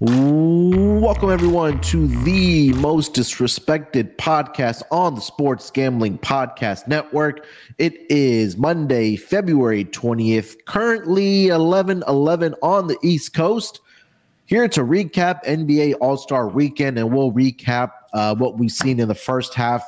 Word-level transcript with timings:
Welcome, 0.00 1.30
everyone, 1.30 1.80
to 1.80 2.06
the 2.22 2.72
most 2.74 3.14
disrespected 3.14 4.14
podcast 4.14 4.84
on 4.92 5.16
the 5.16 5.20
Sports 5.20 5.72
Gambling 5.72 6.18
Podcast 6.18 6.86
Network. 6.86 7.44
It 7.78 7.94
is 8.08 8.56
Monday, 8.56 9.16
February 9.16 9.86
20th, 9.86 10.64
currently 10.66 11.48
11 11.48 12.04
11 12.06 12.54
on 12.62 12.86
the 12.86 12.96
East 13.02 13.34
Coast. 13.34 13.80
Here 14.46 14.68
to 14.68 14.82
recap 14.82 15.44
NBA 15.44 15.96
All 16.00 16.16
Star 16.16 16.46
Weekend, 16.46 16.96
and 16.96 17.12
we'll 17.12 17.32
recap 17.32 17.90
uh, 18.12 18.36
what 18.36 18.56
we've 18.56 18.70
seen 18.70 19.00
in 19.00 19.08
the 19.08 19.16
first 19.16 19.52
half 19.52 19.84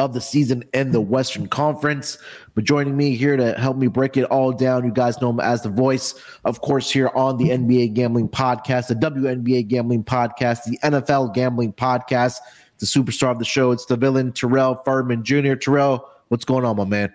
of 0.00 0.14
the 0.14 0.20
season 0.20 0.64
in 0.72 0.92
the 0.92 1.00
Western 1.00 1.46
Conference. 1.46 2.16
But 2.54 2.64
joining 2.64 2.96
me 2.96 3.14
here 3.14 3.36
to 3.36 3.52
help 3.52 3.76
me 3.76 3.86
break 3.86 4.16
it 4.16 4.24
all 4.24 4.50
down, 4.50 4.84
you 4.84 4.90
guys 4.90 5.20
know 5.20 5.28
him 5.28 5.40
as 5.40 5.62
the 5.62 5.68
voice, 5.68 6.14
of 6.44 6.62
course, 6.62 6.90
here 6.90 7.10
on 7.14 7.36
the 7.36 7.50
NBA 7.50 7.92
Gambling 7.92 8.30
Podcast, 8.30 8.88
the 8.88 8.94
WNBA 8.94 9.68
Gambling 9.68 10.02
Podcast, 10.02 10.64
the 10.64 10.78
NFL 10.82 11.34
Gambling 11.34 11.74
Podcast, 11.74 12.38
the 12.78 12.86
superstar 12.86 13.30
of 13.30 13.38
the 13.38 13.44
show. 13.44 13.72
It's 13.72 13.84
the 13.84 13.96
villain, 13.96 14.32
Terrell 14.32 14.80
Furman 14.86 15.22
Jr. 15.22 15.54
Terrell, 15.54 16.08
what's 16.28 16.46
going 16.46 16.64
on, 16.64 16.76
my 16.76 16.86
man? 16.86 17.14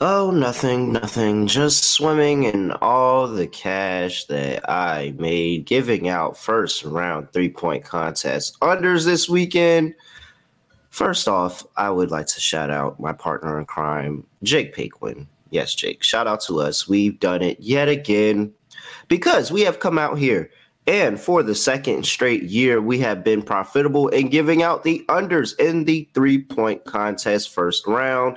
Oh, 0.00 0.30
nothing, 0.30 0.92
nothing. 0.92 1.46
Just 1.46 1.84
swimming 1.84 2.44
in 2.44 2.72
all 2.82 3.28
the 3.28 3.46
cash 3.46 4.24
that 4.26 4.68
I 4.68 5.14
made, 5.18 5.66
giving 5.66 6.08
out 6.08 6.36
first 6.36 6.84
round 6.84 7.32
three 7.32 7.50
point 7.50 7.84
contest 7.84 8.58
unders 8.60 9.04
this 9.04 9.28
weekend. 9.28 9.94
First 10.98 11.28
off, 11.28 11.64
I 11.76 11.90
would 11.90 12.10
like 12.10 12.26
to 12.26 12.40
shout 12.40 12.70
out 12.70 12.98
my 12.98 13.12
partner 13.12 13.60
in 13.60 13.66
crime, 13.66 14.26
Jake 14.42 14.74
Paquin. 14.74 15.28
Yes, 15.48 15.72
Jake, 15.72 16.02
shout 16.02 16.26
out 16.26 16.40
to 16.46 16.60
us. 16.60 16.88
We've 16.88 17.20
done 17.20 17.40
it 17.40 17.60
yet 17.60 17.88
again 17.88 18.52
because 19.06 19.52
we 19.52 19.60
have 19.60 19.78
come 19.78 19.96
out 19.96 20.18
here 20.18 20.50
and 20.88 21.20
for 21.20 21.44
the 21.44 21.54
second 21.54 22.04
straight 22.04 22.42
year, 22.42 22.82
we 22.82 22.98
have 22.98 23.22
been 23.22 23.42
profitable 23.42 24.08
in 24.08 24.28
giving 24.28 24.64
out 24.64 24.82
the 24.82 25.04
unders 25.08 25.56
in 25.60 25.84
the 25.84 26.08
three 26.14 26.42
point 26.42 26.84
contest 26.84 27.54
first 27.54 27.86
round. 27.86 28.36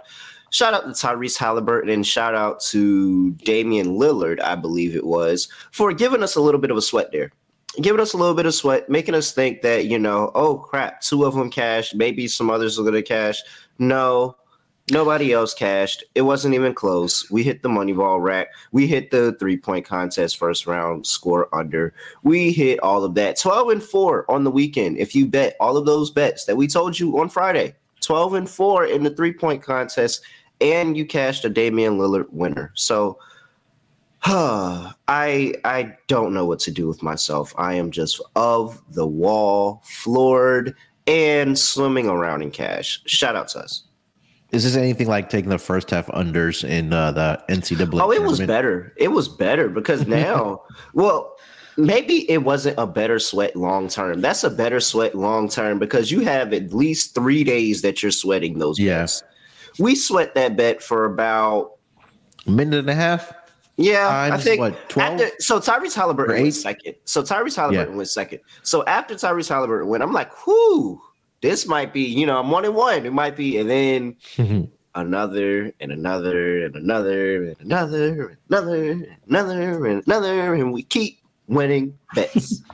Shout 0.52 0.76
out 0.76 0.84
to 0.84 0.90
Tyrese 0.90 1.40
Halliburton 1.40 1.90
and 1.90 2.06
shout 2.06 2.36
out 2.36 2.60
to 2.66 3.32
Damian 3.44 3.96
Lillard, 3.96 4.40
I 4.40 4.54
believe 4.54 4.96
it 4.96 5.08
was, 5.08 5.48
for 5.72 5.94
giving 5.94 6.22
us 6.22 6.36
a 6.36 6.42
little 6.42 6.62
bit 6.62 6.70
of 6.70 6.78
a 6.78 6.82
sweat 6.84 7.12
there 7.12 7.32
giving 7.80 8.02
us 8.02 8.14
a 8.14 8.18
little 8.18 8.34
bit 8.34 8.46
of 8.46 8.54
sweat, 8.54 8.90
making 8.90 9.16
us 9.16 9.32
think 9.32 9.62
that, 9.62 9.86
you 9.86 9.98
know, 9.98 10.32
oh 10.36 10.58
crap, 10.58 11.02
two 11.02 11.26
of 11.26 11.36
them 11.36 11.50
cashed, 11.50 11.96
maybe 11.96 12.28
some 12.28 12.50
others 12.50 12.78
are 12.78 12.84
going 12.84 12.96
to 12.96 13.02
cash. 13.02 13.42
No, 13.80 14.36
nobody 14.92 15.32
else 15.32 15.54
cashed. 15.54 16.04
It 16.16 16.24
wasn't 16.24 16.54
even 16.54 16.74
close. 16.74 17.30
We 17.32 17.44
hit 17.44 17.64
the 17.64 17.70
money 17.70 17.94
ball 17.94 18.20
rack. 18.20 18.48
We 18.72 18.88
hit 18.88 19.12
the 19.12 19.36
three 19.40 19.58
point 19.58 19.86
contest 19.86 20.38
first 20.38 20.68
round 20.68 21.08
score 21.08 21.54
under. 21.54 21.94
We 22.24 22.52
hit 22.52 22.80
all 22.82 23.04
of 23.04 23.16
that. 23.16 23.40
12 23.40 23.70
and 23.70 23.84
4 23.84 24.30
on 24.30 24.44
the 24.44 24.52
weekend. 24.52 24.98
If 24.98 25.16
you 25.16 25.26
bet 25.26 25.56
all 25.60 25.78
of 25.78 25.86
those 25.86 26.12
bets 26.12 26.46
that 26.46 26.58
we 26.58 26.68
told 26.68 27.00
you 27.00 27.20
on 27.20 27.30
Friday, 27.30 27.76
12 28.02 28.34
and 28.34 28.50
4 28.50 28.86
in 28.86 29.04
the 29.04 29.16
three 29.16 29.34
point 29.34 29.64
contest, 29.64 30.24
and 30.60 30.96
you 30.96 31.06
cashed 31.06 31.46
a 31.46 31.50
Damian 31.50 31.98
Lillard 31.98 32.30
winner. 32.32 32.72
So, 32.76 33.18
I 34.24 35.54
I 35.64 35.96
don't 36.08 36.34
know 36.34 36.46
what 36.46 36.60
to 36.60 36.72
do 36.72 36.88
with 36.88 37.02
myself. 37.02 37.54
I 37.58 37.74
am 37.76 37.92
just 37.92 38.22
of 38.36 38.82
the 38.94 39.08
wall, 39.08 39.82
floored, 39.86 40.76
and 41.08 41.58
swimming 41.58 42.08
around 42.08 42.42
in 42.44 42.52
cash. 42.52 43.02
Shout 43.06 43.36
out 43.36 43.50
to 43.50 43.60
us. 43.60 43.84
Is 44.52 44.66
this 44.66 44.76
anything 44.76 45.08
like 45.08 45.30
taking 45.30 45.50
the 45.50 45.58
first 45.58 45.90
half 45.90 46.08
unders 46.08 46.68
in 46.68 46.92
uh, 46.92 47.12
the 47.12 47.42
NCAA? 47.50 48.02
Oh, 48.02 48.12
it 48.12 48.22
was 48.22 48.40
better. 48.42 48.94
It 48.98 49.08
was 49.08 49.30
better 49.30 49.70
because 49.70 50.08
now, 50.08 50.62
well, 50.94 51.38
maybe 51.78 52.30
it 52.30 52.44
wasn't 52.44 52.78
a 52.78 52.86
better 52.86 53.18
sweat 53.18 53.56
long 53.56 53.88
term. 53.88 54.20
That's 54.20 54.44
a 54.44 54.50
better 54.50 54.82
sweat 54.82 55.16
long 55.16 55.48
term 55.48 55.80
because 55.80 56.12
you 56.12 56.20
have 56.22 56.54
at 56.54 56.74
least 56.74 57.16
three 57.16 57.46
days 57.46 57.82
that 57.82 58.04
you're 58.04 58.12
sweating 58.12 58.60
those 58.60 58.78
yes. 58.78 59.22
bets. 59.22 59.80
We 59.80 59.96
sweat 59.96 60.36
that 60.36 60.58
bet 60.58 60.84
for 60.84 61.06
about 61.06 61.78
a 62.46 62.52
minute 62.52 62.80
and 62.80 62.90
a 62.90 62.96
half. 62.96 63.34
Yeah, 63.78 64.08
Times, 64.08 64.34
I 64.34 64.38
think 64.38 64.60
what, 64.60 64.90
12? 64.90 65.14
After, 65.14 65.30
so 65.40 65.60
Tyrese 65.60 65.96
Halliburton 65.96 66.42
went 66.42 66.54
second. 66.54 66.96
So 67.06 67.24
Tyrese 67.24 67.56
Halliburton 67.56 67.94
yeah. 67.94 67.98
went 67.98 68.10
second. 68.10 68.40
So 68.64 68.86
after 68.86 69.16
Tyrese 69.16 69.50
Halliburton 69.50 69.88
went, 69.88 70.04
I'm 70.04 70.12
like, 70.12 70.46
whoo, 70.46 71.02
this 71.42 71.66
might 71.66 71.94
be, 71.94 72.02
you 72.02 72.26
know, 72.26 72.38
I'm 72.40 72.52
one 72.52 72.66
and 72.66 72.76
one. 72.76 73.06
It 73.06 73.14
might 73.14 73.36
be, 73.36 73.58
and 73.58 73.70
then 73.70 74.16
another 74.96 75.74
and 75.80 75.92
another 75.92 76.66
and 76.66 76.76
another 76.76 77.44
and 77.46 77.56
another 77.62 78.28
and 78.28 78.38
another 78.50 78.92
and 78.92 79.08
another 79.28 79.86
and 79.88 80.04
another, 80.06 80.54
and 80.54 80.74
we 80.74 80.84
keep 80.84 81.20
winning 81.48 81.98
bets. 82.14 82.62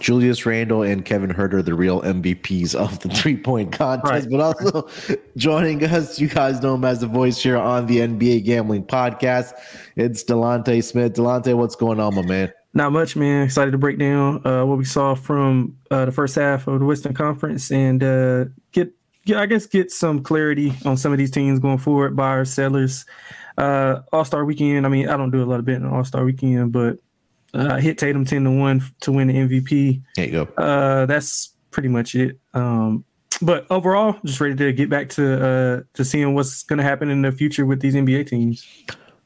Julius 0.00 0.44
Randle 0.44 0.82
and 0.82 1.04
Kevin 1.04 1.30
Huerter, 1.30 1.64
the 1.64 1.74
real 1.74 2.02
MVPs 2.02 2.74
of 2.74 2.98
the 3.00 3.08
three 3.10 3.36
point 3.36 3.72
contest, 3.72 4.26
right. 4.26 4.30
but 4.30 4.40
also 4.40 4.88
joining 5.36 5.84
us, 5.84 6.18
you 6.18 6.28
guys 6.28 6.60
know 6.62 6.74
him 6.74 6.84
as 6.84 7.00
the 7.00 7.06
voice 7.06 7.40
here 7.42 7.58
on 7.58 7.86
the 7.86 7.98
NBA 7.98 8.44
Gambling 8.44 8.84
Podcast. 8.84 9.52
It's 9.96 10.24
Delonte 10.24 10.82
Smith. 10.82 11.14
Delonte, 11.14 11.54
what's 11.54 11.76
going 11.76 12.00
on, 12.00 12.14
my 12.14 12.22
man? 12.22 12.52
Not 12.72 12.92
much, 12.92 13.16
man. 13.16 13.44
Excited 13.44 13.72
to 13.72 13.78
break 13.78 13.98
down 13.98 14.46
uh, 14.46 14.64
what 14.64 14.78
we 14.78 14.84
saw 14.84 15.14
from 15.14 15.76
uh, 15.90 16.04
the 16.04 16.12
first 16.12 16.36
half 16.36 16.66
of 16.66 16.78
the 16.78 16.86
Western 16.86 17.14
Conference 17.14 17.70
and 17.70 18.02
uh, 18.02 18.44
get, 18.72 18.92
get, 19.24 19.38
I 19.38 19.46
guess, 19.46 19.66
get 19.66 19.90
some 19.90 20.22
clarity 20.22 20.72
on 20.84 20.96
some 20.96 21.12
of 21.12 21.18
these 21.18 21.32
teams 21.32 21.58
going 21.58 21.78
forward, 21.78 22.16
buyers, 22.16 22.52
sellers. 22.52 23.04
Uh, 23.58 24.02
All 24.12 24.24
Star 24.24 24.44
Weekend. 24.44 24.86
I 24.86 24.88
mean, 24.88 25.08
I 25.08 25.16
don't 25.16 25.30
do 25.30 25.42
a 25.42 25.44
lot 25.44 25.58
of 25.58 25.64
betting 25.64 25.84
on 25.84 25.92
All 25.92 26.04
Star 26.04 26.24
Weekend, 26.24 26.72
but 26.72 26.98
uh, 27.54 27.76
hit 27.76 27.98
Tatum 27.98 28.24
ten 28.24 28.44
to 28.44 28.50
one 28.50 28.82
to 29.00 29.12
win 29.12 29.28
the 29.28 29.34
MVP. 29.34 30.02
There 30.16 30.26
you 30.26 30.32
go. 30.32 30.42
Uh, 30.56 31.06
that's 31.06 31.54
pretty 31.70 31.88
much 31.88 32.14
it. 32.14 32.38
Um, 32.54 33.04
but 33.42 33.66
overall, 33.70 34.16
just 34.24 34.40
ready 34.40 34.54
to 34.56 34.72
get 34.72 34.90
back 34.90 35.08
to 35.10 35.44
uh, 35.44 35.82
to 35.94 36.04
seeing 36.04 36.34
what's 36.34 36.62
going 36.62 36.78
to 36.78 36.82
happen 36.82 37.10
in 37.10 37.22
the 37.22 37.32
future 37.32 37.66
with 37.66 37.80
these 37.80 37.94
NBA 37.94 38.26
teams. 38.26 38.66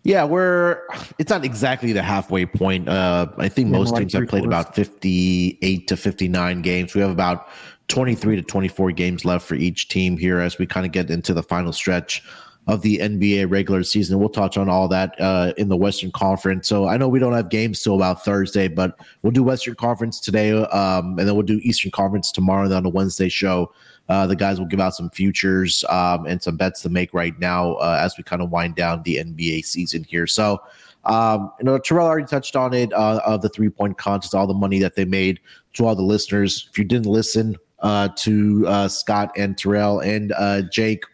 Yeah, 0.05 0.25
we're 0.25 0.82
it's 1.19 1.31
not 1.31 1.44
exactly 1.44 1.93
the 1.93 2.03
halfway 2.03 2.44
point. 2.44 2.88
Uh, 2.88 3.26
I 3.38 3.49
think 3.49 3.71
most 3.71 3.93
like 3.93 4.00
teams 4.00 4.12
have 4.12 4.29
played 4.29 4.44
about 4.44 4.75
58 4.75 5.88
to 5.88 5.97
59 5.97 6.62
games. 6.62 6.94
We 6.94 7.00
have 7.00 7.11
about 7.11 7.49
23 7.88 8.37
to 8.37 8.43
24 8.43 8.93
games 8.93 9.25
left 9.25 9.47
for 9.47 9.55
each 9.55 9.88
team 9.88 10.17
here 10.17 10.41
as 10.41 10.59
we 10.59 10.67
kind 10.67 10.85
of 10.85 10.93
get 10.93 11.11
into 11.11 11.32
the 11.32 11.43
final 11.43 11.73
stretch 11.73 12.23
of 12.66 12.81
the 12.81 12.99
NBA 12.99 13.50
regular 13.50 13.82
season. 13.82 14.19
We'll 14.19 14.31
touch 14.31 14.56
on 14.56 14.69
all 14.69 14.88
that 14.88 15.20
uh, 15.20 15.52
in 15.58 15.69
the 15.69 15.76
Western 15.76 16.11
Conference. 16.12 16.66
So 16.66 16.88
I 16.88 16.96
know 16.96 17.08
we 17.08 17.19
don't 17.19 17.34
have 17.34 17.50
games 17.50 17.82
till 17.82 17.94
about 17.94 18.25
Thursday, 18.25 18.69
but 18.69 18.99
we'll 19.22 19.32
do 19.32 19.43
Western 19.43 19.75
Conference 19.75 20.19
today, 20.19 20.52
um, 20.52 21.19
and 21.19 21.28
then 21.28 21.34
we'll 21.34 21.43
do 21.43 21.61
Eastern 21.62 21.90
Conference 21.90 22.32
tomorrow. 22.32 22.62
And 22.62 22.70
then 22.70 22.78
on 22.78 22.82
the 22.84 22.90
Wednesday 22.90 23.28
show, 23.28 23.72
uh, 24.08 24.26
the 24.26 24.37
guys 24.37 24.58
will 24.58 24.66
give 24.66 24.81
out 24.81 24.94
some 24.94 25.11
futures 25.11 25.84
um, 25.90 26.26
and 26.26 26.43
some 26.43 26.56
bets 26.56 26.82
to 26.82 26.88
make 26.88 27.12
right 27.12 27.38
now 27.38 27.75
uh, 27.75 27.99
as 28.00 28.16
we 28.16 28.25
kind 28.25 28.40
of 28.43 28.50
wind 28.50 28.76
down 28.76 29.02
the 29.02 29.16
NBA 29.16 29.64
season 29.64 30.05
here. 30.05 30.26
So. 30.26 30.61
Um, 31.06 31.52
you 31.58 31.66
know, 31.66 31.76
Terrell 31.76 32.06
already 32.06 32.26
touched 32.26 32.56
on 32.56 32.72
it 32.72 32.90
uh, 32.94 33.20
of 33.26 33.43
the 33.43 33.50
three 33.50 33.69
point 33.69 33.99
contest, 33.99 34.34
all 34.34 34.46
the 34.46 34.55
money 34.55 34.78
that 34.78 34.94
they 34.94 35.05
made 35.05 35.38
to 35.75 35.84
all 35.84 35.94
the 35.94 36.00
listeners. 36.00 36.66
If 36.70 36.78
you 36.78 36.84
didn't 36.84 37.05
listen 37.12 37.56
uh, 37.81 38.08
to 38.16 38.64
uh, 38.66 38.88
Scott 38.88 39.31
and 39.37 39.58
Terrell 39.58 40.00
and 40.00 40.32
Jake, 40.72 41.05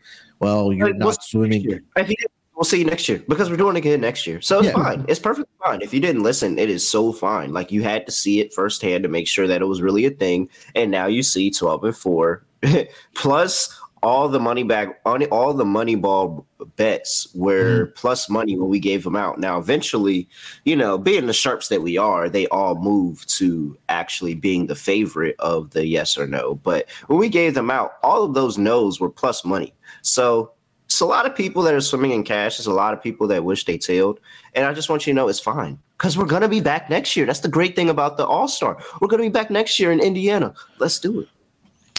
well, 0.40 0.72
you're 0.72 0.92
not 0.92 1.22
swimming. 1.22 1.60
He 1.60 1.68
didn't 1.68 2.32
we'll 2.60 2.66
see 2.66 2.78
you 2.78 2.84
next 2.84 3.08
year 3.08 3.24
because 3.26 3.48
we're 3.48 3.56
doing 3.56 3.74
it 3.74 3.78
again 3.78 4.02
next 4.02 4.26
year. 4.26 4.38
So 4.42 4.58
it's 4.58 4.68
yeah. 4.68 4.74
fine. 4.74 5.06
It's 5.08 5.18
perfectly 5.18 5.50
fine. 5.64 5.80
If 5.80 5.94
you 5.94 6.00
didn't 6.00 6.22
listen, 6.22 6.58
it 6.58 6.68
is 6.68 6.86
so 6.86 7.10
fine. 7.10 7.54
Like 7.54 7.72
you 7.72 7.82
had 7.82 8.04
to 8.04 8.12
see 8.12 8.38
it 8.40 8.52
firsthand 8.52 9.02
to 9.04 9.08
make 9.08 9.26
sure 9.26 9.46
that 9.46 9.62
it 9.62 9.64
was 9.64 9.80
really 9.80 10.04
a 10.04 10.10
thing. 10.10 10.50
And 10.74 10.90
now 10.90 11.06
you 11.06 11.22
see 11.22 11.50
12 11.50 11.84
and 11.84 11.96
4 11.96 12.44
plus 13.14 13.80
all 14.02 14.28
the 14.28 14.40
money 14.40 14.62
back 14.62 15.00
on 15.06 15.24
all 15.26 15.54
the 15.54 15.64
money 15.64 15.94
ball 15.94 16.46
bets 16.76 17.28
were 17.34 17.86
mm. 17.86 17.94
plus 17.94 18.28
money 18.28 18.58
when 18.58 18.68
we 18.68 18.78
gave 18.78 19.04
them 19.04 19.16
out. 19.16 19.38
Now, 19.38 19.58
eventually, 19.58 20.28
you 20.64 20.76
know, 20.76 20.98
being 20.98 21.26
the 21.26 21.32
sharps 21.32 21.68
that 21.68 21.82
we 21.82 21.96
are, 21.96 22.28
they 22.28 22.46
all 22.48 22.74
moved 22.76 23.28
to 23.36 23.76
actually 23.88 24.34
being 24.34 24.66
the 24.66 24.74
favorite 24.74 25.36
of 25.38 25.70
the 25.70 25.86
yes 25.86 26.16
or 26.16 26.26
no. 26.26 26.56
But 26.56 26.88
when 27.06 27.18
we 27.18 27.28
gave 27.28 27.54
them 27.54 27.70
out, 27.70 27.92
all 28.02 28.22
of 28.22 28.34
those 28.34 28.58
no's 28.58 29.00
were 29.00 29.10
plus 29.10 29.44
money. 29.44 29.74
So 30.02 30.52
it's 30.86 31.00
a 31.00 31.06
lot 31.06 31.24
of 31.24 31.36
people 31.36 31.62
that 31.62 31.74
are 31.74 31.80
swimming 31.80 32.10
in 32.10 32.24
cash. 32.24 32.58
There's 32.58 32.66
a 32.66 32.72
lot 32.72 32.92
of 32.92 33.02
people 33.02 33.28
that 33.28 33.44
wish 33.44 33.64
they 33.64 33.78
tailed. 33.78 34.18
And 34.54 34.66
I 34.66 34.72
just 34.72 34.88
want 34.88 35.06
you 35.06 35.12
to 35.12 35.14
know 35.14 35.28
it's 35.28 35.38
fine 35.38 35.78
because 35.96 36.18
we're 36.18 36.26
going 36.26 36.42
to 36.42 36.48
be 36.48 36.60
back 36.60 36.90
next 36.90 37.16
year. 37.16 37.26
That's 37.26 37.40
the 37.40 37.48
great 37.48 37.76
thing 37.76 37.88
about 37.88 38.16
the 38.16 38.26
All 38.26 38.48
Star. 38.48 38.76
We're 39.00 39.08
going 39.08 39.22
to 39.22 39.28
be 39.28 39.32
back 39.32 39.50
next 39.50 39.78
year 39.78 39.92
in 39.92 40.00
Indiana. 40.00 40.52
Let's 40.78 40.98
do 40.98 41.20
it. 41.20 41.28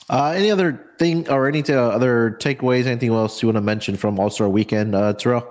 Uh, 0.10 0.34
any 0.36 0.52
other 0.52 0.90
thing 1.00 1.30
or 1.30 1.48
any 1.48 1.64
t- 1.64 1.74
other 1.74 2.38
takeaways? 2.42 2.86
Anything 2.86 3.12
else 3.12 3.42
you 3.42 3.48
want 3.48 3.56
to 3.56 3.62
mention 3.62 3.96
from 3.96 4.20
All 4.20 4.30
Star 4.30 4.50
Weekend, 4.50 4.94
uh, 4.94 5.14
Terrell? 5.14 5.48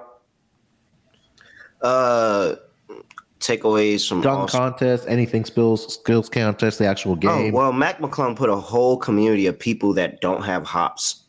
Uh, 1.81 2.57
takeaways 3.41 4.07
from 4.07 4.21
dunk 4.21 4.41
All-Star- 4.41 4.71
contest, 4.71 5.07
anything 5.09 5.47
skills 5.47 5.95
skills 5.95 6.29
contest, 6.29 6.79
the 6.79 6.87
actual 6.87 7.13
oh, 7.13 7.17
game. 7.17 7.55
Oh, 7.55 7.59
well, 7.59 7.73
Mac 7.73 8.01
McClung 8.01 8.37
put 8.37 8.51
a 8.51 8.57
whole 8.57 8.99
community 8.99 9.47
of 9.47 9.59
people 9.59 9.95
that 9.95 10.21
don't 10.21 10.43
have 10.43 10.67
hops 10.67 11.23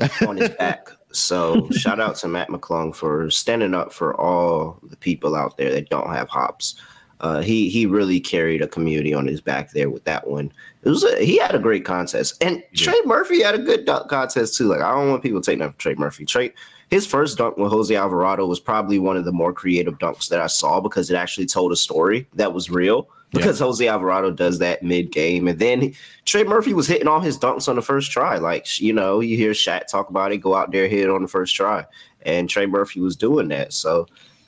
on 0.26 0.36
his 0.36 0.50
back. 0.50 0.90
So 1.12 1.68
shout 1.70 2.00
out 2.00 2.16
to 2.16 2.28
Mac 2.28 2.48
McClung 2.48 2.94
for 2.94 3.30
standing 3.30 3.74
up 3.74 3.92
for 3.92 4.18
all 4.20 4.78
the 4.82 4.96
people 4.96 5.34
out 5.34 5.56
there 5.56 5.72
that 5.72 5.88
don't 5.88 6.12
have 6.12 6.28
hops. 6.28 6.74
Uh, 7.20 7.40
he 7.40 7.68
he 7.68 7.84
really 7.84 8.20
carried 8.20 8.62
a 8.62 8.68
community 8.68 9.12
on 9.12 9.26
his 9.26 9.40
back 9.40 9.72
there 9.72 9.90
with 9.90 10.04
that 10.04 10.28
one. 10.28 10.52
It 10.84 10.88
was 10.88 11.02
a, 11.02 11.24
he 11.24 11.38
had 11.38 11.54
a 11.54 11.58
great 11.58 11.84
contest, 11.84 12.42
and 12.42 12.62
yeah. 12.72 12.84
Trey 12.84 13.00
Murphy 13.04 13.42
had 13.42 13.56
a 13.56 13.58
good 13.58 13.84
dunk 13.84 14.08
contest 14.08 14.56
too. 14.56 14.68
Like 14.68 14.82
I 14.82 14.94
don't 14.94 15.10
want 15.10 15.22
people 15.22 15.40
taking 15.40 15.62
up 15.62 15.76
Trey 15.78 15.94
Murphy. 15.94 16.24
Trey 16.24 16.52
his 16.90 17.06
first 17.06 17.36
dunk 17.36 17.56
with 17.56 17.70
Jose 17.70 17.94
Alvarado 17.94 18.46
was 18.46 18.60
probably 18.60 18.98
one 18.98 19.16
of 19.16 19.24
the 19.24 19.32
more 19.32 19.52
creative 19.52 19.98
dunks 19.98 20.28
that 20.28 20.40
I 20.40 20.46
saw 20.46 20.80
because 20.80 21.10
it 21.10 21.16
actually 21.16 21.46
told 21.46 21.72
a 21.72 21.76
story 21.76 22.26
that 22.34 22.54
was 22.54 22.70
real. 22.70 23.08
Because 23.30 23.60
yeah. 23.60 23.66
Jose 23.66 23.88
Alvarado 23.88 24.30
does 24.30 24.58
that 24.58 24.82
mid 24.82 25.12
game, 25.12 25.48
and 25.48 25.58
then 25.58 25.92
Trey 26.24 26.44
Murphy 26.44 26.72
was 26.72 26.86
hitting 26.86 27.08
all 27.08 27.20
his 27.20 27.38
dunks 27.38 27.68
on 27.68 27.76
the 27.76 27.82
first 27.82 28.10
try. 28.10 28.38
Like 28.38 28.80
you 28.80 28.92
know, 28.92 29.20
you 29.20 29.36
hear 29.36 29.50
Shaq 29.52 29.86
talk 29.86 30.08
about 30.08 30.32
it, 30.32 30.38
go 30.38 30.54
out 30.54 30.72
there 30.72 30.88
hit 30.88 31.04
it 31.04 31.10
on 31.10 31.22
the 31.22 31.28
first 31.28 31.54
try, 31.54 31.84
and 32.22 32.48
Trey 32.48 32.64
Murphy 32.64 33.00
was 33.00 33.16
doing 33.16 33.48
that. 33.48 33.74
So 33.74 34.06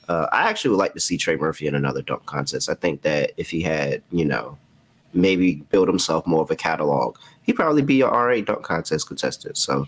uh, 0.09 0.27
I 0.31 0.49
actually 0.49 0.71
would 0.71 0.79
like 0.79 0.93
to 0.93 0.99
see 0.99 1.17
Trey 1.17 1.37
Murphy 1.37 1.67
in 1.67 1.75
another 1.75 2.01
dunk 2.01 2.25
contest. 2.25 2.69
I 2.69 2.73
think 2.73 3.03
that 3.03 3.31
if 3.37 3.49
he 3.49 3.61
had, 3.61 4.01
you 4.11 4.25
know, 4.25 4.57
maybe 5.13 5.55
build 5.69 5.87
himself 5.87 6.25
more 6.25 6.41
of 6.41 6.51
a 6.51 6.55
catalog, 6.55 7.17
he'd 7.43 7.53
probably 7.53 7.81
be 7.81 8.01
a 8.01 8.07
RA 8.07 8.41
dunk 8.41 8.63
contest 8.63 9.07
contestant. 9.07 9.57
So 9.57 9.87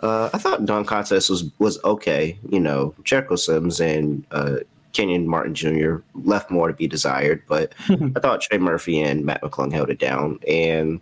uh, 0.00 0.30
I 0.32 0.38
thought 0.38 0.64
dunk 0.64 0.86
contest 0.86 1.28
was 1.28 1.50
was 1.58 1.82
okay. 1.84 2.38
You 2.48 2.60
know, 2.60 2.94
Jericho 3.04 3.36
Sims 3.36 3.80
and 3.80 4.24
uh, 4.30 4.58
Kenyon 4.98 5.28
Martin 5.28 5.54
Jr. 5.54 5.98
left 6.14 6.50
more 6.50 6.66
to 6.66 6.74
be 6.74 6.88
desired, 6.88 7.44
but 7.46 7.72
I 7.88 8.18
thought 8.18 8.40
Trey 8.40 8.58
Murphy 8.58 9.00
and 9.00 9.24
Mac 9.24 9.40
McClung 9.42 9.72
held 9.72 9.90
it 9.90 10.00
down. 10.00 10.40
And 10.48 10.98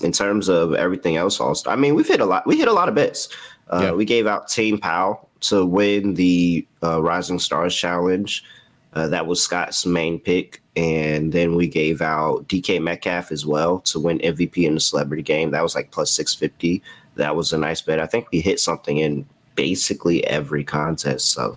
in 0.00 0.12
terms 0.12 0.50
of 0.50 0.74
everything 0.74 1.16
else, 1.16 1.40
also, 1.40 1.70
I 1.70 1.76
mean, 1.76 1.94
we've 1.94 2.06
hit 2.06 2.20
a 2.20 2.26
lot. 2.26 2.46
We 2.46 2.58
hit 2.58 2.68
a 2.68 2.72
lot 2.74 2.90
of 2.90 2.94
bits. 2.94 3.30
Uh, 3.72 3.80
yeah. 3.84 3.92
We 3.92 4.04
gave 4.04 4.26
out 4.26 4.48
Team 4.48 4.76
Powell 4.76 5.26
to 5.40 5.64
win 5.64 6.12
the 6.12 6.66
uh, 6.82 7.00
Rising 7.00 7.38
Stars 7.38 7.74
Challenge. 7.74 8.44
Uh, 8.92 9.08
that 9.08 9.26
was 9.26 9.42
Scott's 9.42 9.86
main 9.86 10.18
pick. 10.18 10.60
And 10.76 11.32
then 11.32 11.54
we 11.54 11.66
gave 11.66 12.02
out 12.02 12.46
DK 12.46 12.82
Metcalf 12.82 13.32
as 13.32 13.46
well 13.46 13.80
to 13.80 13.98
win 13.98 14.18
MVP 14.18 14.66
in 14.66 14.74
the 14.74 14.80
celebrity 14.80 15.22
game. 15.22 15.50
That 15.52 15.62
was 15.62 15.74
like 15.74 15.92
plus 15.92 16.10
650. 16.10 16.82
That 17.14 17.34
was 17.36 17.54
a 17.54 17.58
nice 17.58 17.80
bet. 17.80 18.00
I 18.00 18.06
think 18.06 18.30
we 18.30 18.42
hit 18.42 18.60
something 18.60 18.98
in 18.98 19.24
basically 19.54 20.26
every 20.26 20.62
contest. 20.62 21.30
So, 21.30 21.56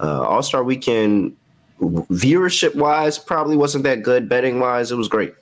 uh, 0.00 0.22
All 0.22 0.42
Star 0.42 0.64
Weekend, 0.64 1.36
viewership 1.80 2.74
wise, 2.74 3.18
probably 3.18 3.56
wasn't 3.56 3.84
that 3.84 4.02
good. 4.02 4.28
Betting 4.28 4.60
wise, 4.60 4.90
it 4.90 4.96
was 4.96 5.08
great. 5.08 5.34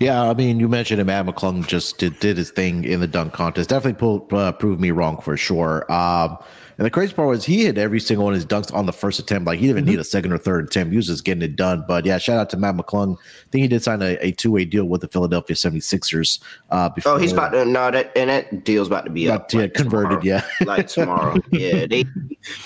Yeah, 0.00 0.28
I 0.28 0.34
mean, 0.34 0.58
you 0.58 0.68
mentioned 0.68 1.00
him. 1.00 1.06
Mac 1.06 1.24
McClung 1.24 1.66
just 1.66 1.98
did, 1.98 2.18
did 2.18 2.36
his 2.36 2.50
thing 2.50 2.84
in 2.84 3.00
the 3.00 3.06
dunk 3.06 3.32
contest. 3.32 3.70
Definitely 3.70 3.98
pulled, 3.98 4.32
uh, 4.32 4.52
proved 4.52 4.80
me 4.80 4.90
wrong 4.90 5.20
for 5.20 5.36
sure. 5.36 5.90
Um, 5.90 6.36
and 6.76 6.84
the 6.84 6.90
crazy 6.90 7.14
part 7.14 7.28
was 7.28 7.44
he 7.44 7.64
hit 7.64 7.78
every 7.78 8.00
single 8.00 8.24
one 8.24 8.34
of 8.34 8.36
his 8.36 8.46
dunks 8.46 8.74
on 8.74 8.86
the 8.86 8.92
first 8.92 9.18
attempt. 9.18 9.46
Like 9.46 9.58
he 9.58 9.66
didn't 9.66 9.78
even 9.78 9.84
mm-hmm. 9.84 9.90
need 9.92 10.00
a 10.00 10.04
second 10.04 10.32
or 10.32 10.38
third 10.38 10.66
attempt. 10.66 10.90
He 10.90 10.96
was 10.96 11.06
just 11.06 11.24
getting 11.24 11.42
it 11.42 11.56
done. 11.56 11.84
But 11.86 12.04
yeah, 12.04 12.18
shout 12.18 12.38
out 12.38 12.50
to 12.50 12.56
Mac 12.56 12.74
McClung. 12.74 13.16
I 13.16 13.50
think 13.50 13.62
he 13.62 13.68
did 13.68 13.82
sign 13.82 14.02
a, 14.02 14.16
a 14.20 14.32
two 14.32 14.50
way 14.50 14.64
deal 14.64 14.84
with 14.86 15.00
the 15.00 15.08
Philadelphia 15.08 15.54
76ers. 15.54 16.40
Uh, 16.70 16.88
before, 16.88 17.12
oh, 17.12 17.16
he's 17.16 17.32
about 17.32 17.50
to, 17.50 17.64
no, 17.64 17.90
that, 17.90 18.12
and 18.16 18.30
that 18.30 18.64
deal's 18.64 18.88
about 18.88 19.04
to 19.04 19.10
be 19.10 19.28
up. 19.28 19.52
Yeah, 19.52 19.60
like 19.60 19.74
converted. 19.74 20.22
Tomorrow. 20.22 20.24
Yeah. 20.24 20.44
like 20.66 20.88
tomorrow. 20.88 21.36
Yeah. 21.52 21.86
They, 21.86 22.04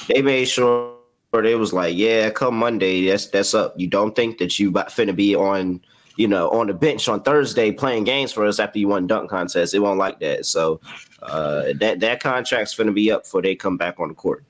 they 0.08 0.22
made 0.22 0.46
sure 0.46 0.94
they 1.32 1.54
was 1.54 1.72
like, 1.72 1.94
yeah, 1.94 2.30
come 2.30 2.58
Monday, 2.58 3.06
that's, 3.06 3.26
that's 3.26 3.52
up. 3.52 3.74
You 3.76 3.86
don't 3.86 4.16
think 4.16 4.38
that 4.38 4.58
you 4.58 4.70
about 4.70 4.88
finna 4.88 5.14
be 5.14 5.36
on, 5.36 5.82
you 6.18 6.26
know, 6.26 6.50
on 6.50 6.66
the 6.66 6.74
bench 6.74 7.08
on 7.08 7.22
Thursday 7.22 7.70
playing 7.70 8.04
games 8.04 8.32
for 8.32 8.44
us 8.44 8.58
after 8.58 8.78
you 8.78 8.88
won 8.88 9.06
dunk 9.06 9.30
contest. 9.30 9.72
It 9.72 9.78
won't 9.78 9.98
like 9.98 10.18
that. 10.18 10.44
So 10.44 10.80
uh, 11.22 11.72
that 11.76 12.00
that 12.00 12.20
contract's 12.20 12.74
going 12.74 12.88
to 12.88 12.92
be 12.92 13.10
up 13.10 13.22
before 13.22 13.40
they 13.40 13.54
come 13.54 13.76
back 13.76 13.98
on 14.00 14.08
the 14.08 14.14
court. 14.14 14.44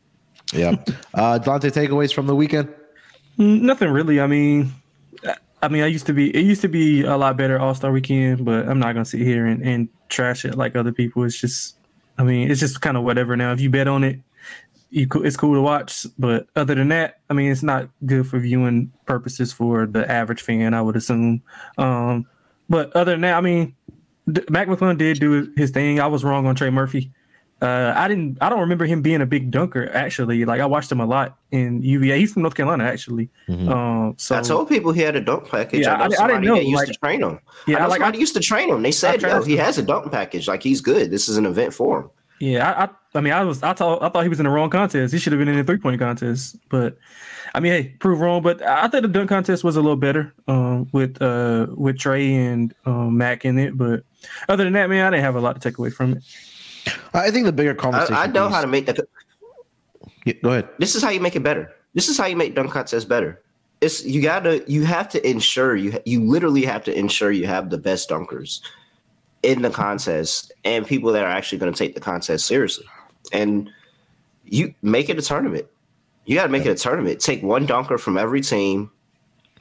Yeah, 0.52 0.76
uh, 1.12 1.36
Dante, 1.36 1.68
takeaways 1.68 2.12
from 2.12 2.26
the 2.26 2.34
weekend? 2.34 2.74
Mm, 3.38 3.60
nothing 3.60 3.90
really. 3.90 4.18
I 4.18 4.26
mean, 4.26 4.72
I 5.62 5.68
mean, 5.68 5.82
I 5.82 5.86
used 5.86 6.06
to 6.06 6.14
be. 6.14 6.34
It 6.34 6.44
used 6.44 6.62
to 6.62 6.68
be 6.68 7.02
a 7.02 7.16
lot 7.16 7.36
better 7.36 7.58
All 7.58 7.74
Star 7.74 7.92
Weekend, 7.92 8.44
but 8.44 8.66
I'm 8.66 8.78
not 8.78 8.94
going 8.94 9.04
to 9.04 9.10
sit 9.10 9.20
here 9.20 9.46
and, 9.46 9.62
and 9.62 9.88
trash 10.08 10.46
it 10.46 10.56
like 10.56 10.74
other 10.74 10.92
people. 10.92 11.24
It's 11.24 11.38
just, 11.38 11.76
I 12.16 12.22
mean, 12.22 12.50
it's 12.50 12.60
just 12.60 12.80
kind 12.80 12.96
of 12.96 13.04
whatever. 13.04 13.36
Now, 13.36 13.52
if 13.52 13.60
you 13.60 13.68
bet 13.68 13.88
on 13.88 14.04
it, 14.04 14.20
you, 14.90 15.08
it's 15.16 15.36
cool 15.36 15.54
to 15.54 15.62
watch. 15.62 16.06
But 16.18 16.46
other 16.56 16.74
than 16.74 16.88
that, 16.88 17.20
I 17.30 17.34
mean, 17.34 17.50
it's 17.50 17.62
not 17.62 17.88
good 18.06 18.26
for 18.26 18.38
viewing 18.38 18.92
purposes 19.06 19.52
for 19.52 19.86
the 19.86 20.10
average 20.10 20.42
fan. 20.42 20.74
I 20.74 20.82
would 20.82 20.96
assume. 20.96 21.42
Um, 21.76 22.26
but 22.68 22.94
other 22.94 23.12
than 23.12 23.22
that, 23.22 23.36
I 23.36 23.40
mean, 23.40 23.74
Mac 24.50 24.68
McClung 24.68 24.98
did 24.98 25.20
do 25.20 25.52
his 25.56 25.70
thing. 25.70 26.00
I 26.00 26.06
was 26.06 26.24
wrong 26.24 26.46
on 26.46 26.54
Trey 26.54 26.70
Murphy. 26.70 27.10
Uh, 27.60 27.92
I 27.96 28.06
didn't. 28.06 28.38
I 28.40 28.48
don't 28.48 28.60
remember 28.60 28.84
him 28.84 29.02
being 29.02 29.20
a 29.20 29.26
big 29.26 29.50
dunker. 29.50 29.90
Actually, 29.92 30.44
like 30.44 30.60
I 30.60 30.66
watched 30.66 30.92
him 30.92 31.00
a 31.00 31.06
lot 31.06 31.38
in 31.50 31.82
UVA. 31.82 32.16
He's 32.18 32.32
from 32.32 32.42
North 32.42 32.54
Carolina, 32.54 32.84
actually. 32.84 33.30
Mm-hmm. 33.48 33.68
Um, 33.68 34.14
so 34.16 34.38
I 34.38 34.42
told 34.42 34.68
people 34.68 34.92
he 34.92 35.00
had 35.00 35.16
a 35.16 35.20
dunk 35.20 35.48
package. 35.48 35.80
Yeah, 35.80 35.94
I, 35.94 36.06
know 36.06 36.16
I, 36.20 36.24
I 36.24 36.26
didn't 36.28 36.44
know. 36.44 36.54
That 36.54 36.64
used 36.64 36.76
like, 36.76 36.86
to 36.86 36.94
train 36.94 37.22
him. 37.22 37.40
Yeah, 37.66 37.78
I 37.78 37.80
know 37.80 37.88
like, 37.88 37.98
somebody 37.98 38.18
I, 38.18 38.20
used 38.20 38.34
to 38.34 38.40
train 38.40 38.68
him. 38.68 38.82
They 38.82 38.92
said, 38.92 39.22
"Yo, 39.22 39.42
he 39.42 39.56
has 39.56 39.76
a 39.76 39.82
dunk 39.82 40.12
package. 40.12 40.46
Like 40.46 40.62
he's 40.62 40.80
good. 40.80 41.10
This 41.10 41.28
is 41.28 41.36
an 41.36 41.46
event 41.46 41.74
for 41.74 42.02
him." 42.02 42.10
Yeah, 42.40 42.70
I, 42.70 42.84
I, 42.84 42.88
I 43.14 43.20
mean, 43.20 43.32
I 43.32 43.42
was, 43.42 43.62
I 43.62 43.72
thought, 43.72 44.02
I 44.02 44.08
thought 44.08 44.22
he 44.22 44.28
was 44.28 44.38
in 44.38 44.44
the 44.44 44.50
wrong 44.50 44.70
contest. 44.70 45.12
He 45.12 45.18
should 45.18 45.32
have 45.32 45.40
been 45.40 45.48
in 45.48 45.56
the 45.56 45.64
three 45.64 45.78
point 45.78 45.98
contest. 45.98 46.56
But 46.68 46.96
I 47.54 47.60
mean, 47.60 47.72
hey, 47.72 47.88
prove 47.98 48.20
wrong. 48.20 48.42
But 48.42 48.62
I 48.62 48.86
thought 48.88 49.02
the 49.02 49.08
dunk 49.08 49.28
contest 49.28 49.64
was 49.64 49.76
a 49.76 49.80
little 49.80 49.96
better 49.96 50.32
um, 50.46 50.88
with 50.92 51.20
uh, 51.20 51.66
with 51.70 51.98
Trey 51.98 52.34
and 52.34 52.74
um, 52.86 53.16
Mac 53.16 53.44
in 53.44 53.58
it. 53.58 53.76
But 53.76 54.04
other 54.48 54.64
than 54.64 54.74
that, 54.74 54.88
man, 54.88 55.06
I 55.06 55.10
didn't 55.10 55.24
have 55.24 55.36
a 55.36 55.40
lot 55.40 55.54
to 55.54 55.60
take 55.60 55.78
away 55.78 55.90
from 55.90 56.12
it. 56.12 56.24
I 57.12 57.30
think 57.30 57.44
the 57.44 57.52
bigger 57.52 57.74
conversation. 57.74 58.14
I, 58.14 58.24
I 58.24 58.26
know 58.26 58.46
piece, 58.46 58.54
how 58.54 58.60
to 58.60 58.66
make 58.66 58.86
that. 58.86 59.00
Yeah, 60.24 60.34
go 60.42 60.50
ahead. 60.50 60.68
This 60.78 60.94
is 60.94 61.02
how 61.02 61.10
you 61.10 61.20
make 61.20 61.36
it 61.36 61.42
better. 61.42 61.74
This 61.94 62.08
is 62.08 62.18
how 62.18 62.26
you 62.26 62.36
make 62.36 62.54
dunk 62.54 62.70
contests 62.70 63.04
better. 63.04 63.42
It's 63.80 64.04
you 64.04 64.22
gotta 64.22 64.64
you 64.66 64.84
have 64.84 65.08
to 65.10 65.28
ensure 65.28 65.76
you 65.76 65.98
you 66.04 66.24
literally 66.24 66.64
have 66.64 66.84
to 66.84 66.96
ensure 66.96 67.30
you 67.30 67.46
have 67.46 67.70
the 67.70 67.78
best 67.78 68.10
dunkers 68.10 68.60
in 69.42 69.62
the 69.62 69.70
contest 69.70 70.52
and 70.64 70.86
people 70.86 71.12
that 71.12 71.24
are 71.24 71.30
actually 71.30 71.58
going 71.58 71.72
to 71.72 71.78
take 71.78 71.94
the 71.94 72.00
contest 72.00 72.46
seriously. 72.46 72.86
And 73.32 73.70
you 74.44 74.74
make 74.82 75.08
it 75.08 75.18
a 75.18 75.22
tournament. 75.22 75.66
You 76.24 76.34
got 76.34 76.44
to 76.44 76.48
make 76.48 76.66
it 76.66 76.70
a 76.70 76.74
tournament. 76.74 77.20
Take 77.20 77.42
one 77.42 77.66
dunker 77.66 77.98
from 77.98 78.18
every 78.18 78.40
team. 78.40 78.90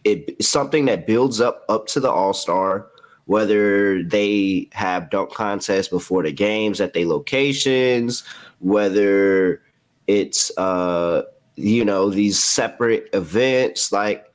It's 0.04 0.48
something 0.48 0.86
that 0.86 1.06
builds 1.08 1.42
up 1.42 1.66
up 1.70 1.88
to 1.88 2.00
the 2.00 2.10
All 2.10 2.34
Star. 2.34 2.88
Whether 3.26 4.04
they 4.04 4.70
have 4.72 5.10
dunk 5.10 5.34
contests 5.34 5.90
before 5.90 6.24
the 6.24 6.32
games 6.32 6.80
at 6.80 6.94
their 6.94 7.06
locations, 7.06 8.24
whether 8.60 9.62
it's 10.08 10.50
uh 10.58 11.24
you 11.56 11.84
know 11.84 12.10
these 12.10 12.42
separate 12.42 13.10
events, 13.14 13.92
like 13.92 14.32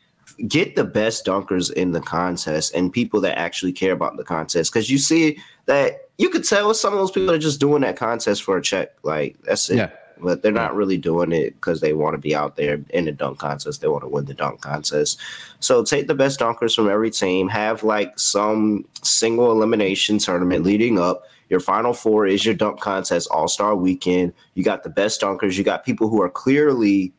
get 0.48 0.76
the 0.76 0.84
best 0.84 1.26
dunkers 1.26 1.72
in 1.72 1.92
the 1.92 2.00
contest 2.00 2.74
and 2.74 2.92
people 2.92 3.20
that 3.20 3.38
actually 3.38 3.72
care 3.72 3.92
about 3.92 4.16
the 4.16 4.24
contest. 4.24 4.72
Because 4.72 4.90
you 4.90 4.98
see 4.98 5.38
that 5.66 6.08
you 6.18 6.28
could 6.28 6.44
tell 6.44 6.72
some 6.74 6.92
of 6.92 6.98
those 6.98 7.10
people 7.10 7.30
are 7.30 7.38
just 7.38 7.60
doing 7.60 7.82
that 7.82 7.96
contest 7.96 8.42
for 8.42 8.56
a 8.56 8.62
check 8.62 8.90
like 9.02 9.36
that's 9.42 9.70
it. 9.70 9.76
Yeah. 9.76 9.90
but 10.20 10.42
they're 10.42 10.52
not 10.52 10.74
really 10.74 10.98
doing 10.98 11.32
it 11.32 11.54
because 11.54 11.80
they 11.80 11.92
want 11.92 12.14
to 12.14 12.18
be 12.18 12.34
out 12.34 12.56
there 12.56 12.80
in 12.90 13.06
the 13.06 13.12
dunk 13.12 13.38
contest. 13.38 13.80
They 13.80 13.88
want 13.88 14.04
to 14.04 14.08
win 14.08 14.26
the 14.26 14.34
dunk 14.34 14.60
contest. 14.60 15.18
So 15.60 15.82
take 15.82 16.06
the 16.06 16.14
best 16.14 16.38
dunkers 16.38 16.76
from 16.76 16.88
every 16.88 17.10
team. 17.10 17.48
Have 17.48 17.82
like 17.82 18.18
some 18.18 18.84
single 19.02 19.50
elimination 19.50 20.18
tournament 20.18 20.64
leading 20.64 20.98
up. 20.98 21.24
Your 21.48 21.60
final 21.60 21.92
four 21.92 22.26
is 22.26 22.44
your 22.46 22.54
dunk 22.54 22.80
contest 22.80 23.28
All 23.30 23.48
Star 23.48 23.74
weekend. 23.74 24.32
You 24.54 24.62
got 24.62 24.84
the 24.84 24.90
best 24.90 25.20
dunkers. 25.20 25.58
You 25.58 25.64
got 25.64 25.84
people 25.84 26.08
who 26.08 26.22
are 26.22 26.30
clearly 26.30 27.12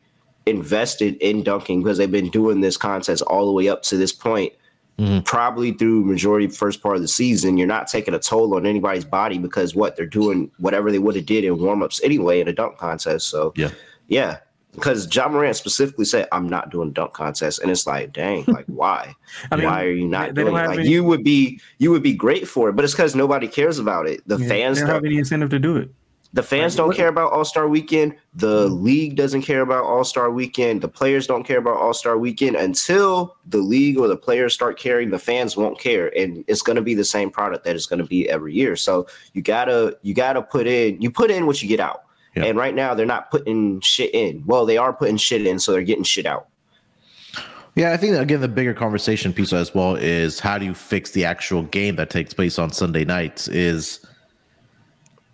invested 0.46 1.16
in 1.16 1.42
dunking 1.42 1.82
because 1.82 1.98
they've 1.98 2.10
been 2.10 2.30
doing 2.30 2.60
this 2.60 2.76
contest 2.76 3.22
all 3.22 3.46
the 3.46 3.52
way 3.52 3.68
up 3.68 3.82
to 3.84 3.96
this 3.96 4.12
point. 4.12 4.52
Mm-hmm. 4.98 5.20
Probably 5.20 5.72
through 5.72 6.04
majority 6.04 6.46
first 6.46 6.80
part 6.80 6.94
of 6.94 7.02
the 7.02 7.08
season, 7.08 7.56
you're 7.56 7.66
not 7.66 7.88
taking 7.88 8.14
a 8.14 8.18
toll 8.18 8.54
on 8.54 8.64
anybody's 8.64 9.04
body 9.04 9.38
because 9.38 9.74
what 9.74 9.96
they're 9.96 10.06
doing, 10.06 10.52
whatever 10.58 10.92
they 10.92 11.00
would 11.00 11.16
have 11.16 11.26
did 11.26 11.44
in 11.44 11.56
warmups 11.56 12.00
anyway 12.04 12.40
in 12.40 12.46
a 12.46 12.52
dunk 12.52 12.78
contest. 12.78 13.26
So 13.26 13.52
yeah, 13.56 13.70
yeah, 14.06 14.38
because 14.74 15.12
Ja 15.12 15.28
Morant 15.28 15.56
specifically 15.56 16.04
said, 16.04 16.28
"I'm 16.30 16.48
not 16.48 16.70
doing 16.70 16.92
dunk 16.92 17.12
contest," 17.12 17.58
and 17.60 17.72
it's 17.72 17.88
like, 17.88 18.12
dang, 18.12 18.44
like 18.48 18.66
why? 18.66 19.14
I 19.50 19.56
mean, 19.56 19.66
why 19.66 19.84
are 19.84 19.90
you 19.90 20.06
not 20.06 20.34
doing 20.34 20.48
it? 20.48 20.52
Like 20.52 20.78
any, 20.78 20.88
you 20.88 21.02
would 21.02 21.24
be, 21.24 21.60
you 21.78 21.90
would 21.90 22.02
be 22.04 22.14
great 22.14 22.46
for 22.46 22.68
it, 22.68 22.76
but 22.76 22.84
it's 22.84 22.94
because 22.94 23.16
nobody 23.16 23.48
cares 23.48 23.80
about 23.80 24.06
it. 24.06 24.22
The 24.28 24.38
yeah, 24.38 24.48
fans 24.48 24.78
don't 24.78 24.88
have 24.88 25.04
any 25.04 25.18
incentive 25.18 25.50
to 25.50 25.58
do 25.58 25.76
it. 25.76 25.90
The 26.34 26.42
fans 26.42 26.74
don't 26.74 26.92
care 26.96 27.06
about 27.06 27.32
All 27.32 27.44
Star 27.44 27.68
Weekend. 27.68 28.16
The 28.34 28.66
mm-hmm. 28.66 28.82
league 28.82 29.14
doesn't 29.14 29.42
care 29.42 29.60
about 29.60 29.84
All 29.84 30.02
Star 30.02 30.32
Weekend. 30.32 30.82
The 30.82 30.88
players 30.88 31.28
don't 31.28 31.44
care 31.44 31.58
about 31.58 31.76
All 31.76 31.94
Star 31.94 32.18
Weekend 32.18 32.56
until 32.56 33.36
the 33.46 33.58
league 33.58 33.98
or 33.98 34.08
the 34.08 34.16
players 34.16 34.52
start 34.52 34.76
caring. 34.76 35.10
The 35.10 35.18
fans 35.20 35.56
won't 35.56 35.78
care, 35.78 36.08
and 36.18 36.44
it's 36.48 36.60
going 36.60 36.74
to 36.74 36.82
be 36.82 36.94
the 36.94 37.04
same 37.04 37.30
product 37.30 37.64
that 37.64 37.76
it's 37.76 37.86
going 37.86 38.00
to 38.00 38.04
be 38.04 38.28
every 38.28 38.52
year. 38.52 38.74
So 38.74 39.06
you 39.32 39.42
gotta 39.42 39.96
you 40.02 40.12
gotta 40.12 40.42
put 40.42 40.66
in 40.66 41.00
you 41.00 41.08
put 41.08 41.30
in 41.30 41.46
what 41.46 41.62
you 41.62 41.68
get 41.68 41.78
out. 41.78 42.02
Yeah. 42.34 42.46
And 42.46 42.58
right 42.58 42.74
now 42.74 42.94
they're 42.94 43.06
not 43.06 43.30
putting 43.30 43.80
shit 43.80 44.12
in. 44.12 44.42
Well, 44.44 44.66
they 44.66 44.76
are 44.76 44.92
putting 44.92 45.18
shit 45.18 45.46
in, 45.46 45.60
so 45.60 45.70
they're 45.70 45.82
getting 45.82 46.02
shit 46.02 46.26
out. 46.26 46.48
Yeah, 47.76 47.92
I 47.92 47.96
think 47.96 48.16
again 48.16 48.40
the 48.40 48.48
bigger 48.48 48.74
conversation 48.74 49.32
piece 49.32 49.52
as 49.52 49.72
well 49.72 49.94
is 49.94 50.40
how 50.40 50.58
do 50.58 50.64
you 50.64 50.74
fix 50.74 51.12
the 51.12 51.24
actual 51.24 51.62
game 51.62 51.94
that 51.94 52.10
takes 52.10 52.34
place 52.34 52.58
on 52.58 52.70
Sunday 52.70 53.04
nights? 53.04 53.46
Is 53.46 54.04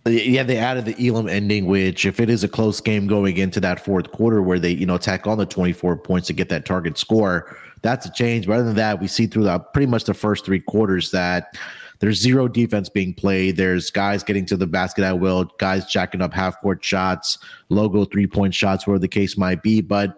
yeah, 0.06 0.42
they 0.42 0.56
added 0.56 0.86
the 0.86 1.08
Elam 1.08 1.28
ending, 1.28 1.66
which 1.66 2.06
if 2.06 2.20
it 2.20 2.30
is 2.30 2.42
a 2.42 2.48
close 2.48 2.80
game 2.80 3.06
going 3.06 3.36
into 3.36 3.60
that 3.60 3.84
fourth 3.84 4.10
quarter 4.12 4.42
where 4.42 4.58
they, 4.58 4.70
you 4.70 4.86
know, 4.86 4.96
tack 4.96 5.26
on 5.26 5.36
the 5.36 5.44
24 5.44 5.96
points 5.98 6.26
to 6.28 6.32
get 6.32 6.48
that 6.48 6.64
target 6.64 6.96
score, 6.96 7.56
that's 7.82 8.06
a 8.06 8.12
change. 8.12 8.46
But 8.46 8.54
other 8.54 8.64
than 8.64 8.76
that, 8.76 9.00
we 9.00 9.08
see 9.08 9.26
through 9.26 9.44
the 9.44 9.58
pretty 9.58 9.86
much 9.86 10.04
the 10.04 10.14
first 10.14 10.44
three 10.44 10.60
quarters 10.60 11.10
that 11.10 11.54
there's 11.98 12.18
zero 12.18 12.48
defense 12.48 12.88
being 12.88 13.12
played. 13.12 13.58
There's 13.58 13.90
guys 13.90 14.22
getting 14.22 14.46
to 14.46 14.56
the 14.56 14.66
basket 14.66 15.04
at 15.04 15.20
will, 15.20 15.44
guys 15.58 15.84
jacking 15.84 16.22
up 16.22 16.32
half 16.32 16.58
court 16.62 16.82
shots, 16.82 17.38
logo 17.68 18.06
three 18.06 18.26
point 18.26 18.54
shots, 18.54 18.86
whatever 18.86 19.00
the 19.00 19.08
case 19.08 19.36
might 19.36 19.62
be. 19.62 19.82
But 19.82 20.14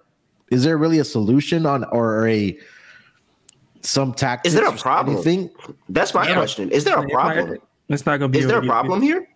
is 0.50 0.62
there 0.62 0.78
really 0.78 1.00
a 1.00 1.04
solution 1.04 1.66
on 1.66 1.82
or 1.84 2.28
a 2.28 2.56
some 3.80 4.14
tactic? 4.14 4.46
Is 4.46 4.54
there 4.54 4.68
a 4.68 4.76
problem? 4.76 5.16
Anything? 5.16 5.50
That's 5.88 6.14
my 6.14 6.28
yeah. 6.28 6.34
question. 6.34 6.70
Is 6.70 6.84
there 6.84 6.96
a 6.96 7.08
problem? 7.08 7.58
It's 7.88 8.06
not 8.06 8.18
going 8.18 8.30
to 8.30 8.38
be. 8.38 8.44
Is 8.44 8.48
there 8.48 8.60
a 8.60 8.64
problem 8.66 9.02
here? 9.02 9.26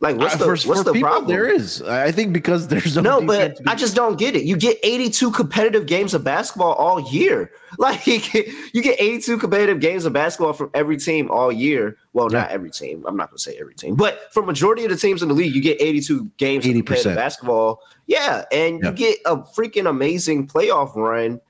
Like 0.00 0.16
what's 0.16 0.36
the 0.36 0.44
for, 0.44 0.50
what's 0.52 0.64
for 0.64 0.82
the 0.82 0.92
people, 0.94 1.10
problem? 1.10 1.28
There 1.28 1.46
is. 1.46 1.82
I 1.82 2.10
think 2.10 2.32
because 2.32 2.68
there's 2.68 2.96
no. 2.96 3.02
No, 3.02 3.26
but 3.26 3.60
I 3.66 3.74
just 3.74 3.94
don't 3.94 4.18
get 4.18 4.34
it. 4.34 4.44
You 4.44 4.56
get 4.56 4.78
82 4.82 5.30
competitive 5.30 5.84
games 5.84 6.14
of 6.14 6.24
basketball 6.24 6.72
all 6.72 7.00
year. 7.00 7.52
Like 7.78 8.04
you 8.04 8.82
get 8.82 9.00
82 9.00 9.38
competitive 9.38 9.78
games 9.78 10.04
of 10.04 10.12
basketball 10.12 10.52
from 10.52 10.70
every 10.74 10.96
team 10.96 11.30
all 11.30 11.52
year. 11.52 11.96
Well, 12.12 12.30
yeah. 12.30 12.40
not 12.40 12.50
every 12.50 12.70
team. 12.70 13.04
I'm 13.06 13.16
not 13.16 13.30
gonna 13.30 13.38
say 13.38 13.56
every 13.58 13.74
team, 13.74 13.94
but 13.94 14.34
for 14.34 14.42
majority 14.42 14.84
of 14.84 14.90
the 14.90 14.96
teams 14.96 15.22
in 15.22 15.28
the 15.28 15.34
league, 15.34 15.54
you 15.54 15.62
get 15.62 15.80
82 15.80 16.30
games 16.36 16.64
80%. 16.64 17.06
of 17.06 17.16
basketball. 17.16 17.80
Yeah, 18.06 18.44
and 18.50 18.80
yeah. 18.82 18.90
you 18.90 18.94
get 18.94 19.18
a 19.24 19.36
freaking 19.36 19.88
amazing 19.88 20.48
playoff 20.48 20.96
run. 20.96 21.40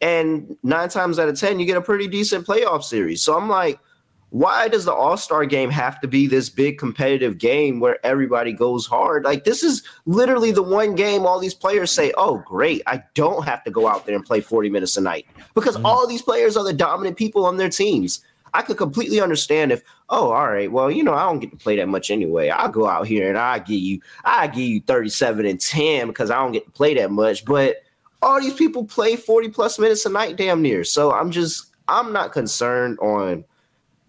And 0.00 0.56
nine 0.64 0.88
times 0.88 1.18
out 1.20 1.28
of 1.28 1.38
ten, 1.38 1.60
you 1.60 1.64
get 1.64 1.76
a 1.76 1.80
pretty 1.80 2.08
decent 2.08 2.44
playoff 2.44 2.82
series. 2.82 3.22
So 3.22 3.38
I'm 3.38 3.48
like, 3.48 3.78
why 4.30 4.68
does 4.68 4.84
the 4.84 4.92
all-star 4.92 5.46
game 5.46 5.70
have 5.70 6.00
to 6.00 6.08
be 6.08 6.26
this 6.26 6.50
big 6.50 6.78
competitive 6.78 7.38
game 7.38 7.80
where 7.80 8.04
everybody 8.04 8.52
goes 8.52 8.86
hard? 8.86 9.24
Like 9.24 9.44
this 9.44 9.62
is 9.62 9.82
literally 10.04 10.50
the 10.50 10.62
one 10.62 10.94
game 10.94 11.24
all 11.24 11.38
these 11.38 11.54
players 11.54 11.90
say 11.90 12.12
oh 12.16 12.38
great 12.46 12.82
i 12.86 13.02
don't 13.14 13.44
have 13.44 13.64
to 13.64 13.70
go 13.70 13.86
out 13.86 14.06
there 14.06 14.14
and 14.14 14.24
play 14.24 14.40
40 14.40 14.68
minutes 14.70 14.96
a 14.96 15.00
night. 15.00 15.26
Because 15.54 15.76
mm. 15.76 15.84
all 15.84 16.06
these 16.06 16.22
players 16.22 16.56
are 16.56 16.64
the 16.64 16.72
dominant 16.72 17.16
people 17.16 17.46
on 17.46 17.56
their 17.56 17.70
teams. 17.70 18.22
I 18.54 18.62
could 18.62 18.76
completely 18.76 19.20
understand 19.20 19.72
if 19.72 19.82
oh 20.10 20.30
all 20.30 20.50
right 20.50 20.72
well 20.72 20.90
you 20.90 21.02
know 21.02 21.14
i 21.14 21.22
don't 21.24 21.38
get 21.38 21.50
to 21.50 21.56
play 21.56 21.76
that 21.76 21.88
much 21.88 22.10
anyway. 22.10 22.50
I'll 22.50 22.68
go 22.68 22.86
out 22.86 23.06
here 23.06 23.28
and 23.28 23.38
i 23.38 23.58
give 23.58 23.80
you 23.80 24.00
i 24.24 24.46
give 24.46 24.58
you 24.58 24.80
37 24.80 25.46
and 25.46 25.60
10 25.60 26.08
because 26.08 26.30
i 26.30 26.36
don't 26.36 26.52
get 26.52 26.66
to 26.66 26.70
play 26.72 26.94
that 26.94 27.10
much. 27.10 27.44
But 27.46 27.82
all 28.20 28.40
these 28.40 28.54
people 28.54 28.84
play 28.84 29.16
40 29.16 29.48
plus 29.50 29.78
minutes 29.78 30.04
a 30.04 30.10
night 30.10 30.36
damn 30.36 30.60
near. 30.60 30.84
So 30.84 31.12
i'm 31.12 31.30
just 31.30 31.72
i'm 31.88 32.12
not 32.12 32.32
concerned 32.32 32.98
on 32.98 33.44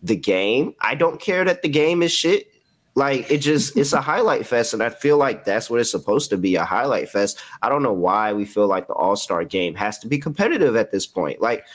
the 0.04 0.16
game. 0.16 0.74
I 0.82 0.96
don't 0.96 1.20
care 1.20 1.44
that 1.46 1.62
the 1.62 1.70
game 1.70 2.02
is 2.02 2.12
shit. 2.12 2.54
Like 2.96 3.30
it 3.32 3.40
just 3.40 3.78
it's 3.78 3.94
a 3.94 4.02
highlight 4.02 4.46
fest, 4.46 4.74
and 4.74 4.84
I 4.84 4.90
feel 4.90 5.18
like 5.18 5.46
that's 5.46 5.70
what 5.70 5.80
it's 5.80 5.92
supposed 5.92 6.30
to 6.32 6.38
be 6.38 6.56
a 6.56 6.66
highlight 6.66 7.10
fest. 7.10 7.40
I 7.62 7.70
don't 7.70 7.84
know 7.84 7.94
why 7.94 8.34
we 8.34 8.46
feel 8.46 8.68
like 8.68 8.88
the 8.88 8.94
All 8.94 9.16
Star 9.16 9.44
game 9.44 9.76
has 9.76 10.00
to 10.00 10.08
be 10.08 10.18
competitive 10.18 10.76
at 10.76 10.92
this 10.92 11.06
point. 11.06 11.42
Like 11.42 11.66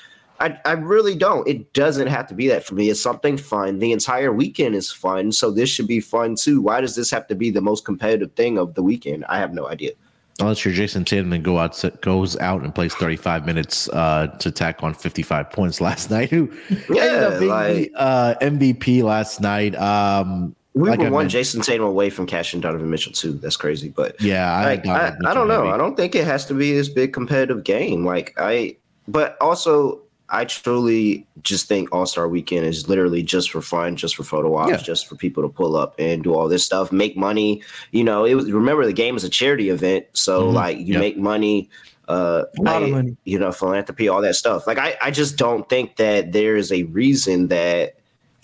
I, 0.40 0.58
I 0.64 0.72
really 0.72 1.14
don't. 1.14 1.46
It 1.46 1.72
doesn't 1.72 2.08
have 2.08 2.26
to 2.28 2.34
be 2.34 2.48
that 2.48 2.64
for 2.64 2.74
me. 2.74 2.90
It's 2.90 3.00
something 3.00 3.36
fun. 3.36 3.78
The 3.78 3.92
entire 3.92 4.32
weekend 4.32 4.74
is 4.74 4.90
fun, 4.90 5.32
so 5.32 5.50
this 5.50 5.70
should 5.70 5.86
be 5.86 6.00
fun 6.00 6.34
too. 6.34 6.60
Why 6.60 6.80
does 6.80 6.96
this 6.96 7.10
have 7.10 7.26
to 7.28 7.34
be 7.34 7.50
the 7.50 7.60
most 7.60 7.84
competitive 7.84 8.32
thing 8.32 8.58
of 8.58 8.74
the 8.74 8.82
weekend? 8.82 9.24
I 9.26 9.38
have 9.38 9.54
no 9.54 9.68
idea. 9.68 9.92
Unless 10.40 10.64
you're 10.64 10.74
Jayson 10.74 11.04
Tatum 11.04 11.32
and 11.32 11.44
go 11.44 11.58
out 11.58 11.82
goes 12.00 12.36
out 12.38 12.62
and 12.62 12.74
plays 12.74 12.92
35 12.94 13.46
minutes 13.46 13.88
uh, 13.90 14.26
to 14.40 14.50
tack 14.50 14.82
on 14.82 14.92
55 14.92 15.50
points 15.50 15.80
last 15.80 16.10
night, 16.10 16.30
who 16.30 16.52
yeah, 16.90 17.02
ended 17.02 17.22
up 17.22 17.38
being 17.38 17.50
like, 17.50 17.74
the 17.74 17.90
uh, 17.94 18.34
MVP 18.40 19.02
last 19.02 19.40
night. 19.40 19.76
Um, 19.76 20.56
we 20.74 20.90
like 20.90 20.98
were 20.98 21.10
one 21.10 21.28
Jayson 21.28 21.62
Tatum 21.62 21.86
away 21.86 22.10
from 22.10 22.26
cashing 22.26 22.60
Donovan 22.60 22.90
Mitchell 22.90 23.12
too. 23.12 23.34
That's 23.34 23.56
crazy, 23.56 23.90
but 23.90 24.20
yeah, 24.20 24.52
I, 24.52 24.64
like, 24.64 24.86
I, 24.86 25.14
I 25.24 25.34
don't 25.34 25.46
know. 25.46 25.62
Maybe. 25.62 25.72
I 25.72 25.76
don't 25.76 25.96
think 25.96 26.16
it 26.16 26.24
has 26.24 26.46
to 26.46 26.54
be 26.54 26.72
this 26.72 26.88
big 26.88 27.12
competitive 27.12 27.62
game. 27.62 28.04
Like 28.04 28.34
I, 28.36 28.76
but 29.06 29.36
also 29.40 30.00
I 30.30 30.46
truly 30.46 31.26
just 31.42 31.68
think 31.68 31.92
All 31.92 32.06
Star 32.06 32.28
Weekend 32.28 32.64
is 32.64 32.88
literally 32.88 33.22
just 33.22 33.50
for 33.50 33.60
fun, 33.60 33.96
just 33.96 34.16
for 34.16 34.24
photo 34.24 34.56
ops, 34.56 34.70
yeah. 34.70 34.76
just 34.78 35.06
for 35.06 35.16
people 35.16 35.42
to 35.42 35.48
pull 35.48 35.76
up 35.76 35.94
and 35.98 36.24
do 36.24 36.34
all 36.34 36.48
this 36.48 36.64
stuff, 36.64 36.90
make 36.90 37.16
money. 37.16 37.62
You 37.92 38.04
know, 38.04 38.24
it 38.24 38.34
was 38.34 38.50
remember 38.50 38.84
the 38.86 38.92
game 38.92 39.16
is 39.16 39.24
a 39.24 39.28
charity 39.28 39.68
event, 39.68 40.06
so 40.14 40.44
mm-hmm. 40.44 40.54
like 40.54 40.78
you 40.78 40.94
yep. 40.94 41.00
make 41.00 41.18
money, 41.18 41.68
uh, 42.08 42.44
a 42.58 42.62
lot 42.62 42.82
I, 42.82 42.86
of 42.86 42.90
money, 42.90 43.16
you 43.24 43.38
know, 43.38 43.52
philanthropy, 43.52 44.08
all 44.08 44.22
that 44.22 44.34
stuff. 44.34 44.66
Like 44.66 44.78
I, 44.78 44.96
I 45.02 45.10
just 45.10 45.36
don't 45.36 45.68
think 45.68 45.96
that 45.96 46.32
there 46.32 46.56
is 46.56 46.72
a 46.72 46.84
reason 46.84 47.48
that 47.48 47.96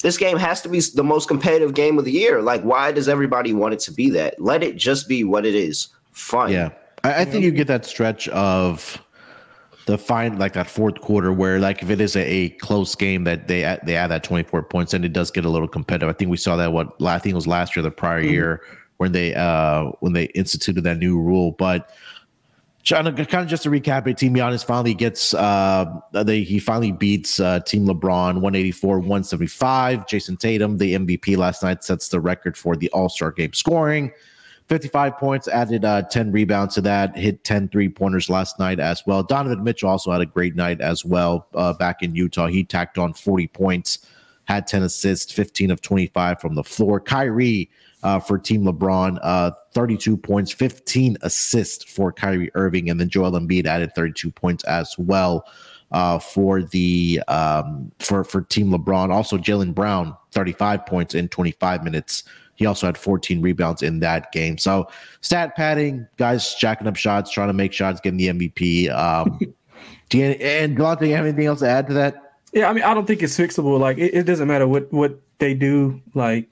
this 0.03 0.17
game 0.17 0.37
has 0.37 0.61
to 0.63 0.69
be 0.69 0.81
the 0.81 1.05
most 1.05 1.29
competitive 1.29 1.75
game 1.75 1.99
of 1.99 2.05
the 2.05 2.13
year. 2.13 2.43
Like, 2.43 2.63
why 2.63 2.93
does 2.93 3.09
everybody 3.09 3.53
want 3.53 3.75
it 3.75 3.81
to 3.81 3.93
be 3.93 4.11
that? 4.11 4.41
Let 4.41 4.63
it 4.63 4.77
just 4.77 5.09
be 5.09 5.25
what 5.25 5.47
it 5.47 5.55
is, 5.55 5.89
fun. 6.13 6.53
Yeah, 6.53 6.71
I, 7.05 7.23
I 7.23 7.25
think 7.25 7.43
you 7.43 7.51
get 7.51 7.69
that 7.69 7.85
stretch 7.85 8.29
of 8.29 9.03
the 9.87 9.99
find 9.99 10.39
like 10.39 10.53
that 10.53 10.69
fourth 10.69 11.01
quarter 11.01 11.33
where 11.33 11.59
like 11.59 11.83
if 11.83 11.91
it 11.91 12.01
is 12.01 12.17
a, 12.17 12.21
a, 12.21 12.49
close 12.51 12.95
game 12.95 13.25
that 13.25 13.49
they 13.49 13.65
add, 13.65 13.81
they 13.85 13.97
add 13.97 14.09
that 14.09 14.23
24 14.23 14.63
points 14.65 14.95
and 14.95 15.05
it 15.05 15.13
does 15.13 15.31
get 15.31 15.45
a 15.45 15.49
little 15.49 15.69
competitive. 15.69 16.09
I 16.09 16.13
think 16.13 16.31
we 16.31 16.37
saw 16.37 16.57
that 16.57 16.73
what 16.73 17.01
I 17.03 17.19
think 17.19 17.33
it 17.33 17.37
was 17.37 17.47
last 17.47 17.75
year, 17.75 17.83
the 17.83 17.91
prior 17.91 18.23
mm-hmm. 18.23 18.33
year 18.33 18.63
when 18.99 19.13
they 19.13 19.35
uh 19.35 19.85
when 20.01 20.13
they 20.13 20.25
instituted 20.27 20.83
that 20.83 20.99
new 20.99 21.19
rule. 21.19 21.53
But 21.53 21.91
kind 22.89 23.09
of, 23.09 23.17
kind 23.29 23.43
of 23.43 23.49
just 23.49 23.63
to 23.63 23.71
recap 23.71 24.07
it, 24.07 24.19
Team 24.19 24.35
Giannis 24.35 24.65
finally 24.65 24.95
gets 24.95 25.35
uh 25.35 25.87
they 26.13 26.43
he 26.43 26.59
finally 26.59 26.93
beats 26.93 27.41
uh 27.41 27.61
Team 27.61 27.87
LeBron 27.87 28.35
184 28.35 28.99
175. 28.99 30.07
Jayson 30.07 30.37
Tatum, 30.37 30.77
the 30.77 30.95
MVP 30.95 31.37
last 31.37 31.63
night, 31.63 31.83
sets 31.83 32.09
the 32.09 32.21
record 32.21 32.57
for 32.57 32.77
the 32.77 32.91
All 32.91 33.09
Star 33.09 33.33
game 33.33 33.55
scoring. 33.55 34.13
55 34.71 35.19
points, 35.19 35.49
added 35.49 35.85
uh, 35.85 36.01
10 36.03 36.31
rebounds 36.31 36.77
to 36.77 36.81
that, 36.81 37.19
hit 37.19 37.43
10 37.43 37.71
three 37.71 37.89
pointers 37.89 38.31
last 38.31 38.61
night 38.61 38.79
as 38.79 39.05
well. 39.05 39.21
Donovan 39.25 39.65
Mitchell 39.65 39.91
also 39.91 40.13
had 40.13 40.21
a 40.21 40.27
great 40.27 40.55
night 40.55 40.81
as 40.81 41.05
well 41.05 41.49
uh, 41.55 41.73
back 41.73 42.03
in 42.05 42.15
Utah. 42.15 42.47
He 42.47 42.63
tacked 42.63 42.97
on 42.97 43.13
40 43.13 43.49
points, 43.49 44.07
had 44.45 44.69
10 44.69 44.85
assists, 44.85 45.33
15 45.33 45.73
of 45.73 45.83
25 45.83 46.41
from 46.41 46.55
the 46.55 46.63
floor. 46.63 47.01
Kyrie 47.01 47.69
uh, 48.05 48.21
for 48.21 48.39
Team 48.39 48.63
LeBron, 48.63 49.19
uh, 49.23 49.51
32 49.75 50.17
points, 50.17 50.53
15 50.53 51.17
assists 51.23 51.83
for 51.93 52.13
Kyrie 52.13 52.53
Irving, 52.55 52.91
and 52.91 53.01
then 53.01 53.09
Joel 53.09 53.33
Embiid 53.33 53.67
added 53.67 53.93
32 53.97 54.31
points 54.31 54.63
as 54.65 54.97
well. 54.99 55.45
Uh, 55.91 56.21
for 56.21 56.63
the 56.63 57.21
um, 57.27 57.91
for 57.99 58.23
for 58.23 58.43
Team 58.43 58.71
LeBron, 58.71 59.13
also 59.13 59.37
Jaylen 59.37 59.75
Brown, 59.75 60.17
35 60.31 60.87
points 60.87 61.17
in 61.17 61.27
25 61.27 61.83
minutes 61.83 62.23
he 62.61 62.67
also 62.67 62.85
had 62.87 62.99
14 62.99 63.41
rebounds 63.41 63.83
in 63.83 64.01
that 64.01 64.33
game. 64.33 64.59
So 64.59 64.87
stat 65.23 65.57
padding, 65.57 66.07
guys 66.19 66.55
jacking 66.57 66.87
up 66.87 66.95
shots, 66.95 67.31
trying 67.31 67.49
to 67.49 67.55
make 67.55 67.73
shots, 67.73 68.03
getting 68.03 68.19
the 68.19 68.29
MVP. 68.29 68.91
Um, 68.91 69.41
do 70.11 70.19
you, 70.19 70.25
and 70.25 70.77
Delonte, 70.77 71.09
you 71.09 71.15
have 71.15 71.25
anything 71.25 71.47
else 71.47 71.61
to 71.61 71.69
add 71.71 71.87
to 71.89 71.95
that? 71.95 72.35
Yeah, 72.53 72.69
I 72.69 72.75
mean, 72.75 72.85
I 72.85 72.93
don't 72.93 73.07
think 73.07 73.23
it's 73.23 73.39
fixable. 73.39 73.81
Like, 73.81 73.97
it, 73.97 74.13
it 74.13 74.25
doesn't 74.25 74.47
matter 74.47 74.69
what 74.69 74.93
what 74.93 75.19
they 75.39 75.55
do. 75.55 76.03
Like, 76.13 76.51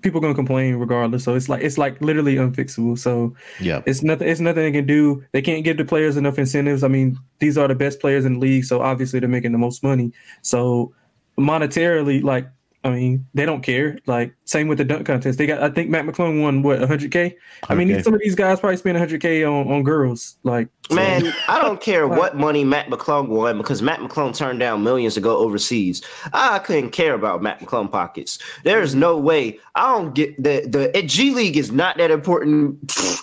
people 0.00 0.20
gonna 0.20 0.32
complain 0.32 0.76
regardless. 0.76 1.24
So 1.24 1.34
it's 1.34 1.48
like 1.48 1.64
it's 1.64 1.76
like 1.76 2.00
literally 2.00 2.36
unfixable. 2.36 2.96
So 2.96 3.34
yeah, 3.58 3.82
it's 3.84 4.04
nothing. 4.04 4.28
It's 4.28 4.38
nothing 4.38 4.62
they 4.62 4.70
can 4.70 4.86
do. 4.86 5.24
They 5.32 5.42
can't 5.42 5.64
give 5.64 5.76
the 5.76 5.84
players 5.84 6.16
enough 6.16 6.38
incentives. 6.38 6.84
I 6.84 6.88
mean, 6.88 7.18
these 7.40 7.58
are 7.58 7.66
the 7.66 7.74
best 7.74 7.98
players 7.98 8.24
in 8.24 8.34
the 8.34 8.38
league, 8.38 8.64
so 8.64 8.80
obviously 8.80 9.18
they're 9.18 9.28
making 9.28 9.50
the 9.50 9.58
most 9.58 9.82
money. 9.82 10.12
So 10.42 10.94
monetarily, 11.36 12.22
like 12.22 12.48
I 12.84 12.90
mean, 12.90 13.26
they 13.34 13.44
don't 13.44 13.62
care. 13.62 13.98
Like 14.06 14.34
same 14.44 14.68
with 14.68 14.78
the 14.78 14.84
dunk 14.84 15.06
contest. 15.06 15.36
They 15.36 15.46
got 15.46 15.62
I 15.62 15.68
think 15.68 15.90
Mac 15.90 16.04
McClung 16.04 16.40
won 16.40 16.62
what 16.62 16.78
100k. 16.78 17.34
I 17.68 17.74
mean, 17.74 18.02
some 18.02 18.14
of 18.14 18.20
these 18.20 18.36
guys 18.36 18.60
probably 18.60 18.76
spend 18.76 18.96
100k 18.96 19.50
on, 19.50 19.70
on 19.70 19.82
girls. 19.82 20.36
Like 20.44 20.68
so. 20.88 20.94
man, 20.94 21.32
I 21.48 21.60
don't 21.60 21.80
care 21.90 22.06
what 22.06 22.36
money 22.36 22.62
Mac 22.64 22.86
McClung 22.86 23.28
won 23.28 23.58
because 23.58 23.82
Mac 23.82 23.98
McClung 23.98 24.34
turned 24.34 24.60
down 24.60 24.84
millions 24.84 25.14
to 25.14 25.20
go 25.20 25.36
overseas. 25.38 26.02
I 26.32 26.60
couldn't 26.60 26.90
care 26.90 27.14
about 27.14 27.42
Matt 27.42 27.60
McClung 27.60 27.90
pockets. 27.90 28.38
There's 28.62 28.94
no 28.94 29.18
way. 29.18 29.58
I 29.74 29.92
don't 29.92 30.14
get 30.14 30.40
the 30.42 30.90
the 30.92 31.02
G 31.02 31.34
League 31.34 31.56
is 31.56 31.72
not 31.72 31.96
that 31.98 32.10
important. 32.10 32.92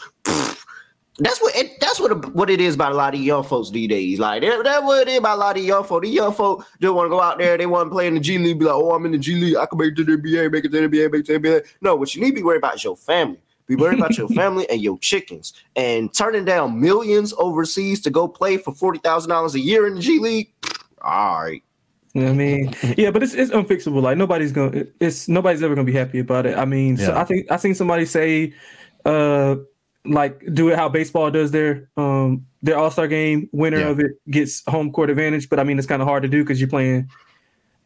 That's 1.18 1.42
what 1.42 1.56
it, 1.56 1.80
that's 1.80 2.00
what 2.00 2.34
what 2.36 2.50
it 2.50 2.60
is 2.60 2.76
about 2.76 2.92
a 2.92 2.96
lot 2.96 3.14
of 3.14 3.22
young 3.22 3.44
folks 3.44 3.70
these 3.70 3.88
days. 3.88 4.20
Like 4.20 4.42
that, 4.42 4.64
that's 4.66 4.84
what 4.84 5.08
it 5.08 5.12
is 5.12 5.20
about 5.20 5.38
a 5.38 5.40
lot 5.40 5.58
of 5.58 5.64
young 5.64 5.84
folks. 5.86 6.06
The 6.06 6.14
young 6.14 6.34
folks 6.34 6.66
just 6.82 6.94
want 6.94 7.06
to 7.06 7.10
go 7.10 7.22
out 7.22 7.38
there. 7.38 7.58
They 7.58 7.66
want 7.66 7.88
to 7.88 7.92
play 7.92 8.08
in 8.08 8.16
the 8.16 8.20
G 8.20 8.38
League. 8.38 8.60
Be 8.60 8.66
like, 8.66 8.76
oh, 8.76 8.92
I'm 8.92 9.06
in 9.06 9.14
the 9.14 9.18
G 9.18 9.36
League. 9.36 9.56
I 9.56 9.66
can 9.66 9.78
make 9.78 9.94
it 9.94 9.96
to 9.96 10.04
the 10.04 10.18
NBA, 10.18 10.52
make 10.52 10.66
it 10.66 10.72
to 10.72 10.82
the 10.82 10.88
NBA, 10.90 11.12
make 11.12 11.22
it 11.22 11.26
to 11.28 11.40
the 11.40 11.48
NBA. 11.48 11.66
No, 11.80 11.96
what 11.96 12.14
you 12.14 12.22
need 12.22 12.32
to 12.32 12.36
be 12.36 12.44
worried 12.44 12.58
about 12.58 12.76
is 12.76 12.84
your 12.84 12.98
family. 12.98 13.40
Be 13.66 13.78
worried 13.78 13.98
about 13.98 14.18
your 14.18 14.28
family 14.36 14.70
and 14.70 14.82
your 14.82 15.00
chickens. 15.00 15.54
And 15.78 16.14
turning 16.14 16.44
down 16.44 16.82
millions 16.82 17.34
overseas 17.38 18.02
to 18.02 18.10
go 18.10 18.28
play 18.28 18.58
for 18.58 18.74
forty 18.74 19.00
thousand 19.00 19.30
dollars 19.30 19.56
a 19.56 19.60
year 19.62 19.88
in 19.88 19.96
the 19.96 20.02
G 20.02 20.20
League. 20.20 20.52
All 21.02 21.44
right. 21.44 21.64
You 22.14 22.24
know 22.24 22.32
I 22.32 22.34
mean, 22.34 22.76
yeah, 22.98 23.12
but 23.12 23.24
it's 23.24 23.34
it's 23.34 23.52
unfixable. 23.52 24.02
Like 24.02 24.18
nobody's 24.18 24.52
gonna, 24.52 24.86
it's 25.00 25.30
nobody's 25.30 25.64
ever 25.64 25.76
gonna 25.76 25.86
be 25.86 25.94
happy 25.94 26.20
about 26.20 26.46
it. 26.46 26.58
I 26.58 26.66
mean, 26.66 26.98
yeah. 26.98 27.06
so 27.06 27.16
I 27.16 27.24
think 27.24 27.50
I 27.50 27.56
seen 27.56 27.76
somebody 27.76 28.06
say, 28.06 28.54
uh 29.06 29.56
like 30.06 30.44
do 30.54 30.70
it 30.70 30.76
how 30.76 30.90
baseball 30.90 31.32
does 31.32 31.52
their 31.52 31.90
um 31.98 32.46
their 32.62 32.78
All 32.78 32.92
Star 32.92 33.08
game. 33.08 33.50
Winner 33.52 33.80
yeah. 33.80 33.90
of 33.90 34.00
it 34.00 34.12
gets 34.30 34.64
home 34.68 34.92
court 34.92 35.10
advantage, 35.10 35.50
but 35.50 35.60
I 35.60 35.64
mean 35.64 35.78
it's 35.78 35.88
kind 35.88 36.02
of 36.02 36.08
hard 36.08 36.24
to 36.24 36.30
do 36.30 36.44
because 36.44 36.60
you're 36.60 36.70
playing 36.70 37.10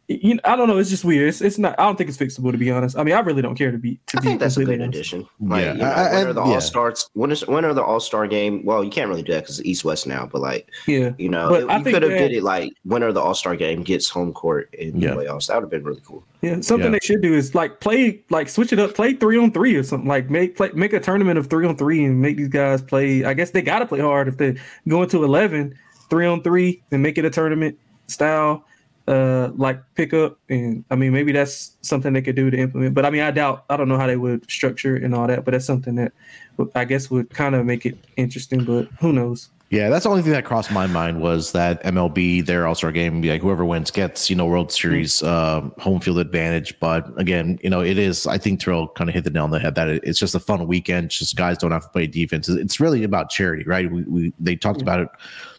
you 0.10 0.34
know, 0.34 0.42
I 0.44 0.56
don't 0.56 0.68
know. 0.68 0.80
It's 0.80 0.90
just 0.90 1.06
weird. 1.06 1.30
It's, 1.30 1.40
it's 1.40 1.60
not. 1.60 1.80
I 1.80 1.84
don't 1.84 1.96
think 1.96 2.10
it's 2.10 2.18
fixable 2.18 2.52
to 2.52 2.58
be 2.58 2.72
honest. 2.72 2.98
I 2.98 3.04
mean, 3.04 3.14
I 3.14 3.20
really 3.20 3.44
don't 3.44 3.54
care 3.54 3.72
to 3.72 3.78
be. 3.78 4.00
To 4.08 4.18
I 4.18 4.22
be 4.22 4.28
think 4.28 4.40
that's 4.40 4.58
a 4.58 4.66
good 4.66 4.82
honest. 4.82 4.98
addition. 4.98 5.28
Like, 5.40 5.64
yeah, 5.64 5.74
you 5.74 5.78
know, 5.78 5.86
I, 5.86 6.14
when 6.16 6.28
are 6.28 6.34
the 6.34 6.46
yeah. 6.46 6.54
All 6.54 6.62
Stars? 6.62 7.10
When 7.14 7.32
is 7.32 7.46
when 7.46 7.64
are 7.64 7.76
the 7.76 7.84
All 7.84 8.00
Star 8.00 8.26
game? 8.26 8.66
Well, 8.66 8.84
you 8.84 8.90
can't 8.90 9.08
really 9.08 9.22
do 9.22 9.34
that 9.34 9.44
because 9.44 9.60
it's 9.60 9.68
East 9.68 9.86
West 9.86 10.08
now. 10.08 10.26
But 10.26 10.42
like, 10.42 10.68
yeah, 10.88 11.12
you 11.20 11.30
know, 11.30 11.54
it, 11.54 11.62
you 11.62 11.94
could 11.94 12.02
have 12.02 12.12
did 12.12 12.32
it 12.32 12.42
like 12.42 12.74
when 12.86 13.04
are 13.04 13.14
the 13.14 13.22
All 13.22 13.36
Star 13.36 13.56
game 13.56 13.84
gets 13.84 14.10
home 14.10 14.34
court 14.34 14.74
in 14.74 15.00
yeah. 15.00 15.12
the 15.12 15.18
playoffs. 15.18 15.46
That 15.46 15.58
would 15.58 15.66
have 15.66 15.70
been 15.70 15.84
really 15.84 16.02
cool. 16.04 16.24
Yeah, 16.42 16.60
something 16.62 16.86
yeah. 16.86 17.00
they 17.00 17.06
should 17.06 17.22
do 17.22 17.36
is 17.36 17.54
like 17.54 17.80
play 17.80 18.24
like 18.32 18.50
switch 18.50 18.74
it 18.74 18.80
up, 18.80 18.96
play 18.96 19.14
three 19.14 19.38
on 19.38 19.52
three 19.52 19.76
or 19.76 19.84
something. 19.84 20.08
Like 20.08 20.32
make 20.32 20.58
play 20.58 20.72
make 20.74 20.94
a 20.94 21.00
tournament 21.00 21.38
of 21.38 21.48
three 21.52 21.68
on 21.68 21.78
three 21.78 22.04
and 22.04 22.20
make 22.20 22.38
these 22.38 22.48
guys 22.48 22.82
play. 22.82 23.26
I 23.26 23.36
guess 23.36 23.52
they 23.52 23.62
got 23.62 23.80
to 23.80 23.86
play 23.86 24.00
hard 24.00 24.28
if 24.28 24.38
they 24.38 24.58
go 24.88 25.04
into 25.04 25.24
11, 25.24 25.78
three 26.10 26.26
on 26.26 26.42
three, 26.42 26.82
and 26.90 27.04
make 27.04 27.20
it 27.20 27.26
a 27.26 27.30
tournament 27.30 27.78
style 28.08 28.66
uh 29.10 29.52
like 29.56 29.82
pick 29.96 30.14
up 30.14 30.38
and 30.50 30.86
i 30.92 30.96
mean 30.96 31.12
maybe 31.12 31.32
that's 31.32 31.78
something 31.82 32.14
they 32.14 32.22
could 32.22 32.36
do 32.36 32.50
to 32.50 32.58
implement 32.58 32.94
but 32.94 33.06
i 33.06 33.10
mean 33.10 33.22
i 33.22 33.32
doubt 33.32 33.66
i 33.70 33.76
don't 33.76 33.90
know 33.90 33.98
how 33.98 34.08
they 34.08 34.18
would 34.18 34.50
structure 34.50 34.96
and 34.96 35.16
all 35.16 35.28
that 35.28 35.44
but 35.44 35.52
that's 35.52 35.66
something 35.66 35.96
that 35.96 36.14
i 36.76 36.86
guess 36.86 37.10
would 37.10 37.30
kind 37.32 37.56
of 37.56 37.66
make 37.66 37.86
it 37.86 37.98
interesting 38.18 38.64
but 38.64 38.88
who 39.00 39.12
knows 39.12 39.50
yeah, 39.72 39.90
that's 39.90 40.06
the 40.06 40.10
only 40.10 40.24
thing 40.24 40.32
that 40.32 40.46
crossed 40.46 40.72
my 40.72 40.88
mind 40.88 41.22
was 41.22 41.52
that 41.52 41.84
MLB 41.84 42.44
their 42.44 42.66
All 42.66 42.74
Star 42.74 42.92
game, 42.92 43.22
like 43.22 43.42
whoever 43.44 43.64
wins 43.64 43.92
gets 43.92 44.28
you 44.28 44.36
know 44.36 44.48
World 44.48 44.72
Series 44.72 45.22
uh, 45.22 45.62
home 45.78 46.00
field 46.00 46.18
advantage. 46.18 46.80
But 46.80 47.08
again, 47.20 47.60
you 47.62 47.70
know 47.70 47.82
it 47.82 48.00
is. 48.00 48.26
I 48.26 48.40
think 48.40 48.60
Terrell 48.60 48.88
kind 48.88 49.10
of 49.12 49.14
hit 49.14 49.26
the 49.26 49.30
nail 49.30 49.44
on 49.44 49.52
the 49.52 49.60
head 49.60 49.76
that 49.76 49.88
it, 49.88 50.04
it's 50.04 50.18
just 50.18 50.34
a 50.34 50.40
fun 50.40 50.66
weekend. 50.66 51.12
Just 51.12 51.36
guys 51.36 51.60
don't 51.60 51.72
have 51.72 51.84
to 51.84 51.90
play 51.90 52.08
defense. 52.08 52.50
It's 52.50 52.80
really 52.80 53.04
about 53.04 53.30
charity, 53.30 53.64
right? 53.64 53.92
We, 53.92 54.02
we 54.04 54.34
they 54.40 54.56
talked 54.56 54.82
about 54.82 55.02
it 55.02 55.10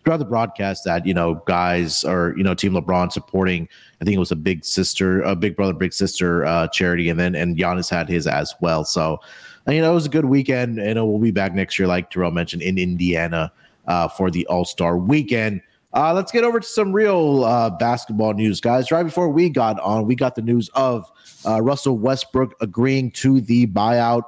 throughout 0.04 0.18
the 0.18 0.24
broadcast 0.24 0.84
that 0.84 1.06
you 1.06 1.14
know 1.14 1.42
guys 1.46 2.04
or 2.04 2.34
you 2.36 2.42
know 2.42 2.54
Team 2.54 2.72
LeBron 2.72 3.12
supporting. 3.12 3.68
I 4.00 4.04
think 4.04 4.14
it 4.14 4.20
was 4.20 4.32
a 4.32 4.36
big 4.36 4.64
sister, 4.64 5.20
a 5.22 5.36
big 5.36 5.56
brother, 5.56 5.72
big 5.72 5.92
sister 5.92 6.44
uh, 6.44 6.68
charity, 6.68 7.08
and 7.08 7.18
then 7.18 7.34
and 7.34 7.56
Giannis 7.56 7.90
had 7.90 8.08
his 8.08 8.26
as 8.26 8.54
well. 8.60 8.84
So 8.84 9.20
you 9.68 9.80
know 9.80 9.90
it 9.90 9.94
was 9.94 10.06
a 10.06 10.10
good 10.10 10.24
weekend, 10.24 10.78
and 10.78 10.96
we'll 10.96 11.18
be 11.18 11.30
back 11.30 11.54
next 11.54 11.78
year, 11.78 11.88
like 11.88 12.10
Terrell 12.10 12.30
mentioned, 12.30 12.62
in 12.62 12.78
Indiana 12.78 13.52
uh, 13.86 14.08
for 14.08 14.30
the 14.30 14.46
All 14.46 14.64
Star 14.64 14.96
weekend. 14.96 15.62
Uh, 15.92 16.14
let's 16.14 16.30
get 16.30 16.44
over 16.44 16.60
to 16.60 16.66
some 16.66 16.92
real 16.92 17.44
uh, 17.44 17.68
basketball 17.68 18.32
news, 18.32 18.60
guys. 18.60 18.92
Right 18.92 19.02
before 19.02 19.28
we 19.28 19.48
got 19.48 19.80
on, 19.80 20.06
we 20.06 20.14
got 20.14 20.36
the 20.36 20.42
news 20.42 20.70
of 20.74 21.10
uh, 21.44 21.60
Russell 21.60 21.98
Westbrook 21.98 22.54
agreeing 22.60 23.10
to 23.12 23.40
the 23.40 23.66
buyout 23.66 24.22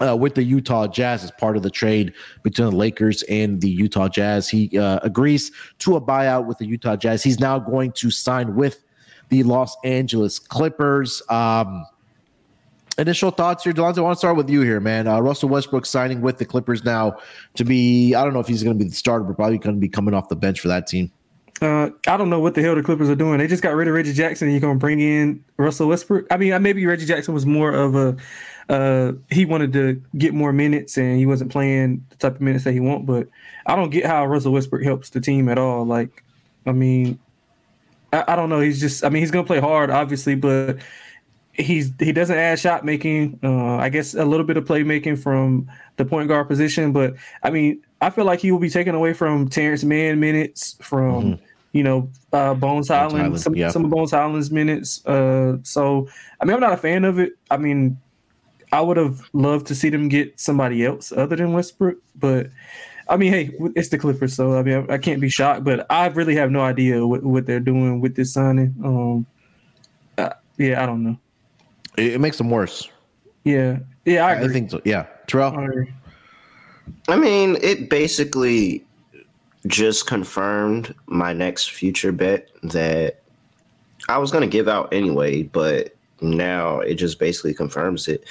uh, 0.00 0.16
with 0.16 0.34
the 0.34 0.42
Utah 0.42 0.86
Jazz 0.86 1.24
as 1.24 1.30
part 1.32 1.56
of 1.56 1.62
the 1.62 1.70
trade 1.70 2.12
between 2.42 2.70
the 2.70 2.76
Lakers 2.76 3.22
and 3.24 3.60
the 3.60 3.70
Utah 3.70 4.08
Jazz. 4.08 4.48
He 4.48 4.78
uh, 4.78 5.00
agrees 5.02 5.50
to 5.80 5.96
a 5.96 6.00
buyout 6.00 6.46
with 6.46 6.58
the 6.58 6.66
Utah 6.66 6.96
Jazz. 6.96 7.22
He's 7.22 7.40
now 7.40 7.58
going 7.58 7.92
to 7.92 8.10
sign 8.10 8.54
with 8.54 8.82
the 9.28 9.42
Los 9.42 9.76
Angeles 9.84 10.38
Clippers. 10.38 11.22
Um, 11.28 11.86
initial 12.96 13.30
thoughts 13.30 13.64
here, 13.64 13.72
Delonte. 13.72 13.98
I 13.98 14.02
want 14.02 14.16
to 14.16 14.18
start 14.18 14.36
with 14.36 14.50
you 14.50 14.62
here, 14.62 14.80
man. 14.80 15.06
Uh, 15.06 15.20
Russell 15.20 15.48
Westbrook 15.48 15.86
signing 15.86 16.20
with 16.20 16.38
the 16.38 16.44
Clippers 16.44 16.84
now 16.84 17.16
to 17.54 17.64
be, 17.64 18.14
I 18.14 18.24
don't 18.24 18.32
know 18.32 18.40
if 18.40 18.48
he's 18.48 18.62
going 18.62 18.78
to 18.78 18.82
be 18.82 18.88
the 18.88 18.96
starter, 18.96 19.24
but 19.24 19.36
probably 19.36 19.58
going 19.58 19.76
to 19.76 19.80
be 19.80 19.88
coming 19.88 20.14
off 20.14 20.28
the 20.28 20.36
bench 20.36 20.60
for 20.60 20.68
that 20.68 20.86
team. 20.86 21.12
Uh, 21.60 21.90
I 22.06 22.16
don't 22.16 22.30
know 22.30 22.38
what 22.38 22.54
the 22.54 22.62
hell 22.62 22.76
the 22.76 22.82
Clippers 22.82 23.10
are 23.10 23.16
doing. 23.16 23.38
They 23.38 23.48
just 23.48 23.64
got 23.64 23.74
rid 23.74 23.88
of 23.88 23.94
Reggie 23.94 24.12
Jackson. 24.12 24.48
You're 24.50 24.60
going 24.60 24.76
to 24.76 24.80
bring 24.80 25.00
in 25.00 25.44
Russell 25.56 25.88
Westbrook. 25.88 26.26
I 26.30 26.36
mean, 26.36 26.60
maybe 26.62 26.86
Reggie 26.86 27.06
Jackson 27.06 27.34
was 27.34 27.46
more 27.46 27.72
of 27.72 27.96
a, 27.96 28.16
uh, 28.68 29.12
he 29.30 29.44
wanted 29.44 29.72
to 29.72 30.02
get 30.16 30.34
more 30.34 30.52
minutes 30.52 30.96
and 30.96 31.18
he 31.18 31.26
wasn't 31.26 31.50
playing 31.50 32.04
the 32.10 32.16
type 32.16 32.34
of 32.34 32.40
minutes 32.40 32.64
that 32.64 32.72
he 32.72 32.80
want. 32.80 33.06
But 33.06 33.28
I 33.66 33.76
don't 33.76 33.90
get 33.90 34.04
how 34.04 34.26
Russell 34.26 34.52
Westbrook 34.52 34.82
helps 34.82 35.10
the 35.10 35.20
team 35.20 35.48
at 35.48 35.58
all. 35.58 35.84
Like, 35.84 36.22
I 36.66 36.72
mean, 36.72 37.18
I, 38.12 38.24
I 38.28 38.36
don't 38.36 38.48
know. 38.48 38.60
He's 38.60 38.80
just, 38.80 39.04
I 39.04 39.08
mean, 39.08 39.22
he's 39.22 39.30
going 39.30 39.44
to 39.44 39.46
play 39.46 39.60
hard, 39.60 39.90
obviously, 39.90 40.34
but 40.34 40.78
he's 41.58 41.92
he 41.98 42.12
doesn't 42.12 42.36
add 42.36 42.58
shot 42.58 42.84
making. 42.84 43.38
Uh, 43.42 43.76
I 43.76 43.88
guess 43.88 44.14
a 44.14 44.24
little 44.24 44.46
bit 44.46 44.56
of 44.56 44.64
playmaking 44.64 45.18
from 45.18 45.70
the 45.96 46.04
point 46.04 46.28
guard 46.28 46.48
position, 46.48 46.92
but 46.92 47.14
I 47.42 47.50
mean, 47.50 47.82
I 48.00 48.10
feel 48.10 48.24
like 48.24 48.40
he 48.40 48.52
will 48.52 48.60
be 48.60 48.70
taken 48.70 48.94
away 48.94 49.12
from 49.12 49.48
Terrence 49.48 49.84
Mann 49.84 50.20
minutes, 50.20 50.76
from 50.80 51.22
mm-hmm. 51.22 51.44
you 51.72 51.82
know 51.82 52.10
uh, 52.32 52.54
Bones 52.54 52.88
Hyland, 52.88 53.40
some 53.40 53.54
yeah. 53.54 53.70
some 53.70 53.84
of 53.84 53.90
Bones 53.90 54.12
Hyland's 54.12 54.50
minutes. 54.50 55.04
Uh, 55.04 55.58
so 55.64 56.08
I 56.40 56.44
mean, 56.44 56.54
I'm 56.54 56.60
not 56.60 56.72
a 56.72 56.78
fan 56.78 57.04
of 57.04 57.18
it. 57.18 57.32
I 57.50 57.56
mean, 57.56 57.98
I 58.72 58.80
would 58.80 58.96
have 58.96 59.20
loved 59.32 59.66
to 59.68 59.74
see 59.74 59.88
them 59.88 60.08
get 60.08 60.38
somebody 60.38 60.84
else 60.84 61.12
other 61.12 61.36
than 61.36 61.52
Westbrook, 61.52 61.98
but. 62.14 62.50
I 63.10 63.16
mean, 63.16 63.32
hey, 63.32 63.54
it's 63.74 63.88
the 63.88 63.96
Clippers, 63.96 64.34
so 64.34 64.58
I 64.58 64.62
mean, 64.62 64.84
I, 64.90 64.96
I 64.96 64.98
can't 64.98 65.18
be 65.18 65.30
shocked, 65.30 65.64
but 65.64 65.86
I 65.88 66.08
really 66.08 66.36
have 66.36 66.50
no 66.50 66.60
idea 66.60 67.06
what, 67.06 67.22
what 67.22 67.46
they're 67.46 67.58
doing 67.58 68.02
with 68.02 68.16
this 68.16 68.34
signing. 68.34 68.74
Um, 68.84 69.26
uh, 70.18 70.34
yeah, 70.58 70.82
I 70.82 70.84
don't 70.84 71.02
know. 71.02 71.18
It, 71.96 72.12
it, 72.12 72.20
makes 72.20 72.36
them 72.36 72.50
worse. 72.50 72.90
Yeah, 73.44 73.78
yeah, 74.04 74.26
I, 74.26 74.42
I 74.42 74.48
think 74.48 74.70
so. 74.70 74.82
Yeah, 74.84 75.06
Terrell. 75.26 75.56
I 77.08 77.16
mean, 77.16 77.56
it 77.62 77.88
basically 77.88 78.84
just 79.66 80.06
confirmed 80.06 80.94
my 81.06 81.32
next 81.32 81.70
future 81.70 82.12
bet 82.12 82.50
that 82.62 83.20
I 84.08 84.18
was 84.18 84.30
going 84.30 84.42
to 84.42 84.48
give 84.48 84.68
out 84.68 84.92
anyway, 84.92 85.42
but 85.42 85.94
now 86.20 86.80
it 86.80 86.94
just 86.94 87.18
basically 87.18 87.54
confirms 87.54 88.08
it. 88.08 88.24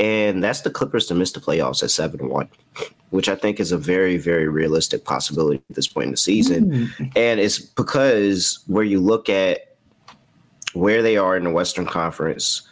And 0.00 0.44
that's 0.44 0.60
the 0.60 0.70
Clippers 0.70 1.06
to 1.06 1.14
miss 1.14 1.32
the 1.32 1.40
playoffs 1.40 1.82
at 1.82 1.90
7 1.90 2.28
1, 2.28 2.48
which 3.10 3.28
I 3.28 3.34
think 3.34 3.58
is 3.58 3.72
a 3.72 3.78
very, 3.78 4.16
very 4.16 4.48
realistic 4.48 5.04
possibility 5.04 5.62
at 5.68 5.76
this 5.76 5.88
point 5.88 6.06
in 6.06 6.10
the 6.12 6.16
season. 6.16 6.70
Mm. 6.70 7.12
And 7.16 7.40
it's 7.40 7.58
because 7.58 8.60
where 8.66 8.84
you 8.84 9.00
look 9.00 9.28
at 9.28 9.76
where 10.74 11.02
they 11.02 11.16
are 11.16 11.36
in 11.36 11.44
the 11.44 11.50
Western 11.50 11.86
Conference, 11.86 12.62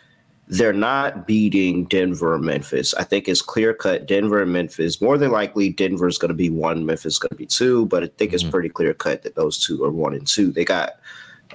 they're 0.48 0.72
not 0.72 1.26
beating 1.26 1.86
Denver 1.86 2.34
or 2.34 2.38
Memphis. 2.38 2.94
I 2.94 3.02
think 3.02 3.28
it's 3.28 3.42
clear 3.42 3.74
cut 3.74 4.06
Denver 4.06 4.42
and 4.42 4.52
Memphis. 4.52 5.00
More 5.00 5.18
than 5.18 5.32
likely, 5.32 5.70
Denver 5.70 6.06
is 6.06 6.18
going 6.18 6.28
to 6.28 6.34
be 6.34 6.50
one, 6.50 6.86
Memphis 6.86 7.14
is 7.14 7.18
going 7.18 7.30
to 7.30 7.36
be 7.36 7.46
two, 7.46 7.86
but 7.86 8.04
I 8.04 8.06
think 8.06 8.30
mm-hmm. 8.30 8.34
it's 8.34 8.44
pretty 8.44 8.68
clear 8.68 8.94
cut 8.94 9.22
that 9.22 9.34
those 9.34 9.58
two 9.58 9.82
are 9.82 9.90
one 9.90 10.14
and 10.14 10.26
two. 10.26 10.52
They 10.52 10.64
got 10.64 11.00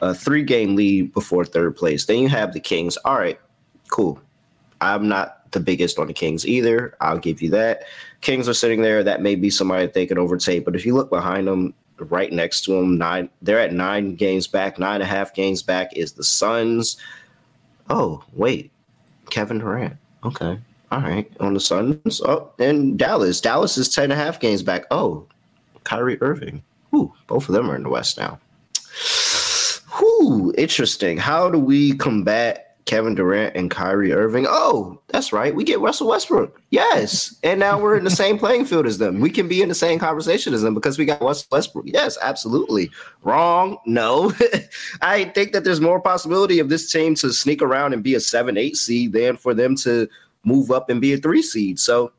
a 0.02 0.14
three 0.14 0.44
game 0.44 0.76
lead 0.76 1.14
before 1.14 1.46
third 1.46 1.76
place. 1.76 2.06
Then 2.06 2.20
you 2.20 2.30
have 2.30 2.54
the 2.54 2.60
Kings. 2.60 2.98
All 2.98 3.18
right, 3.18 3.40
cool. 3.90 4.20
I'm 4.82 5.08
not 5.08 5.52
the 5.52 5.60
biggest 5.60 6.00
on 6.00 6.08
the 6.08 6.14
Kings 6.14 6.46
either. 6.46 6.96
I'll 7.02 7.20
give 7.20 7.42
you 7.42 7.50
that. 7.52 7.84
Kings 8.22 8.50
are 8.50 8.54
sitting 8.54 8.82
there. 8.82 9.04
That 9.04 9.22
may 9.22 9.36
be 9.36 9.50
somebody 9.50 9.86
that 9.86 9.94
they 9.94 10.06
could 10.06 10.18
overtake. 10.18 10.66
But 10.66 10.76
if 10.76 10.86
you 10.86 10.96
look 10.96 11.10
behind 11.10 11.48
them, 11.48 11.74
right 11.98 12.32
next 12.32 12.62
to 12.66 12.74
them, 12.74 12.98
nine, 12.98 13.30
they're 13.42 13.60
at 13.60 13.74
nine 13.74 14.16
games 14.16 14.48
back. 14.48 14.80
Nine 14.80 14.96
and 14.96 15.04
a 15.04 15.08
half 15.08 15.34
games 15.34 15.62
back 15.62 15.96
is 15.96 16.14
the 16.14 16.24
Suns. 16.24 16.98
Oh, 17.90 18.24
wait. 18.34 18.72
Kevin 19.30 19.60
Durant. 19.60 19.98
Okay. 20.24 20.60
All 20.92 21.02
right. 21.02 21.32
On 21.40 21.54
the 21.54 21.60
Suns. 21.60 22.22
Oh, 22.22 22.52
and 22.60 22.98
Dallas. 22.98 23.40
Dallas 23.40 23.78
is 23.78 23.94
10 23.94 24.06
and 24.06 24.14
a 24.14 24.16
half 24.16 24.40
games 24.40 24.64
back. 24.64 24.86
Oh, 24.92 25.28
Kyrie 25.84 26.22
Irving. 26.22 26.64
Ooh, 26.94 27.14
both 27.28 27.48
of 27.48 27.54
them 27.54 27.70
are 27.70 27.76
in 27.76 27.84
the 27.84 27.90
West 27.90 28.18
now. 28.18 28.40
Whew, 30.22 30.54
interesting. 30.56 31.18
How 31.18 31.50
do 31.50 31.58
we 31.58 31.96
combat 31.98 32.72
Kevin 32.86 33.16
Durant 33.16 33.56
and 33.56 33.70
Kyrie 33.70 34.12
Irving. 34.12 34.46
Oh, 34.50 35.00
that's 35.08 35.32
right. 35.32 35.54
We 35.54 35.64
get 35.64 35.80
Russell 35.80 36.08
Westbrook. 36.10 36.60
Yes. 36.72 37.36
And 37.44 37.60
now 37.60 37.80
we're 37.80 37.96
in 37.96 38.04
the 38.04 38.10
same 38.10 38.38
playing 38.38 38.66
field 38.66 38.86
as 38.86 38.98
them. 38.98 39.20
We 39.20 39.30
can 39.30 39.48
be 39.48 39.62
in 39.62 39.70
the 39.70 39.76
same 39.76 40.00
conversation 40.00 40.54
as 40.54 40.62
them 40.62 40.74
because 40.74 40.98
we 40.98 41.06
got 41.06 41.22
Russell 41.22 41.48
Westbrook. 41.52 41.86
Yes, 41.88 42.18
absolutely. 42.22 42.92
Wrong. 43.24 43.78
No. 43.86 44.34
I 45.02 45.26
think 45.26 45.54
that 45.54 45.64
there's 45.64 45.80
more 45.80 46.02
possibility 46.02 46.60
of 46.60 46.70
this 46.70 46.92
team 46.92 47.16
to 47.16 47.32
sneak 47.32 47.62
around 47.62 47.94
and 47.94 48.04
be 48.04 48.16
a 48.16 48.20
7 48.20 48.58
8 48.58 48.76
seed 48.76 49.14
than 49.14 49.38
for 49.38 49.54
them 49.54 49.76
to 49.78 50.08
move 50.44 50.72
up 50.72 50.90
and 50.90 51.00
be 51.00 51.14
a 51.14 51.18
three 51.18 51.42
seed. 51.42 51.80
So 51.80 52.12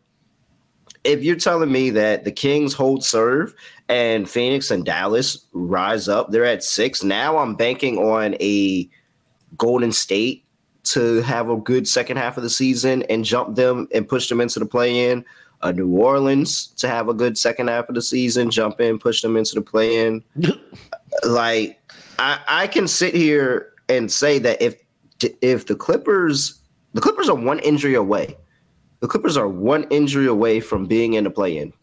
if 1.05 1.23
you're 1.23 1.37
telling 1.37 1.73
me 1.73 1.91
that 1.91 2.25
the 2.25 2.33
Kings 2.33 2.73
hold 2.73 3.05
serve 3.05 3.55
and 3.89 4.29
Phoenix 4.29 4.71
and 4.71 4.85
Dallas 4.85 5.47
rise 5.53 6.09
up, 6.09 6.31
they're 6.31 6.45
at 6.45 6.63
six. 6.63 7.03
Now 7.03 7.39
I'm 7.39 7.55
banking 7.55 7.99
on 7.99 8.37
a 8.41 8.89
Golden 9.57 9.93
State 9.93 10.45
to 10.85 11.23
have 11.23 11.49
a 11.49 11.57
good 11.57 11.87
second 11.87 12.17
half 12.17 12.37
of 12.37 12.43
the 12.43 12.51
season 12.51 13.03
and 13.05 13.25
jump 13.25 13.57
them 13.57 13.89
and 13.95 14.09
push 14.09 14.29
them 14.29 14.41
into 14.41 14.59
the 14.59 14.67
play 14.67 15.11
in. 15.11 15.25
A 15.65 15.73
New 15.73 15.97
Orleans 15.97 16.69
to 16.79 16.89
have 16.89 17.09
a 17.09 17.15
good 17.15 17.39
second 17.39 17.69
half 17.69 17.89
of 17.89 17.95
the 17.95 18.03
season, 18.03 18.51
jump 18.51 18.81
in, 18.81 18.99
push 18.99 19.23
them 19.23 19.37
into 19.37 19.55
the 19.55 19.63
play 19.63 20.05
in. 20.05 20.25
like 21.25 21.79
I, 22.19 22.41
I 22.49 22.67
can 22.67 22.89
sit 22.89 23.15
here 23.15 23.73
and 23.89 24.11
say 24.11 24.41
that 24.41 24.61
if 24.61 24.77
if 25.41 25.67
the 25.67 25.77
Clippers 25.77 26.61
the 26.95 27.01
Clippers 27.01 27.29
are 27.29 27.37
one 27.37 27.61
injury 27.61 27.95
away, 27.95 28.37
the 29.03 29.09
Clippers 29.09 29.37
are 29.37 29.49
one 29.49 29.85
injury 29.91 30.27
away 30.27 30.61
from 30.61 30.87
being 30.87 31.13
in 31.13 31.25
the 31.25 31.31
play 31.31 31.59
in 31.59 31.75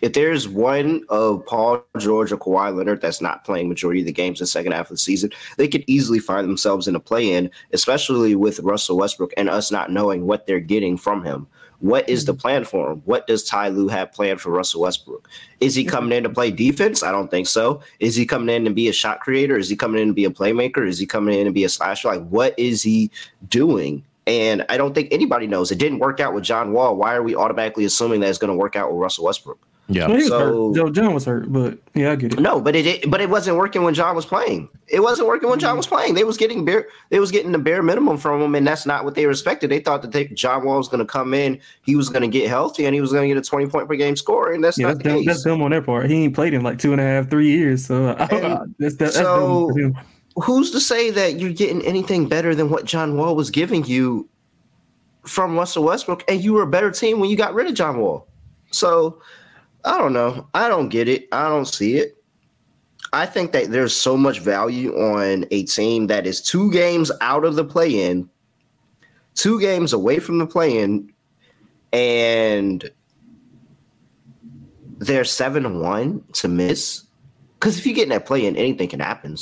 if 0.00 0.12
there's 0.12 0.48
one 0.48 1.02
of 1.08 1.44
Paul 1.46 1.84
George 1.98 2.30
or 2.30 2.36
Kawhi 2.36 2.74
Leonard 2.74 3.00
that's 3.00 3.20
not 3.20 3.44
playing 3.44 3.68
majority 3.68 4.00
of 4.00 4.06
the 4.06 4.12
games 4.12 4.40
in 4.40 4.44
the 4.44 4.48
second 4.48 4.72
half 4.72 4.86
of 4.86 4.90
the 4.90 4.98
season, 4.98 5.30
they 5.56 5.68
could 5.68 5.84
easily 5.86 6.18
find 6.18 6.48
themselves 6.48 6.86
in 6.86 6.94
a 6.94 7.00
play-in, 7.00 7.50
especially 7.72 8.34
with 8.34 8.60
Russell 8.60 8.96
Westbrook 8.96 9.32
and 9.36 9.50
us 9.50 9.72
not 9.72 9.90
knowing 9.90 10.26
what 10.26 10.46
they're 10.46 10.60
getting 10.60 10.96
from 10.96 11.24
him. 11.24 11.46
What 11.80 12.08
is 12.08 12.24
the 12.24 12.34
plan 12.34 12.64
for 12.64 12.90
him? 12.90 13.02
What 13.04 13.28
does 13.28 13.44
Ty 13.44 13.68
Lue 13.68 13.86
have 13.88 14.12
planned 14.12 14.40
for 14.40 14.50
Russell 14.50 14.80
Westbrook? 14.80 15.28
Is 15.60 15.76
he 15.76 15.84
coming 15.84 16.16
in 16.16 16.24
to 16.24 16.30
play 16.30 16.50
defense? 16.50 17.04
I 17.04 17.12
don't 17.12 17.30
think 17.30 17.46
so. 17.46 17.80
Is 18.00 18.16
he 18.16 18.26
coming 18.26 18.54
in 18.54 18.64
to 18.64 18.72
be 18.72 18.88
a 18.88 18.92
shot 18.92 19.20
creator? 19.20 19.56
Is 19.56 19.68
he 19.68 19.76
coming 19.76 20.02
in 20.02 20.08
to 20.08 20.14
be 20.14 20.24
a 20.24 20.30
playmaker? 20.30 20.86
Is 20.86 20.98
he 20.98 21.06
coming 21.06 21.38
in 21.38 21.46
to 21.46 21.52
be 21.52 21.62
a 21.62 21.68
slasher? 21.68 22.08
Like, 22.08 22.26
what 22.28 22.58
is 22.58 22.82
he 22.82 23.12
doing? 23.48 24.04
And 24.28 24.64
I 24.68 24.76
don't 24.76 24.94
think 24.94 25.08
anybody 25.10 25.46
knows. 25.46 25.72
It 25.72 25.78
didn't 25.78 26.00
work 26.00 26.20
out 26.20 26.34
with 26.34 26.44
John 26.44 26.72
Wall. 26.72 26.94
Why 26.96 27.14
are 27.14 27.22
we 27.22 27.34
automatically 27.34 27.86
assuming 27.86 28.20
that 28.20 28.28
it's 28.28 28.38
going 28.38 28.52
to 28.52 28.56
work 28.56 28.76
out 28.76 28.92
with 28.92 29.00
Russell 29.00 29.24
Westbrook? 29.24 29.58
Yeah. 29.90 30.06
Well, 30.06 30.20
so 30.20 30.74
Joe 30.74 30.90
John 30.90 31.14
was 31.14 31.24
hurt, 31.24 31.50
but 31.50 31.78
yeah, 31.94 32.12
I 32.12 32.16
get 32.16 32.34
it. 32.34 32.40
No, 32.40 32.60
but 32.60 32.76
it, 32.76 32.86
it, 32.86 33.10
but 33.10 33.22
it 33.22 33.30
wasn't 33.30 33.56
working 33.56 33.84
when 33.84 33.94
John 33.94 34.14
was 34.14 34.26
playing. 34.26 34.68
It 34.86 35.00
wasn't 35.00 35.28
working 35.28 35.48
when 35.48 35.58
John 35.58 35.70
mm-hmm. 35.70 35.76
was 35.78 35.86
playing. 35.86 36.12
They 36.12 36.24
was 36.24 36.36
getting 36.36 36.62
bare 36.62 36.88
they 37.08 37.20
was 37.20 37.30
getting 37.30 37.52
the 37.52 37.58
bare 37.58 37.82
minimum 37.82 38.18
from 38.18 38.42
him, 38.42 38.54
and 38.54 38.66
that's 38.66 38.84
not 38.84 39.06
what 39.06 39.14
they 39.14 39.24
respected. 39.24 39.70
They 39.70 39.80
thought 39.80 40.02
that 40.02 40.12
they, 40.12 40.26
John 40.26 40.66
Wall 40.66 40.76
was 40.76 40.88
going 40.88 40.98
to 40.98 41.06
come 41.06 41.32
in, 41.32 41.58
he 41.80 41.96
was 41.96 42.10
going 42.10 42.20
to 42.20 42.28
get 42.28 42.50
healthy, 42.50 42.84
and 42.84 42.94
he 42.94 43.00
was 43.00 43.12
going 43.12 43.30
to 43.30 43.34
get 43.34 43.42
a 43.42 43.48
twenty 43.48 43.66
point 43.66 43.88
per 43.88 43.96
game 43.96 44.14
score, 44.14 44.52
and 44.52 44.62
that's 44.62 44.76
yeah, 44.76 44.88
not 44.88 45.02
that's, 45.02 45.14
dumb, 45.14 45.24
that's 45.24 45.42
dumb 45.42 45.62
on 45.62 45.70
their 45.70 45.80
part. 45.80 46.10
He 46.10 46.24
ain't 46.24 46.34
played 46.34 46.52
in 46.52 46.62
like 46.62 46.78
two 46.78 46.92
and 46.92 47.00
a 47.00 47.04
half, 47.04 47.30
three 47.30 47.48
years, 47.48 47.86
so 47.86 48.12
that's, 48.78 48.96
that's, 48.96 49.16
so. 49.16 49.70
Who's 50.42 50.70
to 50.70 50.80
say 50.80 51.10
that 51.10 51.38
you're 51.38 51.52
getting 51.52 51.84
anything 51.84 52.28
better 52.28 52.54
than 52.54 52.70
what 52.70 52.84
John 52.84 53.16
Wall 53.16 53.34
was 53.34 53.50
giving 53.50 53.84
you 53.84 54.28
from 55.24 55.56
Russell 55.56 55.84
Westbrook, 55.84 56.24
and 56.28 56.42
you 56.42 56.52
were 56.54 56.62
a 56.62 56.66
better 56.66 56.90
team 56.90 57.20
when 57.20 57.30
you 57.30 57.36
got 57.36 57.54
rid 57.54 57.66
of 57.66 57.74
John 57.74 57.98
Wall? 57.98 58.26
So 58.70 59.20
I 59.84 59.98
don't 59.98 60.12
know. 60.12 60.46
I 60.54 60.68
don't 60.68 60.88
get 60.88 61.08
it. 61.08 61.28
I 61.32 61.48
don't 61.48 61.66
see 61.66 61.96
it. 61.96 62.16
I 63.12 63.24
think 63.26 63.52
that 63.52 63.70
there's 63.70 63.94
so 63.94 64.16
much 64.16 64.40
value 64.40 64.94
on 64.94 65.46
a 65.50 65.64
team 65.64 66.08
that 66.08 66.26
is 66.26 66.42
two 66.42 66.70
games 66.70 67.10
out 67.20 67.44
of 67.44 67.56
the 67.56 67.64
play 67.64 68.04
in, 68.04 68.28
two 69.34 69.58
games 69.60 69.92
away 69.92 70.18
from 70.18 70.38
the 70.38 70.46
play 70.46 70.78
in, 70.78 71.10
and 71.92 72.90
they're 74.98 75.24
7 75.24 75.80
1 75.80 76.24
to 76.34 76.48
miss. 76.48 77.04
Because 77.54 77.78
if 77.78 77.86
you 77.86 77.94
get 77.94 78.04
in 78.04 78.08
that 78.10 78.26
play 78.26 78.44
in, 78.44 78.56
anything 78.56 78.88
can 78.88 79.00
happen. 79.00 79.36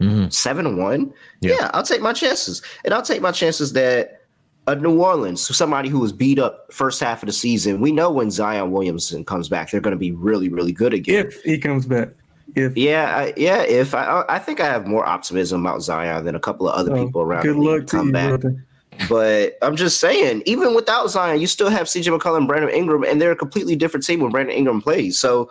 Mm-hmm. 0.00 0.30
7 0.30 0.76
1, 0.76 1.14
yeah. 1.40 1.56
yeah, 1.60 1.70
I'll 1.74 1.82
take 1.82 2.00
my 2.00 2.12
chances. 2.12 2.62
And 2.84 2.94
I'll 2.94 3.02
take 3.02 3.20
my 3.20 3.32
chances 3.32 3.72
that 3.74 4.20
a 4.66 4.74
New 4.76 5.00
Orleans, 5.00 5.54
somebody 5.56 5.88
who 5.88 5.98
was 5.98 6.12
beat 6.12 6.38
up 6.38 6.72
first 6.72 7.00
half 7.00 7.22
of 7.22 7.26
the 7.26 7.32
season. 7.32 7.80
We 7.80 7.92
know 7.92 8.10
when 8.10 8.30
Zion 8.30 8.70
Williamson 8.70 9.24
comes 9.24 9.48
back, 9.48 9.70
they're 9.70 9.80
going 9.80 9.92
to 9.92 9.98
be 9.98 10.12
really, 10.12 10.48
really 10.48 10.72
good 10.72 10.94
again. 10.94 11.26
If 11.26 11.42
he 11.42 11.58
comes 11.58 11.86
back. 11.86 12.10
If 12.54 12.76
yeah, 12.76 13.16
I, 13.16 13.34
yeah. 13.36 13.62
If 13.62 13.94
I, 13.94 14.24
I 14.28 14.38
think 14.38 14.60
I 14.60 14.66
have 14.66 14.86
more 14.86 15.06
optimism 15.06 15.64
about 15.64 15.82
Zion 15.82 16.24
than 16.24 16.34
a 16.34 16.40
couple 16.40 16.68
of 16.68 16.74
other 16.74 16.96
oh, 16.96 17.06
people 17.06 17.22
around. 17.22 17.42
Good 17.42 17.56
luck 17.56 17.86
to 17.86 17.96
come 17.96 18.06
you, 18.08 18.12
back. 18.12 18.40
Brother. 18.40 18.66
But 19.08 19.56
I'm 19.62 19.76
just 19.76 20.00
saying, 20.00 20.42
even 20.46 20.74
without 20.74 21.08
Zion, 21.08 21.40
you 21.40 21.46
still 21.46 21.70
have 21.70 21.86
CJ 21.86 22.16
McCollum 22.16 22.46
Brandon 22.46 22.70
Ingram, 22.70 23.04
and 23.04 23.20
they're 23.20 23.30
a 23.30 23.36
completely 23.36 23.76
different 23.76 24.04
team 24.04 24.20
when 24.20 24.30
Brandon 24.30 24.54
Ingram 24.54 24.82
plays. 24.82 25.18
So 25.18 25.50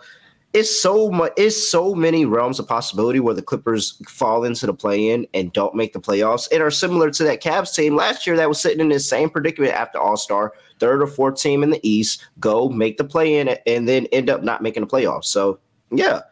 it's 0.52 0.80
so 0.82 1.10
much 1.10 1.32
it's 1.36 1.70
so 1.70 1.94
many 1.94 2.24
realms 2.24 2.58
of 2.58 2.66
possibility 2.66 3.20
where 3.20 3.34
the 3.34 3.42
Clippers 3.42 4.00
fall 4.08 4.44
into 4.44 4.66
the 4.66 4.74
play-in 4.74 5.26
and 5.32 5.52
don't 5.52 5.74
make 5.74 5.92
the 5.92 6.00
playoffs 6.00 6.48
and 6.50 6.62
are 6.62 6.70
similar 6.70 7.10
to 7.10 7.24
that 7.24 7.42
Cavs 7.42 7.74
team 7.74 7.94
last 7.94 8.26
year 8.26 8.36
that 8.36 8.48
was 8.48 8.60
sitting 8.60 8.80
in 8.80 8.88
the 8.88 8.98
same 8.98 9.30
predicament 9.30 9.74
after 9.74 9.98
All-Star, 9.98 10.52
third 10.78 11.02
or 11.02 11.06
fourth 11.06 11.40
team 11.40 11.62
in 11.62 11.70
the 11.70 11.80
East, 11.88 12.26
go 12.40 12.68
make 12.68 12.96
the 12.96 13.04
play-in 13.04 13.48
and 13.66 13.88
then 13.88 14.06
end 14.06 14.28
up 14.28 14.42
not 14.42 14.62
making 14.62 14.82
the 14.82 14.88
playoffs. 14.88 15.26
So 15.26 15.60
yeah, 15.92 16.22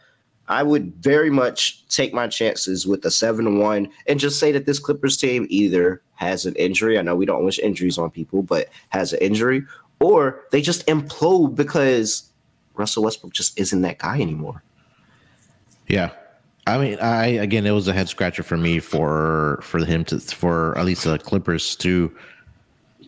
I 0.48 0.62
would 0.62 0.94
very 0.96 1.30
much 1.30 1.86
take 1.88 2.12
my 2.12 2.26
chances 2.26 2.86
with 2.86 3.08
seven 3.12 3.58
one 3.58 3.88
and 4.06 4.18
just 4.18 4.40
say 4.40 4.50
that 4.52 4.66
this 4.66 4.78
Clippers 4.78 5.16
team 5.16 5.46
either 5.48 6.02
has 6.14 6.44
an 6.46 6.54
injury. 6.56 6.98
I 6.98 7.02
know 7.02 7.14
we 7.14 7.26
don't 7.26 7.44
wish 7.44 7.58
injuries 7.60 7.98
on 7.98 8.10
people, 8.10 8.42
but 8.42 8.68
has 8.88 9.12
an 9.12 9.20
injury, 9.20 9.62
or 10.00 10.42
they 10.50 10.60
just 10.60 10.86
implode 10.86 11.54
because 11.54 12.27
Russell 12.78 13.02
Westbrook 13.02 13.32
just 13.32 13.58
isn't 13.58 13.82
that 13.82 13.98
guy 13.98 14.20
anymore. 14.20 14.62
Yeah. 15.88 16.10
I 16.66 16.76
mean, 16.78 16.98
I 17.00 17.26
again, 17.26 17.66
it 17.66 17.70
was 17.70 17.88
a 17.88 17.94
head 17.94 18.08
scratcher 18.08 18.42
for 18.42 18.56
me 18.58 18.78
for 18.78 19.60
for 19.62 19.84
him 19.84 20.04
to 20.06 20.20
for 20.20 20.76
at 20.76 20.84
least 20.84 21.04
the 21.04 21.18
Clippers 21.18 21.74
to 21.76 22.14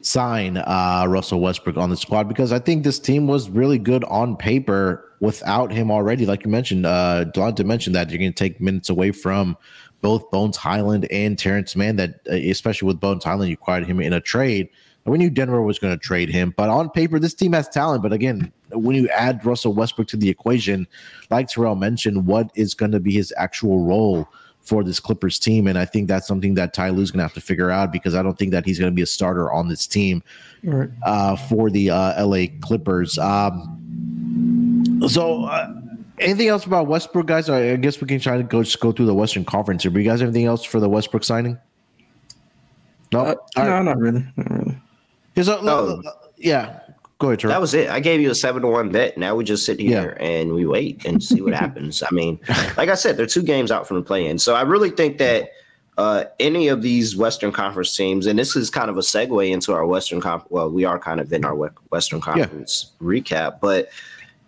sign 0.03 0.57
uh, 0.57 1.05
Russell 1.07 1.41
Westbrook 1.41 1.77
on 1.77 1.91
the 1.91 1.97
squad 1.97 2.27
because 2.27 2.53
I 2.53 2.59
think 2.59 2.85
this 2.85 2.99
team 2.99 3.27
was 3.27 3.51
really 3.51 3.79
good 3.79 4.03
on 4.05 4.35
paper 4.37 5.13
without 5.21 5.71
him 5.71 5.91
already. 5.91 6.25
Like 6.25 6.45
you 6.45 6.51
mentioned, 6.51 6.87
uh, 6.87 7.27
Delonte 7.35 7.65
mentioned 7.67 7.95
that 7.97 8.09
you're 8.09 8.19
going 8.19 8.33
to 8.33 8.45
take 8.45 8.63
minutes 8.63 8.89
away 8.89 9.13
from 9.13 9.59
both 10.01 10.31
Bones 10.31 10.57
Hyland 10.57 11.07
and 11.11 11.39
Terrence 11.39 11.77
Mann. 11.77 11.97
That 11.97 12.21
uh, 12.31 12.35
especially 12.35 12.87
with 12.87 12.99
Bones 12.99 13.25
Hyland, 13.25 13.51
you 13.51 13.55
acquired 13.55 13.87
him 13.87 14.01
in 14.01 14.15
a 14.15 14.21
trade. 14.21 14.71
We 15.05 15.19
knew 15.19 15.31
Denver 15.31 15.63
was 15.63 15.79
going 15.79 15.99
to 15.99 16.03
trade 16.03 16.29
him, 16.29 16.55
but 16.57 16.69
on 16.69 16.91
paper, 16.91 17.19
this 17.19 17.35
team 17.35 17.53
has 17.53 17.69
talent. 17.69 18.03
But 18.03 18.13
again, 18.13 18.53
when 18.73 18.97
you 18.97 19.09
add 19.09 19.45
Russell 19.45 19.73
Westbrook 19.73 20.09
to 20.09 20.17
the 20.17 20.29
equation, 20.29 20.87
like 21.31 21.49
Terrell 21.49 21.77
mentioned, 21.77 22.27
what 22.27 22.51
is 22.55 22.75
going 22.75 22.93
to 22.93 23.01
be 23.01 23.13
his 23.13 23.33
actual 23.37 23.85
role 23.85 24.29
for 24.61 24.85
this 24.85 25.01
Clippers 25.01 25.39
team? 25.39 25.67
And 25.67 25.79
I 25.79 25.85
think 25.85 26.09
that's 26.09 26.27
something 26.27 26.55
that 26.55 26.75
Ty 26.75 26.91
Lue's 26.91 27.11
going 27.11 27.19
to 27.19 27.25
have 27.25 27.35
to 27.35 27.41
figure 27.41 27.71
out 27.71 27.93
because 27.93 28.15
I 28.15 28.23
don't 28.23 28.39
think 28.39 28.53
that 28.53 28.65
he's 28.65 28.79
going 28.79 28.91
to 28.91 28.95
be 28.95 29.03
a 29.03 29.07
starter 29.07 29.53
on 29.53 29.69
this 29.69 29.87
team 29.87 30.23
right. 30.65 30.91
uh, 31.03 31.37
for 31.37 31.71
the 31.71 31.91
uh, 31.91 32.25
LA 32.25 32.47
Clippers. 32.61 33.19
Um, 33.19 33.77
so, 35.09 35.45
uh, 35.45 35.73
anything 36.19 36.49
else 36.49 36.65
about 36.67 36.87
Westbrook, 36.87 37.27
guys? 37.27 37.49
I 37.49 37.77
guess 37.77 38.01
we 38.01 38.07
can 38.07 38.21
try 38.21 38.37
to 38.37 38.43
go 38.43 38.63
just 38.63 38.81
go 38.81 38.93
through 38.93 39.07
the 39.07 39.15
Western 39.15 39.45
Conference 39.45 39.83
here. 39.83 39.91
But 39.91 39.99
you 39.99 40.05
guys, 40.05 40.21
have 40.21 40.29
anything 40.29 40.47
else 40.47 40.65
for 40.65 40.81
the 40.81 40.89
Westbrook 40.89 41.25
signing? 41.25 41.59
No, 43.13 43.21
uh, 43.21 43.35
no, 43.57 43.63
right. 43.63 43.83
not 43.83 43.99
really. 43.99 44.25
Not 44.37 44.51
really. 44.51 44.79
oh. 45.69 46.03
yeah, 46.37 46.81
Go 47.21 47.29
ahead, 47.29 47.41
That 47.41 47.61
was 47.61 47.75
it. 47.75 47.91
I 47.91 48.01
gave 48.01 48.23
you 48.23 48.31
a 48.31 48.35
seven 48.35 48.63
to 48.63 48.69
one 48.69 48.89
bet. 48.91 49.19
Now 49.19 49.35
we 49.35 49.45
just 49.45 49.67
sit 49.67 49.79
here 49.79 50.17
yeah. 50.19 50.27
and 50.27 50.55
we 50.55 50.65
wait 50.65 51.05
and 51.05 51.23
see 51.23 51.43
what 51.43 51.53
happens. 51.53 52.03
I 52.03 52.09
mean, 52.13 52.41
like 52.79 52.89
I 52.89 52.95
said, 52.95 53.19
they're 53.19 53.27
two 53.27 53.43
games 53.43 53.71
out 53.71 53.87
from 53.87 53.99
the 53.99 54.03
play 54.03 54.27
in. 54.27 54.39
So 54.39 54.55
I 54.55 54.63
really 54.63 54.89
think 54.89 55.19
that 55.19 55.51
uh, 55.99 56.25
any 56.39 56.69
of 56.69 56.81
these 56.81 57.15
Western 57.15 57.53
Conference 57.53 57.95
teams, 57.95 58.27
and 58.27 58.39
this 58.39 58.57
is 58.57 58.71
kind 58.71 58.89
of 58.89 58.97
a 58.97 59.03
segue 59.03 59.51
into 59.51 59.75
our 59.75 59.85
Western 59.85 60.23
Conference. 60.23 60.51
Well, 60.51 60.71
we 60.71 60.87
are 60.87 60.99
kind 60.99 61.21
of 61.21 61.31
in 61.31 61.45
our 61.45 61.55
Western 61.91 62.23
Conference 62.23 62.93
yeah. 62.99 63.07
recap, 63.07 63.61
but 63.61 63.91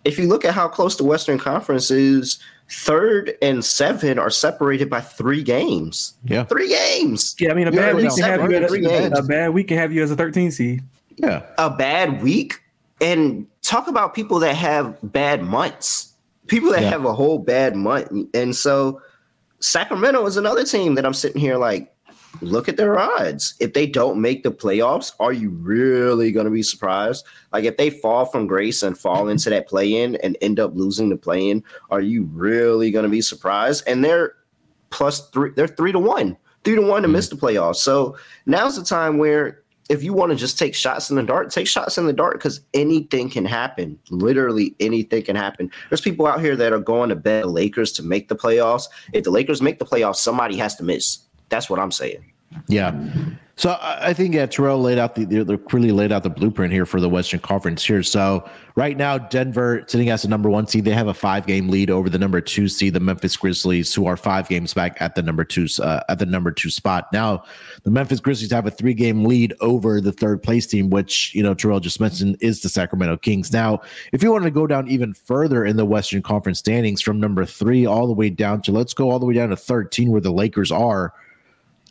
if 0.03 0.17
you 0.17 0.27
look 0.27 0.43
at 0.43 0.55
how 0.55 0.67
close 0.67 0.95
the 0.95 1.03
Western 1.03 1.37
Conference 1.37 1.91
is, 1.91 2.39
third 2.71 3.37
and 3.43 3.63
seven 3.63 4.17
are 4.17 4.31
separated 4.31 4.89
by 4.89 4.99
three 4.99 5.43
games. 5.43 6.15
Yeah, 6.25 6.45
three 6.45 6.69
games. 6.69 7.35
Yeah, 7.37 7.51
I 7.51 7.53
mean 7.53 7.67
a 7.67 7.71
bad 7.71 7.95
week 7.97 8.09
can 8.09 8.23
have 8.23 8.49
you 8.49 8.57
as 8.57 8.73
a, 9.11 9.19
a 9.19 9.21
bad 9.21 9.49
week 9.49 9.67
can 9.67 9.77
have 9.77 9.93
you 9.93 10.01
as 10.01 10.09
a 10.09 10.15
13 10.15 10.49
seed. 10.49 10.81
Yeah, 11.17 11.45
a 11.59 11.69
bad 11.69 12.23
week 12.23 12.62
and 13.03 13.45
talk 13.61 13.87
about 13.87 14.13
people 14.13 14.39
that 14.39 14.55
have 14.55 14.97
bad 15.03 15.43
months, 15.43 16.13
people 16.47 16.71
that 16.71 16.83
yeah. 16.83 16.89
have 16.89 17.05
a 17.05 17.13
whole 17.13 17.37
bad 17.37 17.75
month. 17.75 18.09
And 18.33 18.55
so 18.55 19.01
Sacramento 19.59 20.25
is 20.25 20.37
another 20.37 20.63
team 20.63 20.95
that 20.95 21.05
I'm 21.05 21.13
sitting 21.13 21.39
here 21.39 21.57
like, 21.57 21.93
look 22.41 22.67
at 22.67 22.77
their 22.77 22.97
odds. 22.97 23.55
If 23.59 23.73
they 23.73 23.85
don't 23.85 24.21
make 24.21 24.43
the 24.43 24.51
playoffs, 24.51 25.11
are 25.19 25.33
you 25.33 25.49
really 25.49 26.31
going 26.31 26.45
to 26.45 26.51
be 26.51 26.63
surprised? 26.63 27.25
Like 27.51 27.65
if 27.65 27.77
they 27.77 27.89
fall 27.89 28.25
from 28.25 28.47
grace 28.47 28.81
and 28.81 28.97
fall 28.97 29.27
into 29.27 29.49
that 29.49 29.67
play 29.67 30.01
in 30.01 30.15
and 30.17 30.37
end 30.41 30.59
up 30.59 30.71
losing 30.73 31.09
the 31.09 31.17
play 31.17 31.49
in, 31.49 31.63
are 31.91 32.01
you 32.01 32.23
really 32.31 32.89
going 32.89 33.03
to 33.03 33.09
be 33.09 33.21
surprised? 33.21 33.83
And 33.85 34.03
they're 34.03 34.35
plus 34.89 35.29
three, 35.29 35.51
they're 35.55 35.67
three 35.67 35.91
to 35.91 35.99
one 35.99 36.37
three 36.63 36.75
to 36.75 36.81
one 36.81 37.01
to 37.01 37.07
mm-hmm. 37.07 37.13
miss 37.13 37.29
the 37.29 37.35
playoffs. 37.35 37.77
So 37.77 38.17
now's 38.45 38.75
the 38.75 38.83
time 38.83 39.17
where 39.17 39.62
if 39.89 40.03
you 40.03 40.13
want 40.13 40.31
to 40.31 40.35
just 40.35 40.57
take 40.57 40.73
shots 40.75 41.09
in 41.09 41.15
the 41.15 41.23
dark, 41.23 41.51
take 41.51 41.67
shots 41.67 41.97
in 41.97 42.05
the 42.05 42.13
dark 42.13 42.33
because 42.35 42.61
anything 42.73 43.29
can 43.29 43.45
happen. 43.45 43.99
Literally 44.09 44.75
anything 44.79 45.23
can 45.23 45.35
happen. 45.35 45.69
There's 45.89 46.01
people 46.01 46.25
out 46.25 46.39
here 46.39 46.55
that 46.55 46.73
are 46.73 46.79
going 46.79 47.09
to 47.09 47.15
bet 47.15 47.43
the 47.43 47.49
Lakers 47.49 47.91
to 47.93 48.03
make 48.03 48.29
the 48.29 48.35
playoffs. 48.35 48.87
If 49.11 49.23
the 49.23 49.31
Lakers 49.31 49.61
make 49.61 49.79
the 49.79 49.85
playoffs, 49.85 50.17
somebody 50.17 50.57
has 50.57 50.75
to 50.77 50.83
miss. 50.83 51.19
That's 51.49 51.69
what 51.69 51.79
I'm 51.79 51.91
saying. 51.91 52.23
Yeah. 52.67 52.91
So 53.55 53.77
I 53.79 54.13
think 54.13 54.33
yeah, 54.33 54.47
Terrell 54.47 54.81
laid 54.81 54.97
out 54.97 55.13
the 55.13 55.25
really 55.71 55.91
laid 55.91 56.11
out 56.11 56.23
the 56.23 56.29
blueprint 56.31 56.73
here 56.73 56.87
for 56.87 56.99
the 56.99 57.07
Western 57.07 57.39
Conference 57.39 57.85
here. 57.85 58.01
So 58.01 58.49
right 58.75 58.97
now, 58.97 59.19
Denver 59.19 59.83
sitting 59.87 60.09
as 60.09 60.23
the 60.23 60.27
number 60.27 60.49
one 60.49 60.65
seed, 60.65 60.85
they 60.85 60.91
have 60.91 61.07
a 61.07 61.13
five 61.13 61.45
game 61.45 61.69
lead 61.69 61.91
over 61.91 62.09
the 62.09 62.17
number 62.17 62.41
two 62.41 62.67
seed, 62.67 62.95
the 62.95 62.99
Memphis 62.99 63.37
Grizzlies, 63.37 63.93
who 63.93 64.07
are 64.07 64.17
five 64.17 64.49
games 64.49 64.73
back 64.73 64.99
at 64.99 65.13
the 65.13 65.21
number 65.21 65.43
two 65.43 65.67
uh, 65.83 65.99
at 66.09 66.17
the 66.17 66.25
number 66.25 66.51
two 66.51 66.71
spot. 66.71 67.13
Now, 67.13 67.43
the 67.83 67.91
Memphis 67.91 68.19
Grizzlies 68.19 68.51
have 68.51 68.65
a 68.65 68.71
three 68.71 68.95
game 68.95 69.23
lead 69.23 69.53
over 69.61 70.01
the 70.01 70.11
third 70.11 70.41
place 70.41 70.65
team, 70.65 70.89
which 70.89 71.35
you 71.35 71.43
know 71.43 71.53
Terrell 71.53 71.79
just 71.79 71.99
mentioned 71.99 72.37
is 72.41 72.63
the 72.63 72.69
Sacramento 72.69 73.17
Kings. 73.17 73.53
Now, 73.53 73.81
if 74.13 74.23
you 74.23 74.31
want 74.31 74.45
to 74.45 74.51
go 74.51 74.65
down 74.65 74.87
even 74.87 75.13
further 75.13 75.63
in 75.63 75.77
the 75.77 75.85
Western 75.85 76.23
Conference 76.23 76.57
standings, 76.57 77.03
from 77.03 77.19
number 77.19 77.45
three 77.45 77.85
all 77.85 78.07
the 78.07 78.13
way 78.13 78.31
down 78.31 78.63
to 78.63 78.71
let's 78.71 78.95
go 78.95 79.11
all 79.11 79.19
the 79.19 79.27
way 79.27 79.35
down 79.35 79.49
to 79.49 79.55
thirteen, 79.55 80.09
where 80.09 80.21
the 80.21 80.33
Lakers 80.33 80.71
are 80.71 81.13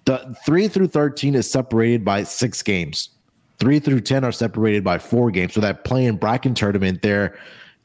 the 0.05 0.37
three 0.45 0.69
through 0.69 0.89
13 0.89 1.35
is 1.35 1.51
separated 1.51 2.05
by 2.05 2.25
six 2.25 2.63
games. 2.63 3.11
Three 3.59 3.79
through 3.79 4.01
10 4.01 4.25
are 4.25 4.33
separated 4.33 4.83
by 4.83 4.99
four 4.99 5.31
games. 5.31 5.55
So 5.55 5.61
that 5.61 5.85
play-in 5.85 6.17
bracket 6.17 6.57
tournament 6.57 7.03
there, 7.03 7.39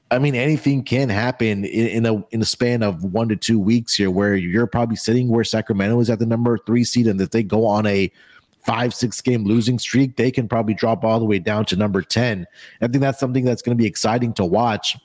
I 0.10 0.17
mean, 0.19 0.34
anything 0.34 0.84
can 0.84 1.10
happen 1.10 1.65
in, 1.65 1.88
in, 1.88 2.06
a 2.06 2.15
in 2.32 2.41
a 2.41 2.45
span 2.45 2.82
of 2.82 3.03
one 3.03 3.27
to 3.30 3.36
two 3.36 3.60
weeks 3.60 3.93
here, 3.95 4.10
where 4.10 4.36
you're 4.36 4.65
probably 4.65 4.95
sitting 4.95 5.27
where 5.27 5.43
Sacramento 5.43 5.99
is 5.99 6.10
at 6.10 6.19
the 6.19 6.25
number 6.25 6.58
three 6.58 6.84
seed, 6.84 7.08
and 7.08 7.19
if 7.19 7.32
they 7.32 7.43
go 7.43 7.65
on 7.65 7.86
a 7.86 8.12
five 8.65 8.93
six 8.93 9.21
game 9.21 9.43
losing 9.43 9.77
streak, 9.77 10.15
they 10.15 10.32
can 10.32 10.47
probably 10.47 10.73
drop 10.73 11.03
all 11.03 11.19
the 11.19 11.25
way 11.25 11.39
down 11.39 11.65
to 11.65 11.75
number 11.75 12.01
ten. 12.01 12.47
I 12.82 12.88
think 12.88 13.01
that's 13.01 13.19
something 13.19 13.43
that's 13.43 13.62
going 13.62 13.77
to 13.77 13.82
be 13.82 13.88
exciting 13.88 14.34
to 14.36 14.45
watch 14.45 14.97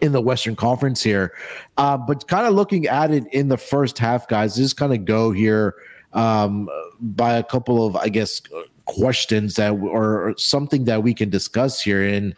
in 0.00 0.12
the 0.12 0.20
Western 0.22 0.56
Conference 0.56 1.02
here. 1.02 1.34
Uh, 1.76 1.98
but 1.98 2.26
kind 2.28 2.46
of 2.46 2.54
looking 2.54 2.86
at 2.86 3.10
it 3.10 3.24
in 3.32 3.48
the 3.48 3.58
first 3.58 3.98
half, 3.98 4.26
guys, 4.26 4.56
just 4.56 4.78
kind 4.78 4.94
of 4.94 5.04
go 5.04 5.32
here 5.32 5.74
um, 6.12 6.68
by 7.00 7.34
a 7.34 7.42
couple 7.42 7.86
of, 7.86 7.96
I 7.96 8.08
guess, 8.08 8.42
questions 8.86 9.54
that 9.54 9.72
or 9.72 10.34
something 10.38 10.84
that 10.84 11.02
we 11.02 11.14
can 11.14 11.30
discuss 11.30 11.80
here. 11.80 12.02
And 12.02 12.34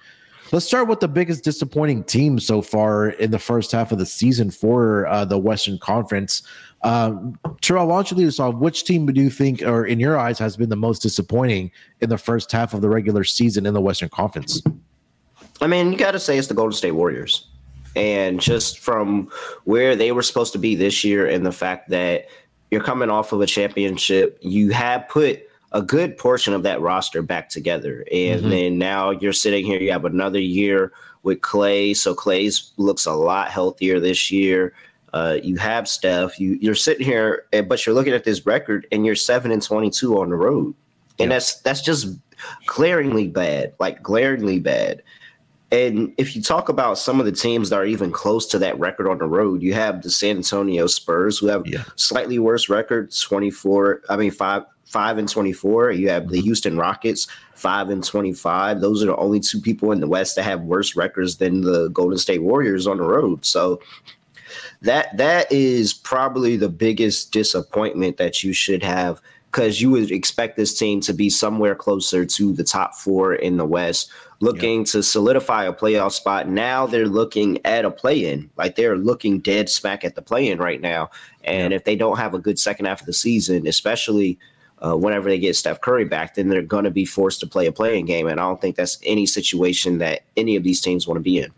let's 0.53 0.67
start 0.67 0.89
with 0.89 1.01
the 1.01 1.09
biggest 1.09 1.45
disappointing 1.45 2.05
team 2.05 2.41
so 2.41 2.61
far 2.61 3.11
in 3.11 3.31
the 3.31 3.39
first 3.39 3.73
half 3.73 3.93
of 3.93 3.99
the 3.99 4.07
season 4.07 4.51
for 4.51 5.07
uh, 5.07 5.25
the 5.25 5.39
Western 5.39 5.79
Conference. 5.79 6.43
Um, 6.83 7.39
Terrell, 7.61 7.87
why 7.87 7.97
don't 7.97 8.11
you 8.11 8.17
lead 8.17 8.29
us 8.29 8.41
off? 8.41 8.55
Which 8.55 8.85
team 8.85 9.07
do 9.07 9.21
you 9.21 9.31
think, 9.31 9.63
or 9.63 9.87
in 9.87 10.01
your 10.01 10.19
eyes, 10.19 10.39
has 10.39 10.57
been 10.57 10.71
the 10.71 10.77
most 10.77 11.03
disappointing 11.03 11.71
in 12.01 12.09
the 12.09 12.19
first 12.19 12.51
half 12.51 12.75
of 12.75 12.81
the 12.81 12.89
regular 12.89 13.23
season 13.23 13.67
in 13.67 13.75
the 13.75 13.81
Western 13.81 14.09
Conference? 14.09 14.63
I 15.61 15.67
mean, 15.67 15.93
you 15.93 15.99
got 15.99 16.13
to 16.13 16.19
say 16.19 16.39
it's 16.39 16.49
the 16.49 16.55
Golden 16.55 16.73
State 16.73 16.93
Warriors. 16.93 17.47
And 17.97 18.41
just 18.41 18.79
from 18.79 19.31
where 19.65 19.97
they 19.97 20.13
were 20.13 20.23
supposed 20.23 20.53
to 20.53 20.59
be 20.59 20.75
this 20.75 21.05
year, 21.05 21.27
and 21.27 21.45
the 21.45 21.53
fact 21.53 21.91
that 21.91 22.27
you're 22.71 22.83
coming 22.83 23.11
off 23.11 23.33
of 23.33 23.41
a 23.41 23.47
championship. 23.47 24.39
You 24.41 24.71
have 24.71 25.09
put 25.09 25.47
a 25.73 25.83
good 25.83 26.17
portion 26.17 26.53
of 26.53 26.63
that 26.65 26.81
roster 26.81 27.23
back 27.23 27.49
together. 27.49 28.05
And 28.13 28.41
mm-hmm. 28.41 28.51
then 28.51 28.79
now 28.79 29.11
you're 29.11 29.33
sitting 29.33 29.65
here, 29.65 29.81
you 29.81 29.93
have 29.93 30.05
another 30.05 30.41
year 30.41 30.93
with 31.23 31.41
Clay. 31.43 31.95
So 31.95 32.15
Clay's 32.15 32.73
looks 32.77 33.07
a 33.07 33.13
lot 33.13 33.51
healthier 33.51 34.01
this 34.01 34.31
year. 34.31 34.75
Uh, 35.13 35.39
you 35.43 35.57
have 35.57 35.89
Steph. 35.89 36.39
You 36.39 36.57
you're 36.61 36.77
sitting 36.77 37.05
here, 37.05 37.45
but 37.67 37.85
you're 37.85 37.95
looking 37.97 38.13
at 38.13 38.23
this 38.23 38.47
record, 38.47 38.87
and 38.93 39.05
you're 39.05 39.17
seven 39.17 39.51
and 39.51 39.61
twenty 39.61 39.91
two 39.91 40.21
on 40.21 40.31
the 40.31 40.37
road, 40.37 40.73
and 41.19 41.33
that's 41.33 41.61
that's 41.63 41.81
just 41.81 42.17
glaringly 42.67 43.27
bad, 43.27 43.75
like 43.81 44.05
glaringly 44.05 44.61
bad. 44.61 45.03
And 45.73 46.13
if 46.19 46.35
you 46.35 46.43
talk 46.43 46.69
about 46.69 46.99
some 46.99 47.21
of 47.21 47.27
the 47.27 47.33
teams 47.33 47.71
that 47.71 47.77
are 47.77 47.87
even 47.87 48.11
close 48.11 48.47
to 48.47 48.59
that 48.59 48.79
record 48.79 49.09
on 49.09 49.19
the 49.19 49.27
road, 49.27 49.63
you 49.63 49.73
have 49.75 50.03
the 50.03 50.11
San 50.11 50.37
Antonio 50.37 50.87
Spurs 50.89 51.39
who 51.39 51.47
have 51.47 51.65
yeah. 51.67 51.85
slightly 51.97 52.39
worse 52.39 52.69
record, 52.69 53.15
24, 53.17 54.03
I 54.09 54.17
mean 54.17 54.31
5 54.33 54.65
5 54.91 55.19
and 55.19 55.29
24. 55.29 55.93
You 55.93 56.09
have 56.09 56.29
the 56.29 56.39
mm-hmm. 56.39 56.45
Houston 56.45 56.77
Rockets, 56.77 57.29
5 57.55 57.91
and 57.91 58.05
25. 58.05 58.81
Those 58.81 59.03
are 59.03 59.07
the 59.07 59.17
only 59.17 59.39
two 59.39 59.61
people 59.61 59.93
in 59.93 60.01
the 60.01 60.09
West 60.09 60.35
that 60.35 60.43
have 60.43 60.63
worse 60.63 60.97
records 60.97 61.37
than 61.37 61.61
the 61.61 61.89
Golden 61.91 62.19
State 62.19 62.43
Warriors 62.43 62.89
on 62.89 62.97
the 62.97 63.05
road. 63.05 63.45
So 63.45 63.81
that 64.83 65.17
that 65.17 65.51
is 65.53 65.95
probably 65.95 66.57
the 66.57 66.69
biggest 66.69 67.31
disappointment 67.31 68.17
that 68.17 68.43
you 68.43 68.53
should 68.53 68.83
have 68.83 69.21
because 69.51 69.81
you 69.81 69.91
would 69.91 70.13
expect 70.13 70.57
this 70.57 70.79
team 70.79 71.01
to 71.01 71.13
be 71.13 71.29
somewhere 71.29 71.75
closer 71.75 72.25
to 72.25 72.53
the 72.53 72.63
top 72.63 72.95
four 72.95 73.35
in 73.35 73.57
the 73.57 73.65
West, 73.65 74.09
looking 74.39 74.85
to 74.85 75.03
solidify 75.03 75.65
a 75.65 75.73
playoff 75.73 76.13
spot. 76.13 76.49
Now 76.49 76.87
they're 76.87 77.09
looking 77.09 77.59
at 77.67 77.85
a 77.85 77.91
play 77.91 78.33
in, 78.33 78.49
like 78.57 78.77
they're 78.77 78.97
looking 78.97 79.41
dead 79.41 79.69
smack 79.69 80.05
at 80.05 80.15
the 80.15 80.23
play 80.23 80.49
in 80.49 80.59
right 80.59 80.81
now. 80.81 81.11
And 81.43 81.73
if 81.73 81.85
they 81.85 81.97
don't 81.97 82.17
have 82.17 82.33
a 82.33 82.39
good 82.39 82.59
second 82.61 82.87
half 82.87 83.01
of 83.01 83.07
the 83.07 83.13
season, 83.13 83.67
especially 83.67 84.39
uh, 84.79 84.97
whenever 84.97 85.29
they 85.29 85.39
get 85.39 85.57
Steph 85.57 85.81
Curry 85.81 86.05
back, 86.05 86.35
then 86.35 86.49
they're 86.49 86.63
going 86.63 86.85
to 86.85 86.91
be 86.91 87.05
forced 87.05 87.41
to 87.41 87.47
play 87.47 87.67
a 87.67 87.73
play-in 87.73 88.07
game. 88.07 88.29
And 88.29 88.39
I 88.39 88.45
don't 88.45 88.61
think 88.61 88.77
that's 88.77 88.99
any 89.05 89.27
situation 89.27 89.99
that 89.99 90.23
any 90.37 90.55
of 90.55 90.63
these 90.63 90.81
teams 90.81 91.09
want 91.09 91.17
to 91.17 91.23
be 91.23 91.39
in. 91.39 91.53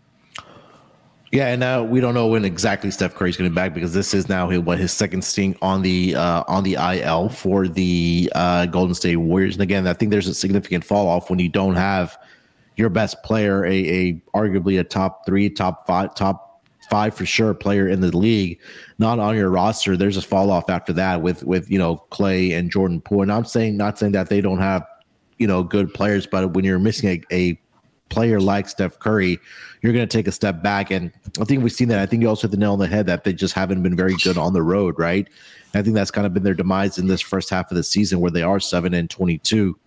Yeah, 1.33 1.47
and 1.47 1.59
now 1.59 1.81
we 1.81 1.99
don't 1.99 2.13
know 2.13 2.27
when 2.27 2.45
exactly 2.45 2.91
Steph 2.91 3.15
Curry's 3.15 3.37
going 3.37 3.49
to 3.49 3.51
be 3.51 3.55
back 3.55 3.73
because 3.73 3.91
this 3.91 4.13
is 4.13 4.29
now 4.29 4.49
his, 4.49 4.59
what 4.59 4.77
his 4.77 4.91
second 4.91 5.23
stint 5.23 5.57
on 5.63 5.81
the 5.81 6.13
uh, 6.15 6.43
on 6.47 6.63
the 6.63 6.75
IL 6.75 7.29
for 7.29 7.67
the 7.67 8.31
uh, 8.35 8.67
Golden 8.67 8.93
State 8.93 9.15
Warriors. 9.15 9.55
And 9.55 9.63
again, 9.63 9.87
I 9.87 9.93
think 9.93 10.11
there's 10.11 10.27
a 10.27 10.35
significant 10.35 10.85
fall 10.85 11.07
off 11.07 11.31
when 11.31 11.39
you 11.39 11.49
don't 11.49 11.73
have 11.73 12.15
your 12.75 12.89
best 12.89 13.23
player, 13.23 13.65
a, 13.65 13.71
a 13.71 14.13
arguably 14.35 14.79
a 14.79 14.83
top 14.83 15.25
three, 15.25 15.49
top 15.49 15.87
five, 15.87 16.13
top 16.13 16.63
five 16.91 17.15
for 17.15 17.25
sure 17.25 17.55
player 17.55 17.87
in 17.87 17.99
the 17.99 18.15
league, 18.15 18.59
not 18.99 19.17
on 19.17 19.35
your 19.35 19.49
roster. 19.49 19.97
There's 19.97 20.17
a 20.17 20.21
fall 20.21 20.51
off 20.51 20.69
after 20.69 20.93
that 20.93 21.23
with 21.23 21.43
with 21.43 21.67
you 21.67 21.79
know 21.79 21.95
Clay 22.11 22.51
and 22.51 22.69
Jordan 22.69 23.01
Poole. 23.01 23.23
And 23.23 23.31
I'm 23.31 23.45
saying 23.45 23.75
not 23.75 23.97
saying 23.97 24.11
that 24.11 24.29
they 24.29 24.39
don't 24.39 24.59
have 24.59 24.85
you 25.39 25.47
know 25.47 25.63
good 25.63 25.95
players, 25.95 26.27
but 26.27 26.53
when 26.53 26.63
you're 26.63 26.77
missing 26.77 27.09
a, 27.09 27.35
a 27.35 27.59
player 28.13 28.39
like 28.39 28.69
Steph 28.69 28.99
Curry, 28.99 29.39
you're 29.81 29.93
going 29.93 30.07
to 30.07 30.17
take 30.17 30.27
a 30.27 30.31
step 30.31 30.61
back. 30.61 30.91
And 30.91 31.11
I 31.39 31.43
think 31.43 31.63
we've 31.63 31.71
seen 31.71 31.87
that. 31.89 31.99
I 31.99 32.05
think 32.05 32.21
you 32.21 32.29
also 32.29 32.47
hit 32.47 32.51
the 32.51 32.57
nail 32.57 32.73
on 32.73 32.79
the 32.79 32.87
head 32.87 33.05
that 33.07 33.23
they 33.23 33.33
just 33.33 33.53
haven't 33.53 33.81
been 33.83 33.95
very 33.95 34.15
good 34.23 34.37
on 34.37 34.53
the 34.53 34.61
road, 34.61 34.97
right? 34.99 35.27
And 35.73 35.79
I 35.79 35.83
think 35.83 35.95
that's 35.95 36.11
kind 36.11 36.27
of 36.27 36.33
been 36.33 36.43
their 36.43 36.53
demise 36.53 36.97
in 36.97 37.07
this 37.07 37.21
first 37.21 37.49
half 37.49 37.71
of 37.71 37.77
the 37.77 37.83
season 37.83 38.19
where 38.19 38.31
they 38.31 38.43
are 38.43 38.59
7 38.59 38.93
and 38.93 39.09
22 39.09 39.77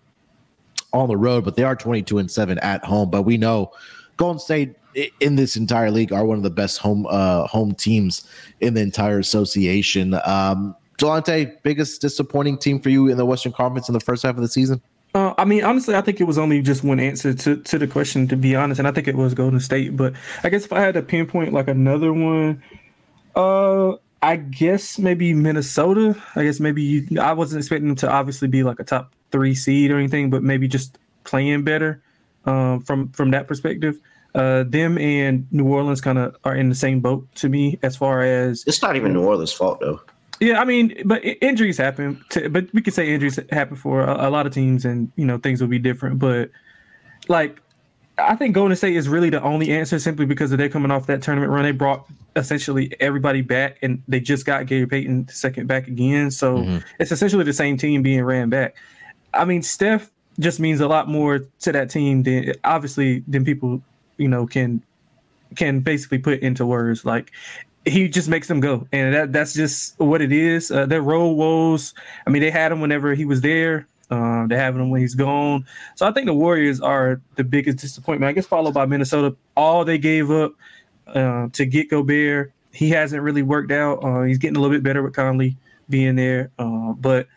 on 0.93 1.07
the 1.07 1.17
road, 1.17 1.45
but 1.45 1.55
they 1.55 1.63
are 1.63 1.75
22 1.75 2.17
and 2.17 2.29
7 2.29 2.59
at 2.59 2.83
home. 2.83 3.09
But 3.09 3.23
we 3.23 3.37
know 3.37 3.71
Golden 4.17 4.39
State 4.39 4.75
in 5.19 5.35
this 5.35 5.55
entire 5.55 5.91
league 5.91 6.11
are 6.11 6.25
one 6.25 6.37
of 6.37 6.43
the 6.43 6.49
best 6.49 6.79
home 6.79 7.05
uh, 7.09 7.45
home 7.47 7.73
teams 7.75 8.27
in 8.61 8.73
the 8.73 8.81
entire 8.81 9.19
association. 9.19 10.15
Um, 10.25 10.75
Delonte, 10.97 11.61
biggest 11.61 12.01
disappointing 12.01 12.57
team 12.57 12.81
for 12.81 12.89
you 12.89 13.07
in 13.07 13.17
the 13.17 13.25
Western 13.25 13.51
Conference 13.51 13.87
in 13.87 13.93
the 13.93 13.99
first 13.99 14.23
half 14.23 14.35
of 14.35 14.41
the 14.41 14.47
season? 14.47 14.81
Uh, 15.13 15.33
I 15.37 15.45
mean, 15.45 15.63
honestly, 15.63 15.95
I 15.95 16.01
think 16.01 16.21
it 16.21 16.25
was 16.25 16.37
only 16.37 16.61
just 16.61 16.83
one 16.83 16.99
answer 16.99 17.33
to, 17.33 17.57
to 17.57 17.79
the 17.79 17.87
question, 17.87 18.27
to 18.27 18.35
be 18.35 18.55
honest, 18.55 18.79
and 18.79 18.87
I 18.87 18.91
think 18.91 19.07
it 19.07 19.15
was 19.15 19.33
Golden 19.33 19.59
State. 19.59 19.97
But 19.97 20.13
I 20.43 20.49
guess 20.49 20.65
if 20.65 20.73
I 20.73 20.81
had 20.81 20.93
to 20.93 21.01
pinpoint 21.01 21.53
like 21.53 21.67
another 21.67 22.13
one, 22.13 22.61
uh, 23.35 23.93
I 24.21 24.35
guess 24.35 24.99
maybe 24.99 25.33
Minnesota. 25.33 26.15
I 26.35 26.43
guess 26.43 26.59
maybe 26.59 26.81
you, 26.81 27.19
I 27.19 27.33
wasn't 27.33 27.59
expecting 27.59 27.87
them 27.87 27.95
to 27.97 28.11
obviously 28.11 28.47
be 28.47 28.63
like 28.63 28.79
a 28.79 28.83
top 28.83 29.13
three 29.31 29.55
seed 29.55 29.91
or 29.91 29.97
anything, 29.97 30.29
but 30.29 30.43
maybe 30.43 30.67
just 30.67 30.97
playing 31.23 31.63
better 31.63 32.01
um, 32.45 32.81
from 32.81 33.09
from 33.09 33.31
that 33.31 33.47
perspective. 33.47 33.99
Uh, 34.35 34.63
them 34.63 34.97
and 34.97 35.47
New 35.51 35.67
Orleans 35.67 36.01
kind 36.01 36.17
of 36.17 36.35
are 36.43 36.55
in 36.55 36.69
the 36.69 36.75
same 36.75 36.99
boat 36.99 37.27
to 37.35 37.49
me 37.49 37.79
as 37.81 37.95
far 37.95 38.21
as 38.21 38.63
it's 38.67 38.81
not 38.81 38.95
even 38.95 39.13
New 39.13 39.23
Orleans' 39.23 39.53
fault 39.53 39.79
though. 39.79 40.01
Yeah, 40.39 40.61
I 40.61 40.65
mean, 40.65 41.01
but 41.05 41.23
injuries 41.41 41.77
happen. 41.77 42.23
To, 42.29 42.49
but 42.49 42.71
we 42.73 42.81
could 42.81 42.93
say 42.93 43.11
injuries 43.11 43.39
happen 43.51 43.75
for 43.75 44.01
a, 44.01 44.27
a, 44.27 44.29
lot 44.29 44.45
of 44.45 44.53
teams, 44.53 44.85
and 44.85 45.11
you 45.15 45.25
know 45.25 45.37
things 45.37 45.61
will 45.61 45.67
be 45.67 45.79
different. 45.79 46.19
But 46.19 46.51
like, 47.27 47.59
I 48.17 48.35
think 48.35 48.53
Golden 48.53 48.75
State 48.75 48.95
is 48.95 49.09
really 49.09 49.29
the 49.29 49.41
only 49.41 49.71
answer, 49.71 49.97
simply 49.97 50.25
because 50.25 50.51
of 50.51 50.59
they 50.59 50.69
coming 50.69 50.91
off 50.91 51.07
that 51.07 51.21
tournament 51.23 51.51
run. 51.51 51.63
They 51.63 51.71
brought 51.71 52.05
essentially 52.35 52.93
everybody 52.99 53.41
back, 53.41 53.77
and 53.81 54.03
they 54.07 54.19
just 54.19 54.45
got 54.45 54.67
Gary 54.67 54.85
Payton 54.85 55.29
second 55.29 55.67
back 55.67 55.87
again. 55.87 56.29
So 56.29 56.57
mm-hmm. 56.57 56.77
it's 56.99 57.11
essentially 57.11 57.43
the 57.43 57.53
same 57.53 57.77
team 57.77 58.03
being 58.03 58.23
ran 58.23 58.49
back. 58.49 58.75
I 59.33 59.43
mean, 59.43 59.63
Steph 59.63 60.11
just 60.39 60.59
means 60.59 60.81
a 60.81 60.87
lot 60.87 61.09
more 61.09 61.39
to 61.61 61.71
that 61.71 61.89
team 61.89 62.23
than 62.23 62.53
obviously 62.63 63.23
than 63.27 63.43
people 63.43 63.81
you 64.17 64.27
know 64.27 64.45
can 64.45 64.83
can 65.55 65.79
basically 65.79 66.19
put 66.19 66.41
into 66.41 66.65
words. 66.65 67.05
Like 67.05 67.31
he 67.87 68.07
just 68.07 68.29
makes 68.29 68.47
them 68.47 68.59
go, 68.59 68.87
and 68.91 69.13
that 69.13 69.33
that's 69.33 69.53
just 69.53 69.99
what 69.99 70.21
it 70.21 70.31
is. 70.31 70.71
Uh, 70.71 70.85
their 70.85 71.01
role 71.01 71.35
woes. 71.35 71.93
I 72.25 72.29
mean, 72.29 72.41
they 72.41 72.51
had 72.51 72.71
him 72.71 72.81
whenever 72.81 73.13
he 73.13 73.25
was 73.25 73.41
there. 73.41 73.87
Uh, 74.09 74.47
they 74.47 74.55
have 74.55 74.75
him 74.75 74.89
when 74.89 75.01
he's 75.01 75.15
gone. 75.15 75.65
So 75.95 76.07
I 76.07 76.11
think 76.11 76.27
the 76.27 76.33
Warriors 76.33 76.79
are 76.79 77.21
the 77.35 77.43
biggest 77.43 77.79
disappointment. 77.79 78.29
I 78.29 78.33
guess 78.33 78.45
followed 78.45 78.73
by 78.73 78.85
Minnesota. 78.85 79.35
All 79.55 79.83
they 79.83 79.97
gave 79.97 80.31
up 80.31 80.53
uh, 81.07 81.49
to 81.53 81.65
get 81.65 81.89
Gobert, 81.89 82.53
he 82.71 82.89
hasn't 82.89 83.21
really 83.21 83.41
worked 83.41 83.71
out. 83.71 84.03
Uh, 84.03 84.23
he's 84.23 84.37
getting 84.37 84.55
a 84.55 84.59
little 84.59 84.75
bit 84.75 84.83
better 84.83 85.03
with 85.03 85.13
Conley, 85.13 85.57
being 85.89 86.15
there. 86.15 86.51
Uh, 86.57 86.93
but 86.93 87.27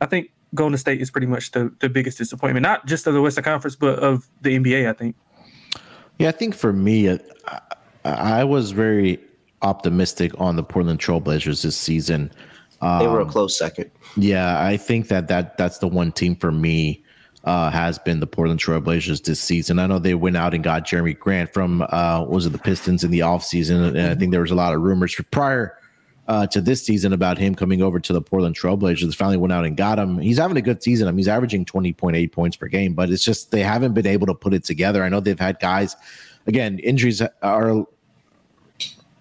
I 0.00 0.06
think 0.06 0.30
Golden 0.54 0.78
State 0.78 1.00
is 1.00 1.10
pretty 1.10 1.26
much 1.26 1.50
the, 1.52 1.72
the 1.80 1.88
biggest 1.88 2.18
disappointment, 2.18 2.62
not 2.62 2.86
just 2.86 3.06
of 3.06 3.14
the 3.14 3.22
Western 3.22 3.44
Conference, 3.44 3.74
but 3.74 3.98
of 3.98 4.28
the 4.42 4.58
NBA, 4.58 4.88
I 4.88 4.92
think. 4.92 5.16
Yeah, 6.18 6.28
I 6.28 6.32
think 6.32 6.54
for 6.54 6.72
me, 6.72 7.10
I, 7.10 7.60
I 8.04 8.44
was 8.44 8.70
very 8.72 9.18
optimistic 9.62 10.32
on 10.38 10.56
the 10.56 10.62
Portland 10.62 11.00
Trailblazers 11.00 11.62
this 11.62 11.76
season. 11.76 12.30
Um, 12.80 12.98
they 12.98 13.06
were 13.06 13.20
a 13.20 13.24
um, 13.24 13.30
close 13.30 13.56
second. 13.56 13.90
Yeah, 14.16 14.62
I 14.62 14.76
think 14.76 15.08
that, 15.08 15.28
that 15.28 15.56
that's 15.56 15.78
the 15.78 15.88
one 15.88 16.12
team 16.12 16.36
for 16.36 16.50
me 16.50 17.02
uh, 17.44 17.70
has 17.70 17.98
been 17.98 18.20
the 18.20 18.26
Portland 18.26 18.60
Trailblazers 18.60 19.22
this 19.22 19.40
season. 19.40 19.78
I 19.78 19.86
know 19.86 19.98
they 19.98 20.14
went 20.14 20.36
out 20.36 20.54
and 20.54 20.62
got 20.62 20.86
Jerami 20.86 21.18
Grant 21.18 21.52
from 21.52 21.82
uh, 21.88 22.24
was 22.28 22.46
it 22.46 22.50
the 22.50 22.58
Pistons 22.58 23.04
in 23.04 23.10
the 23.10 23.20
offseason, 23.20 23.88
and 23.88 24.00
I 24.00 24.14
think 24.14 24.32
there 24.32 24.40
was 24.40 24.50
a 24.50 24.56
lot 24.56 24.74
of 24.74 24.80
rumors 24.80 25.14
prior 25.30 25.78
uh, 26.28 26.46
to 26.46 26.60
this 26.60 26.84
season 26.84 27.12
about 27.12 27.38
him 27.38 27.54
coming 27.54 27.82
over 27.82 27.98
to 27.98 28.12
the 28.12 28.22
Portland 28.22 28.56
Trailblazers. 28.56 29.14
Finally 29.14 29.38
went 29.38 29.52
out 29.52 29.64
and 29.64 29.76
got 29.76 29.98
him. 29.98 30.18
He's 30.18 30.38
having 30.38 30.56
a 30.56 30.62
good 30.62 30.82
season. 30.82 31.08
I 31.08 31.10
mean, 31.10 31.18
he's 31.18 31.28
averaging 31.28 31.64
20.8 31.64 32.32
points 32.32 32.56
per 32.56 32.66
game, 32.68 32.94
but 32.94 33.10
it's 33.10 33.24
just 33.24 33.50
they 33.50 33.62
haven't 33.62 33.94
been 33.94 34.06
able 34.06 34.26
to 34.26 34.34
put 34.34 34.54
it 34.54 34.64
together. 34.64 35.02
I 35.02 35.08
know 35.08 35.20
they've 35.20 35.38
had 35.38 35.58
guys, 35.58 35.96
again, 36.46 36.78
injuries 36.78 37.22
are 37.42 37.86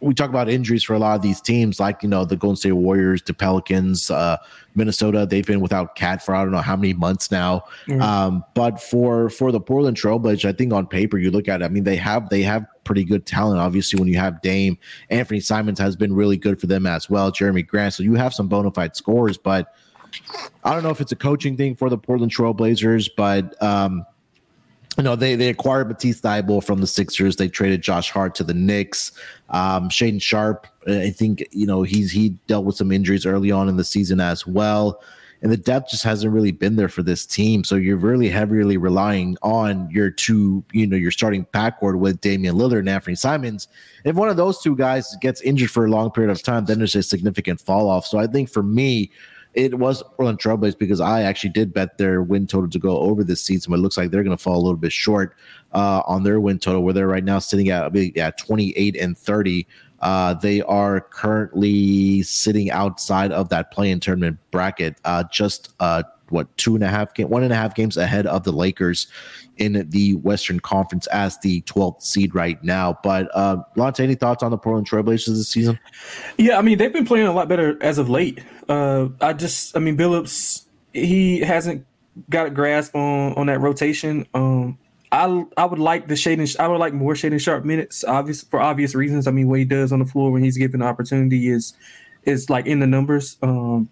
we 0.01 0.15
talk 0.15 0.29
about 0.29 0.49
injuries 0.49 0.83
for 0.83 0.93
a 0.93 0.99
lot 0.99 1.15
of 1.15 1.21
these 1.21 1.39
teams, 1.39 1.79
like 1.79 2.01
you 2.01 2.09
know 2.09 2.25
the 2.25 2.35
Golden 2.35 2.55
State 2.55 2.71
Warriors, 2.71 3.21
the 3.21 3.33
Pelicans, 3.33 4.09
uh, 4.09 4.37
Minnesota. 4.75 5.27
They've 5.29 5.45
been 5.45 5.61
without 5.61 5.95
KAT 5.95 6.23
for 6.23 6.35
I 6.35 6.41
don't 6.43 6.51
know 6.51 6.57
how 6.57 6.75
many 6.75 6.93
months 6.93 7.31
now. 7.31 7.65
Mm-hmm. 7.85 8.01
Um, 8.01 8.43
but 8.55 8.81
for 8.81 9.29
for 9.29 9.51
the 9.51 9.59
Portland 9.59 9.97
Trailblazers, 9.97 10.45
I 10.45 10.53
think 10.53 10.73
on 10.73 10.87
paper 10.87 11.17
you 11.17 11.29
look 11.29 11.47
at 11.47 11.61
it. 11.61 11.65
I 11.65 11.69
mean, 11.69 11.83
they 11.83 11.97
have 11.97 12.29
they 12.29 12.41
have 12.41 12.65
pretty 12.83 13.03
good 13.03 13.25
talent. 13.25 13.59
Obviously, 13.59 13.99
when 13.99 14.09
you 14.09 14.17
have 14.17 14.41
Dame, 14.41 14.77
Anthony 15.09 15.39
Simons 15.39 15.79
has 15.79 15.95
been 15.95 16.13
really 16.13 16.37
good 16.37 16.59
for 16.59 16.67
them 16.67 16.87
as 16.87 17.09
well. 17.09 17.31
Jerami 17.31 17.65
Grant, 17.65 17.93
so 17.93 18.03
you 18.03 18.15
have 18.15 18.33
some 18.33 18.47
bona 18.47 18.71
fide 18.71 18.95
scores, 18.95 19.37
but 19.37 19.73
I 20.63 20.73
don't 20.73 20.83
know 20.83 20.89
if 20.89 20.99
it's 20.99 21.11
a 21.11 21.17
coaching 21.17 21.55
thing 21.55 21.75
for 21.75 21.89
the 21.89 21.97
Portland 21.97 22.33
Trailblazers, 22.33 23.09
but 23.15 23.61
um, 23.61 24.05
you 24.97 25.03
know, 25.03 25.15
they 25.15 25.35
they 25.35 25.49
acquired 25.49 25.87
Matisse 25.87 26.21
Thybulle 26.21 26.63
from 26.63 26.81
the 26.81 26.87
Sixers. 26.87 27.37
They 27.37 27.47
traded 27.47 27.81
Josh 27.81 28.11
Hart 28.11 28.35
to 28.35 28.43
the 28.43 28.53
Knicks. 28.53 29.11
Um, 29.49 29.89
Shaedon 29.89 30.21
Sharpe, 30.21 30.67
I 30.87 31.11
think, 31.11 31.47
you 31.51 31.65
know, 31.65 31.83
he's 31.83 32.11
he 32.11 32.29
dealt 32.47 32.65
with 32.65 32.75
some 32.75 32.91
injuries 32.91 33.25
early 33.25 33.51
on 33.51 33.69
in 33.69 33.77
the 33.77 33.83
season 33.83 34.19
as 34.19 34.45
well. 34.45 35.01
And 35.43 35.51
the 35.51 35.57
depth 35.57 35.89
just 35.89 36.03
hasn't 36.03 36.31
really 36.31 36.51
been 36.51 36.75
there 36.75 36.89
for 36.89 37.01
this 37.01 37.25
team. 37.25 37.63
So 37.63 37.75
you're 37.75 37.97
really 37.97 38.29
heavily 38.29 38.77
relying 38.77 39.37
on 39.41 39.89
your 39.89 40.11
two, 40.11 40.63
you 40.71 40.85
know, 40.85 40.95
your 40.95 41.09
starting 41.09 41.45
backcourt 41.45 41.97
with 41.97 42.21
Damian 42.21 42.55
Lillard 42.55 42.79
and 42.79 42.89
Anthony 42.89 43.15
Simons. 43.15 43.67
If 44.05 44.15
one 44.15 44.29
of 44.29 44.37
those 44.37 44.61
two 44.61 44.75
guys 44.75 45.15
gets 45.19 45.41
injured 45.41 45.71
for 45.71 45.85
a 45.85 45.89
long 45.89 46.11
period 46.11 46.29
of 46.29 46.43
time, 46.43 46.65
then 46.65 46.77
there's 46.77 46.95
a 46.95 47.01
significant 47.01 47.59
fall 47.59 47.89
off. 47.89 48.05
So 48.05 48.19
I 48.19 48.27
think 48.27 48.51
for 48.51 48.61
me, 48.61 49.09
it 49.53 49.77
was 49.77 50.01
Portland 50.15 50.39
Trailblazers 50.39 50.77
because 50.77 51.01
I 51.01 51.23
actually 51.23 51.49
did 51.49 51.73
bet 51.73 51.97
their 51.97 52.21
win 52.21 52.47
total 52.47 52.69
to 52.69 52.79
go 52.79 52.97
over 52.99 53.23
this 53.23 53.41
season, 53.41 53.71
but 53.71 53.79
it 53.79 53.81
looks 53.81 53.97
like 53.97 54.11
they're 54.11 54.23
going 54.23 54.35
to 54.35 54.41
fall 54.41 54.55
a 54.55 54.63
little 54.63 54.77
bit 54.77 54.93
short 54.93 55.35
uh, 55.73 56.01
on 56.05 56.23
their 56.23 56.39
win 56.39 56.59
total, 56.59 56.83
where 56.83 56.93
they're 56.93 57.07
right 57.07 57.23
now 57.23 57.39
sitting 57.39 57.69
at 57.69 57.95
at 58.17 58.37
28 58.37 58.95
and 58.95 59.17
30. 59.17 59.67
Uh, 59.99 60.33
they 60.33 60.61
are 60.63 61.01
currently 61.01 62.23
sitting 62.23 62.71
outside 62.71 63.31
of 63.31 63.49
that 63.49 63.71
play 63.71 63.91
in 63.91 63.99
tournament 63.99 64.39
bracket, 64.49 64.95
uh, 65.05 65.23
just 65.31 65.73
uh, 65.79 66.01
what 66.29 66.55
two 66.57 66.75
and 66.75 66.83
a 66.83 66.87
half 66.87 67.13
game, 67.13 67.29
one 67.29 67.43
and 67.43 67.53
a 67.53 67.55
half 67.55 67.75
games 67.75 67.97
ahead 67.97 68.25
of 68.25 68.43
the 68.43 68.51
Lakers 68.51 69.07
in 69.57 69.87
the 69.89 70.15
Western 70.15 70.59
Conference 70.59 71.05
as 71.07 71.37
the 71.39 71.61
12th 71.63 72.01
seed 72.01 72.33
right 72.33 72.61
now. 72.63 72.97
But 73.03 73.29
uh, 73.35 73.57
any 73.99 74.15
thoughts 74.15 74.41
on 74.41 74.49
the 74.49 74.57
Portland 74.57 74.89
Trailblazers 74.89 75.27
this 75.27 75.49
season? 75.49 75.79
Yeah, 76.37 76.57
I 76.57 76.61
mean 76.61 76.77
they've 76.77 76.91
been 76.91 77.05
playing 77.05 77.27
a 77.27 77.33
lot 77.33 77.47
better 77.47 77.77
as 77.81 77.97
of 77.97 78.09
late. 78.09 78.43
Uh, 78.71 79.09
I 79.19 79.33
just, 79.33 79.75
I 79.75 79.79
mean, 79.79 79.97
Billups, 79.97 80.65
he 80.93 81.39
hasn't 81.39 81.85
got 82.29 82.47
a 82.47 82.49
grasp 82.49 82.95
on 82.95 83.33
on 83.33 83.47
that 83.47 83.59
rotation. 83.59 84.25
Um, 84.33 84.77
I 85.11 85.43
I 85.57 85.65
would 85.65 85.79
like 85.79 86.07
the 86.07 86.13
Shaedon. 86.13 86.57
I 86.59 86.67
would 86.67 86.77
like 86.77 86.93
more 86.93 87.13
Shaedon 87.13 87.39
Sharpe 87.39 87.65
minutes, 87.65 88.03
obvious 88.05 88.43
for 88.43 88.61
obvious 88.61 88.95
reasons. 88.95 89.27
I 89.27 89.31
mean, 89.31 89.47
what 89.49 89.59
he 89.59 89.65
does 89.65 89.91
on 89.91 89.99
the 89.99 90.05
floor 90.05 90.31
when 90.31 90.41
he's 90.41 90.57
given 90.57 90.79
the 90.79 90.85
opportunity 90.85 91.49
is 91.49 91.73
is 92.23 92.49
like 92.49 92.65
in 92.65 92.79
the 92.79 92.87
numbers. 92.87 93.37
Um, 93.41 93.89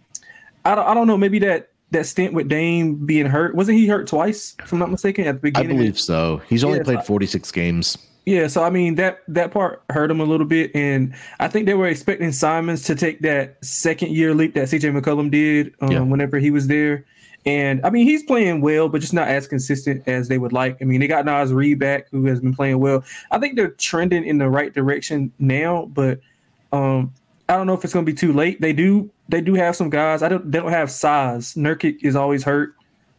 I 0.63 0.76
don't, 0.76 0.88
I 0.88 0.94
don't 0.94 1.08
know. 1.08 1.18
Maybe 1.18 1.39
that 1.39 1.72
that 1.92 2.06
stint 2.06 2.34
with 2.34 2.48
Dame 2.48 3.06
being 3.06 3.26
hurt 3.26 3.56
wasn't 3.56 3.78
he 3.78 3.88
hurt 3.88 4.08
twice? 4.08 4.56
If 4.60 4.72
I'm 4.72 4.80
not 4.80 4.92
mistaken, 4.92 5.28
at 5.28 5.36
the 5.36 5.42
beginning. 5.42 5.72
I 5.72 5.80
believe 5.80 6.00
so. 6.00 6.42
He's 6.48 6.63
only 6.63 6.78
yeah, 6.78 6.84
played 6.84 7.04
46 7.04 7.52
games. 7.52 7.98
Yeah, 8.30 8.46
so 8.46 8.62
I 8.62 8.70
mean 8.70 8.94
that 8.96 9.22
that 9.28 9.50
part 9.50 9.82
hurt 9.89 10.12
him 10.12 10.20
a 10.20 10.24
little 10.24 10.46
bit, 10.46 10.70
and 10.76 11.15
I 11.39 11.48
think 11.48 11.65
they 11.65 11.74
were 11.74 11.88
expecting 11.88 12.32
Simons 12.32 12.84
to 12.84 12.94
take 12.94 13.22
that 13.22 13.58
second 13.65 14.12
year 14.12 14.36
leap 14.36 14.54
that 14.54 14.68
CJ 14.68 14.96
McCollum 14.96 15.32
did 15.32 15.74
um, 15.82 15.92
yeah. 15.92 16.02
whenever 16.02 16.38
he 16.38 16.52
was 16.52 16.68
there. 16.68 17.06
And 17.48 17.84
I 17.84 17.89
mean 17.89 18.06
he's 18.06 18.22
playing 18.22 18.62
well, 18.62 18.88
but 18.88 19.02
just 19.02 19.15
not 19.15 19.30
as 19.30 19.48
consistent 19.48 20.08
as 20.08 20.28
they 20.28 20.38
would 20.38 20.54
like. 20.54 20.78
I 20.80 20.86
mean 20.86 21.00
they 21.00 21.08
got 21.08 21.26
Naz 21.26 21.52
Reid 21.52 21.80
back, 21.80 22.08
who 22.12 22.26
has 22.26 22.39
been 22.39 22.54
playing 22.54 22.80
well. 22.80 23.04
I 23.32 23.39
think 23.39 23.56
they're 23.56 23.72
trending 23.72 24.24
in 24.24 24.38
the 24.38 24.48
right 24.48 24.72
direction 24.72 25.32
now, 25.39 25.88
but 25.88 26.20
um, 26.72 27.12
I 27.48 27.56
don't 27.56 27.65
know 27.65 27.74
if 27.74 27.84
it's 27.84 27.94
going 27.94 28.06
to 28.06 28.12
be 28.12 28.15
too 28.15 28.32
late. 28.32 28.62
They 28.62 28.74
do 28.74 29.10
they 29.28 29.42
do 29.42 29.56
have 29.56 29.76
some 29.76 29.89
guys. 29.89 30.22
I 30.22 30.30
don't 30.30 30.52
they 30.52 30.60
don't 30.60 30.70
have 30.70 30.92
size. 30.92 31.56
Nurkic 31.56 32.04
is 32.04 32.15
always 32.15 32.44
hurt. 32.44 32.76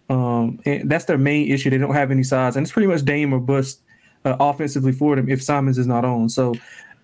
Um, 0.08 0.60
and 0.64 0.88
that's 0.88 1.06
their 1.06 1.18
main 1.18 1.50
issue. 1.50 1.68
They 1.68 1.78
don't 1.78 1.94
have 1.94 2.12
any 2.12 2.22
size, 2.22 2.54
and 2.54 2.64
it's 2.64 2.72
pretty 2.72 2.86
much 2.86 3.04
Dame 3.04 3.32
or 3.32 3.40
bust 3.40 3.80
uh, 4.24 4.36
offensively 4.40 4.92
for 4.92 5.16
them 5.16 5.28
if 5.28 5.42
Simons 5.42 5.78
is 5.78 5.86
not 5.86 6.04
on. 6.04 6.28
So 6.28 6.54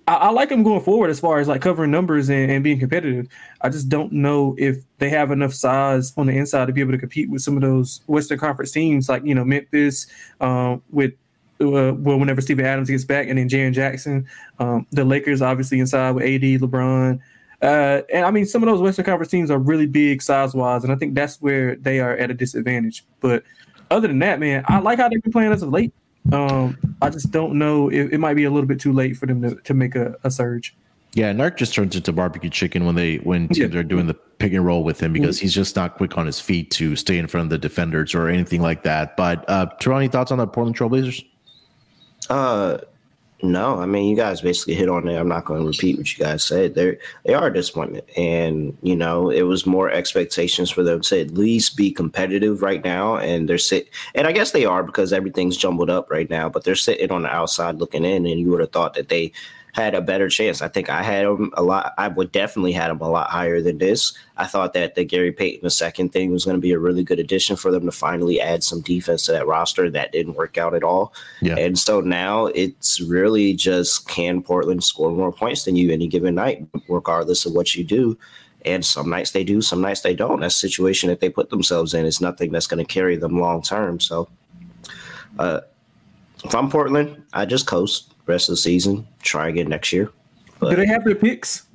I, 0.06 0.14
I, 0.14 0.30
like 0.30 0.48
them 0.48 0.62
going 0.62 0.82
forward 0.82 1.10
as 1.10 1.18
far 1.20 1.38
as 1.38 1.48
like 1.48 1.62
covering 1.62 1.90
numbers 1.90 2.28
and, 2.28 2.50
and, 2.50 2.64
being 2.64 2.78
competitive. 2.78 3.28
I 3.60 3.68
just 3.68 3.88
don't 3.88 4.12
know 4.12 4.54
if 4.58 4.78
they 4.98 5.10
have 5.10 5.30
enough 5.30 5.54
size 5.54 6.12
on 6.16 6.26
the 6.26 6.36
inside 6.36 6.66
to 6.66 6.72
be 6.72 6.80
able 6.80 6.92
to 6.92 6.98
compete 6.98 7.30
with 7.30 7.42
some 7.42 7.56
of 7.56 7.62
those 7.62 8.00
Western 8.06 8.38
Conference 8.38 8.70
teams 8.70 9.08
like 9.08 9.24
you 9.24 9.34
know 9.34 9.44
Memphis 9.44 10.06
uh, 10.40 10.76
with. 10.90 11.12
Uh, 11.58 11.96
well, 11.96 12.18
whenever 12.18 12.42
Steven 12.42 12.66
Adams 12.66 12.90
gets 12.90 13.06
back, 13.06 13.28
and 13.28 13.38
then 13.38 13.48
Jaren 13.48 13.72
Jackson, 13.72 14.28
um, 14.58 14.86
the 14.90 15.02
Lakers 15.02 15.40
obviously 15.40 15.80
inside 15.80 16.10
with 16.10 16.24
AD, 16.24 16.42
LeBron, 16.42 17.18
uh, 17.62 18.02
and 18.12 18.24
I 18.24 18.30
mean, 18.30 18.44
some 18.44 18.62
of 18.62 18.66
those 18.66 18.80
Western 18.80 19.04
Conference 19.04 19.30
teams 19.30 19.50
are 19.50 19.58
really 19.58 19.86
big 19.86 20.20
size 20.20 20.54
wise, 20.54 20.84
and 20.84 20.92
I 20.92 20.96
think 20.96 21.14
that's 21.14 21.40
where 21.40 21.76
they 21.76 22.00
are 22.00 22.16
at 22.16 22.30
a 22.30 22.34
disadvantage. 22.34 23.04
But 23.20 23.44
other 23.90 24.08
than 24.08 24.18
that, 24.18 24.38
man, 24.38 24.64
I 24.68 24.80
like 24.80 24.98
how 24.98 25.08
they've 25.08 25.22
been 25.22 25.32
playing 25.32 25.52
as 25.52 25.62
of 25.62 25.70
late. 25.70 25.94
Um, 26.32 26.76
I 27.00 27.10
just 27.10 27.30
don't 27.30 27.58
know. 27.58 27.88
It, 27.88 28.14
it, 28.14 28.18
might 28.18 28.34
be 28.34 28.44
a 28.44 28.50
little 28.50 28.66
bit 28.66 28.80
too 28.80 28.92
late 28.92 29.16
for 29.16 29.26
them 29.26 29.42
to, 29.42 29.54
to 29.54 29.74
make 29.74 29.94
a, 29.94 30.16
a 30.24 30.30
surge. 30.30 30.74
Yeah, 31.14 31.32
Nurk 31.32 31.56
just 31.56 31.72
turns 31.72 31.96
into 31.96 32.12
barbecue 32.12 32.50
chicken 32.50 32.84
when 32.84 32.94
they 32.94 33.16
when 33.18 33.48
teams 33.48 33.72
yeah. 33.72 33.80
are 33.80 33.82
doing 33.82 34.06
the 34.06 34.12
pick 34.12 34.52
and 34.52 34.64
roll 34.64 34.84
with 34.84 35.00
him 35.00 35.14
because 35.14 35.36
mm-hmm. 35.36 35.44
he's 35.44 35.54
just 35.54 35.74
not 35.74 35.96
quick 35.96 36.18
on 36.18 36.26
his 36.26 36.40
feet 36.40 36.70
to 36.72 36.94
stay 36.94 37.16
in 37.16 37.26
front 37.26 37.44
of 37.44 37.50
the 37.50 37.58
defenders 37.58 38.14
or 38.14 38.28
anything 38.28 38.60
like 38.60 38.82
that. 38.82 39.16
But 39.16 39.48
uh 39.48 39.66
Terrell, 39.80 39.98
any 39.98 40.08
thoughts 40.08 40.30
on 40.30 40.36
the 40.36 40.46
Portland 40.46 40.76
Trailblazers? 40.76 41.24
Uh 42.28 42.78
no, 43.42 43.80
I 43.80 43.86
mean 43.86 44.08
you 44.08 44.16
guys 44.16 44.40
basically 44.40 44.74
hit 44.74 44.88
on 44.88 45.06
it. 45.08 45.16
I'm 45.16 45.28
not 45.28 45.44
going 45.44 45.60
to 45.60 45.66
repeat 45.66 45.98
what 45.98 46.16
you 46.16 46.24
guys 46.24 46.42
said. 46.42 46.74
They 46.74 46.96
they 47.24 47.34
are 47.34 47.48
a 47.48 47.52
disappointment, 47.52 48.06
and 48.16 48.76
you 48.82 48.96
know 48.96 49.28
it 49.28 49.42
was 49.42 49.66
more 49.66 49.90
expectations 49.90 50.70
for 50.70 50.82
them 50.82 51.02
to 51.02 51.20
at 51.20 51.32
least 51.32 51.76
be 51.76 51.90
competitive 51.90 52.62
right 52.62 52.82
now, 52.82 53.16
and 53.18 53.46
they're 53.46 53.58
sit 53.58 53.90
and 54.14 54.26
I 54.26 54.32
guess 54.32 54.52
they 54.52 54.64
are 54.64 54.82
because 54.82 55.12
everything's 55.12 55.58
jumbled 55.58 55.90
up 55.90 56.10
right 56.10 56.30
now. 56.30 56.48
But 56.48 56.64
they're 56.64 56.74
sitting 56.74 57.10
on 57.10 57.22
the 57.22 57.28
outside 57.28 57.76
looking 57.76 58.06
in, 58.06 58.24
and 58.26 58.40
you 58.40 58.50
would 58.50 58.60
have 58.60 58.72
thought 58.72 58.94
that 58.94 59.10
they 59.10 59.32
had 59.76 59.94
a 59.94 60.00
better 60.00 60.30
chance. 60.30 60.62
I 60.62 60.68
think 60.68 60.88
I 60.88 61.02
had 61.02 61.26
him 61.26 61.52
a 61.54 61.62
lot. 61.62 61.92
I 61.98 62.08
would 62.08 62.32
definitely 62.32 62.72
had 62.72 62.90
him 62.90 62.98
a 63.02 63.10
lot 63.10 63.28
higher 63.28 63.60
than 63.60 63.76
this. 63.76 64.14
I 64.38 64.46
thought 64.46 64.72
that 64.72 64.94
the 64.94 65.04
Gary 65.04 65.32
Payton 65.32 65.60
the 65.62 65.70
second 65.70 66.14
thing 66.14 66.32
was 66.32 66.46
going 66.46 66.56
to 66.56 66.60
be 66.60 66.72
a 66.72 66.78
really 66.78 67.04
good 67.04 67.18
addition 67.18 67.56
for 67.56 67.70
them 67.70 67.84
to 67.84 67.92
finally 67.92 68.40
add 68.40 68.64
some 68.64 68.80
defense 68.80 69.26
to 69.26 69.32
that 69.32 69.46
roster. 69.46 69.90
That 69.90 70.12
didn't 70.12 70.34
work 70.34 70.56
out 70.56 70.74
at 70.74 70.82
all. 70.82 71.12
Yeah. 71.42 71.58
And 71.58 71.78
so 71.78 72.00
now 72.00 72.46
it's 72.46 73.02
really 73.02 73.52
just 73.52 74.08
can 74.08 74.42
Portland 74.42 74.82
score 74.82 75.10
more 75.10 75.30
points 75.30 75.64
than 75.64 75.76
you 75.76 75.92
any 75.92 76.08
given 76.08 76.34
night, 76.34 76.66
regardless 76.88 77.44
of 77.44 77.52
what 77.52 77.74
you 77.74 77.84
do. 77.84 78.16
And 78.64 78.82
some 78.82 79.10
nights 79.10 79.32
they 79.32 79.44
do, 79.44 79.60
some 79.60 79.82
nights 79.82 80.00
they 80.00 80.14
don't. 80.14 80.40
That 80.40 80.52
situation 80.52 81.10
that 81.10 81.20
they 81.20 81.28
put 81.28 81.50
themselves 81.50 81.92
in 81.92 82.06
is 82.06 82.22
nothing 82.22 82.50
that's 82.50 82.66
going 82.66 82.84
to 82.84 82.92
carry 82.92 83.16
them 83.16 83.38
long 83.38 83.60
term. 83.60 84.00
So, 84.00 84.28
uh, 85.38 85.60
if 86.42 86.54
I'm 86.54 86.70
Portland, 86.70 87.22
I 87.34 87.44
just 87.44 87.66
coast 87.66 88.14
rest 88.26 88.48
of 88.48 88.54
the 88.54 88.56
season. 88.58 89.06
Try 89.22 89.48
again 89.48 89.68
next 89.68 89.92
year. 89.92 90.10
But, 90.58 90.70
Do 90.70 90.76
they 90.76 90.86
have 90.86 91.04
their 91.04 91.14
picks? 91.14 91.66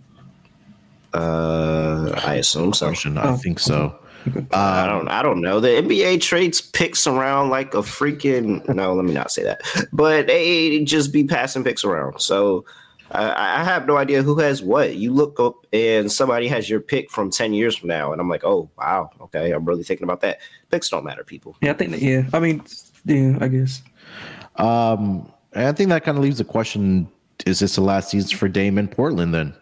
Uh, 1.13 2.11
I 2.23 2.35
assume 2.35 2.73
so. 2.73 2.89
I 2.89 2.93
oh, 3.17 3.35
think 3.35 3.59
so. 3.59 3.97
Uh, 4.25 4.41
I 4.51 4.85
don't. 4.85 5.07
I 5.07 5.21
don't 5.21 5.41
know. 5.41 5.59
The 5.59 5.69
NBA 5.69 6.21
trades 6.21 6.61
picks 6.61 7.07
around 7.07 7.49
like 7.49 7.73
a 7.73 7.79
freaking. 7.79 8.67
No, 8.73 8.93
let 8.93 9.05
me 9.05 9.13
not 9.13 9.31
say 9.31 9.43
that. 9.43 9.61
But 9.91 10.27
they 10.27 10.83
just 10.83 11.11
be 11.11 11.23
passing 11.23 11.63
picks 11.63 11.83
around. 11.83 12.21
So 12.21 12.65
I, 13.11 13.59
I, 13.61 13.63
have 13.63 13.87
no 13.87 13.97
idea 13.97 14.21
who 14.21 14.37
has 14.39 14.61
what. 14.61 14.95
You 14.95 15.11
look 15.11 15.39
up 15.39 15.65
and 15.73 16.11
somebody 16.11 16.47
has 16.47 16.69
your 16.69 16.79
pick 16.79 17.09
from 17.11 17.29
ten 17.29 17.53
years 17.53 17.75
from 17.75 17.89
now, 17.89 18.11
and 18.11 18.21
I'm 18.21 18.29
like, 18.29 18.43
oh 18.43 18.69
wow, 18.77 19.09
okay, 19.21 19.51
I'm 19.51 19.65
really 19.65 19.83
thinking 19.83 20.03
about 20.03 20.21
that. 20.21 20.39
Picks 20.69 20.89
don't 20.89 21.03
matter, 21.03 21.23
people. 21.23 21.57
Yeah, 21.61 21.71
I 21.71 21.73
think 21.73 21.91
that. 21.91 22.01
Yeah, 22.01 22.29
I 22.33 22.39
mean, 22.39 22.63
yeah, 23.05 23.37
I 23.41 23.47
guess. 23.47 23.81
Um, 24.57 25.31
I 25.55 25.71
think 25.71 25.89
that 25.89 26.03
kind 26.03 26.17
of 26.17 26.23
leaves 26.23 26.37
the 26.37 26.43
question: 26.43 27.07
Is 27.45 27.59
this 27.59 27.75
the 27.75 27.81
last 27.81 28.09
season 28.09 28.37
for 28.37 28.47
Dame 28.47 28.77
in 28.77 28.87
Portland? 28.87 29.33
Then, 29.33 29.53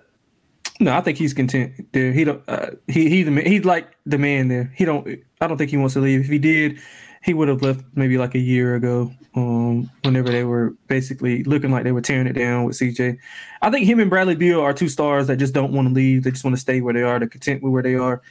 No, 0.80 0.96
I 0.96 1.02
think 1.02 1.18
he's 1.18 1.34
content 1.34 1.74
there. 1.94 2.12
He 2.12 2.24
don't. 2.24 2.44
Uh, 2.48 2.72
he 2.88 3.10
he 3.10 3.42
he's 3.42 3.66
like 3.66 3.96
the 4.06 4.18
man 4.18 4.48
there. 4.48 4.72
He 4.76 4.86
don't. 4.86 5.08
I 5.42 5.48
don't 5.48 5.58
think 5.58 5.72
he 5.72 5.78
wants 5.78 5.94
to 5.96 6.02
leave. 6.02 6.22
If 6.22 6.28
he 6.28 6.40
did, 6.40 6.80
he 7.24 7.34
would 7.34 7.48
have 7.48 7.62
left 7.62 7.84
maybe 7.96 8.18
like 8.18 8.36
a 8.36 8.40
year 8.40 8.76
ago. 8.76 9.12
Um, 9.36 9.90
whenever 10.04 10.30
they 10.30 10.44
were 10.44 10.76
basically 10.88 11.44
looking 11.44 11.72
like 11.72 11.84
they 11.84 11.92
were 11.92 12.02
tearing 12.02 12.28
it 12.28 12.34
down 12.34 12.66
with 12.66 12.78
CJ. 12.78 13.18
I 13.62 13.70
think 13.70 13.86
him 13.86 14.00
and 14.00 14.10
Bradley 14.10 14.36
Beal 14.36 14.60
are 14.60 14.74
two 14.74 14.90
stars 14.90 15.28
that 15.28 15.38
just 15.38 15.54
don't 15.54 15.72
want 15.72 15.88
to 15.88 15.94
leave. 15.94 16.24
They 16.24 16.32
just 16.32 16.44
want 16.44 16.56
to 16.56 16.62
stay 16.62 16.82
where 16.82 16.94
they 16.94 17.04
are. 17.04 17.20
They're 17.20 17.28
content 17.28 17.62
with 17.62 17.72
where 17.72 17.84
they 17.84 17.96
are. 17.96 18.22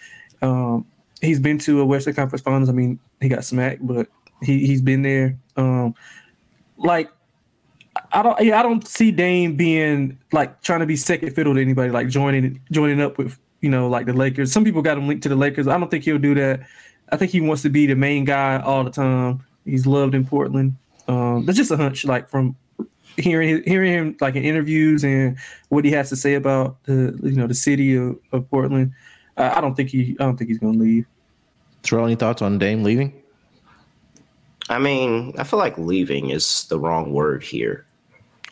Um, 0.42 0.86
he's 1.20 1.40
been 1.40 1.58
to 1.60 1.80
a 1.80 1.86
Western 1.86 2.14
Conference 2.14 2.42
Finals. 2.42 2.68
I 2.68 2.72
mean, 2.72 2.98
he 3.20 3.28
got 3.28 3.44
smacked, 3.44 3.86
but 3.86 4.08
he 4.42 4.66
he's 4.66 4.82
been 4.82 5.02
there. 5.02 5.36
Um, 5.56 5.94
like 6.76 7.10
I 8.12 8.22
don't 8.22 8.40
yeah, 8.40 8.58
I 8.58 8.62
don't 8.62 8.86
see 8.86 9.10
Dame 9.10 9.56
being 9.56 10.18
like 10.32 10.62
trying 10.62 10.80
to 10.80 10.86
be 10.86 10.96
second 10.96 11.34
fiddle 11.34 11.54
to 11.54 11.60
anybody, 11.60 11.90
like 11.90 12.08
joining 12.08 12.60
joining 12.70 13.00
up 13.00 13.18
with 13.18 13.38
you 13.60 13.70
know 13.70 13.88
like 13.88 14.06
the 14.06 14.12
Lakers. 14.12 14.52
Some 14.52 14.64
people 14.64 14.82
got 14.82 14.98
him 14.98 15.08
linked 15.08 15.22
to 15.24 15.28
the 15.28 15.36
Lakers. 15.36 15.66
I 15.66 15.78
don't 15.78 15.90
think 15.90 16.04
he'll 16.04 16.18
do 16.18 16.34
that. 16.34 16.60
I 17.10 17.16
think 17.16 17.30
he 17.30 17.40
wants 17.40 17.62
to 17.62 17.70
be 17.70 17.86
the 17.86 17.94
main 17.94 18.24
guy 18.24 18.60
all 18.60 18.84
the 18.84 18.90
time. 18.90 19.44
He's 19.64 19.86
loved 19.86 20.14
in 20.14 20.26
Portland. 20.26 20.76
Um, 21.06 21.46
that's 21.46 21.56
just 21.56 21.70
a 21.70 21.76
hunch, 21.76 22.04
like 22.04 22.28
from 22.28 22.56
hearing 23.16 23.62
hearing 23.64 23.92
him 23.92 24.16
like 24.20 24.36
in 24.36 24.44
interviews 24.44 25.04
and 25.04 25.36
what 25.68 25.84
he 25.84 25.90
has 25.90 26.08
to 26.10 26.16
say 26.16 26.34
about 26.34 26.82
the 26.84 27.18
you 27.22 27.32
know 27.32 27.46
the 27.46 27.54
city 27.54 27.96
of, 27.96 28.18
of 28.32 28.48
Portland. 28.50 28.92
Uh, 29.36 29.52
I 29.54 29.60
don't 29.60 29.74
think 29.74 29.90
he 29.90 30.16
I 30.20 30.24
don't 30.24 30.36
think 30.36 30.50
he's 30.50 30.58
gonna 30.58 30.78
leave. 30.78 31.06
Terrell, 31.82 32.06
any 32.06 32.16
thoughts 32.16 32.42
on 32.42 32.58
Dame 32.58 32.82
leaving? 32.82 33.12
I 34.68 34.78
mean, 34.78 35.32
I 35.38 35.44
feel 35.44 35.58
like 35.58 35.78
leaving 35.78 36.30
is 36.30 36.66
the 36.68 36.78
wrong 36.78 37.12
word 37.12 37.42
here. 37.42 37.86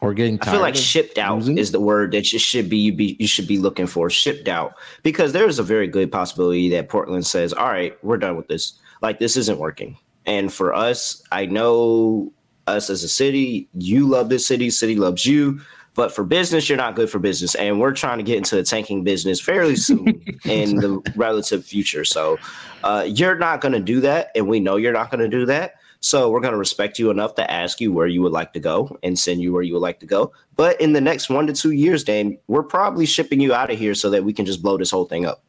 Or 0.06 0.14
getting 0.14 0.38
I 0.42 0.52
feel 0.52 0.60
like 0.60 0.76
shipped 0.76 1.18
out 1.18 1.38
losing? 1.38 1.58
is 1.58 1.72
the 1.72 1.80
word 1.80 2.12
that 2.12 2.32
you 2.32 2.38
should 2.38 2.70
be 2.70 2.78
you 2.78 2.92
be 2.92 3.16
you 3.18 3.26
should 3.26 3.48
be 3.48 3.58
looking 3.58 3.86
for 3.86 4.08
shipped 4.08 4.46
out 4.46 4.74
because 5.02 5.32
there 5.32 5.46
is 5.46 5.58
a 5.58 5.62
very 5.62 5.88
good 5.88 6.12
possibility 6.12 6.68
that 6.70 6.88
Portland 6.88 7.26
says, 7.26 7.52
"All 7.52 7.66
right, 7.66 7.96
we're 8.04 8.16
done 8.16 8.36
with 8.36 8.46
this. 8.46 8.78
Like 9.02 9.18
this 9.18 9.36
isn't 9.36 9.58
working." 9.58 9.98
And 10.24 10.52
for 10.52 10.74
us, 10.74 11.22
I 11.32 11.46
know 11.46 12.32
us 12.66 12.90
as 12.90 13.02
a 13.04 13.08
city, 13.08 13.68
you 13.74 14.06
love 14.06 14.28
this 14.28 14.46
city, 14.46 14.70
city 14.70 14.96
loves 14.96 15.24
you. 15.24 15.60
But 15.94 16.14
for 16.14 16.24
business, 16.24 16.68
you're 16.68 16.76
not 16.76 16.94
good 16.94 17.08
for 17.08 17.18
business. 17.18 17.54
And 17.54 17.80
we're 17.80 17.94
trying 17.94 18.18
to 18.18 18.24
get 18.24 18.36
into 18.36 18.54
the 18.54 18.62
tanking 18.62 19.02
business 19.02 19.40
fairly 19.40 19.76
soon 19.76 20.22
in 20.44 20.76
the 20.76 21.00
relative 21.16 21.64
future. 21.64 22.04
So 22.04 22.38
uh, 22.84 23.06
you're 23.08 23.38
not 23.38 23.62
going 23.62 23.72
to 23.72 23.80
do 23.80 24.00
that. 24.00 24.30
And 24.34 24.46
we 24.46 24.60
know 24.60 24.76
you're 24.76 24.92
not 24.92 25.10
going 25.10 25.22
to 25.22 25.28
do 25.28 25.46
that. 25.46 25.75
So 26.00 26.30
we're 26.30 26.40
going 26.40 26.52
to 26.52 26.58
respect 26.58 26.98
you 26.98 27.10
enough 27.10 27.34
to 27.36 27.50
ask 27.50 27.80
you 27.80 27.92
where 27.92 28.06
you 28.06 28.22
would 28.22 28.32
like 28.32 28.52
to 28.52 28.60
go 28.60 28.96
and 29.02 29.18
send 29.18 29.40
you 29.40 29.52
where 29.52 29.62
you 29.62 29.72
would 29.74 29.82
like 29.82 30.00
to 30.00 30.06
go. 30.06 30.32
But 30.56 30.80
in 30.80 30.92
the 30.92 31.00
next 31.00 31.28
one 31.28 31.46
to 31.46 31.52
two 31.52 31.72
years, 31.72 32.04
Dame, 32.04 32.38
we're 32.46 32.62
probably 32.62 33.06
shipping 33.06 33.40
you 33.40 33.54
out 33.54 33.70
of 33.70 33.78
here 33.78 33.94
so 33.94 34.10
that 34.10 34.24
we 34.24 34.32
can 34.32 34.46
just 34.46 34.62
blow 34.62 34.76
this 34.76 34.90
whole 34.90 35.06
thing 35.06 35.26
up. 35.26 35.42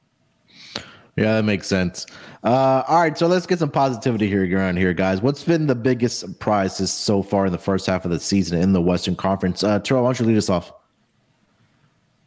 Yeah, 1.16 1.34
that 1.34 1.44
makes 1.44 1.66
sense. 1.66 2.06
Uh, 2.44 2.84
all 2.88 3.00
right, 3.00 3.18
so 3.18 3.26
let's 3.26 3.48
get 3.48 3.58
some 3.58 3.72
positivity 3.72 4.28
here 4.28 4.48
around 4.56 4.78
here, 4.78 4.94
guys. 4.94 5.20
What's 5.20 5.44
been 5.44 5.66
the 5.66 5.76
biggest 5.76 6.20
surprises 6.20 6.92
so 6.92 7.24
far 7.24 7.48
in 7.48 7.52
the 7.52 7.58
first 7.58 7.88
half 7.88 8.06
of 8.06 8.12
the 8.12 8.20
season 8.20 8.62
in 8.62 8.72
the 8.72 8.82
Western 8.82 9.16
Conference? 9.16 9.64
Uh, 9.64 9.80
Terrell, 9.80 10.04
why 10.04 10.10
don't 10.10 10.20
you 10.20 10.26
lead 10.28 10.38
us 10.38 10.50
off? 10.50 10.72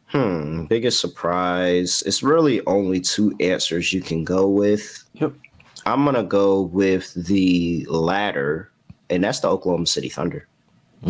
Hmm, 0.07 0.65
biggest 0.65 0.99
surprise. 0.99 2.03
It's 2.05 2.21
really 2.21 2.59
only 2.67 2.99
two 2.99 3.33
answers 3.39 3.93
you 3.93 4.01
can 4.01 4.25
go 4.25 4.45
with. 4.45 5.05
Yep. 5.13 5.33
I'm 5.85 6.05
gonna 6.05 6.23
go 6.23 6.61
with 6.61 7.13
the 7.13 7.85
latter, 7.89 8.71
and 9.09 9.23
that's 9.23 9.39
the 9.39 9.49
Oklahoma 9.49 9.87
City 9.87 10.09
Thunder. 10.09 10.47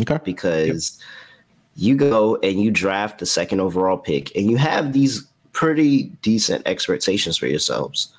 Okay. 0.01 0.19
Because 0.23 0.97
yep. 1.75 1.83
you 1.83 1.95
go 1.95 2.37
and 2.37 2.61
you 2.61 2.71
draft 2.71 3.19
the 3.19 3.25
second 3.25 3.59
overall 3.59 3.97
pick, 3.97 4.35
and 4.35 4.49
you 4.49 4.57
have 4.57 4.93
these 4.93 5.27
pretty 5.51 6.03
decent 6.21 6.65
expectations 6.65 7.37
for 7.37 7.47
yourselves 7.47 8.13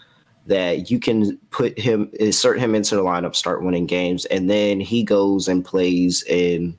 that 0.46 0.90
you 0.90 0.98
can 0.98 1.36
put 1.50 1.78
him 1.78 2.10
insert 2.18 2.58
him 2.58 2.74
into 2.74 2.96
the 2.96 3.02
lineup 3.02 3.34
start 3.34 3.62
winning 3.62 3.86
games 3.86 4.24
and 4.26 4.50
then 4.50 4.80
he 4.80 5.02
goes 5.02 5.48
and 5.48 5.64
plays 5.64 6.22
in 6.24 6.76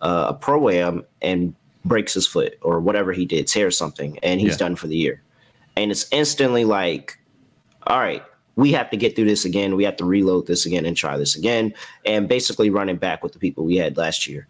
uh, 0.00 0.26
a 0.28 0.34
pro 0.34 0.68
am 0.70 1.04
and 1.20 1.54
breaks 1.84 2.14
his 2.14 2.26
foot 2.26 2.58
or 2.62 2.80
whatever 2.80 3.12
he 3.12 3.24
did 3.24 3.46
tears 3.46 3.76
something 3.76 4.18
and 4.22 4.40
he's 4.40 4.52
yeah. 4.52 4.56
done 4.56 4.76
for 4.76 4.86
the 4.86 4.96
year 4.96 5.22
and 5.76 5.90
it's 5.90 6.06
instantly 6.10 6.64
like 6.64 7.18
all 7.86 7.98
right 7.98 8.24
we 8.56 8.72
have 8.72 8.90
to 8.90 8.96
get 8.96 9.14
through 9.16 9.24
this 9.24 9.44
again 9.44 9.76
we 9.76 9.84
have 9.84 9.96
to 9.96 10.04
reload 10.04 10.46
this 10.46 10.66
again 10.66 10.84
and 10.86 10.96
try 10.96 11.16
this 11.16 11.36
again 11.36 11.72
and 12.04 12.28
basically 12.28 12.70
running 12.70 12.96
back 12.96 13.22
with 13.22 13.32
the 13.32 13.38
people 13.38 13.64
we 13.64 13.76
had 13.76 13.96
last 13.96 14.26
year 14.26 14.46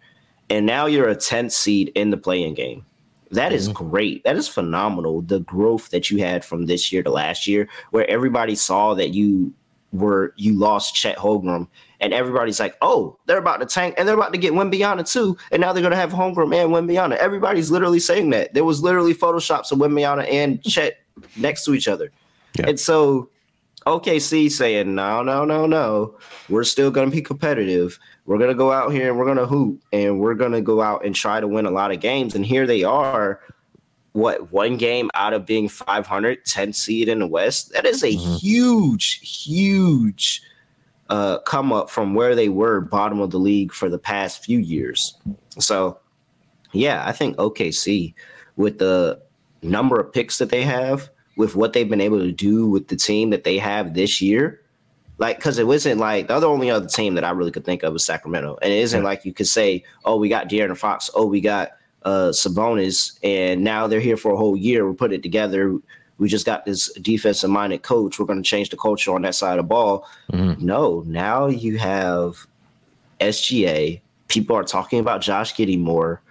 and 0.49 0.65
now 0.65 0.85
you're 0.85 1.09
a 1.09 1.15
10th 1.15 1.51
seed 1.51 1.91
in 1.95 2.09
the 2.09 2.17
play-in 2.17 2.53
game 2.53 2.85
that 3.33 3.51
is 3.51 3.67
mm-hmm. 3.67 3.89
great. 3.89 4.23
That 4.23 4.35
is 4.35 4.47
phenomenal. 4.47 5.21
The 5.21 5.39
growth 5.39 5.89
that 5.89 6.11
you 6.11 6.19
had 6.19 6.45
from 6.45 6.67
this 6.67 6.91
year 6.91 7.01
to 7.03 7.09
last 7.09 7.47
year, 7.47 7.67
where 7.89 8.09
everybody 8.09 8.55
saw 8.55 8.93
that 8.93 9.09
you 9.09 9.53
were 9.91 10.33
you 10.37 10.53
lost 10.53 10.95
Chet 10.95 11.17
Holmgren, 11.17 11.67
and 11.99 12.13
everybody's 12.13 12.59
like, 12.59 12.75
"Oh, 12.81 13.17
they're 13.25 13.39
about 13.39 13.59
to 13.61 13.65
tank, 13.65 13.95
and 13.97 14.07
they're 14.07 14.15
about 14.15 14.33
to 14.33 14.39
get 14.39 14.53
Wembanyama 14.53 15.11
too, 15.11 15.35
and 15.51 15.61
now 15.61 15.73
they're 15.73 15.83
gonna 15.83 15.95
have 15.95 16.11
Holmgren 16.11 16.53
and 16.53 16.71
Wembanyama." 16.71 17.17
Everybody's 17.17 17.71
literally 17.71 17.99
saying 17.99 18.29
that. 18.31 18.53
There 18.53 18.63
was 18.63 18.81
literally 18.81 19.15
photoshops 19.15 19.71
of 19.71 19.79
Wembanyama 19.79 20.31
and 20.31 20.63
Chet 20.63 20.99
next 21.35 21.65
to 21.65 21.73
each 21.73 21.87
other, 21.87 22.11
yeah. 22.57 22.67
and 22.67 22.79
so 22.79 23.29
OKC 23.85 24.49
saying, 24.49 24.95
"No, 24.95 25.23
no, 25.23 25.45
no, 25.45 25.65
no, 25.65 26.17
we're 26.49 26.63
still 26.63 26.91
gonna 26.91 27.11
be 27.11 27.21
competitive." 27.21 27.99
we're 28.25 28.37
gonna 28.37 28.53
go 28.53 28.71
out 28.71 28.91
here 28.91 29.09
and 29.09 29.17
we're 29.17 29.25
gonna 29.25 29.45
hoop 29.45 29.83
and 29.91 30.19
we're 30.19 30.33
gonna 30.33 30.61
go 30.61 30.81
out 30.81 31.05
and 31.05 31.13
try 31.13 31.39
to 31.39 31.47
win 31.47 31.65
a 31.65 31.71
lot 31.71 31.91
of 31.91 31.99
games. 31.99 32.35
And 32.35 32.45
here 32.45 32.65
they 32.65 32.83
are, 32.83 33.41
what 34.13 34.51
one 34.51 34.77
game 34.77 35.09
out 35.13 35.33
of 35.33 35.45
being 35.45 35.67
500, 35.67 36.45
10 36.45 36.73
seed 36.73 37.09
in 37.09 37.19
the 37.19 37.27
West. 37.27 37.73
That 37.73 37.85
is 37.85 38.03
a 38.03 38.11
mm-hmm. 38.13 38.35
huge, 38.35 39.43
huge 39.43 40.41
uh, 41.09 41.39
come 41.39 41.73
up 41.73 41.89
from 41.89 42.13
where 42.13 42.35
they 42.35 42.49
were 42.49 42.79
bottom 42.79 43.19
of 43.19 43.31
the 43.31 43.39
league 43.39 43.73
for 43.73 43.89
the 43.89 43.99
past 43.99 44.43
few 44.43 44.59
years. 44.59 45.17
So, 45.59 45.99
yeah, 46.71 47.03
I 47.05 47.11
think 47.11 47.37
OKC 47.37 48.13
with 48.55 48.79
the 48.79 49.21
number 49.61 49.99
of 49.99 50.13
picks 50.13 50.37
that 50.37 50.49
they 50.49 50.63
have, 50.63 51.09
with 51.35 51.55
what 51.55 51.73
they've 51.73 51.89
been 51.89 52.01
able 52.01 52.19
to 52.19 52.31
do 52.31 52.67
with 52.67 52.87
the 52.87 52.95
team 52.95 53.29
that 53.31 53.43
they 53.43 53.57
have 53.57 53.93
this 53.93 54.21
year, 54.21 54.61
like 55.17 55.37
because 55.37 55.57
it 55.57 55.67
wasn't 55.67 55.99
like 55.99 56.27
the 56.27 56.33
other 56.33 56.47
only 56.47 56.69
other 56.69 56.87
team 56.87 57.15
that 57.15 57.23
I 57.23 57.31
really 57.31 57.51
could 57.51 57.65
think 57.65 57.83
of 57.83 57.93
was 57.93 58.05
Sacramento, 58.05 58.57
and 58.61 58.71
it 58.71 58.77
isn't 58.77 59.03
like 59.03 59.25
you 59.25 59.33
could 59.33 59.47
say, 59.47 59.83
oh, 60.05 60.17
we 60.17 60.29
got 60.29 60.49
De'Aaron 60.49 60.77
Fox, 60.77 61.09
oh, 61.15 61.25
we 61.25 61.41
got 61.41 61.71
uh 62.03 62.29
Sabonis, 62.29 63.17
and 63.23 63.63
now 63.63 63.87
they're 63.87 63.99
here 63.99 64.17
for 64.17 64.33
a 64.33 64.37
whole 64.37 64.57
year. 64.57 64.85
We're 64.85 64.93
putting 64.93 65.19
it 65.19 65.23
together. 65.23 65.77
We 66.19 66.27
just 66.27 66.45
got 66.45 66.65
this 66.65 66.93
defensive 66.93 67.49
minded 67.49 67.81
coach. 67.81 68.19
We're 68.19 68.25
going 68.25 68.41
to 68.41 68.47
change 68.47 68.69
the 68.69 68.77
culture 68.77 69.13
on 69.13 69.23
that 69.23 69.35
side 69.35 69.57
of 69.57 69.65
the 69.65 69.67
ball. 69.67 70.07
Mm-hmm. 70.31 70.63
No, 70.63 71.03
now 71.07 71.47
you 71.47 71.79
have 71.79 72.45
SGA. 73.19 73.99
People 74.27 74.55
are 74.55 74.63
talking 74.63 74.99
about 74.99 75.21
Josh 75.21 75.55
Giddey 75.55 75.79
more. 75.79 76.21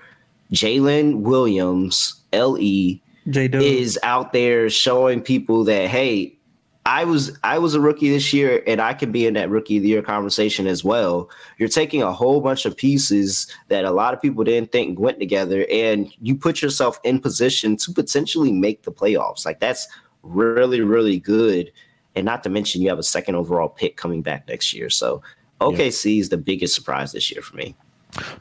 Jalen 0.52 1.20
Williams, 1.20 2.22
LE, 2.32 3.00
is 3.26 3.98
out 4.02 4.32
there 4.32 4.68
showing 4.68 5.20
people 5.20 5.64
that, 5.64 5.88
hey, 5.88 6.38
I 6.84 7.04
was 7.04 7.38
I 7.44 7.58
was 7.58 7.74
a 7.74 7.80
rookie 7.80 8.10
this 8.10 8.32
year, 8.32 8.62
and 8.66 8.80
I 8.80 8.92
could 8.92 9.12
be 9.12 9.26
in 9.26 9.34
that 9.34 9.50
rookie 9.50 9.76
of 9.76 9.84
the 9.84 9.90
year 9.90 10.02
conversation 10.02 10.66
as 10.66 10.82
well. 10.82 11.30
You're 11.58 11.68
taking 11.68 12.02
a 12.02 12.12
whole 12.12 12.40
bunch 12.40 12.66
of 12.66 12.76
pieces 12.76 13.46
that 13.68 13.84
a 13.84 13.92
lot 13.92 14.14
of 14.14 14.20
people 14.20 14.42
didn't 14.42 14.72
think 14.72 14.98
went 14.98 15.20
together, 15.20 15.64
and 15.70 16.12
you 16.20 16.34
put 16.34 16.60
yourself 16.60 16.98
in 17.04 17.20
position 17.20 17.76
to 17.78 17.92
potentially 17.92 18.50
make 18.50 18.82
the 18.82 18.90
playoffs. 18.90 19.46
Like 19.46 19.60
that's 19.60 19.86
really 20.22 20.80
really 20.80 21.20
good, 21.20 21.70
and 22.16 22.24
not 22.24 22.42
to 22.42 22.50
mention 22.50 22.82
you 22.82 22.88
have 22.88 22.98
a 22.98 23.04
second 23.04 23.36
overall 23.36 23.68
pick 23.68 23.96
coming 23.96 24.20
back 24.20 24.48
next 24.48 24.74
year. 24.74 24.90
So 24.90 25.22
OKC 25.60 26.16
yeah. 26.16 26.20
is 26.20 26.28
the 26.30 26.36
biggest 26.36 26.74
surprise 26.74 27.12
this 27.12 27.30
year 27.30 27.42
for 27.42 27.56
me. 27.56 27.76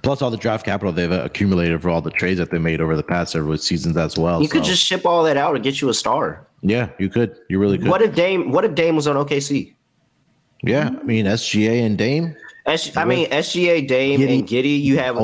Plus 0.02 0.22
all 0.22 0.30
the 0.30 0.38
draft 0.38 0.66
capital 0.66 0.92
they've 0.92 1.12
accumulated 1.12 1.82
for 1.82 1.90
all 1.90 2.02
the 2.02 2.12
trades 2.12 2.38
that 2.40 2.52
they 2.52 2.58
made 2.58 2.82
over 2.82 2.96
the 2.96 3.04
past 3.04 3.32
several 3.32 3.58
seasons 3.58 3.96
as 3.96 4.18
well. 4.18 4.42
You 4.42 4.48
so. 4.48 4.54
could 4.54 4.64
just 4.64 4.84
ship 4.84 5.06
all 5.06 5.24
that 5.24 5.38
out 5.38 5.56
and 5.56 5.64
get 5.64 5.82
you 5.82 5.90
a 5.90 5.94
star. 5.94 6.46
Yeah, 6.62 6.90
you 7.00 7.10
could. 7.10 7.38
You 7.50 7.60
really 7.60 7.78
could. 7.78 7.88
What 7.88 8.02
if 8.02 8.14
Dame? 8.14 8.52
What 8.52 8.66
if 8.66 8.76
Dame 8.76 8.96
was 8.96 9.08
on 9.08 9.16
OKC? 9.16 9.74
Yeah, 10.64 10.90
I 10.90 11.04
mean 11.04 11.26
SGA 11.26 11.86
and 11.86 11.98
Dame. 11.98 12.36
S- 12.68 12.96
I 12.96 13.06
mean 13.06 13.28
SGA, 13.32 13.88
Dame, 13.88 14.20
Giddey. 14.20 14.40
and 14.40 14.48
Giddey. 14.48 14.82
You 14.82 15.00
have 15.00 15.18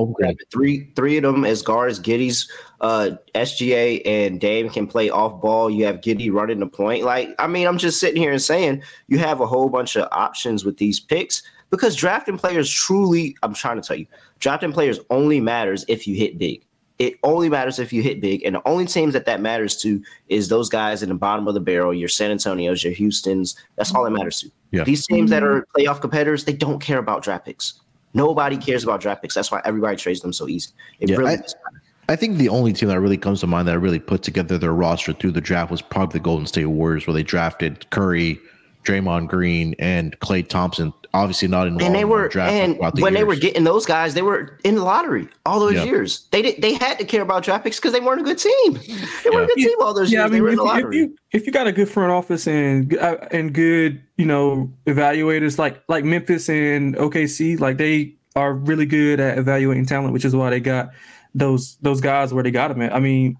three 0.51 0.91
three 0.95 1.17
of 1.17 1.23
them 1.23 1.45
as 1.45 1.61
guards. 1.61 1.99
Giddey's 1.99 2.49
uh, 2.81 3.11
SGA 3.35 4.01
and 4.05 4.39
Dame 4.39 4.69
can 4.69 4.87
play 4.87 5.09
off 5.11 5.39
ball. 5.41 5.69
You 5.69 5.85
have 5.85 5.97
Giddey 5.97 6.31
running 6.31 6.59
the 6.59 6.67
point. 6.67 7.03
Like 7.03 7.35
I 7.37 7.45
mean, 7.45 7.67
I'm 7.67 7.77
just 7.77 7.99
sitting 7.99 8.21
here 8.21 8.31
and 8.31 8.41
saying 8.41 8.81
you 9.07 9.19
have 9.19 9.41
a 9.41 9.45
whole 9.45 9.69
bunch 9.69 9.95
of 9.95 10.07
options 10.11 10.65
with 10.65 10.77
these 10.77 10.99
picks 10.99 11.43
because 11.69 11.95
drafting 11.95 12.37
players 12.37 12.69
truly. 12.69 13.35
I'm 13.43 13.53
trying 13.53 13.81
to 13.81 13.87
tell 13.87 13.97
you, 13.97 14.07
drafting 14.39 14.73
players 14.73 14.99
only 15.09 15.39
matters 15.39 15.85
if 15.87 16.07
you 16.07 16.15
hit 16.15 16.37
big 16.37 16.63
it 16.99 17.19
only 17.23 17.49
matters 17.49 17.79
if 17.79 17.93
you 17.93 18.01
hit 18.01 18.21
big. 18.21 18.43
And 18.43 18.55
the 18.55 18.67
only 18.67 18.85
teams 18.85 19.13
that 19.13 19.25
that 19.25 19.41
matters 19.41 19.77
to 19.81 20.01
is 20.29 20.49
those 20.49 20.69
guys 20.69 21.03
in 21.03 21.09
the 21.09 21.15
bottom 21.15 21.47
of 21.47 21.53
the 21.53 21.59
barrel, 21.59 21.93
your 21.93 22.09
San 22.09 22.35
Antonios, 22.35 22.83
your 22.83 22.93
Houstons. 22.93 23.55
That's 23.75 23.93
all 23.93 24.03
that 24.03 24.11
matters 24.11 24.41
to. 24.41 24.51
Yeah. 24.71 24.83
These 24.83 25.05
teams 25.05 25.29
that 25.29 25.43
are 25.43 25.65
playoff 25.77 26.01
competitors, 26.01 26.45
they 26.45 26.53
don't 26.53 26.79
care 26.79 26.97
about 26.97 27.23
draft 27.23 27.45
picks. 27.45 27.81
Nobody 28.13 28.57
cares 28.57 28.83
about 28.83 28.99
draft 28.99 29.21
picks. 29.21 29.35
That's 29.35 29.51
why 29.51 29.61
everybody 29.63 29.95
trades 29.95 30.21
them 30.21 30.33
so 30.33 30.47
easy. 30.47 30.71
It 30.99 31.09
yeah, 31.09 31.17
really 31.17 31.35
I, 31.35 32.13
I 32.13 32.15
think 32.15 32.37
the 32.37 32.49
only 32.49 32.73
team 32.73 32.89
that 32.89 32.99
really 32.99 33.17
comes 33.17 33.41
to 33.41 33.47
mind 33.47 33.67
that 33.67 33.79
really 33.79 33.99
put 33.99 34.23
together 34.23 34.57
their 34.57 34.73
roster 34.73 35.13
through 35.13 35.33
the 35.33 35.41
draft 35.41 35.69
was 35.69 35.81
probably 35.81 36.19
the 36.19 36.23
Golden 36.23 36.47
State 36.47 36.65
Warriors, 36.65 37.05
where 37.05 37.13
they 37.13 37.23
drafted 37.23 37.87
Curry, 37.91 38.39
Draymond 38.87 39.27
Green, 39.27 39.75
and 39.79 40.17
Klay 40.19 40.47
Thompson. 40.47 40.93
Obviously, 41.13 41.47
not 41.47 41.67
in 41.67 41.81
and 41.81 41.95
they 41.95 42.05
were 42.05 42.29
and 42.37 42.75
the 42.75 43.01
when 43.01 43.13
years. 43.13 43.13
they 43.13 43.23
were 43.23 43.35
getting 43.35 43.63
those 43.63 43.85
guys, 43.85 44.13
they 44.13 44.21
were 44.21 44.59
in 44.63 44.75
the 44.75 44.83
lottery 44.83 45.27
all 45.45 45.59
those 45.59 45.83
years. 45.85 46.27
They 46.31 46.41
did 46.41 46.61
they 46.61 46.73
had 46.73 46.99
to 46.99 47.05
care 47.05 47.21
about 47.21 47.43
draft 47.43 47.63
picks 47.63 47.77
because 47.79 47.91
they 47.91 47.99
weren't 47.99 48.21
a 48.21 48.23
good 48.23 48.37
team. 48.37 48.79
They 49.23 49.29
weren't 49.29 49.49
a 49.49 49.55
good 49.55 49.63
team 49.63 49.77
all 49.81 49.93
those 49.93 50.11
yeah, 50.11 50.27
years. 50.27 50.31
I 50.31 50.39
mean, 50.39 50.53
if, 50.53 50.85
if, 50.85 50.93
you 50.93 51.17
if 51.31 51.45
you 51.47 51.51
got 51.51 51.65
a 51.65 51.71
good 51.71 51.89
front 51.89 52.11
office 52.11 52.47
and 52.47 52.95
uh, 52.97 53.17
and 53.31 53.53
good 53.53 54.01
you 54.17 54.25
know 54.25 54.71
evaluators 54.85 55.57
like 55.57 55.81
like 55.87 56.03
Memphis 56.03 56.49
and 56.49 56.95
OKC, 56.95 57.59
like 57.59 57.77
they 57.77 58.15
are 58.35 58.53
really 58.53 58.85
good 58.85 59.19
at 59.19 59.37
evaluating 59.39 59.85
talent, 59.85 60.13
which 60.13 60.25
is 60.25 60.35
why 60.35 60.51
they 60.51 60.59
got 60.59 60.91
those 61.33 61.77
those 61.77 62.01
guys 62.01 62.33
where 62.33 62.43
they 62.43 62.51
got 62.51 62.67
them 62.67 62.81
at. 62.81 62.93
I 62.93 62.99
mean, 62.99 63.37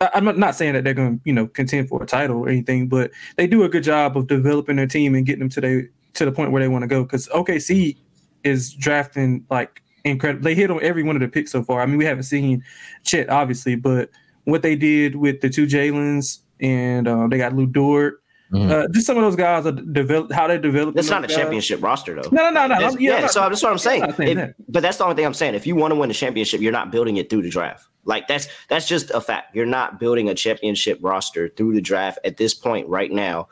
I'm 0.00 0.38
not 0.38 0.54
saying 0.54 0.74
that 0.74 0.84
they're 0.84 0.94
going 0.94 1.18
to 1.18 1.22
you 1.24 1.32
know 1.32 1.46
contend 1.46 1.88
for 1.88 2.02
a 2.02 2.06
title 2.06 2.38
or 2.38 2.48
anything, 2.48 2.88
but 2.88 3.10
they 3.36 3.46
do 3.46 3.64
a 3.64 3.68
good 3.68 3.84
job 3.84 4.16
of 4.16 4.26
developing 4.26 4.76
their 4.76 4.86
team 4.86 5.14
and 5.14 5.26
getting 5.26 5.40
them 5.40 5.48
to 5.50 5.60
the 5.60 5.88
to 6.14 6.24
the 6.24 6.32
point 6.32 6.52
where 6.52 6.62
they 6.62 6.68
want 6.68 6.82
to 6.82 6.88
go. 6.88 7.02
Because 7.02 7.28
OKC 7.28 7.96
is 8.44 8.72
drafting 8.72 9.44
like 9.50 9.82
incredible. 10.04 10.42
They 10.42 10.54
hit 10.54 10.70
on 10.70 10.82
every 10.82 11.02
one 11.02 11.16
of 11.16 11.20
the 11.20 11.28
picks 11.28 11.52
so 11.52 11.62
far. 11.62 11.80
I 11.80 11.86
mean, 11.86 11.98
we 11.98 12.04
haven't 12.04 12.24
seen 12.24 12.64
Chet 13.04 13.28
obviously, 13.28 13.76
but 13.76 14.10
what 14.44 14.62
they 14.62 14.74
did 14.74 15.16
with 15.16 15.40
the 15.40 15.50
two 15.50 15.66
Jalen's 15.66 16.40
and 16.60 17.06
uh, 17.06 17.26
they 17.28 17.38
got 17.38 17.54
Lu 17.54 17.66
Dort 17.66 18.20
Mm-hmm. 18.52 18.70
Uh, 18.70 18.88
just 18.88 19.06
some 19.06 19.16
of 19.16 19.22
those 19.22 19.36
guys 19.36 19.64
are 19.64 19.72
develop 19.72 20.32
how 20.32 20.48
they 20.48 20.58
develop. 20.58 20.96
It's 20.96 21.08
not 21.08 21.24
a 21.24 21.28
guys. 21.28 21.36
championship 21.36 21.80
roster 21.82 22.16
though. 22.16 22.28
No, 22.32 22.50
no, 22.50 22.66
no, 22.66 22.78
no. 22.78 22.98
yeah, 22.98 23.20
not, 23.20 23.30
so 23.30 23.48
that's 23.48 23.62
what 23.62 23.70
I'm 23.70 23.78
saying. 23.78 24.00
That. 24.00 24.54
But 24.68 24.82
that's 24.82 24.98
the 24.98 25.04
only 25.04 25.14
thing 25.14 25.24
I'm 25.24 25.34
saying. 25.34 25.54
If 25.54 25.68
you 25.68 25.76
want 25.76 25.92
to 25.92 25.94
win 25.94 26.10
a 26.10 26.14
championship, 26.14 26.60
you're 26.60 26.72
not 26.72 26.90
building 26.90 27.16
it 27.16 27.30
through 27.30 27.42
the 27.42 27.50
draft. 27.50 27.86
Like 28.04 28.28
that's 28.28 28.48
that's 28.68 28.88
just 28.88 29.10
a 29.10 29.20
fact. 29.20 29.54
You're 29.54 29.66
not 29.66 30.00
building 30.00 30.28
a 30.28 30.34
championship 30.34 30.98
roster 31.02 31.48
through 31.48 31.74
the 31.74 31.80
draft 31.80 32.18
at 32.24 32.36
this 32.36 32.54
point 32.54 32.88
right 32.88 33.10
now. 33.10 33.48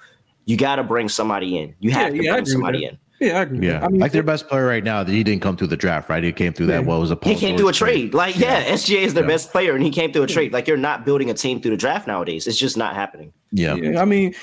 You 0.47 0.57
got 0.57 0.77
to 0.77 0.85
bring 0.85 1.09
somebody 1.09 1.59
in. 1.59 1.75
You 1.79 1.91
have 1.91 2.15
yeah, 2.15 2.21
to 2.21 2.25
yeah, 2.25 2.33
bring 2.33 2.47
somebody 2.47 2.85
in. 2.87 2.99
Yeah, 3.21 3.39
I 3.39 3.43
agree. 3.43 3.67
Yeah, 3.67 3.85
I 3.85 3.89
mean, 3.89 4.01
like 4.01 4.13
their 4.13 4.23
best 4.23 4.49
player 4.49 4.65
right 4.65 4.85
now. 4.85 5.03
That 5.03 5.13
he 5.13 5.25
didn't 5.25 5.43
come 5.43 5.57
through 5.57 5.67
the 5.67 5.77
draft, 5.77 6.09
right? 6.09 6.23
He 6.23 6.33
came 6.33 6.53
through 6.53 6.67
that. 6.67 6.85
What 6.85 7.01
was 7.01 7.11
a 7.11 7.19
he 7.23 7.35
came 7.35 7.57
through 7.57 7.69
a 7.69 7.73
trade. 7.73 7.93
trade. 7.93 8.15
Like, 8.15 8.39
yeah, 8.39 8.61
yeah, 8.61 8.73
SGA 8.75 9.03
is 9.03 9.15
their 9.15 9.25
yeah. 9.25 9.29
best 9.29 9.51
player, 9.51 9.75
and 9.75 9.83
he 9.83 9.91
came 9.91 10.13
through 10.13 10.23
a 10.23 10.29
trade. 10.29 10.53
Like, 10.53 10.69
you're 10.69 10.77
not 10.77 11.05
building 11.05 11.29
a 11.29 11.35
team 11.35 11.61
through 11.61 11.73
the 11.73 11.77
draft 11.77 12.07
nowadays. 12.07 12.47
It's 12.47 12.59
just 12.59 12.77
not 12.77 12.95
happening. 12.95 13.33
Yeah, 13.51 13.75
yeah 13.75 14.01
I 14.01 14.05
mean, 14.05 14.35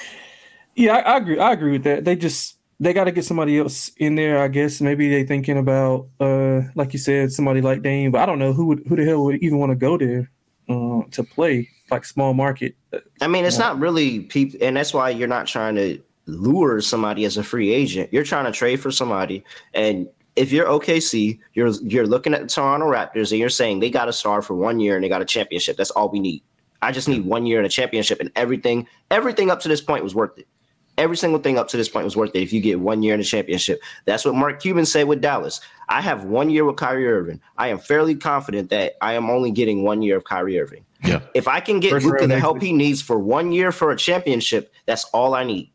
yeah, 0.76 0.98
I, 0.98 1.14
I 1.14 1.18
agree. 1.18 1.40
I 1.40 1.54
agree 1.54 1.72
with 1.72 1.84
that. 1.84 2.04
They 2.04 2.18
just 2.18 2.58
they 2.80 2.94
got 2.94 3.06
to 3.06 3.12
get 3.12 3.26
somebody 3.26 3.58
else 3.58 3.90
in 3.98 4.16
there. 4.16 4.42
I 4.42 4.48
guess 4.48 4.82
maybe 4.82 5.10
they 5.10 5.24
thinking 5.24 5.58
about, 5.58 6.08
uh, 6.20 6.62
like 6.76 6.94
you 6.94 7.00
said, 7.00 7.32
somebody 7.32 7.62
like 7.62 7.82
Dame. 7.82 8.12
But 8.12 8.22
I 8.22 8.26
don't 8.26 8.40
know 8.40 8.54
who 8.54 8.66
would 8.68 8.84
who 8.88 8.96
the 8.96 9.06
hell 9.06 9.24
would 9.26 9.42
even 9.42 9.60
want 9.60 9.72
to 9.72 9.76
go 9.76 9.98
there 9.98 10.30
uh, 10.70 11.02
to 11.12 11.24
play 11.24 11.70
like 11.92 12.06
small 12.06 12.34
market. 12.34 12.76
I 13.22 13.28
mean, 13.28 13.46
it's 13.46 13.58
not 13.58 13.80
really 13.80 14.22
people, 14.22 14.60
and 14.62 14.76
that's 14.76 14.94
why 14.94 15.10
you're 15.10 15.28
not 15.28 15.48
trying 15.48 15.76
to 15.76 16.02
lure 16.26 16.82
somebody 16.82 17.26
as 17.26 17.38
a 17.38 17.44
free 17.44 17.72
agent. 17.72 18.12
You're 18.12 18.24
trying 18.24 18.46
to 18.46 18.52
trade 18.52 18.78
for 18.78 18.92
somebody, 18.92 19.44
and 19.74 20.08
if 20.36 20.52
you're 20.52 20.68
OKC, 20.68 21.40
you're 21.54 21.70
you're 21.84 22.08
looking 22.08 22.34
at 22.34 22.42
the 22.42 22.48
Toronto 22.48 22.88
Raptors 22.88 23.32
and 23.32 23.40
you're 23.40 23.50
saying 23.50 23.80
they 23.80 23.90
got 23.90 24.10
a 24.10 24.14
star 24.14 24.42
for 24.42 24.54
one 24.54 24.80
year 24.80 24.96
and 24.96 25.04
they 25.04 25.10
got 25.10 25.22
a 25.22 25.26
championship. 25.26 25.78
That's 25.78 25.92
all 25.92 26.10
we 26.10 26.20
need. 26.20 26.44
I 26.82 26.92
just 26.92 27.08
need 27.08 27.26
one 27.26 27.46
year 27.46 27.58
and 27.58 27.66
a 27.66 27.70
championship, 27.70 28.20
and 28.20 28.32
everything 28.36 28.88
everything 29.12 29.50
up 29.50 29.62
to 29.62 29.70
this 29.70 29.82
point 29.82 30.04
was 30.04 30.14
worth 30.14 30.38
it. 30.38 30.48
Every 30.98 31.18
single 31.18 31.40
thing 31.40 31.58
up 31.58 31.68
to 31.70 31.78
this 31.78 31.90
point 31.90 32.06
was 32.06 32.16
worth 32.16 32.32
it 32.36 32.42
if 32.42 32.54
you 32.54 32.62
get 32.62 32.80
one 32.80 33.04
year 33.04 33.14
in 33.14 33.20
the 33.20 33.26
championship. 33.26 33.82
That's 34.06 34.24
what 34.24 34.36
Mark 34.36 34.62
Cuban 34.62 34.86
said 34.86 35.08
with 35.08 35.22
Dallas. 35.22 35.60
I 35.90 36.02
have 36.02 36.24
one 36.24 36.50
year 36.50 36.64
with 36.64 36.78
Kyrie 36.78 37.08
Irving. 37.08 37.42
I 37.58 37.68
am 37.68 37.80
fairly 37.80 38.16
confident 38.16 38.70
that 38.70 38.94
I 39.02 39.14
am 39.14 39.30
only 39.30 39.52
getting 39.52 39.84
one 39.84 40.02
year 40.02 40.16
of 40.16 40.24
Kyrie 40.24 40.60
Irving. 40.60 40.86
Yeah. 41.04 41.20
If 41.34 41.48
I 41.48 41.60
can 41.60 41.80
get 41.80 42.02
Luka 42.02 42.28
the 42.28 42.40
help 42.40 42.62
he 42.62 42.72
needs 42.72 43.02
for 43.02 43.20
one 43.20 43.52
year 43.52 43.72
for 43.72 43.92
a 43.92 43.98
championship, 43.98 44.74
that's 44.86 45.04
all 45.06 45.36
I 45.36 45.44
need. 45.44 45.70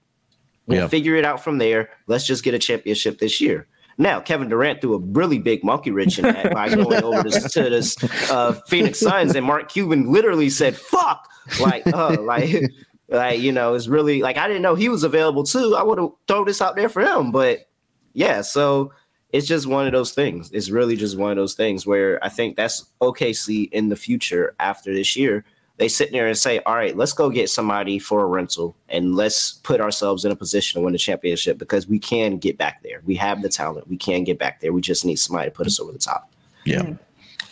We'll 0.66 0.80
yeah. 0.80 0.88
figure 0.88 1.16
it 1.16 1.24
out 1.24 1.42
from 1.42 1.58
there. 1.58 1.90
Let's 2.06 2.26
just 2.26 2.42
get 2.42 2.54
a 2.54 2.58
championship 2.58 3.18
this 3.18 3.40
year. 3.40 3.66
Now, 3.98 4.18
Kevin 4.18 4.48
Durant 4.48 4.80
threw 4.80 4.94
a 4.94 4.98
really 4.98 5.38
big 5.38 5.62
monkey 5.62 5.90
wrench 5.90 6.18
in 6.18 6.24
that 6.24 6.54
by 6.54 6.74
going 6.74 7.04
over 7.04 7.28
to, 7.28 7.48
to 7.48 7.70
this 7.70 7.96
uh, 8.30 8.52
Phoenix 8.66 8.98
Suns, 8.98 9.34
and 9.34 9.44
Mark 9.44 9.70
Cuban 9.70 10.10
literally 10.10 10.48
said 10.48 10.74
"fuck," 10.74 11.28
like, 11.60 11.86
uh, 11.86 12.16
like 12.22 12.72
like, 13.11 13.40
you 13.40 13.52
know, 13.52 13.74
it's 13.74 13.88
really 13.88 14.22
like 14.22 14.36
I 14.36 14.46
didn't 14.46 14.62
know 14.62 14.74
he 14.74 14.88
was 14.88 15.02
available 15.02 15.44
too. 15.44 15.74
I 15.76 15.82
would 15.82 15.98
have 15.98 16.11
thrown 16.28 16.46
this 16.46 16.62
out 16.62 16.76
there 16.76 16.88
for 16.88 17.02
him. 17.02 17.32
But 17.32 17.68
yeah, 18.12 18.40
so 18.40 18.92
it's 19.32 19.46
just 19.46 19.66
one 19.66 19.86
of 19.86 19.92
those 19.92 20.12
things. 20.12 20.50
It's 20.52 20.70
really 20.70 20.96
just 20.96 21.18
one 21.18 21.30
of 21.30 21.36
those 21.36 21.54
things 21.54 21.86
where 21.86 22.22
I 22.24 22.28
think 22.28 22.56
that's 22.56 22.84
OKC 23.00 23.70
in 23.72 23.88
the 23.88 23.96
future 23.96 24.54
after 24.61 24.94
this 24.94 25.16
year. 25.16 25.44
They 25.76 25.88
sit 25.88 26.12
there 26.12 26.26
and 26.26 26.36
say, 26.36 26.61
All 26.66 26.74
right, 26.74 26.96
let's 26.96 27.14
go 27.14 27.30
get 27.30 27.48
somebody 27.48 27.98
for 27.98 28.22
a 28.22 28.26
rental 28.26 28.76
and 28.88 29.16
let's 29.16 29.52
put 29.52 29.80
ourselves 29.80 30.24
in 30.24 30.32
a 30.32 30.36
position 30.36 30.78
to 30.78 30.84
win 30.84 30.92
the 30.92 30.98
championship 30.98 31.58
because 31.58 31.88
we 31.88 31.98
can 31.98 32.36
get 32.36 32.58
back 32.58 32.82
there. 32.82 33.00
We 33.06 33.14
have 33.16 33.40
the 33.40 33.48
talent. 33.48 33.88
We 33.88 33.96
can 33.96 34.24
get 34.24 34.38
back 34.38 34.61
there. 34.61 34.72
We 34.72 34.82
just 34.82 35.04
need 35.04 35.16
somebody 35.16 35.50
to 35.50 35.56
put 35.56 35.66
us 35.66 35.80
over 35.80 35.92
the 35.92 35.98
top. 35.98 36.30
Yeah. 36.66 36.82
Mm-hmm. 36.82 36.92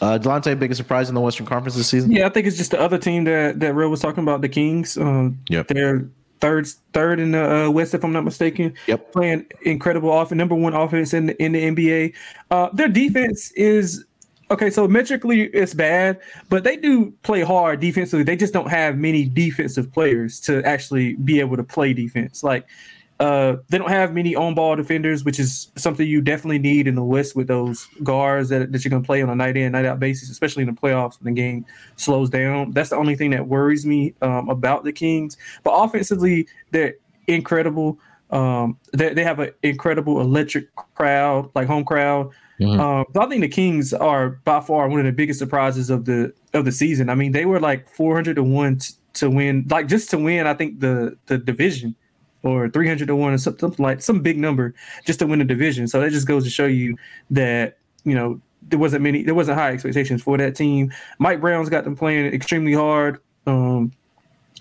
Uh, 0.00 0.18
Delonte, 0.18 0.58
biggest 0.58 0.78
surprise 0.78 1.08
in 1.08 1.14
the 1.14 1.20
Western 1.20 1.46
Conference 1.46 1.76
this 1.76 1.88
season? 1.88 2.10
Yeah, 2.10 2.26
I 2.26 2.28
think 2.28 2.46
it's 2.46 2.56
just 2.56 2.70
the 2.70 2.80
other 2.80 2.98
team 2.98 3.24
that 3.24 3.60
that 3.60 3.74
Real 3.74 3.90
was 3.90 4.00
talking 4.00 4.22
about, 4.22 4.40
the 4.40 4.48
Kings. 4.48 4.96
Um, 4.96 5.38
yep. 5.48 5.68
They're 5.68 6.08
third 6.40 6.68
third 6.92 7.20
in 7.20 7.32
the 7.32 7.66
uh, 7.66 7.70
West, 7.70 7.94
if 7.94 8.04
I'm 8.04 8.12
not 8.12 8.24
mistaken. 8.24 8.74
Yep. 8.86 9.12
Playing 9.12 9.46
incredible 9.62 10.12
offense, 10.12 10.38
number 10.38 10.54
one 10.54 10.74
offense 10.74 11.14
in 11.14 11.26
the, 11.26 11.42
in 11.42 11.52
the 11.52 11.62
NBA. 11.62 12.14
Uh, 12.50 12.68
their 12.72 12.88
defense 12.88 13.50
is 13.52 14.04
okay. 14.50 14.70
So 14.70 14.86
metrically, 14.86 15.44
it's 15.44 15.74
bad, 15.74 16.20
but 16.48 16.64
they 16.64 16.76
do 16.76 17.12
play 17.22 17.42
hard 17.42 17.80
defensively. 17.80 18.24
They 18.24 18.36
just 18.36 18.52
don't 18.52 18.70
have 18.70 18.96
many 18.96 19.24
defensive 19.24 19.92
players 19.92 20.40
to 20.40 20.62
actually 20.64 21.14
be 21.14 21.40
able 21.40 21.56
to 21.56 21.64
play 21.64 21.92
defense. 21.92 22.42
Like 22.44 22.66
uh, 23.20 23.56
they 23.68 23.78
don't 23.78 23.90
have 23.90 24.14
many 24.14 24.36
on 24.36 24.54
ball 24.54 24.76
defenders, 24.76 25.24
which 25.24 25.40
is 25.40 25.72
something 25.74 26.06
you 26.06 26.20
definitely 26.20 26.58
need 26.58 26.86
in 26.86 26.94
the 26.94 27.02
West 27.02 27.34
with 27.34 27.48
those 27.48 27.88
guards 28.04 28.48
that, 28.50 28.70
that 28.70 28.84
you're 28.84 28.90
going 28.90 29.02
to 29.02 29.06
play 29.06 29.22
on 29.22 29.28
a 29.28 29.34
night 29.34 29.56
in, 29.56 29.72
night 29.72 29.84
out 29.84 29.98
basis, 29.98 30.30
especially 30.30 30.62
in 30.62 30.72
the 30.72 30.80
playoffs 30.80 31.20
when 31.20 31.34
the 31.34 31.40
game 31.40 31.66
slows 31.96 32.30
down. 32.30 32.70
That's 32.70 32.90
the 32.90 32.96
only 32.96 33.16
thing 33.16 33.30
that 33.30 33.48
worries 33.48 33.84
me 33.84 34.14
um, 34.22 34.48
about 34.48 34.84
the 34.84 34.92
Kings. 34.92 35.36
But 35.64 35.72
offensively, 35.72 36.46
they're 36.70 36.94
incredible. 37.26 37.98
Um, 38.30 38.78
they, 38.92 39.12
they 39.14 39.24
have 39.24 39.40
an 39.40 39.50
incredible 39.64 40.20
electric 40.20 40.68
crowd, 40.94 41.50
like 41.56 41.66
home 41.66 41.84
crowd. 41.84 42.30
Mm-hmm. 42.60 42.80
Um, 42.80 43.04
I 43.16 43.26
think 43.26 43.40
the 43.40 43.48
Kings 43.48 43.92
are 43.92 44.30
by 44.44 44.60
far 44.60 44.88
one 44.88 45.00
of 45.00 45.06
the 45.06 45.12
biggest 45.12 45.40
surprises 45.40 45.90
of 45.90 46.04
the 46.04 46.32
of 46.54 46.64
the 46.64 46.72
season. 46.72 47.08
I 47.08 47.14
mean, 47.16 47.32
they 47.32 47.46
were 47.46 47.60
like 47.60 47.88
400 47.88 48.36
to 48.36 48.44
one 48.44 48.80
to 49.14 49.30
win, 49.30 49.66
like 49.70 49.88
just 49.88 50.10
to 50.10 50.18
win. 50.18 50.46
I 50.46 50.54
think 50.54 50.80
the 50.80 51.16
the 51.26 51.38
division 51.38 51.94
or 52.42 52.68
300 52.68 53.06
to 53.06 53.16
1 53.16 53.32
or 53.32 53.38
something 53.38 53.74
like 53.78 54.00
some 54.00 54.20
big 54.20 54.38
number 54.38 54.74
just 55.04 55.18
to 55.18 55.26
win 55.26 55.40
a 55.40 55.44
division. 55.44 55.88
So 55.88 56.00
that 56.00 56.10
just 56.10 56.26
goes 56.26 56.44
to 56.44 56.50
show 56.50 56.66
you 56.66 56.96
that, 57.30 57.78
you 58.04 58.14
know, 58.14 58.40
there 58.62 58.78
wasn't 58.78 59.02
many 59.02 59.22
there 59.22 59.34
wasn't 59.34 59.58
high 59.58 59.70
expectations 59.72 60.22
for 60.22 60.36
that 60.38 60.54
team. 60.54 60.92
Mike 61.18 61.40
Brown's 61.40 61.68
got 61.68 61.84
them 61.84 61.96
playing 61.96 62.32
extremely 62.32 62.72
hard. 62.72 63.20
Um 63.46 63.92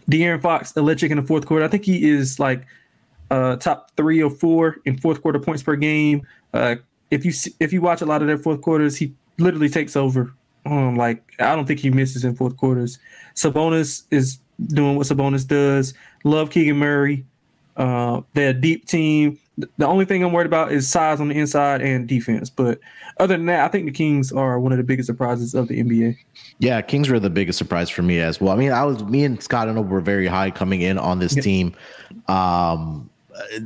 De'Aaron 0.10 0.42
Fox 0.42 0.76
electric 0.78 1.12
in 1.12 1.18
the 1.18 1.24
fourth 1.24 1.46
quarter. 1.46 1.66
I 1.66 1.68
think 1.68 1.84
he 1.84 2.10
is 2.10 2.40
like 2.40 2.66
uh 3.30 3.58
top 3.58 3.92
3 3.98 4.22
or 4.24 4.30
4 4.30 4.78
in 4.86 4.98
fourth 4.98 5.22
quarter 5.22 5.40
points 5.40 5.64
per 5.64 5.76
game. 5.76 6.26
Uh 6.54 6.76
if 7.12 7.26
you 7.26 7.34
if 7.60 7.74
you 7.74 7.82
watch 7.82 8.02
a 8.02 8.06
lot 8.06 8.22
of 8.22 8.28
their 8.28 8.38
fourth 8.38 8.62
quarters, 8.62 8.98
he 8.98 9.14
literally 9.38 9.70
takes 9.70 9.96
over. 9.96 10.34
Um 10.66 10.96
like 10.96 11.24
I 11.40 11.56
don't 11.56 11.66
think 11.66 11.80
he 11.80 11.90
misses 11.90 12.24
in 12.24 12.36
fourth 12.36 12.58
quarters. 12.58 13.00
Sabonis 13.36 14.04
is 14.12 14.40
doing 14.68 14.96
what 14.96 15.08
Sabonis 15.08 15.46
does. 15.48 15.94
Love 16.24 16.50
Keegan 16.50 16.78
Murray. 16.78 17.26
Uh, 17.78 18.22
they're 18.34 18.50
a 18.50 18.54
deep 18.54 18.86
team. 18.86 19.40
The 19.78 19.88
only 19.88 20.06
thing 20.06 20.24
I'm 20.24 20.34
worried 20.34 20.46
about 20.46 20.72
is 20.72 20.88
size 20.88 21.20
on 21.20 21.30
the 21.30 21.36
inside 21.36 21.82
and 21.82 22.08
defense. 22.08 22.50
But 22.50 22.80
other 23.20 23.38
than 23.38 23.46
that, 23.48 23.66
I 23.66 23.68
think 23.70 23.86
the 23.86 23.92
Kings 23.92 24.32
are 24.32 24.60
one 24.60 24.72
of 24.72 24.78
the 24.78 24.84
biggest 24.84 25.08
surprises 25.08 25.56
of 25.56 25.68
the 25.68 25.82
NBA. 25.82 26.18
Yeah, 26.60 26.82
Kings 26.82 27.10
were 27.10 27.20
the 27.20 27.30
biggest 27.30 27.58
surprise 27.58 27.90
for 27.90 28.02
me 28.04 28.20
as 28.20 28.42
well. 28.42 28.54
I 28.54 28.58
mean, 28.58 28.72
I 28.72 28.84
was 28.84 29.04
me 29.04 29.24
and 29.24 29.42
Scott 29.42 29.68
and 29.68 29.90
were 29.90 30.02
very 30.02 30.28
high 30.28 30.52
coming 30.52 30.82
in 30.82 30.98
on 30.98 31.20
this 31.20 31.34
team. 31.36 31.76
Um, 32.28 33.10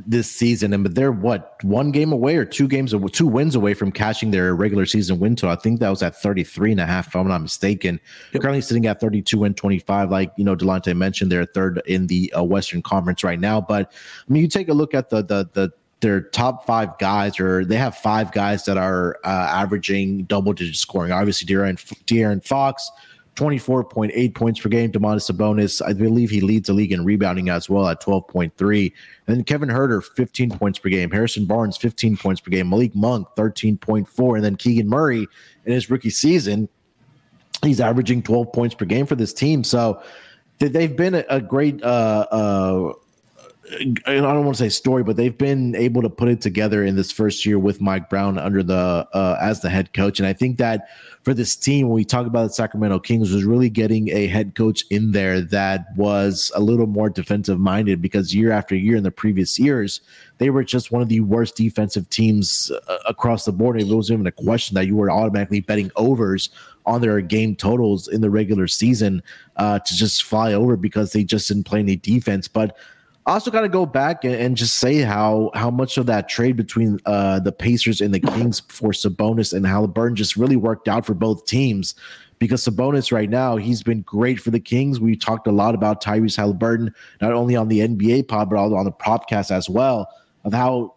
this 0.06 0.30
season, 0.30 0.72
and 0.72 0.82
but 0.82 0.94
they're 0.94 1.12
what 1.12 1.56
one 1.62 1.90
game 1.90 2.12
away 2.12 2.36
or 2.36 2.44
two 2.44 2.68
games, 2.68 2.94
two 3.12 3.26
wins 3.26 3.54
away 3.54 3.74
from 3.74 3.92
catching 3.92 4.30
their 4.30 4.54
regular 4.54 4.86
season 4.86 5.18
win 5.18 5.36
total. 5.36 5.56
I 5.56 5.60
think 5.60 5.80
that 5.80 5.90
was 5.90 6.02
at 6.02 6.16
33 6.16 6.72
and 6.72 6.80
a 6.80 6.86
half, 6.86 7.08
if 7.08 7.16
I'm 7.16 7.28
not 7.28 7.40
mistaken. 7.40 8.00
Yep. 8.32 8.42
Currently 8.42 8.60
sitting 8.62 8.86
at 8.86 9.00
32 9.00 9.44
and 9.44 9.56
25. 9.56 10.10
Like 10.10 10.32
you 10.36 10.44
know, 10.44 10.56
Delonte 10.56 10.96
mentioned, 10.96 11.30
they're 11.30 11.46
third 11.46 11.82
in 11.86 12.06
the 12.06 12.32
uh, 12.32 12.42
Western 12.42 12.82
Conference 12.82 13.24
right 13.24 13.40
now. 13.40 13.60
But 13.60 13.92
I 14.28 14.32
mean, 14.32 14.42
you 14.42 14.48
take 14.48 14.68
a 14.68 14.74
look 14.74 14.94
at 14.94 15.10
the 15.10 15.22
the 15.22 15.48
the 15.52 15.72
their 16.00 16.20
top 16.20 16.66
five 16.66 16.98
guys, 16.98 17.40
or 17.40 17.64
they 17.64 17.76
have 17.76 17.96
five 17.96 18.32
guys 18.32 18.64
that 18.64 18.76
are 18.76 19.16
uh, 19.24 19.28
averaging 19.28 20.24
double 20.24 20.52
digit 20.52 20.76
scoring. 20.76 21.12
Obviously, 21.12 21.46
De'Aaron, 21.46 21.76
De'Aaron 22.04 22.44
Fox 22.44 22.90
24.8 23.36 24.34
points 24.34 24.60
per 24.60 24.68
game. 24.68 24.92
Domantas 24.92 25.30
Sabonis, 25.30 25.80
I 25.84 25.92
believe 25.94 26.30
he 26.30 26.40
leads 26.40 26.66
the 26.66 26.74
league 26.74 26.92
in 26.92 27.04
rebounding 27.04 27.48
as 27.48 27.68
well 27.68 27.88
at 27.88 28.02
12.3. 28.02 28.92
And 29.26 29.36
then 29.36 29.44
Kevin 29.44 29.70
Huerter, 29.70 30.04
15 30.04 30.50
points 30.50 30.78
per 30.78 30.90
game. 30.90 31.10
Harrison 31.10 31.46
Barnes, 31.46 31.76
15 31.76 32.16
points 32.16 32.40
per 32.40 32.50
game. 32.50 32.68
Malik 32.68 32.94
Monk, 32.94 33.26
13.4. 33.36 34.36
And 34.36 34.44
then 34.44 34.56
Keegan 34.56 34.88
Murray 34.88 35.26
in 35.64 35.72
his 35.72 35.90
rookie 35.90 36.10
season, 36.10 36.68
He's 37.62 37.80
averaging 37.80 38.22
12 38.22 38.52
points 38.52 38.74
per 38.74 38.84
game 38.84 39.06
for 39.06 39.14
this 39.14 39.32
team. 39.32 39.62
So 39.62 40.02
they've 40.58 40.96
been 40.96 41.24
a 41.28 41.40
great 41.40 41.82
uh, 41.82 42.26
uh, 42.30 42.92
I 44.06 44.14
don't 44.14 44.44
want 44.44 44.56
to 44.56 44.64
say 44.64 44.68
story, 44.68 45.04
but 45.04 45.16
they've 45.16 45.36
been 45.36 45.76
able 45.76 46.02
to 46.02 46.10
put 46.10 46.28
it 46.28 46.40
together 46.40 46.84
in 46.84 46.96
this 46.96 47.12
first 47.12 47.46
year 47.46 47.58
with 47.58 47.80
Mike 47.80 48.10
Brown 48.10 48.36
under 48.36 48.62
the 48.62 49.06
uh, 49.12 49.38
as 49.40 49.60
the 49.60 49.70
head 49.70 49.94
coach, 49.94 50.18
and 50.18 50.26
I 50.26 50.32
think 50.32 50.58
that 50.58 50.88
for 51.22 51.32
this 51.32 51.54
team, 51.54 51.86
when 51.86 51.94
we 51.94 52.04
talk 52.04 52.26
about 52.26 52.48
the 52.48 52.52
Sacramento 52.52 52.98
Kings, 52.98 53.32
was 53.32 53.44
really 53.44 53.70
getting 53.70 54.08
a 54.08 54.26
head 54.26 54.56
coach 54.56 54.84
in 54.90 55.12
there 55.12 55.40
that 55.40 55.86
was 55.96 56.50
a 56.56 56.60
little 56.60 56.88
more 56.88 57.08
defensive 57.08 57.60
minded 57.60 58.02
because 58.02 58.34
year 58.34 58.50
after 58.50 58.74
year 58.74 58.96
in 58.96 59.04
the 59.04 59.12
previous 59.12 59.58
years, 59.58 60.00
they 60.38 60.50
were 60.50 60.64
just 60.64 60.90
one 60.90 61.00
of 61.00 61.08
the 61.08 61.20
worst 61.20 61.54
defensive 61.54 62.10
teams 62.10 62.72
uh, 62.88 62.96
across 63.06 63.44
the 63.44 63.52
board. 63.52 63.80
It 63.80 63.86
wasn't 63.86 64.16
even 64.16 64.26
a 64.26 64.32
question 64.32 64.74
that 64.74 64.86
you 64.86 64.96
were 64.96 65.10
automatically 65.10 65.60
betting 65.60 65.92
overs 65.94 66.50
on 66.84 67.00
their 67.00 67.20
game 67.20 67.54
totals 67.54 68.08
in 68.08 68.20
the 68.20 68.30
regular 68.30 68.66
season 68.66 69.22
uh, 69.56 69.78
to 69.78 69.94
just 69.94 70.24
fly 70.24 70.52
over 70.52 70.76
because 70.76 71.12
they 71.12 71.22
just 71.22 71.46
didn't 71.46 71.64
play 71.64 71.78
any 71.78 71.94
defense, 71.94 72.48
but 72.48 72.76
also 73.26 73.50
got 73.50 73.60
to 73.60 73.68
go 73.68 73.86
back 73.86 74.24
and, 74.24 74.56
just 74.56 74.78
say 74.78 74.98
how 74.98 75.50
how 75.54 75.70
much 75.70 75.96
of 75.96 76.06
that 76.06 76.28
trade 76.28 76.56
between 76.56 76.98
uh, 77.06 77.40
the 77.40 77.52
Pacers 77.52 78.00
and 78.00 78.12
the 78.12 78.20
Kings 78.20 78.60
for 78.68 78.90
Sabonis 78.90 79.52
and 79.52 79.66
Halliburton 79.66 80.16
just 80.16 80.36
really 80.36 80.56
worked 80.56 80.88
out 80.88 81.06
for 81.06 81.14
both 81.14 81.46
teams. 81.46 81.94
Because 82.38 82.64
Sabonis 82.64 83.12
right 83.12 83.30
now, 83.30 83.56
he's 83.56 83.84
been 83.84 84.02
great 84.02 84.40
for 84.40 84.50
the 84.50 84.58
Kings. 84.58 84.98
We 84.98 85.14
talked 85.14 85.46
a 85.46 85.52
lot 85.52 85.76
about 85.76 86.02
Tyrese 86.02 86.36
Halliburton, 86.36 86.92
not 87.20 87.32
only 87.32 87.54
on 87.54 87.68
the 87.68 87.80
NBA 87.80 88.26
pod, 88.26 88.50
but 88.50 88.56
also 88.56 88.74
on 88.74 88.84
the 88.84 88.92
podcast 88.92 89.52
as 89.52 89.70
well, 89.70 90.08
of 90.44 90.52
how 90.52 90.94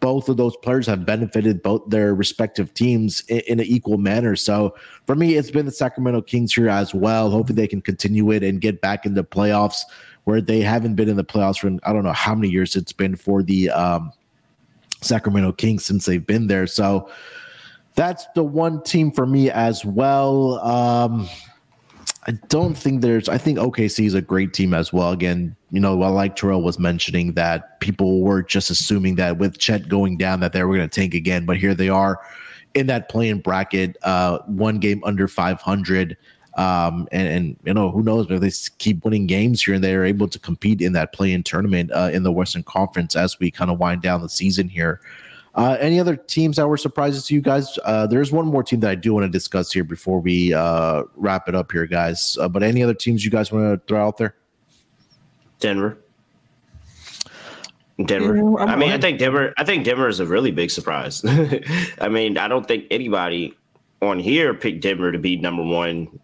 both 0.00 0.28
of 0.28 0.36
those 0.36 0.54
players 0.58 0.86
have 0.86 1.06
benefited 1.06 1.62
both 1.62 1.82
their 1.88 2.14
respective 2.14 2.74
teams 2.74 3.24
in, 3.28 3.40
in, 3.48 3.60
an 3.60 3.66
equal 3.66 3.98
manner. 3.98 4.36
So 4.36 4.76
for 5.06 5.16
me, 5.16 5.34
it's 5.34 5.50
been 5.50 5.66
the 5.66 5.72
Sacramento 5.72 6.22
Kings 6.22 6.52
here 6.52 6.68
as 6.68 6.94
well. 6.94 7.30
Hopefully 7.30 7.56
they 7.56 7.66
can 7.66 7.80
continue 7.80 8.30
it 8.30 8.42
and 8.42 8.60
get 8.60 8.80
back 8.80 9.06
into 9.06 9.22
the 9.22 9.26
playoffs 9.26 9.80
where 10.26 10.40
they 10.40 10.60
haven't 10.60 10.96
been 10.96 11.08
in 11.08 11.16
the 11.16 11.24
playoffs 11.24 11.60
for 11.60 11.70
I 11.88 11.92
don't 11.92 12.02
know 12.02 12.12
how 12.12 12.34
many 12.34 12.48
years 12.48 12.74
it's 12.74 12.92
been 12.92 13.14
for 13.14 13.44
the 13.44 13.70
um, 13.70 14.12
Sacramento 15.00 15.52
Kings 15.52 15.84
since 15.84 16.04
they've 16.04 16.26
been 16.26 16.48
there. 16.48 16.66
So 16.66 17.08
that's 17.94 18.26
the 18.34 18.42
one 18.42 18.82
team 18.82 19.12
for 19.12 19.24
me 19.24 19.50
as 19.50 19.84
well. 19.84 20.58
Um, 20.58 21.28
I 22.26 22.32
don't 22.48 22.76
think 22.76 23.02
there's. 23.02 23.28
I 23.28 23.38
think 23.38 23.58
OKC 23.58 24.04
is 24.04 24.14
a 24.14 24.20
great 24.20 24.52
team 24.52 24.74
as 24.74 24.92
well. 24.92 25.12
Again, 25.12 25.54
you 25.70 25.78
know, 25.78 25.94
like 25.94 26.34
Terrell 26.34 26.60
was 26.60 26.76
mentioning 26.76 27.34
that 27.34 27.78
people 27.78 28.20
were 28.22 28.42
just 28.42 28.68
assuming 28.68 29.14
that 29.14 29.38
with 29.38 29.58
Chet 29.58 29.88
going 29.88 30.16
down 30.16 30.40
that 30.40 30.52
they 30.52 30.64
were 30.64 30.74
going 30.74 30.88
to 30.88 31.00
tank 31.00 31.14
again, 31.14 31.46
but 31.46 31.56
here 31.56 31.72
they 31.72 31.88
are 31.88 32.20
in 32.74 32.88
that 32.88 33.08
play-in 33.08 33.40
bracket, 33.40 33.96
uh, 34.02 34.40
one 34.46 34.80
game 34.80 35.02
under 35.04 35.28
500. 35.28 36.16
Um, 36.56 37.06
and, 37.12 37.28
and 37.28 37.56
you 37.64 37.74
know 37.74 37.90
who 37.90 38.02
knows 38.02 38.26
if 38.30 38.40
they 38.40 38.50
keep 38.78 39.04
winning 39.04 39.26
games 39.26 39.62
here 39.62 39.74
and 39.74 39.84
they 39.84 39.94
are 39.94 40.04
able 40.04 40.26
to 40.26 40.38
compete 40.38 40.80
in 40.80 40.94
that 40.94 41.12
play-in 41.12 41.42
tournament 41.42 41.90
uh, 41.92 42.10
in 42.12 42.22
the 42.22 42.32
Western 42.32 42.62
Conference 42.62 43.14
as 43.14 43.38
we 43.38 43.50
kind 43.50 43.70
of 43.70 43.78
wind 43.78 44.00
down 44.00 44.22
the 44.22 44.28
season 44.28 44.68
here. 44.68 45.00
Uh, 45.54 45.76
any 45.80 46.00
other 46.00 46.16
teams 46.16 46.56
that 46.56 46.66
were 46.66 46.76
surprises 46.76 47.26
to 47.26 47.34
you 47.34 47.40
guys? 47.40 47.78
Uh, 47.84 48.06
there's 48.06 48.32
one 48.32 48.46
more 48.46 48.62
team 48.62 48.80
that 48.80 48.90
I 48.90 48.94
do 48.94 49.14
want 49.14 49.24
to 49.24 49.30
discuss 49.30 49.72
here 49.72 49.84
before 49.84 50.20
we 50.20 50.52
uh, 50.52 51.04
wrap 51.14 51.48
it 51.48 51.54
up 51.54 51.72
here, 51.72 51.86
guys. 51.86 52.36
Uh, 52.40 52.48
but 52.48 52.62
any 52.62 52.82
other 52.82 52.94
teams 52.94 53.24
you 53.24 53.30
guys 53.30 53.52
want 53.52 53.64
to 53.64 53.86
throw 53.86 54.06
out 54.06 54.18
there? 54.18 54.34
Denver. 55.60 55.98
Denver. 58.04 58.36
Yeah, 58.36 58.64
I 58.64 58.76
mean, 58.76 58.92
I 58.92 58.98
think 58.98 59.18
Denver. 59.18 59.54
I 59.56 59.64
think 59.64 59.84
Denver 59.84 60.08
is 60.08 60.20
a 60.20 60.26
really 60.26 60.50
big 60.50 60.70
surprise. 60.70 61.24
I 62.00 62.08
mean, 62.10 62.36
I 62.36 62.48
don't 62.48 62.68
think 62.68 62.84
anybody 62.90 63.54
on 64.02 64.18
here 64.18 64.52
picked 64.52 64.82
Denver 64.82 65.10
to 65.10 65.18
be 65.18 65.36
number 65.36 65.62
one 65.62 66.20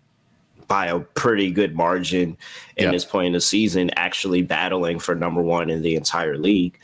by 0.72 0.86
a 0.86 1.00
pretty 1.00 1.50
good 1.50 1.76
margin 1.76 2.34
in 2.78 2.84
yep. 2.84 2.92
this 2.92 3.04
point 3.04 3.26
in 3.26 3.32
the 3.34 3.40
season, 3.42 3.90
actually 3.96 4.40
battling 4.40 4.98
for 4.98 5.14
number 5.14 5.42
one 5.42 5.68
in 5.68 5.82
the 5.82 5.94
entire 5.94 6.38
league. 6.38 6.78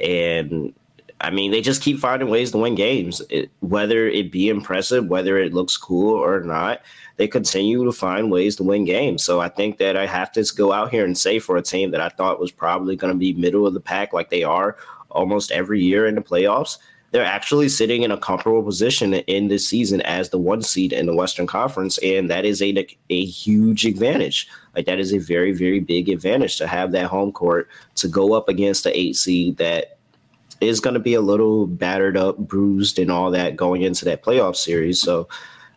And 0.00 0.74
I 1.20 1.30
mean, 1.30 1.52
they 1.52 1.60
just 1.60 1.80
keep 1.80 2.00
finding 2.00 2.30
ways 2.30 2.50
to 2.50 2.58
win 2.58 2.74
games, 2.74 3.22
it, 3.30 3.48
whether 3.60 4.08
it 4.08 4.32
be 4.32 4.48
impressive, 4.48 5.06
whether 5.06 5.38
it 5.38 5.54
looks 5.54 5.76
cool 5.76 6.16
or 6.16 6.40
not. 6.40 6.80
They 7.16 7.28
continue 7.28 7.84
to 7.84 7.92
find 7.92 8.28
ways 8.28 8.56
to 8.56 8.64
win 8.64 8.84
games. 8.84 9.22
So 9.22 9.38
I 9.38 9.48
think 9.48 9.78
that 9.78 9.96
I 9.96 10.06
have 10.06 10.32
to 10.32 10.44
go 10.56 10.72
out 10.72 10.90
here 10.90 11.04
and 11.04 11.16
say 11.16 11.38
for 11.38 11.56
a 11.56 11.62
team 11.62 11.92
that 11.92 12.00
I 12.00 12.08
thought 12.08 12.40
was 12.40 12.50
probably 12.50 12.96
going 12.96 13.12
to 13.12 13.18
be 13.18 13.34
middle 13.34 13.68
of 13.68 13.74
the 13.74 13.78
pack, 13.80 14.12
like 14.12 14.30
they 14.30 14.42
are 14.42 14.76
almost 15.12 15.52
every 15.52 15.80
year 15.80 16.08
in 16.08 16.16
the 16.16 16.22
playoffs, 16.22 16.78
they're 17.10 17.24
actually 17.24 17.68
sitting 17.68 18.02
in 18.02 18.10
a 18.10 18.18
comfortable 18.18 18.62
position 18.62 19.14
in 19.14 19.48
this 19.48 19.66
season 19.66 20.00
as 20.02 20.28
the 20.28 20.38
one 20.38 20.62
seed 20.62 20.92
in 20.92 21.06
the 21.06 21.14
Western 21.14 21.46
Conference, 21.46 21.98
and 21.98 22.30
that 22.30 22.44
is 22.44 22.60
a 22.60 22.86
a 23.10 23.24
huge 23.24 23.86
advantage. 23.86 24.48
Like 24.76 24.86
that 24.86 25.00
is 25.00 25.12
a 25.14 25.18
very 25.18 25.52
very 25.52 25.80
big 25.80 26.08
advantage 26.08 26.56
to 26.58 26.66
have 26.66 26.92
that 26.92 27.06
home 27.06 27.32
court 27.32 27.68
to 27.96 28.08
go 28.08 28.34
up 28.34 28.48
against 28.48 28.84
the 28.84 28.98
eight 28.98 29.16
seed 29.16 29.56
that 29.56 29.98
is 30.60 30.80
going 30.80 30.94
to 30.94 31.00
be 31.00 31.14
a 31.14 31.20
little 31.20 31.66
battered 31.66 32.16
up, 32.16 32.36
bruised, 32.36 32.98
and 32.98 33.10
all 33.10 33.30
that 33.30 33.56
going 33.56 33.82
into 33.82 34.04
that 34.04 34.24
playoff 34.24 34.56
series. 34.56 35.00
So 35.00 35.28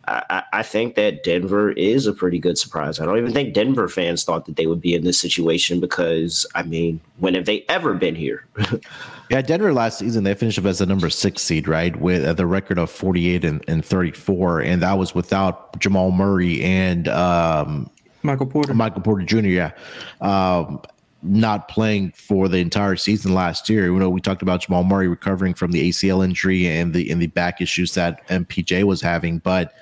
I, 0.08 0.42
I, 0.52 0.62
think 0.64 0.96
that 0.96 1.22
Denver 1.22 1.70
is 1.72 2.08
a 2.08 2.12
pretty 2.12 2.40
good 2.40 2.58
surprise. 2.58 2.98
I 2.98 3.04
don't 3.04 3.18
even 3.18 3.32
think 3.32 3.54
Denver 3.54 3.88
fans 3.88 4.24
thought 4.24 4.46
that 4.46 4.56
they 4.56 4.66
would 4.66 4.80
be 4.80 4.94
in 4.94 5.04
this 5.04 5.18
situation 5.18 5.78
because, 5.78 6.44
I 6.56 6.64
mean, 6.64 7.00
when 7.18 7.34
have 7.34 7.44
they 7.44 7.64
ever 7.68 7.94
been 7.94 8.16
here? 8.16 8.44
yeah, 9.30 9.42
Denver 9.42 9.72
last 9.72 9.98
season 9.98 10.24
they 10.24 10.34
finished 10.34 10.58
up 10.58 10.64
as 10.64 10.80
the 10.80 10.86
number 10.86 11.08
six 11.08 11.42
seed, 11.42 11.68
right, 11.68 11.94
with 12.00 12.24
uh, 12.24 12.32
the 12.32 12.46
record 12.46 12.78
of 12.78 12.90
forty 12.90 13.32
eight 13.32 13.44
and, 13.44 13.64
and 13.68 13.84
thirty 13.84 14.10
four, 14.10 14.60
and 14.60 14.82
that 14.82 14.98
was 14.98 15.14
without 15.14 15.78
Jamal 15.78 16.10
Murray 16.10 16.62
and 16.64 17.06
um, 17.06 17.88
Michael 18.22 18.46
Porter. 18.46 18.74
Michael 18.74 19.02
Porter 19.02 19.24
Jr. 19.24 19.46
Yeah. 19.46 19.70
Um, 20.20 20.80
not 21.22 21.68
playing 21.68 22.10
for 22.12 22.48
the 22.48 22.58
entire 22.58 22.96
season 22.96 23.32
last 23.32 23.68
year. 23.68 23.86
You 23.86 23.98
know, 23.98 24.10
we 24.10 24.20
talked 24.20 24.42
about 24.42 24.62
Jamal 24.62 24.82
Murray 24.82 25.06
recovering 25.06 25.54
from 25.54 25.70
the 25.70 25.88
ACL 25.88 26.24
injury 26.24 26.66
and 26.66 26.92
the 26.92 27.08
and 27.10 27.22
the 27.22 27.28
back 27.28 27.60
issues 27.60 27.94
that 27.94 28.26
MPJ 28.28 28.82
was 28.82 29.00
having, 29.00 29.38
but 29.38 29.72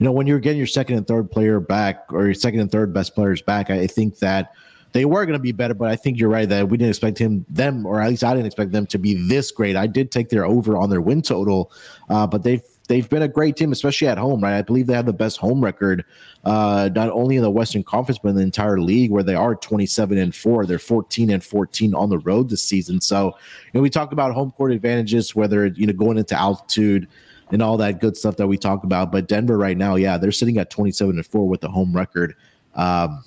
you 0.00 0.06
know, 0.06 0.12
when 0.12 0.26
you're 0.26 0.38
getting 0.38 0.56
your 0.56 0.66
second 0.66 0.96
and 0.96 1.06
third 1.06 1.30
player 1.30 1.60
back 1.60 2.06
or 2.08 2.24
your 2.24 2.34
second 2.34 2.60
and 2.60 2.72
third 2.72 2.92
best 2.94 3.14
players 3.14 3.42
back, 3.42 3.68
I 3.68 3.86
think 3.86 4.18
that 4.20 4.54
they 4.92 5.04
were 5.04 5.26
going 5.26 5.38
to 5.38 5.42
be 5.42 5.52
better, 5.52 5.74
but 5.74 5.90
I 5.90 5.94
think 5.94 6.18
you're 6.18 6.30
right 6.30 6.48
that 6.48 6.70
we 6.70 6.78
didn't 6.78 6.88
expect 6.88 7.18
him 7.18 7.44
them, 7.50 7.84
or 7.84 8.00
at 8.00 8.08
least 8.08 8.24
I 8.24 8.32
didn't 8.32 8.46
expect 8.46 8.72
them 8.72 8.86
to 8.86 8.98
be 8.98 9.14
this 9.28 9.50
great. 9.50 9.76
I 9.76 9.86
did 9.86 10.10
take 10.10 10.30
their 10.30 10.46
over 10.46 10.76
on 10.78 10.88
their 10.88 11.02
win 11.02 11.20
total, 11.20 11.70
uh, 12.08 12.26
but 12.26 12.42
they've 12.42 12.62
they've 12.88 13.08
been 13.10 13.22
a 13.22 13.28
great 13.28 13.56
team, 13.56 13.72
especially 13.72 14.08
at 14.08 14.16
home, 14.16 14.42
right? 14.42 14.56
I 14.56 14.62
believe 14.62 14.86
they 14.86 14.94
have 14.94 15.04
the 15.04 15.12
best 15.12 15.36
home 15.36 15.62
record, 15.62 16.02
uh, 16.44 16.88
not 16.94 17.10
only 17.10 17.36
in 17.36 17.42
the 17.42 17.50
Western 17.50 17.82
Conference 17.82 18.18
but 18.18 18.30
in 18.30 18.36
the 18.36 18.42
entire 18.42 18.80
league, 18.80 19.10
where 19.10 19.22
they 19.22 19.34
are 19.34 19.54
27 19.54 20.16
and 20.16 20.34
four. 20.34 20.64
They're 20.64 20.78
14 20.78 21.28
and 21.28 21.44
14 21.44 21.94
on 21.94 22.08
the 22.08 22.18
road 22.18 22.48
this 22.48 22.62
season. 22.62 23.02
So, 23.02 23.26
you 23.26 23.70
know, 23.74 23.82
we 23.82 23.90
talk 23.90 24.12
about 24.12 24.32
home 24.32 24.50
court 24.50 24.72
advantages, 24.72 25.36
whether 25.36 25.66
you 25.66 25.86
know 25.86 25.92
going 25.92 26.16
into 26.16 26.34
altitude 26.34 27.06
and 27.52 27.62
all 27.62 27.76
that 27.78 28.00
good 28.00 28.16
stuff 28.16 28.36
that 28.36 28.46
we 28.46 28.56
talk 28.56 28.84
about. 28.84 29.12
But 29.12 29.28
Denver 29.28 29.58
right 29.58 29.76
now, 29.76 29.96
yeah, 29.96 30.18
they're 30.18 30.32
sitting 30.32 30.58
at 30.58 30.70
27 30.70 31.16
and 31.16 31.26
4 31.26 31.48
with 31.48 31.60
the 31.60 31.68
home 31.68 31.94
record 31.94 32.34
um, 32.74 33.24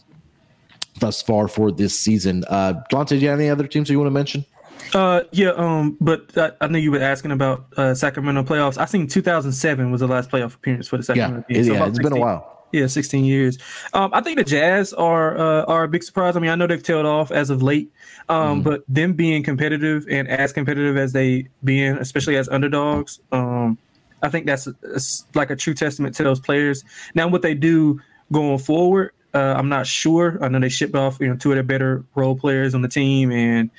thus 0.99 1.21
far 1.21 1.47
for 1.47 1.71
this 1.71 1.97
season. 1.97 2.43
Uh, 2.47 2.81
Dante, 2.89 3.17
do 3.17 3.21
you 3.23 3.29
have 3.29 3.39
any 3.39 3.49
other 3.49 3.67
teams 3.67 3.87
that 3.87 3.93
you 3.93 3.99
want 3.99 4.07
to 4.07 4.11
mention? 4.11 4.45
Uh, 4.93 5.21
yeah, 5.31 5.49
um, 5.49 5.97
but 5.99 6.37
I, 6.37 6.51
I 6.61 6.67
know 6.67 6.77
you 6.77 6.91
were 6.91 7.01
asking 7.01 7.31
about 7.31 7.65
uh, 7.77 7.93
Sacramento 7.95 8.43
playoffs. 8.43 8.77
I 8.77 8.85
think 8.85 9.09
2007 9.09 9.91
was 9.91 10.01
the 10.01 10.07
last 10.07 10.29
playoff 10.29 10.55
appearance 10.55 10.87
for 10.87 10.97
the 10.97 11.03
Sacramento. 11.03 11.45
Yeah, 11.49 11.63
so 11.63 11.73
yeah 11.73 11.85
it's 11.85 11.97
16, 11.97 12.03
been 12.03 12.13
a 12.13 12.19
while. 12.19 12.49
Yeah, 12.71 12.87
16 12.87 13.23
years. 13.23 13.59
Um, 13.93 14.09
I 14.13 14.21
think 14.21 14.37
the 14.37 14.43
Jazz 14.43 14.93
are 14.93 15.37
uh, 15.37 15.63
are 15.65 15.83
a 15.83 15.87
big 15.87 16.03
surprise. 16.03 16.35
I 16.35 16.39
mean, 16.39 16.49
I 16.49 16.55
know 16.55 16.65
they've 16.65 16.81
tailed 16.81 17.05
off 17.05 17.31
as 17.31 17.51
of 17.51 17.61
late, 17.61 17.91
um, 18.29 18.61
mm. 18.61 18.63
but 18.63 18.83
them 18.87 19.13
being 19.13 19.43
competitive 19.43 20.07
and 20.09 20.27
as 20.27 20.51
competitive 20.51 20.97
as 20.97 21.13
they 21.13 21.47
being, 21.63 21.97
especially 21.97 22.35
as 22.35 22.49
underdogs, 22.49 23.19
um, 23.31 23.77
I 24.23 24.29
think 24.29 24.45
that's, 24.45 24.67
that's 24.81 25.25
like 25.35 25.51
a 25.51 25.55
true 25.55 25.73
testament 25.73 26.15
to 26.15 26.23
those 26.23 26.39
players. 26.39 26.83
Now, 27.13 27.27
what 27.27 27.41
they 27.41 27.53
do 27.53 28.01
going 28.31 28.57
forward, 28.57 29.11
uh, 29.33 29.55
I'm 29.57 29.69
not 29.69 29.85
sure. 29.85 30.37
I 30.41 30.47
know 30.47 30.59
they 30.59 30.69
shipped 30.69 30.95
off 30.95 31.19
you 31.19 31.27
know 31.27 31.35
two 31.35 31.51
of 31.51 31.55
their 31.55 31.63
better 31.63 32.03
role 32.15 32.35
players 32.35 32.73
on 32.73 32.81
the 32.81 32.87
team 32.87 33.31
and 33.31 33.69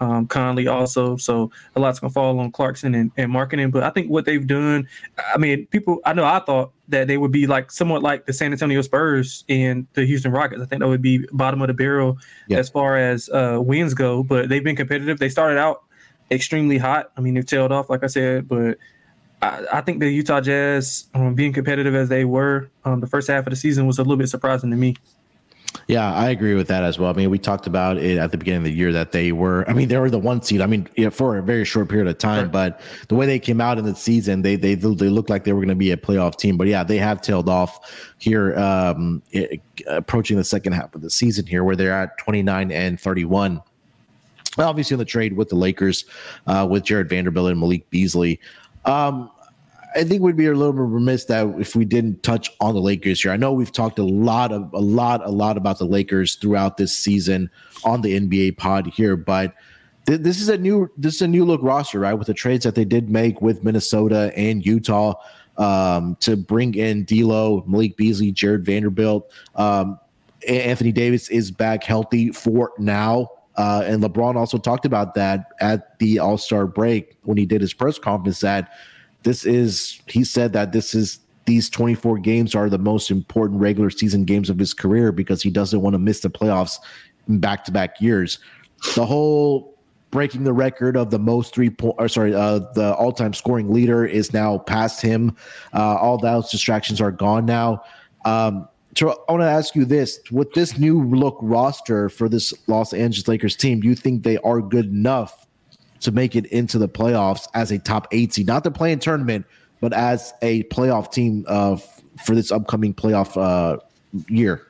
um, 0.00 0.26
Conley 0.26 0.66
also. 0.66 1.16
So 1.16 1.50
a 1.76 1.80
lot's 1.80 2.00
gonna 2.00 2.12
fall 2.12 2.38
on 2.40 2.50
Clarkson 2.50 2.94
and, 2.94 3.12
and 3.16 3.30
Markkanen. 3.30 3.70
But 3.70 3.84
I 3.84 3.90
think 3.90 4.10
what 4.10 4.24
they've 4.24 4.46
done, 4.46 4.88
I 5.32 5.38
mean, 5.38 5.66
people. 5.66 6.00
I 6.04 6.12
know 6.12 6.24
I 6.24 6.40
thought 6.40 6.72
that 6.88 7.06
they 7.06 7.18
would 7.18 7.30
be 7.30 7.46
like 7.46 7.70
somewhat 7.70 8.02
like 8.02 8.26
the 8.26 8.32
San 8.32 8.52
Antonio 8.52 8.82
Spurs 8.82 9.44
and 9.48 9.86
the 9.94 10.04
Houston 10.04 10.32
Rockets. 10.32 10.60
I 10.60 10.66
think 10.66 10.80
that 10.80 10.88
would 10.88 11.02
be 11.02 11.26
bottom 11.32 11.62
of 11.62 11.68
the 11.68 11.74
barrel 11.74 12.18
yeah. 12.48 12.58
as 12.58 12.68
far 12.68 12.96
as 12.96 13.28
uh, 13.28 13.58
wins 13.60 13.94
go. 13.94 14.22
But 14.22 14.48
they've 14.48 14.64
been 14.64 14.76
competitive. 14.76 15.18
They 15.18 15.28
started 15.28 15.58
out 15.58 15.84
extremely 16.30 16.78
hot. 16.78 17.12
I 17.16 17.20
mean, 17.20 17.34
they've 17.34 17.46
tailed 17.46 17.70
off, 17.70 17.88
like 17.88 18.02
I 18.02 18.08
said, 18.08 18.48
but 18.48 18.78
I, 19.42 19.64
I 19.72 19.80
think 19.80 20.00
the 20.00 20.08
Utah 20.08 20.40
Jazz, 20.40 21.06
um, 21.14 21.34
being 21.34 21.52
competitive 21.52 21.94
as 21.94 22.08
they 22.08 22.24
were 22.24 22.70
um, 22.84 23.00
the 23.00 23.06
first 23.06 23.28
half 23.28 23.46
of 23.46 23.50
the 23.50 23.56
season, 23.56 23.86
was 23.86 23.98
a 23.98 24.02
little 24.02 24.16
bit 24.16 24.28
surprising 24.28 24.70
to 24.70 24.76
me. 24.76 24.96
Yeah, 25.88 26.12
I 26.12 26.30
agree 26.30 26.54
with 26.54 26.68
that 26.68 26.84
as 26.84 26.98
well. 26.98 27.10
I 27.10 27.14
mean, 27.14 27.30
we 27.30 27.38
talked 27.38 27.66
about 27.66 27.96
it 27.96 28.18
at 28.18 28.30
the 28.30 28.38
beginning 28.38 28.58
of 28.58 28.64
the 28.64 28.72
year 28.72 28.92
that 28.92 29.12
they 29.12 29.32
were. 29.32 29.68
I 29.68 29.72
mean, 29.72 29.88
they 29.88 29.96
were 29.96 30.10
the 30.10 30.18
one 30.18 30.42
seed. 30.42 30.60
I 30.60 30.66
mean, 30.66 30.86
yeah, 30.96 31.08
for 31.08 31.38
a 31.38 31.42
very 31.42 31.64
short 31.64 31.88
period 31.88 32.08
of 32.08 32.18
time, 32.18 32.44
right. 32.44 32.52
but 32.52 32.80
the 33.08 33.14
way 33.14 33.26
they 33.26 33.38
came 33.38 33.60
out 33.60 33.78
in 33.78 33.84
the 33.84 33.94
season, 33.94 34.42
they 34.42 34.54
they 34.54 34.74
they 34.74 35.08
looked 35.08 35.30
like 35.30 35.44
they 35.44 35.52
were 35.52 35.60
going 35.60 35.68
to 35.68 35.74
be 35.74 35.90
a 35.90 35.96
playoff 35.96 36.36
team. 36.36 36.56
But 36.56 36.68
yeah, 36.68 36.84
they 36.84 36.98
have 36.98 37.22
tailed 37.22 37.48
off 37.48 38.12
here, 38.18 38.56
um, 38.58 39.22
it, 39.32 39.60
approaching 39.86 40.36
the 40.36 40.44
second 40.44 40.74
half 40.74 40.94
of 40.94 41.00
the 41.00 41.10
season 41.10 41.46
here, 41.46 41.64
where 41.64 41.74
they're 41.74 41.92
at 41.92 42.18
twenty 42.18 42.42
nine 42.42 42.70
and 42.70 43.00
thirty 43.00 43.24
one. 43.24 43.60
Obviously, 44.58 44.94
in 44.94 44.98
the 44.98 45.06
trade 45.06 45.32
with 45.32 45.48
the 45.48 45.56
Lakers, 45.56 46.04
uh, 46.46 46.68
with 46.70 46.84
Jarred 46.84 47.08
Vanderbilt 47.08 47.50
and 47.50 47.58
Malik 47.58 47.88
Beasley. 47.88 48.38
Um, 48.84 49.30
I 49.94 50.04
think 50.04 50.22
we'd 50.22 50.36
be 50.36 50.46
a 50.46 50.54
little 50.54 50.72
bit 50.72 50.82
remiss 50.82 51.26
that 51.26 51.46
if 51.58 51.76
we 51.76 51.84
didn't 51.84 52.22
touch 52.22 52.50
on 52.60 52.74
the 52.74 52.80
Lakers 52.80 53.22
here. 53.22 53.30
I 53.30 53.36
know 53.36 53.52
we've 53.52 53.72
talked 53.72 53.98
a 53.98 54.04
lot 54.04 54.52
of 54.52 54.72
a 54.72 54.78
lot 54.78 55.24
a 55.24 55.30
lot 55.30 55.56
about 55.56 55.78
the 55.78 55.84
Lakers 55.84 56.36
throughout 56.36 56.76
this 56.76 56.96
season 56.96 57.50
on 57.84 58.00
the 58.00 58.18
NBA 58.18 58.56
pod 58.56 58.86
here, 58.86 59.16
but 59.16 59.54
th- 60.06 60.20
this 60.20 60.40
is 60.40 60.48
a 60.48 60.56
new 60.56 60.90
this 60.96 61.16
is 61.16 61.22
a 61.22 61.28
new 61.28 61.44
look 61.44 61.62
roster, 61.62 62.00
right? 62.00 62.14
With 62.14 62.26
the 62.26 62.34
trades 62.34 62.64
that 62.64 62.74
they 62.74 62.84
did 62.84 63.10
make 63.10 63.42
with 63.42 63.64
Minnesota 63.64 64.32
and 64.36 64.64
Utah 64.64 65.14
um, 65.58 66.16
to 66.20 66.36
bring 66.36 66.74
in 66.74 67.04
D'Lo, 67.04 67.62
Malik 67.66 67.96
Beasley, 67.96 68.32
Jarred 68.32 68.64
Vanderbilt, 68.64 69.30
um, 69.56 69.98
Anthony 70.48 70.92
Davis 70.92 71.28
is 71.28 71.50
back 71.50 71.84
healthy 71.84 72.32
for 72.32 72.72
now. 72.78 73.28
Uh, 73.56 73.82
and 73.84 74.02
LeBron 74.02 74.36
also 74.36 74.58
talked 74.58 74.86
about 74.86 75.14
that 75.14 75.52
at 75.60 75.98
the 75.98 76.18
All 76.18 76.38
Star 76.38 76.66
break 76.66 77.16
when 77.22 77.36
he 77.36 77.46
did 77.46 77.60
his 77.60 77.74
press 77.74 77.98
conference 77.98 78.40
that 78.40 78.72
this 79.22 79.44
is 79.44 80.00
he 80.06 80.24
said 80.24 80.52
that 80.52 80.72
this 80.72 80.94
is 80.94 81.18
these 81.44 81.68
24 81.68 82.18
games 82.18 82.54
are 82.54 82.70
the 82.70 82.78
most 82.78 83.10
important 83.10 83.60
regular 83.60 83.90
season 83.90 84.24
games 84.24 84.48
of 84.48 84.58
his 84.58 84.72
career 84.72 85.10
because 85.12 85.42
he 85.42 85.50
doesn't 85.50 85.80
want 85.80 85.94
to 85.94 85.98
miss 85.98 86.20
the 86.20 86.30
playoffs 86.30 86.78
in 87.28 87.40
back-to-back 87.40 88.00
years. 88.00 88.38
The 88.94 89.04
whole 89.04 89.76
breaking 90.10 90.44
the 90.44 90.52
record 90.52 90.96
of 90.96 91.10
the 91.10 91.18
most 91.18 91.54
three 91.54 91.70
point 91.70 91.94
or 91.98 92.08
sorry, 92.08 92.34
uh, 92.34 92.60
the 92.74 92.94
all-time 92.94 93.32
scoring 93.32 93.72
leader 93.72 94.04
is 94.04 94.32
now 94.32 94.58
past 94.58 95.00
him. 95.00 95.36
Uh, 95.74 95.96
all 95.96 96.18
those 96.18 96.50
distractions 96.50 97.00
are 97.00 97.10
gone 97.10 97.44
now. 97.46 97.82
Um, 98.24 98.68
I 99.00 99.32
want 99.32 99.42
to 99.42 99.48
ask 99.48 99.74
you 99.74 99.84
this: 99.84 100.20
with 100.30 100.52
this 100.52 100.78
new 100.78 101.02
look 101.02 101.38
roster 101.40 102.08
for 102.08 102.28
this 102.28 102.52
Los 102.66 102.92
Angeles 102.92 103.26
Lakers 103.26 103.56
team, 103.56 103.80
do 103.80 103.88
you 103.88 103.94
think 103.94 104.22
they 104.22 104.38
are 104.38 104.60
good 104.60 104.86
enough 104.86 105.46
to 106.00 106.12
make 106.12 106.36
it 106.36 106.46
into 106.46 106.78
the 106.78 106.88
playoffs 106.88 107.48
as 107.54 107.70
a 107.70 107.78
top 107.78 108.08
eight 108.12 108.32
seed, 108.32 108.46
not 108.46 108.64
the 108.64 108.70
play-in 108.70 108.98
tournament, 108.98 109.46
but 109.80 109.92
as 109.92 110.34
a 110.42 110.64
playoff 110.64 111.12
team 111.12 111.44
uh, 111.48 111.76
for 112.24 112.34
this 112.34 112.52
upcoming 112.52 112.92
playoff 112.92 113.36
uh, 113.40 113.78
year? 114.28 114.66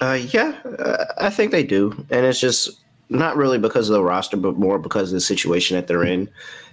Uh, 0.00 0.18
yeah, 0.30 0.56
uh, 0.78 1.04
I 1.18 1.28
think 1.28 1.50
they 1.50 1.64
do, 1.64 1.92
and 2.10 2.24
it's 2.24 2.40
just 2.40 2.80
not 3.10 3.36
really 3.36 3.58
because 3.58 3.88
of 3.88 3.94
the 3.94 4.02
roster, 4.02 4.36
but 4.36 4.56
more 4.56 4.78
because 4.78 5.10
of 5.10 5.14
the 5.14 5.20
situation 5.20 5.76
that 5.76 5.86
they're 5.86 6.04
in, 6.04 6.30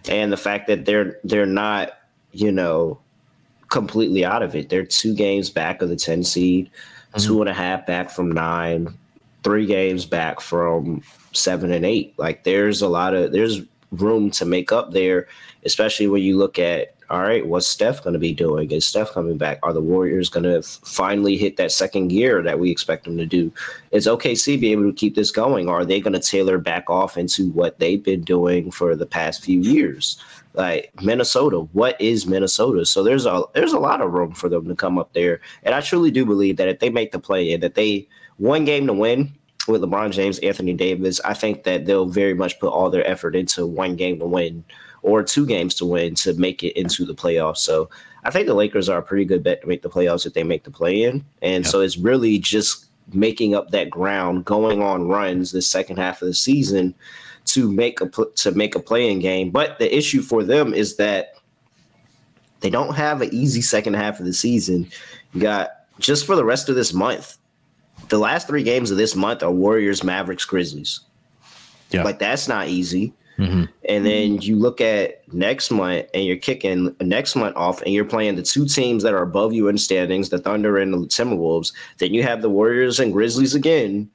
and 0.07 0.31
the 0.31 0.37
fact 0.37 0.67
that 0.67 0.85
they're 0.85 1.19
they're 1.23 1.47
not, 1.47 1.93
you 2.31 2.51
know, 2.51 2.99
completely 3.69 4.25
out 4.25 4.43
of 4.43 4.55
it. 4.55 4.69
They're 4.69 4.85
two 4.85 5.13
games 5.13 5.49
back 5.49 5.81
of 5.81 5.89
the 5.89 5.95
ten 5.95 6.23
seed, 6.23 6.69
mm-hmm. 6.69 7.25
two 7.25 7.41
and 7.41 7.49
a 7.49 7.53
half 7.53 7.85
back 7.85 8.09
from 8.09 8.31
nine, 8.31 8.93
three 9.43 9.65
games 9.65 10.05
back 10.05 10.39
from 10.39 11.01
seven 11.33 11.71
and 11.71 11.85
eight. 11.85 12.13
Like 12.17 12.43
there's 12.43 12.81
a 12.81 12.87
lot 12.87 13.13
of 13.13 13.31
there's 13.31 13.61
room 13.91 14.31
to 14.31 14.45
make 14.45 14.71
up 14.71 14.91
there, 14.91 15.27
especially 15.63 16.07
when 16.07 16.21
you 16.21 16.37
look 16.37 16.59
at 16.59 16.95
all 17.09 17.21
right, 17.21 17.45
what's 17.45 17.67
Steph 17.67 18.03
going 18.03 18.13
to 18.13 18.19
be 18.19 18.33
doing? 18.33 18.71
Is 18.71 18.85
Steph 18.85 19.11
coming 19.11 19.37
back? 19.37 19.59
Are 19.61 19.73
the 19.73 19.81
Warriors 19.81 20.29
going 20.29 20.43
to 20.43 20.57
f- 20.57 20.79
finally 20.83 21.37
hit 21.37 21.57
that 21.57 21.71
second 21.71 22.07
gear 22.07 22.41
that 22.41 22.59
we 22.59 22.71
expect 22.71 23.03
them 23.03 23.17
to 23.17 23.25
do? 23.25 23.53
Is 23.91 24.07
OKC 24.07 24.59
be 24.59 24.71
able 24.71 24.85
to 24.85 24.93
keep 24.93 25.15
this 25.15 25.29
going? 25.29 25.69
Or 25.69 25.81
are 25.81 25.85
they 25.85 25.99
going 25.99 26.13
to 26.13 26.19
tailor 26.19 26.57
back 26.57 26.89
off 26.89 27.17
into 27.17 27.49
what 27.51 27.77
they've 27.77 28.03
been 28.03 28.23
doing 28.23 28.71
for 28.71 28.95
the 28.95 29.05
past 29.05 29.43
few 29.43 29.61
years? 29.61 30.19
Like 30.55 30.91
Minnesota, 31.01 31.59
what 31.73 31.99
is 31.99 32.25
Minnesota? 32.25 32.85
So 32.85 33.03
there's 33.03 33.25
a 33.25 33.43
there's 33.53 33.73
a 33.73 33.79
lot 33.79 34.01
of 34.01 34.13
room 34.13 34.33
for 34.33 34.49
them 34.49 34.67
to 34.67 34.75
come 34.75 34.97
up 34.97 35.13
there, 35.13 35.41
and 35.63 35.75
I 35.75 35.81
truly 35.81 36.11
do 36.11 36.25
believe 36.25 36.57
that 36.57 36.67
if 36.67 36.79
they 36.79 36.89
make 36.89 37.11
the 37.11 37.19
play 37.19 37.51
in, 37.51 37.61
that 37.61 37.75
they 37.75 38.07
one 38.37 38.65
game 38.65 38.87
to 38.87 38.93
win 38.93 39.31
with 39.67 39.81
LeBron 39.81 40.11
James, 40.11 40.39
Anthony 40.39 40.73
Davis, 40.73 41.19
I 41.21 41.33
think 41.33 41.63
that 41.63 41.85
they'll 41.85 42.05
very 42.05 42.33
much 42.33 42.59
put 42.59 42.69
all 42.69 42.89
their 42.89 43.07
effort 43.07 43.35
into 43.35 43.65
one 43.65 43.95
game 43.95 44.19
to 44.19 44.25
win 44.25 44.63
or 45.01 45.23
two 45.23 45.45
games 45.45 45.75
to 45.75 45.85
win 45.85 46.15
to 46.15 46.33
make 46.33 46.63
it 46.63 46.77
into 46.79 47.05
the 47.05 47.13
playoffs. 47.13 47.57
So 47.57 47.89
I 48.23 48.31
think 48.31 48.47
the 48.47 48.55
Lakers 48.55 48.89
are 48.89 48.97
a 48.97 49.03
pretty 49.03 49.25
good 49.25 49.43
bet 49.43 49.61
to 49.61 49.67
make 49.67 49.83
the 49.83 49.89
playoffs 49.89 50.25
if 50.25 50.33
they 50.33 50.43
make 50.43 50.63
the 50.63 50.71
play 50.71 51.03
in. 51.03 51.23
And 51.41 51.65
so 51.65 51.81
it's 51.81 51.97
really 51.97 52.39
just 52.39 52.87
making 53.13 53.53
up 53.53 53.69
that 53.69 53.89
ground, 53.89 54.45
going 54.45 54.81
on 54.81 55.07
runs 55.07 55.51
the 55.51 55.61
second 55.61 55.97
half 55.97 56.21
of 56.21 56.27
the 56.27 56.33
season 56.33 56.95
to 57.45 57.71
make 57.71 58.01
a 58.01 58.09
to 58.09 58.51
make 58.51 58.75
a 58.75 58.79
play-in 58.79 59.19
game. 59.19 59.49
But 59.51 59.79
the 59.79 59.95
issue 59.95 60.21
for 60.21 60.43
them 60.43 60.73
is 60.73 60.97
that 60.97 61.35
they 62.61 62.69
don't 62.69 62.95
have 62.95 63.21
an 63.21 63.33
easy 63.33 63.61
second 63.61 63.93
half 63.95 64.19
of 64.19 64.25
the 64.25 64.33
season. 64.33 64.89
You 65.33 65.41
got 65.41 65.71
just 65.99 66.25
for 66.25 66.35
the 66.35 66.45
rest 66.45 66.69
of 66.69 66.75
this 66.75 66.93
month, 66.93 67.37
the 68.09 68.17
last 68.17 68.47
three 68.47 68.63
games 68.63 68.91
of 68.91 68.97
this 68.97 69.15
month 69.15 69.43
are 69.43 69.51
Warriors, 69.51 70.03
Mavericks, 70.03 70.45
Grizzlies. 70.45 71.01
Yeah. 71.91 72.03
Like 72.03 72.19
that's 72.19 72.47
not 72.47 72.67
easy. 72.67 73.13
Mm-hmm. 73.37 73.63
And 73.89 74.05
then 74.05 74.41
you 74.41 74.55
look 74.55 74.79
at 74.79 75.21
next 75.33 75.69
month 75.69 76.07
and 76.13 76.23
you're 76.23 76.37
kicking 76.37 76.95
next 77.01 77.35
month 77.35 77.55
off 77.57 77.81
and 77.81 77.93
you're 77.93 78.05
playing 78.05 78.35
the 78.35 78.43
two 78.43 78.65
teams 78.65 79.03
that 79.03 79.13
are 79.13 79.21
above 79.21 79.53
you 79.53 79.67
in 79.67 79.77
standings, 79.77 80.29
the 80.29 80.37
Thunder 80.37 80.77
and 80.77 80.93
the 80.93 80.97
Timberwolves. 81.07 81.73
Then 81.97 82.13
you 82.13 82.23
have 82.23 82.41
the 82.41 82.49
Warriors 82.49 82.99
and 82.99 83.11
Grizzlies 83.11 83.53
again. 83.53 84.09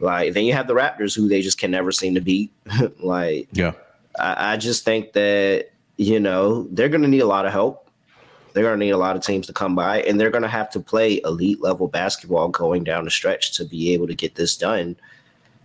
Like 0.00 0.34
then 0.34 0.44
you 0.44 0.52
have 0.52 0.66
the 0.66 0.74
Raptors 0.74 1.14
who 1.14 1.28
they 1.28 1.42
just 1.42 1.58
can 1.58 1.70
never 1.70 1.92
seem 1.92 2.14
to 2.14 2.20
beat. 2.20 2.52
like 3.00 3.48
yeah. 3.52 3.72
I, 4.18 4.52
I 4.52 4.56
just 4.56 4.84
think 4.84 5.12
that, 5.12 5.70
you 5.96 6.20
know, 6.20 6.64
they're 6.70 6.88
gonna 6.88 7.08
need 7.08 7.20
a 7.20 7.26
lot 7.26 7.46
of 7.46 7.52
help. 7.52 7.88
They're 8.58 8.64
going 8.64 8.80
to 8.80 8.84
need 8.84 8.90
a 8.90 8.96
lot 8.96 9.14
of 9.14 9.22
teams 9.22 9.46
to 9.46 9.52
come 9.52 9.76
by, 9.76 10.02
and 10.02 10.18
they're 10.18 10.30
going 10.30 10.42
to 10.42 10.48
have 10.48 10.68
to 10.70 10.80
play 10.80 11.20
elite 11.24 11.60
level 11.60 11.86
basketball 11.86 12.48
going 12.48 12.82
down 12.82 13.04
the 13.04 13.10
stretch 13.10 13.52
to 13.56 13.64
be 13.64 13.92
able 13.92 14.08
to 14.08 14.16
get 14.16 14.34
this 14.34 14.56
done. 14.56 14.96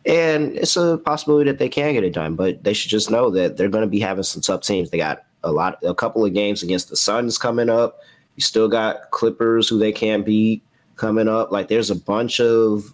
And 0.05 0.55
it's 0.57 0.75
a 0.75 0.99
possibility 0.99 1.49
that 1.49 1.57
they 1.57 1.69
can 1.69 1.93
get 1.93 2.03
it 2.03 2.13
done, 2.13 2.35
but 2.35 2.63
they 2.63 2.73
should 2.73 2.91
just 2.91 3.09
know 3.09 3.29
that 3.31 3.57
they're 3.57 3.69
going 3.69 3.83
to 3.83 3.89
be 3.89 3.99
having 3.99 4.23
some 4.23 4.43
tough 4.43 4.61
teams. 4.61 4.91
They 4.91 4.97
got 4.97 5.25
a 5.43 5.51
lot, 5.51 5.79
a 5.83 5.95
couple 5.95 6.23
of 6.23 6.33
games 6.33 6.61
against 6.61 6.89
the 6.89 6.95
Suns 6.95 7.37
coming 7.37 7.69
up. 7.69 7.99
You 8.35 8.41
still 8.41 8.67
got 8.67 9.11
Clippers 9.11 9.69
who 9.69 9.79
they 9.79 9.91
can't 9.91 10.25
beat 10.25 10.63
coming 10.95 11.27
up. 11.27 11.51
Like 11.51 11.69
there's 11.69 11.89
a 11.89 11.95
bunch 11.95 12.39
of 12.39 12.93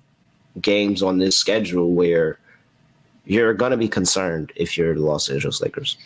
games 0.61 1.01
on 1.01 1.17
this 1.17 1.37
schedule 1.37 1.93
where 1.93 2.39
you're 3.25 3.53
going 3.53 3.71
to 3.71 3.77
be 3.77 3.87
concerned 3.87 4.51
if 4.55 4.77
you're 4.77 4.95
the 4.95 5.01
Los 5.01 5.29
Angeles 5.29 5.61
Lakers. 5.61 5.97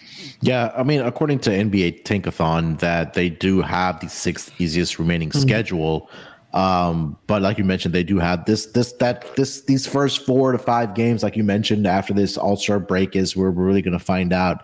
Yeah, 0.41 0.74
I 0.76 0.84
mean, 0.84 1.00
according 1.00 1.39
to 1.39 1.52
NBA 1.52 2.04
Tankathon, 2.04 2.80
that 2.80 3.14
they 3.14 3.30
do 3.30 3.62
have 3.62 4.02
the 4.02 4.10
sixth 4.10 4.52
easiest 4.60 5.00
remaining 5.00 5.30
mm-hmm. 5.30 5.39
schedule. 5.39 6.10
Um, 6.54 7.18
but 7.26 7.41
like 7.41 7.58
you 7.58 7.64
mentioned, 7.64 7.96
they 7.96 8.04
do 8.04 8.20
have 8.20 8.46
this, 8.46 8.68
this, 8.68 8.91
that, 8.94 9.36
this, 9.38 9.62
these 9.62 9.88
first 9.88 10.26
four 10.26 10.52
to 10.52 10.58
five 10.58 10.94
games, 10.94 11.24
like 11.24 11.36
you 11.36 11.44
mentioned, 11.44 11.88
after 11.88 12.14
this 12.14 12.38
All 12.38 12.58
Star 12.58 12.80
break, 12.80 13.16
is 13.16 13.36
where 13.36 13.50
we're 13.50 13.66
really 13.66 13.82
going 13.82 13.98
to 13.98 14.04
find 14.04 14.34
out. 14.34 14.64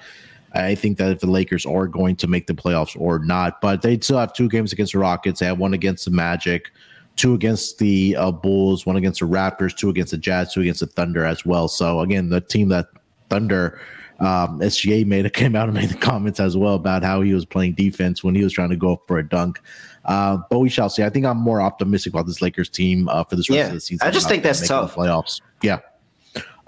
I 0.54 0.76
think 0.76 0.98
that 0.98 1.12
if 1.12 1.20
the 1.20 1.28
Lakers 1.28 1.66
are 1.66 1.88
going 1.88 2.16
to 2.18 2.28
make 2.28 2.48
the 2.48 2.54
playoffs 2.54 3.00
or 3.00 3.20
not, 3.20 3.62
but 3.62 3.82
they 3.84 4.00
still 4.00 4.18
have 4.18 4.34
two 4.34 4.50
games 4.50 4.74
against 4.74 4.94
the 4.94 5.00
Rockets. 5.00 5.40
They 5.40 5.46
have 5.46 5.60
one 5.60 5.74
against 5.74 6.06
the 6.06 6.12
Magic 6.12 6.72
two 7.20 7.34
against 7.34 7.80
the 7.80 8.16
uh, 8.16 8.32
Bulls, 8.32 8.86
one 8.86 8.96
against 8.96 9.20
the 9.20 9.26
Raptors, 9.26 9.76
two 9.76 9.90
against 9.90 10.12
the 10.12 10.18
Jazz, 10.18 10.54
two 10.54 10.62
against 10.62 10.80
the 10.80 10.88
Thunder 10.88 11.26
as 11.26 11.46
well. 11.46 11.68
So 11.68 12.00
again, 12.00 12.30
the 12.30 12.40
team 12.40 12.70
that 12.70 12.88
Thunder 13.30 13.80
um, 14.20 14.60
SGA 14.60 15.06
made 15.06 15.26
it 15.26 15.34
came 15.34 15.56
out 15.56 15.68
and 15.68 15.78
made 15.78 15.90
the 15.90 15.98
comments 15.98 16.40
as 16.40 16.56
well 16.56 16.76
about 16.76 17.04
how 17.04 17.22
he 17.22 17.34
was 17.34 17.46
playing 17.46 17.74
defense 17.74 18.24
when 18.24 18.36
he 18.36 18.44
was 18.44 18.54
trying 18.54 18.70
to 18.70 18.78
go 18.78 19.02
for 19.06 19.18
a 19.18 19.28
dunk. 19.28 19.60
Uh, 20.06 20.38
but 20.50 20.60
we 20.60 20.70
shall 20.70 20.90
see. 20.90 21.04
I 21.04 21.10
think 21.10 21.26
I'm 21.26 21.38
more 21.38 21.62
optimistic 21.62 22.14
about 22.14 22.26
this 22.26 22.42
Lakers 22.42 22.70
team 22.70 23.10
uh, 23.10 23.26
for 23.26 23.36
this 23.36 23.50
rest 23.50 23.58
yeah, 23.58 23.68
of 23.68 23.74
the 23.74 23.82
season. 23.82 24.08
I 24.08 24.12
just 24.12 24.30
think 24.30 24.42
that's 24.42 24.66
tough. 24.66 24.96
Playoffs. 24.96 25.42
Yeah. 25.62 25.80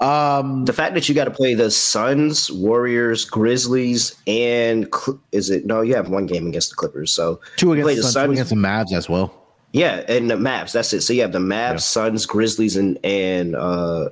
Um, 0.02 0.66
the 0.66 0.74
fact 0.74 0.96
that 0.96 1.08
you 1.08 1.16
got 1.16 1.26
to 1.26 1.32
play 1.32 1.54
the 1.54 1.72
Suns, 1.72 2.52
Warriors, 2.52 3.24
Grizzlies, 3.24 4.20
and 4.26 4.92
is 5.32 5.50
it 5.50 5.66
no? 5.66 5.82
You 5.82 5.96
have 5.96 6.10
one 6.10 6.26
game 6.26 6.48
against 6.48 6.72
the 6.72 6.76
Clippers, 6.76 7.14
so 7.14 7.40
two 7.56 7.72
against 7.72 7.88
the 7.88 8.02
Suns, 8.02 8.14
Suns, 8.14 8.26
two 8.26 8.32
against 8.32 8.50
the 8.50 8.56
Mavs 8.56 8.94
as 8.94 9.08
well. 9.08 9.41
Yeah, 9.74 10.04
and 10.08 10.30
the 10.30 10.36
Mavs. 10.36 10.74
That's 10.74 10.92
it. 10.94 11.02
So 11.02 11.14
you 11.14 11.22
have 11.22 11.32
the 11.32 11.40
Mavs, 11.40 11.72
yeah. 11.72 11.78
Suns, 11.78 12.26
Grizzlies, 12.26 12.76
and 12.76 12.98
and 13.06 13.56
uh, 13.56 14.10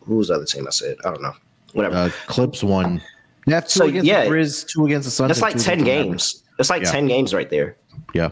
who 0.00 0.16
was 0.16 0.28
the 0.28 0.34
other 0.34 0.46
team? 0.46 0.66
I 0.66 0.70
said 0.70 0.96
I 1.04 1.10
don't 1.10 1.22
know. 1.22 1.34
Whatever. 1.72 1.96
Uh, 1.96 2.10
Clips 2.26 2.62
one. 2.62 3.02
Yeah, 3.46 3.60
two 3.60 3.68
so, 3.68 3.86
against 3.86 4.06
yeah, 4.06 4.24
the 4.24 4.30
Grizz, 4.30 4.68
two 4.68 4.86
against 4.86 5.06
the 5.06 5.10
Suns. 5.10 5.28
That's 5.28 5.40
like 5.42 5.58
ten 5.58 5.84
games. 5.84 6.42
That's 6.56 6.70
like 6.70 6.82
yeah. 6.82 6.92
ten 6.92 7.08
games 7.08 7.34
right 7.34 7.50
there. 7.50 7.76
Yeah. 8.14 8.30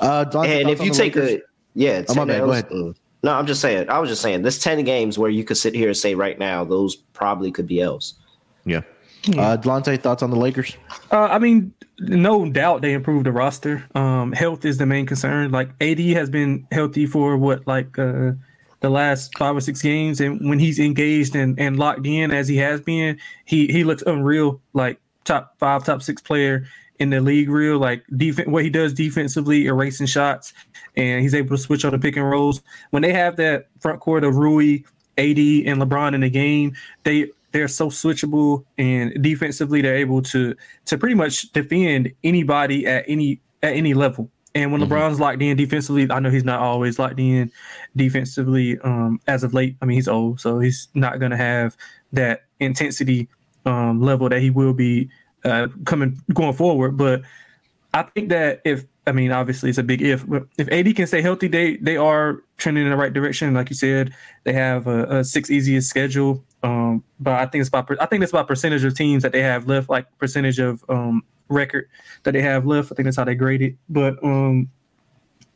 Uh, 0.00 0.24
and 0.44 0.70
if 0.70 0.82
you 0.82 0.92
take 0.92 1.14
Lakers? 1.14 1.30
a 1.30 1.42
yeah, 1.74 2.04
oh, 2.08 2.14
my 2.14 2.24
bad. 2.24 2.40
Go 2.40 2.50
ahead. 2.50 2.68
Mm. 2.68 2.96
No, 3.22 3.32
I'm 3.32 3.46
just 3.46 3.60
saying. 3.60 3.88
I 3.88 3.98
was 3.98 4.08
just 4.08 4.22
saying. 4.22 4.42
There's 4.42 4.58
ten 4.58 4.82
games 4.84 5.18
where 5.18 5.30
you 5.30 5.44
could 5.44 5.56
sit 5.56 5.74
here 5.74 5.88
and 5.88 5.96
say 5.96 6.14
right 6.14 6.38
now 6.38 6.64
those 6.64 6.96
probably 6.96 7.52
could 7.52 7.66
be 7.66 7.80
L's. 7.80 8.14
Yeah. 8.64 8.82
Yeah. 9.24 9.40
Uh, 9.40 9.56
Delonte, 9.56 10.00
thoughts 10.00 10.22
on 10.22 10.30
the 10.30 10.36
Lakers? 10.36 10.76
Uh, 11.12 11.28
I 11.30 11.38
mean, 11.38 11.74
no 11.98 12.48
doubt 12.48 12.82
they 12.82 12.94
improved 12.94 13.26
the 13.26 13.32
roster. 13.32 13.84
Um, 13.94 14.32
health 14.32 14.64
is 14.64 14.78
the 14.78 14.86
main 14.86 15.06
concern. 15.06 15.50
Like 15.50 15.70
AD 15.80 16.00
has 16.00 16.30
been 16.30 16.66
healthy 16.72 17.06
for 17.06 17.36
what, 17.36 17.66
like 17.66 17.98
uh, 17.98 18.32
the 18.80 18.90
last 18.90 19.36
five 19.36 19.54
or 19.54 19.60
six 19.60 19.82
games, 19.82 20.20
and 20.20 20.48
when 20.48 20.58
he's 20.58 20.78
engaged 20.78 21.36
and, 21.36 21.58
and 21.60 21.78
locked 21.78 22.06
in 22.06 22.30
as 22.30 22.48
he 22.48 22.56
has 22.56 22.80
been, 22.80 23.18
he 23.44 23.66
he 23.66 23.84
looks 23.84 24.02
unreal. 24.06 24.60
Like 24.72 25.00
top 25.24 25.54
five, 25.58 25.84
top 25.84 26.02
six 26.02 26.22
player 26.22 26.66
in 26.98 27.10
the 27.10 27.20
league. 27.20 27.50
Real 27.50 27.78
like 27.78 28.04
defense, 28.16 28.48
what 28.48 28.64
he 28.64 28.70
does 28.70 28.94
defensively, 28.94 29.66
erasing 29.66 30.06
shots, 30.06 30.54
and 30.96 31.20
he's 31.20 31.34
able 31.34 31.56
to 31.56 31.62
switch 31.62 31.84
on 31.84 31.92
the 31.92 31.98
pick 31.98 32.16
and 32.16 32.28
rolls. 32.28 32.62
When 32.90 33.02
they 33.02 33.12
have 33.12 33.36
that 33.36 33.68
front 33.80 34.00
court 34.00 34.24
of 34.24 34.36
Rui, 34.36 34.78
AD, 35.18 35.38
and 35.38 35.80
LeBron 35.82 36.14
in 36.14 36.22
the 36.22 36.30
game, 36.30 36.74
they 37.04 37.30
they're 37.52 37.68
so 37.68 37.88
switchable 37.88 38.64
and 38.78 39.22
defensively 39.22 39.82
they're 39.82 39.96
able 39.96 40.22
to 40.22 40.54
to 40.86 40.98
pretty 40.98 41.14
much 41.14 41.50
defend 41.52 42.12
anybody 42.22 42.86
at 42.86 43.04
any 43.08 43.40
at 43.62 43.74
any 43.74 43.94
level. 43.94 44.30
And 44.54 44.72
when 44.72 44.80
mm-hmm. 44.80 44.92
LeBron's 44.92 45.20
locked 45.20 45.42
in 45.42 45.56
defensively, 45.56 46.10
I 46.10 46.18
know 46.18 46.30
he's 46.30 46.44
not 46.44 46.60
always 46.60 46.98
locked 46.98 47.20
in 47.20 47.52
defensively 47.94 48.78
um, 48.80 49.20
as 49.28 49.44
of 49.44 49.54
late. 49.54 49.76
I 49.80 49.84
mean, 49.84 49.94
he's 49.94 50.08
old, 50.08 50.40
so 50.40 50.58
he's 50.58 50.88
not 50.94 51.20
going 51.20 51.30
to 51.30 51.36
have 51.36 51.76
that 52.12 52.46
intensity 52.58 53.28
um, 53.64 54.00
level 54.00 54.28
that 54.28 54.40
he 54.40 54.50
will 54.50 54.72
be 54.72 55.08
uh, 55.44 55.68
coming 55.84 56.20
going 56.34 56.54
forward. 56.54 56.96
But 56.96 57.22
I 57.94 58.02
think 58.02 58.30
that 58.30 58.60
if 58.64 58.84
I 59.06 59.12
mean, 59.12 59.32
obviously 59.32 59.70
it's 59.70 59.78
a 59.78 59.82
big 59.82 60.02
if, 60.02 60.26
but 60.26 60.46
if 60.58 60.68
AD 60.68 60.94
can 60.96 61.06
stay 61.06 61.22
healthy, 61.22 61.48
they 61.48 61.76
they 61.76 61.96
are 61.96 62.42
trending 62.58 62.84
in 62.84 62.90
the 62.90 62.96
right 62.96 63.12
direction. 63.12 63.54
Like 63.54 63.70
you 63.70 63.76
said, 63.76 64.14
they 64.44 64.52
have 64.52 64.86
a, 64.86 65.18
a 65.18 65.24
six 65.24 65.50
easiest 65.50 65.88
schedule. 65.88 66.44
Um, 66.62 67.02
but 67.18 67.34
I 67.34 67.46
think 67.46 67.60
it's 67.60 67.68
about 67.68 67.90
I 68.00 68.06
think 68.06 68.22
it's 68.22 68.32
about 68.32 68.48
percentage 68.48 68.84
of 68.84 68.94
teams 68.94 69.22
that 69.22 69.32
they 69.32 69.42
have 69.42 69.66
left, 69.66 69.88
like 69.88 70.06
percentage 70.18 70.58
of 70.58 70.84
um, 70.88 71.22
record 71.48 71.88
that 72.24 72.32
they 72.32 72.42
have 72.42 72.66
left. 72.66 72.92
I 72.92 72.94
think 72.94 73.04
that's 73.04 73.16
how 73.16 73.24
they 73.24 73.34
grade 73.34 73.62
it. 73.62 73.76
But 73.88 74.22
um, 74.22 74.68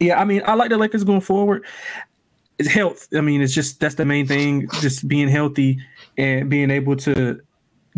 yeah, 0.01 0.21
I 0.21 0.25
mean, 0.25 0.43
I 0.47 0.55
like 0.55 0.71
the 0.71 0.79
Lakers 0.79 1.05
going 1.05 1.21
forward. 1.21 1.65
It's 2.59 2.69
health. 2.69 3.09
I 3.15 3.21
mean, 3.21 3.43
it's 3.43 3.55
just 3.55 3.81
that's 3.81 3.97
the 3.97 4.05
main 4.05 4.27
thing. 4.27 4.69
Just 4.81 5.07
being 5.09 5.29
healthy 5.29 5.79
and 6.17 6.49
being 6.49 6.71
able 6.71 6.97
to 6.97 7.41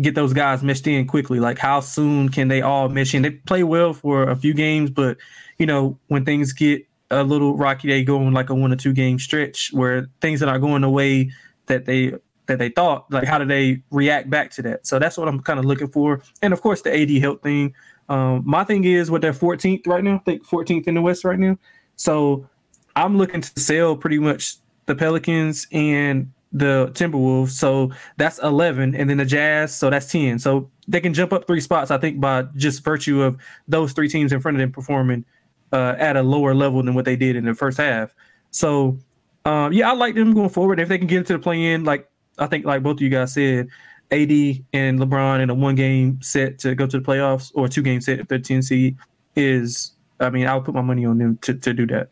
get 0.01 0.15
those 0.15 0.33
guys 0.33 0.63
meshed 0.63 0.87
in 0.87 1.07
quickly. 1.07 1.39
Like 1.39 1.57
how 1.57 1.79
soon 1.79 2.29
can 2.29 2.47
they 2.47 2.61
all 2.61 2.89
mesh 2.89 3.13
in? 3.13 3.21
They 3.21 3.31
play 3.31 3.63
well 3.63 3.93
for 3.93 4.23
a 4.23 4.35
few 4.35 4.53
games, 4.53 4.89
but 4.89 5.17
you 5.59 5.65
know 5.65 5.97
when 6.07 6.25
things 6.25 6.53
get 6.53 6.85
a 7.09 7.23
little 7.23 7.55
rocky, 7.55 7.87
they 7.87 8.03
go 8.03 8.17
on 8.17 8.33
like 8.33 8.49
a 8.49 8.55
one 8.55 8.73
or 8.73 8.75
two 8.75 8.93
game 8.93 9.19
stretch 9.19 9.71
where 9.73 10.07
things 10.21 10.39
that 10.39 10.49
are 10.49 10.59
going 10.59 10.81
the 10.81 10.89
way 10.89 11.31
that 11.67 11.85
they 11.85 12.13
that 12.47 12.59
they 12.59 12.69
thought. 12.69 13.11
Like 13.11 13.25
how 13.25 13.37
do 13.37 13.45
they 13.45 13.81
react 13.91 14.29
back 14.29 14.51
to 14.51 14.61
that? 14.63 14.87
So 14.87 14.99
that's 14.99 15.17
what 15.17 15.27
I'm 15.27 15.39
kind 15.41 15.59
of 15.59 15.65
looking 15.65 15.87
for. 15.87 16.21
And 16.41 16.53
of 16.53 16.61
course 16.61 16.81
the 16.81 16.95
AD 16.95 17.09
health 17.21 17.41
thing. 17.41 17.73
Um, 18.09 18.43
my 18.45 18.63
thing 18.63 18.83
is 18.85 19.11
what 19.11 19.21
they're 19.21 19.33
14th 19.33 19.85
right 19.85 20.03
now. 20.03 20.15
I 20.15 20.19
think 20.19 20.47
14th 20.47 20.87
in 20.87 20.95
the 20.95 21.01
West 21.01 21.23
right 21.23 21.39
now. 21.39 21.57
So 21.95 22.47
I'm 22.95 23.17
looking 23.17 23.41
to 23.41 23.59
sell 23.59 23.95
pretty 23.95 24.19
much 24.19 24.55
the 24.85 24.95
Pelicans 24.95 25.67
and 25.71 26.31
the 26.51 26.89
Timberwolves. 26.93 27.51
So 27.51 27.91
that's 28.15 28.39
11. 28.39 28.95
And 28.95 29.09
then 29.09 29.17
the 29.17 29.25
Jazz. 29.25 29.75
So 29.75 29.89
that's 29.89 30.09
10. 30.11 30.39
So 30.39 30.69
they 30.87 31.01
can 31.01 31.13
jump 31.13 31.33
up 31.33 31.45
three 31.45 31.61
spots, 31.61 31.91
I 31.91 31.97
think, 31.97 32.19
by 32.19 32.43
just 32.55 32.83
virtue 32.83 33.21
of 33.21 33.37
those 33.67 33.91
three 33.91 34.07
teams 34.07 34.31
in 34.31 34.39
front 34.39 34.55
of 34.55 34.59
them 34.59 34.71
performing 34.71 35.25
uh, 35.73 35.95
at 35.97 36.15
a 36.15 36.23
lower 36.23 36.53
level 36.53 36.81
than 36.81 36.93
what 36.93 37.05
they 37.05 37.15
did 37.15 37.35
in 37.35 37.45
the 37.45 37.53
first 37.53 37.77
half. 37.77 38.15
So, 38.51 38.97
um, 39.45 39.73
yeah, 39.73 39.89
I 39.89 39.93
like 39.93 40.15
them 40.15 40.33
going 40.33 40.49
forward. 40.49 40.79
If 40.79 40.87
they 40.87 40.97
can 40.97 41.07
get 41.07 41.19
into 41.19 41.33
the 41.33 41.39
play 41.39 41.73
in, 41.73 41.83
like 41.83 42.09
I 42.37 42.47
think, 42.47 42.65
like 42.65 42.83
both 42.83 42.97
of 42.97 43.01
you 43.01 43.09
guys 43.09 43.33
said, 43.33 43.67
AD 44.11 44.31
and 44.73 44.99
LeBron 44.99 45.41
in 45.41 45.49
a 45.49 45.53
one 45.53 45.75
game 45.75 46.21
set 46.21 46.59
to 46.59 46.75
go 46.75 46.87
to 46.87 46.99
the 46.99 47.05
playoffs 47.05 47.51
or 47.55 47.67
two 47.67 47.81
game 47.81 47.99
set 47.99 48.19
if 48.19 48.27
they're 48.27 48.39
10 48.39 48.61
seed 48.61 48.97
is, 49.35 49.91
I 50.19 50.29
mean, 50.29 50.47
I 50.47 50.55
would 50.55 50.65
put 50.65 50.73
my 50.73 50.81
money 50.81 51.05
on 51.05 51.17
them 51.17 51.37
to, 51.41 51.53
to 51.53 51.73
do 51.73 51.85
that. 51.87 52.09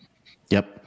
Yep. 0.49 0.85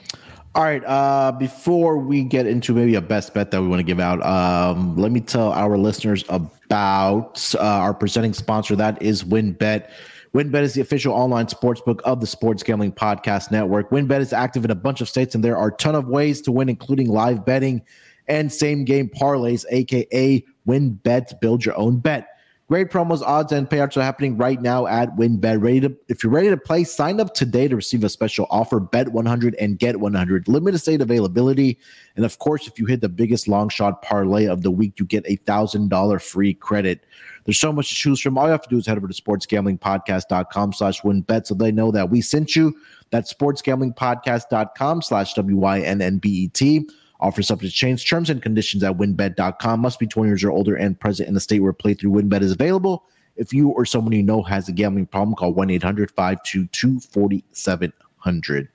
All 0.54 0.64
right. 0.64 0.82
Uh, 0.84 1.32
before 1.32 1.98
we 1.98 2.24
get 2.24 2.46
into 2.46 2.74
maybe 2.74 2.94
a 2.94 3.00
best 3.00 3.32
bet 3.32 3.50
that 3.50 3.62
we 3.62 3.68
want 3.68 3.80
to 3.80 3.84
give 3.84 4.00
out, 4.00 4.24
um, 4.24 4.96
let 4.96 5.12
me 5.12 5.20
tell 5.20 5.52
our 5.52 5.78
listeners 5.78 6.24
about 6.28 7.54
uh, 7.54 7.62
our 7.62 7.94
presenting 7.94 8.34
sponsor. 8.34 8.76
That 8.76 9.00
is 9.00 9.24
WynnBET. 9.24 9.90
WynnBET 10.34 10.62
is 10.62 10.74
the 10.74 10.82
official 10.82 11.14
online 11.14 11.48
sports 11.48 11.80
book 11.80 12.02
of 12.04 12.20
the 12.20 12.26
Sports 12.26 12.62
Gambling 12.62 12.92
Podcast 12.92 13.50
Network. 13.50 13.90
WynnBET 13.90 14.20
is 14.20 14.32
active 14.32 14.64
in 14.64 14.70
a 14.70 14.74
bunch 14.74 15.00
of 15.00 15.08
states, 15.08 15.34
and 15.34 15.42
there 15.42 15.56
are 15.56 15.68
a 15.68 15.72
ton 15.72 15.94
of 15.94 16.08
ways 16.08 16.42
to 16.42 16.52
win, 16.52 16.68
including 16.68 17.08
live 17.08 17.46
betting 17.46 17.82
and 18.28 18.52
same 18.52 18.84
game 18.84 19.08
parlays, 19.08 19.64
aka 19.70 20.44
WynnBET. 20.66 21.40
Build 21.40 21.64
your 21.64 21.76
own 21.76 21.98
bet. 21.98 22.28
Great 22.68 22.90
promos, 22.90 23.22
odds, 23.22 23.50
and 23.50 23.66
payouts 23.66 23.96
are 23.96 24.02
happening 24.02 24.36
right 24.36 24.60
now 24.60 24.86
at 24.86 25.16
WynnBET. 25.16 25.62
Ready 25.62 25.80
to, 25.80 25.96
if 26.08 26.22
you're 26.22 26.30
ready 26.30 26.50
to 26.50 26.56
play, 26.58 26.84
sign 26.84 27.18
up 27.18 27.32
today 27.32 27.66
to 27.66 27.74
receive 27.74 28.04
a 28.04 28.10
special 28.10 28.46
offer. 28.50 28.78
Bet 28.78 29.08
100 29.08 29.54
and 29.54 29.78
get 29.78 29.98
100. 29.98 30.48
Limited 30.48 30.76
state 30.76 31.00
availability. 31.00 31.78
And 32.14 32.26
of 32.26 32.38
course, 32.38 32.66
if 32.66 32.78
you 32.78 32.84
hit 32.84 33.00
the 33.00 33.08
biggest 33.08 33.48
long 33.48 33.70
shot 33.70 34.02
parlay 34.02 34.44
of 34.44 34.62
the 34.62 34.70
week, 34.70 35.00
you 35.00 35.06
get 35.06 35.24
a 35.26 35.36
thousand 35.36 35.88
dollar 35.88 36.18
free 36.18 36.52
credit. 36.52 37.06
There's 37.46 37.58
so 37.58 37.72
much 37.72 37.88
to 37.88 37.94
choose 37.94 38.20
from. 38.20 38.36
All 38.36 38.44
you 38.44 38.50
have 38.50 38.60
to 38.60 38.68
do 38.68 38.76
is 38.76 38.86
head 38.86 38.98
over 38.98 39.08
to 39.08 39.14
sportsgamblingpodcast.com 39.14 40.74
slash 40.74 41.00
wynnbet 41.00 41.46
so 41.46 41.54
they 41.54 41.72
know 41.72 41.90
that 41.90 42.10
we 42.10 42.20
sent 42.20 42.54
you. 42.54 42.76
That's 43.08 43.32
sportsgamblingpodcast.com 43.32 45.00
slash 45.00 45.32
W-Y-N-N-B-E-T. 45.32 46.88
Offer 47.20 47.42
subject 47.42 47.72
to 47.72 47.76
change. 47.76 48.08
Terms 48.08 48.30
and 48.30 48.40
conditions 48.40 48.82
at 48.84 48.96
wynnbet.com. 48.96 49.80
Must 49.80 49.98
be 49.98 50.06
20 50.06 50.28
years 50.28 50.44
or 50.44 50.50
older 50.50 50.76
and 50.76 50.98
present 50.98 51.28
in 51.28 51.34
the 51.34 51.40
state 51.40 51.60
where 51.60 51.72
playthrough 51.72 52.12
wynnbet 52.12 52.42
is 52.42 52.52
available. 52.52 53.04
If 53.36 53.52
you 53.52 53.70
or 53.70 53.84
someone 53.84 54.12
you 54.12 54.22
know 54.22 54.42
has 54.42 54.68
a 54.68 54.72
gambling 54.72 55.06
problem, 55.06 55.34
call 55.34 55.52
1 55.52 55.70
800 55.70 56.10
522 56.10 57.00
4700. 57.00 58.68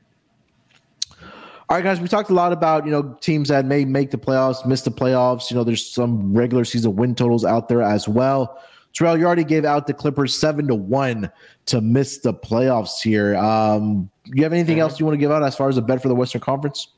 All 1.70 1.78
right, 1.78 1.84
guys, 1.84 2.00
we 2.00 2.08
talked 2.08 2.30
a 2.30 2.34
lot 2.34 2.52
about, 2.52 2.86
you 2.86 2.92
know, 2.92 3.18
teams 3.22 3.50
that 3.50 3.66
may 3.66 3.86
make 3.86 4.12
the 4.12 4.18
playoffs, 4.18 4.66
miss 4.66 4.82
the 4.82 4.92
playoffs. 4.92 5.50
You 5.50 5.58
know, 5.58 5.64
there's 5.64 5.86
some 5.86 6.34
regular 6.34 6.66
season 6.66 6.96
win 6.96 7.16
totals 7.16 7.46
out 7.46 7.70
there 7.70 7.82
as 7.82 8.08
well. 8.08 8.62
Terrell, 8.94 9.18
you 9.18 9.26
already 9.26 9.44
gave 9.44 9.66
out 9.66 9.88
the 9.88 9.94
Clippers 9.94 10.38
seven 10.38 10.68
to 10.68 10.76
one 10.76 11.32
to 11.66 11.82
miss 11.82 12.20
the 12.20 12.34
playoffs 12.34 13.02
here. 13.02 13.36
Um, 13.38 14.10
you 14.26 14.44
have 14.44 14.54
anything 14.54 14.80
else 14.80 15.00
you 15.00 15.06
want 15.06 15.16
to 15.16 15.20
give 15.20 15.32
out 15.32 15.42
as 15.42 15.56
far 15.56 15.68
as 15.68 15.78
a 15.78 15.82
bet 15.82 16.02
for 16.02 16.10
the 16.10 16.16
Western 16.16 16.42
Conference? 16.42 16.90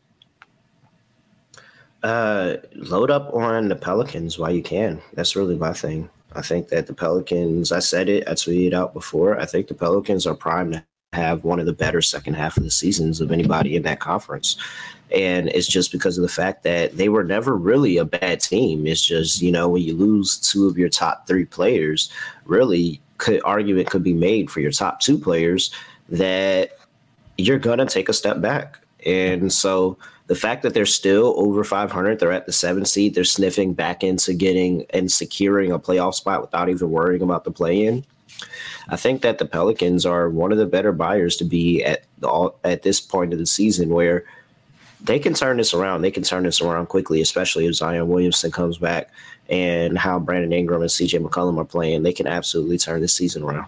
Uh, 2.06 2.58
load 2.76 3.10
up 3.10 3.34
on 3.34 3.68
the 3.68 3.76
Pelicans 3.76 4.38
while 4.38 4.52
you 4.52 4.62
can. 4.62 5.02
That's 5.16 5.36
really 5.36 5.56
my 5.56 5.74
thing. 5.74 6.08
I 6.34 6.44
think 6.44 6.68
that 6.68 6.86
the 6.86 6.94
Pelicans, 6.94 7.72
I 7.72 7.80
said 7.80 8.10
it, 8.10 8.28
I 8.28 8.34
tweeted 8.34 8.74
out 8.74 8.94
before. 8.94 9.40
I 9.40 9.46
think 9.46 9.68
the 9.68 9.74
Pelicans 9.74 10.28
are 10.28 10.36
primed 10.36 10.74
to 10.74 10.84
have 11.14 11.44
one 11.44 11.60
of 11.60 11.66
the 11.66 11.74
better 11.74 12.04
second 12.04 12.36
half 12.36 12.58
of 12.58 12.64
the 12.64 12.70
seasons 12.70 13.22
of 13.22 13.32
anybody 13.32 13.76
in 13.76 13.82
that 13.84 14.02
conference. 14.02 14.56
And 15.10 15.50
it's 15.50 15.66
just 15.66 15.92
because 15.92 16.16
of 16.16 16.22
the 16.22 16.28
fact 16.28 16.62
that 16.62 16.96
they 16.96 17.10
were 17.10 17.24
never 17.24 17.58
really 17.58 17.98
a 17.98 18.06
bad 18.06 18.40
team. 18.40 18.86
It's 18.86 19.04
just, 19.04 19.42
you 19.42 19.52
know, 19.52 19.68
when 19.68 19.82
you 19.82 19.96
lose 19.96 20.38
two 20.38 20.68
of 20.68 20.78
your 20.78 20.90
top 20.90 21.26
three 21.26 21.46
players, 21.46 22.12
really 22.46 23.02
could 23.18 23.42
argument 23.44 23.90
could 23.90 24.04
be 24.04 24.14
made 24.14 24.52
for 24.52 24.60
your 24.60 24.72
top 24.72 25.00
two 25.00 25.18
players 25.18 25.72
that 26.10 26.74
you're 27.40 27.58
gonna 27.58 27.88
take 27.88 28.10
a 28.10 28.14
step 28.14 28.42
back. 28.42 28.78
And 29.08 29.52
so 29.52 29.98
the 30.28 30.36
fact 30.36 30.64
that 30.64 30.74
they're 30.74 30.86
still 30.86 31.34
over 31.38 31.64
500, 31.64 32.20
they're 32.20 32.32
at 32.32 32.46
the 32.46 32.52
seventh 32.52 32.88
seed, 32.88 33.14
they're 33.14 33.24
sniffing 33.24 33.74
back 33.74 34.04
into 34.04 34.34
getting 34.34 34.86
and 34.90 35.12
securing 35.12 35.72
a 35.72 35.80
playoff 35.80 36.16
spot 36.16 36.42
without 36.42 36.70
even 36.70 36.90
worrying 36.90 37.22
about 37.22 37.44
the 37.44 37.52
play 37.52 37.86
in. 37.86 38.04
I 38.90 38.96
think 38.96 39.22
that 39.22 39.38
the 39.38 39.46
Pelicans 39.46 40.06
are 40.06 40.30
one 40.30 40.52
of 40.52 40.58
the 40.58 40.66
better 40.66 40.92
buyers 40.92 41.38
to 41.38 41.44
be 41.44 41.84
at 41.84 42.06
all 42.24 42.60
at 42.64 42.84
this 42.84 43.00
point 43.00 43.34
of 43.34 43.40
the 43.40 43.46
season 43.46 43.90
where 43.90 44.26
they 45.02 45.20
can 45.20 45.34
turn 45.34 45.58
this 45.58 45.74
around. 45.74 46.02
They 46.02 46.12
can 46.12 46.24
turn 46.24 46.44
this 46.44 46.62
around 46.62 46.88
quickly, 46.88 47.22
especially 47.22 47.68
if 47.68 47.76
Zion 47.76 48.08
Williamson 48.08 48.52
comes 48.52 48.78
back 48.78 49.12
and 49.50 49.98
how 49.98 50.20
Brandon 50.20 50.52
Ingram 50.52 50.82
and 50.82 50.90
CJ 50.90 51.24
McCollum 51.24 51.60
are 51.60 51.66
playing. 51.66 52.04
They 52.04 52.14
can 52.14 52.28
absolutely 52.28 52.78
turn 52.78 53.02
this 53.02 53.14
season 53.14 53.44
around. 53.44 53.68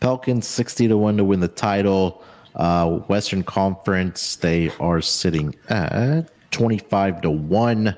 Pelicans 0.00 0.46
60 0.48 0.88
to 0.88 0.96
1 0.96 1.16
to 1.18 1.24
win 1.24 1.40
the 1.40 1.48
title. 1.48 2.24
Uh, 2.56 2.98
Western 3.08 3.42
Conference, 3.42 4.36
they 4.36 4.70
are 4.80 5.00
sitting 5.00 5.54
at 5.68 6.30
25 6.50 7.20
to 7.22 7.30
1. 7.30 7.96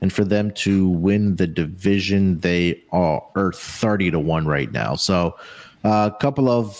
And 0.00 0.12
for 0.12 0.24
them 0.24 0.52
to 0.52 0.88
win 0.88 1.36
the 1.36 1.46
division, 1.46 2.38
they 2.38 2.82
are, 2.92 3.22
are 3.34 3.52
30 3.52 4.12
to 4.12 4.20
1 4.20 4.46
right 4.46 4.70
now. 4.70 4.94
So 4.94 5.36
uh, 5.84 6.10
a 6.14 6.16
couple 6.20 6.48
of 6.48 6.76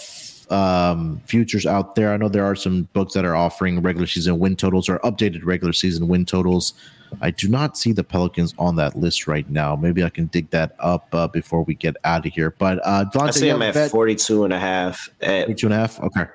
um, 0.50 1.20
futures 1.26 1.66
out 1.66 1.94
there. 1.94 2.12
I 2.12 2.16
know 2.16 2.28
there 2.28 2.44
are 2.44 2.56
some 2.56 2.84
books 2.92 3.14
that 3.14 3.24
are 3.24 3.36
offering 3.36 3.82
regular 3.82 4.06
season 4.06 4.38
win 4.38 4.56
totals 4.56 4.88
or 4.88 4.98
updated 5.00 5.44
regular 5.44 5.72
season 5.72 6.08
win 6.08 6.24
totals. 6.24 6.74
I 7.20 7.30
do 7.30 7.48
not 7.48 7.76
see 7.76 7.92
the 7.92 8.04
Pelicans 8.04 8.54
on 8.58 8.76
that 8.76 8.96
list 8.96 9.26
right 9.26 9.48
now. 9.48 9.74
Maybe 9.76 10.04
I 10.04 10.10
can 10.10 10.26
dig 10.26 10.50
that 10.50 10.76
up 10.78 11.08
uh, 11.12 11.26
before 11.26 11.62
we 11.62 11.74
get 11.74 11.96
out 12.04 12.26
of 12.26 12.32
here. 12.32 12.54
But 12.58 12.80
uh, 12.84 13.06
Delonte, 13.06 13.28
I 13.28 13.30
see 13.30 13.48
them 13.48 13.62
at 13.62 13.74
bet? 13.74 13.90
42 13.90 14.44
and 14.44 14.52
a 14.52 14.58
half. 14.58 15.08
At- 15.20 15.46
42 15.46 15.66
and 15.66 15.74
a 15.74 15.78
half? 15.78 16.00
Okay. 16.00 16.26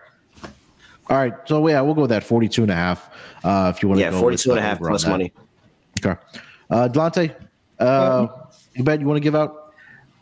All 1.10 1.18
right. 1.18 1.34
So 1.46 1.68
yeah, 1.68 1.82
we'll 1.82 1.94
go 1.94 2.02
with 2.02 2.10
that 2.12 2.24
42 2.24 2.64
and 2.64 2.72
a 2.72 2.76
half. 2.76 3.10
Uh, 3.44 3.72
if 3.76 3.82
you 3.82 3.90
want 3.90 4.00
to 4.00 4.06
yeah, 4.06 4.12
go 4.12 4.20
42 4.20 4.52
and 4.52 4.60
a 4.60 4.62
half 4.62 4.80
plus 4.80 5.06
money. 5.06 5.34
Okay. 6.04 6.20
Uh, 6.70 6.88
Delonte, 6.88 7.36
uh, 7.80 8.28
you 8.74 8.84
bet 8.84 9.00
you 9.00 9.06
want 9.06 9.18
to 9.18 9.22
give 9.22 9.36
out? 9.36 9.74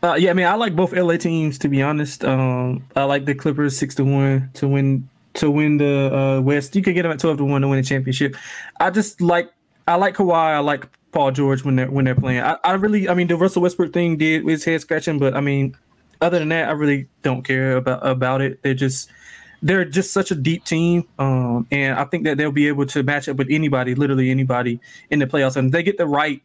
Uh, 0.04 0.16
yeah, 0.16 0.32
I 0.32 0.34
mean, 0.34 0.48
I 0.48 0.56
like 0.56 0.76
both 0.76 0.94
LA 0.94 1.18
teams 1.18 1.60
to 1.60 1.68
be 1.68 1.82
honest. 1.82 2.26
Um, 2.26 2.84
I 2.96 3.04
like 3.04 3.26
the 3.26 3.36
Clippers 3.36 3.78
six 3.78 3.94
to 3.96 4.04
one 4.04 4.50
to 4.56 4.68
win 4.68 5.08
to 5.36 5.52
win 5.52 5.78
the 5.78 6.14
uh, 6.14 6.42
West. 6.42 6.76
You 6.76 6.82
could 6.82 6.96
get 6.96 7.04
them 7.04 7.12
at 7.12 7.20
twelve 7.20 7.38
to 7.38 7.46
one 7.46 7.62
to 7.62 7.68
win 7.68 7.78
a 7.78 7.84
championship. 7.84 8.36
I 8.80 8.90
just 8.90 9.22
like 9.22 9.52
I 9.88 9.96
like 9.96 10.16
Kawhi. 10.16 10.34
I 10.34 10.60
like 10.60 10.88
Paul 11.12 11.32
George 11.32 11.64
when 11.64 11.76
they're 11.76 11.92
when 11.92 12.06
they're 12.06 12.16
playing. 12.16 12.42
I, 12.42 12.58
I 12.64 12.74
really, 12.74 13.10
I 13.10 13.14
mean, 13.14 13.28
the 13.28 13.36
Russell 13.36 13.62
Westbrook 13.62 13.94
thing 13.94 14.18
did 14.18 14.44
his 14.46 14.64
head 14.64 14.82
scratching, 14.82 15.20
but 15.20 15.36
I 15.36 15.42
mean, 15.42 15.76
other 16.20 16.40
than 16.40 16.50
that, 16.50 16.70
I 16.70 16.72
really 16.72 17.08
don't 17.22 17.44
care 17.44 17.78
about 17.78 18.06
about 18.06 18.42
it. 18.42 18.62
They're 18.64 18.74
just 18.74 19.10
they're 19.62 19.86
just 19.86 20.12
such 20.12 20.32
a 20.32 20.36
deep 20.36 20.66
team, 20.66 21.07
um, 21.20 21.68
and 21.72 21.97
I 21.97 22.05
think 22.05 22.24
that 22.24 22.38
they'll 22.38 22.51
be 22.51 22.68
able 22.68 22.86
to 22.88 23.03
match 23.03 23.30
up 23.30 23.38
with 23.38 23.47
anybody, 23.49 23.95
literally 23.95 24.32
anybody 24.32 24.80
in 25.09 25.20
the 25.20 25.28
playoffs. 25.28 25.55
And 25.55 25.68
if 25.68 25.72
they 25.72 25.84
get 25.84 25.97
the 25.97 26.07
right 26.07 26.41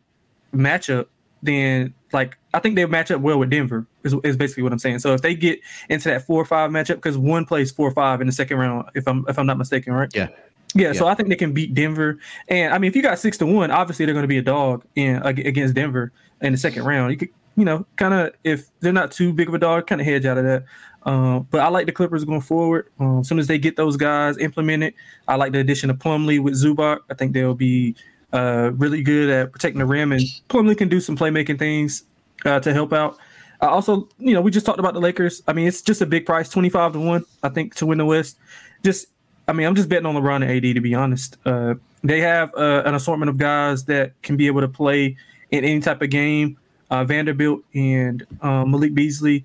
matchup, 0.54 1.06
then 1.42 1.94
like 2.12 2.36
I 2.54 2.58
think 2.58 2.76
they 2.76 2.84
match 2.86 3.10
up 3.10 3.20
well 3.20 3.38
with 3.38 3.50
Denver. 3.50 3.86
Is, 4.04 4.14
is 4.24 4.36
basically 4.36 4.62
what 4.62 4.72
I'm 4.72 4.78
saying. 4.78 5.00
So 5.00 5.14
if 5.14 5.22
they 5.22 5.34
get 5.34 5.60
into 5.88 6.08
that 6.08 6.26
four 6.26 6.40
or 6.40 6.44
five 6.44 6.70
matchup, 6.70 6.96
because 6.96 7.18
one 7.18 7.44
plays 7.44 7.70
four 7.70 7.88
or 7.88 7.92
five 7.92 8.20
in 8.20 8.26
the 8.26 8.32
second 8.32 8.58
round, 8.58 8.88
if 8.94 9.08
I'm 9.08 9.24
if 9.28 9.38
I'm 9.38 9.46
not 9.46 9.58
mistaken, 9.58 9.92
right? 9.92 10.10
Yeah. 10.14 10.28
Yeah, 10.74 10.88
yeah, 10.88 10.92
so 10.94 11.06
I 11.06 11.14
think 11.14 11.30
they 11.30 11.36
can 11.36 11.54
beat 11.54 11.72
Denver, 11.74 12.18
and 12.48 12.74
I 12.74 12.78
mean, 12.78 12.88
if 12.88 12.96
you 12.96 13.00
got 13.00 13.18
six 13.18 13.38
to 13.38 13.46
one, 13.46 13.70
obviously 13.70 14.04
they're 14.04 14.12
going 14.12 14.24
to 14.24 14.28
be 14.28 14.36
a 14.36 14.42
dog 14.42 14.84
in 14.94 15.22
against 15.22 15.74
Denver 15.74 16.12
in 16.42 16.52
the 16.52 16.58
second 16.58 16.84
round. 16.84 17.12
You 17.12 17.16
could, 17.16 17.28
you 17.56 17.64
know, 17.64 17.86
kind 17.96 18.12
of 18.12 18.34
if 18.44 18.68
they're 18.80 18.92
not 18.92 19.10
too 19.10 19.32
big 19.32 19.48
of 19.48 19.54
a 19.54 19.58
dog, 19.58 19.86
kind 19.86 20.00
of 20.00 20.06
hedge 20.06 20.26
out 20.26 20.36
of 20.36 20.44
that. 20.44 20.64
Um, 21.06 21.46
but 21.50 21.60
I 21.60 21.68
like 21.68 21.86
the 21.86 21.92
Clippers 21.92 22.24
going 22.24 22.40
forward. 22.40 22.88
Um, 22.98 23.20
as 23.20 23.28
soon 23.28 23.38
as 23.38 23.46
they 23.46 23.58
get 23.58 23.76
those 23.76 23.96
guys 23.96 24.36
implemented, 24.38 24.92
I 25.28 25.36
like 25.36 25.52
the 25.52 25.60
addition 25.60 25.88
of 25.88 25.98
Plumlee 25.98 26.40
with 26.40 26.54
Zubac. 26.54 26.98
I 27.08 27.14
think 27.14 27.32
they'll 27.32 27.54
be 27.54 27.94
uh, 28.32 28.72
really 28.74 29.02
good 29.02 29.30
at 29.30 29.52
protecting 29.52 29.78
the 29.78 29.86
rim, 29.86 30.12
and 30.12 30.20
Plumlee 30.48 30.76
can 30.76 30.88
do 30.88 31.00
some 31.00 31.16
playmaking 31.16 31.58
things 31.58 32.02
uh, 32.44 32.60
to 32.60 32.74
help 32.74 32.92
out. 32.92 33.18
Uh, 33.62 33.68
also, 33.68 34.08
you 34.18 34.34
know, 34.34 34.40
we 34.40 34.50
just 34.50 34.66
talked 34.66 34.80
about 34.80 34.94
the 34.94 35.00
Lakers. 35.00 35.42
I 35.46 35.52
mean, 35.52 35.68
it's 35.68 35.80
just 35.80 36.02
a 36.02 36.06
big 36.06 36.26
price, 36.26 36.48
twenty 36.48 36.68
five 36.68 36.92
to 36.92 36.98
one, 36.98 37.24
I 37.42 37.48
think, 37.48 37.74
to 37.76 37.86
win 37.86 37.98
the 37.98 38.04
West. 38.04 38.38
Just, 38.84 39.06
I 39.48 39.52
mean, 39.52 39.66
I'm 39.66 39.74
just 39.74 39.88
betting 39.88 40.06
on 40.06 40.14
LeBron 40.14 40.42
and 40.42 40.50
AD 40.50 40.74
to 40.74 40.80
be 40.80 40.94
honest. 40.94 41.38
Uh, 41.46 41.74
they 42.02 42.20
have 42.20 42.52
uh, 42.54 42.82
an 42.84 42.94
assortment 42.94 43.30
of 43.30 43.38
guys 43.38 43.84
that 43.84 44.20
can 44.22 44.36
be 44.36 44.46
able 44.46 44.60
to 44.60 44.68
play 44.68 45.16
in 45.50 45.64
any 45.64 45.80
type 45.80 46.02
of 46.02 46.10
game. 46.10 46.58
Uh, 46.90 47.04
Vanderbilt 47.04 47.62
and 47.74 48.24
um, 48.42 48.70
Malik 48.70 48.94
Beasley, 48.94 49.44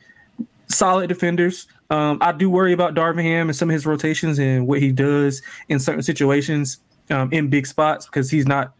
solid 0.72 1.07
defenders. 1.07 1.67
Um, 1.89 2.17
I 2.22 2.32
do 2.32 2.49
worry 2.49 2.74
about 2.74 2.93
Darvin 2.95 3.24
Ham 3.24 3.49
and 3.49 3.55
some 3.55 3.69
of 3.69 3.74
his 3.74 3.86
rotations 3.86 4.39
and 4.39 4.67
what 4.67 4.80
he 4.80 4.91
does 4.91 5.41
in 5.69 5.80
certain 5.80 6.01
situations 6.01 6.78
um, 7.09 7.32
in 7.32 7.49
big 7.49 7.67
spots 7.67 8.05
because 8.05 8.30
he's 8.30 8.47
not 8.47 8.74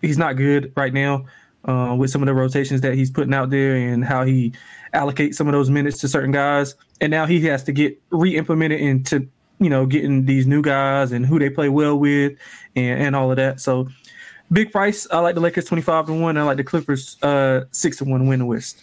he's 0.00 0.18
not 0.18 0.36
good 0.36 0.72
right 0.76 0.94
now 0.94 1.26
uh, 1.64 1.94
with 1.98 2.10
some 2.10 2.22
of 2.22 2.26
the 2.26 2.34
rotations 2.34 2.80
that 2.80 2.94
he's 2.94 3.10
putting 3.10 3.34
out 3.34 3.50
there 3.50 3.76
and 3.76 4.04
how 4.04 4.24
he 4.24 4.52
allocates 4.94 5.34
some 5.34 5.46
of 5.46 5.52
those 5.52 5.68
minutes 5.68 5.98
to 5.98 6.08
certain 6.08 6.30
guys. 6.30 6.74
And 7.00 7.10
now 7.10 7.26
he 7.26 7.40
has 7.42 7.62
to 7.64 7.72
get 7.72 8.00
re-implemented 8.10 8.80
into 8.80 9.28
you 9.60 9.68
know 9.68 9.86
getting 9.86 10.24
these 10.24 10.46
new 10.46 10.62
guys 10.62 11.12
and 11.12 11.26
who 11.26 11.38
they 11.38 11.50
play 11.50 11.68
well 11.68 11.98
with 11.98 12.32
and, 12.76 13.02
and 13.02 13.16
all 13.16 13.30
of 13.30 13.36
that. 13.36 13.60
So 13.60 13.88
big 14.50 14.72
price. 14.72 15.06
I 15.10 15.18
like 15.18 15.34
the 15.34 15.40
Lakers 15.40 15.66
twenty 15.66 15.82
five 15.82 16.06
to 16.06 16.14
one. 16.14 16.38
I 16.38 16.42
like 16.42 16.56
the 16.56 16.64
Clippers 16.64 17.22
uh, 17.22 17.64
six 17.72 17.98
to 17.98 18.04
one 18.04 18.26
win 18.26 18.38
the 18.38 18.46
West. 18.46 18.80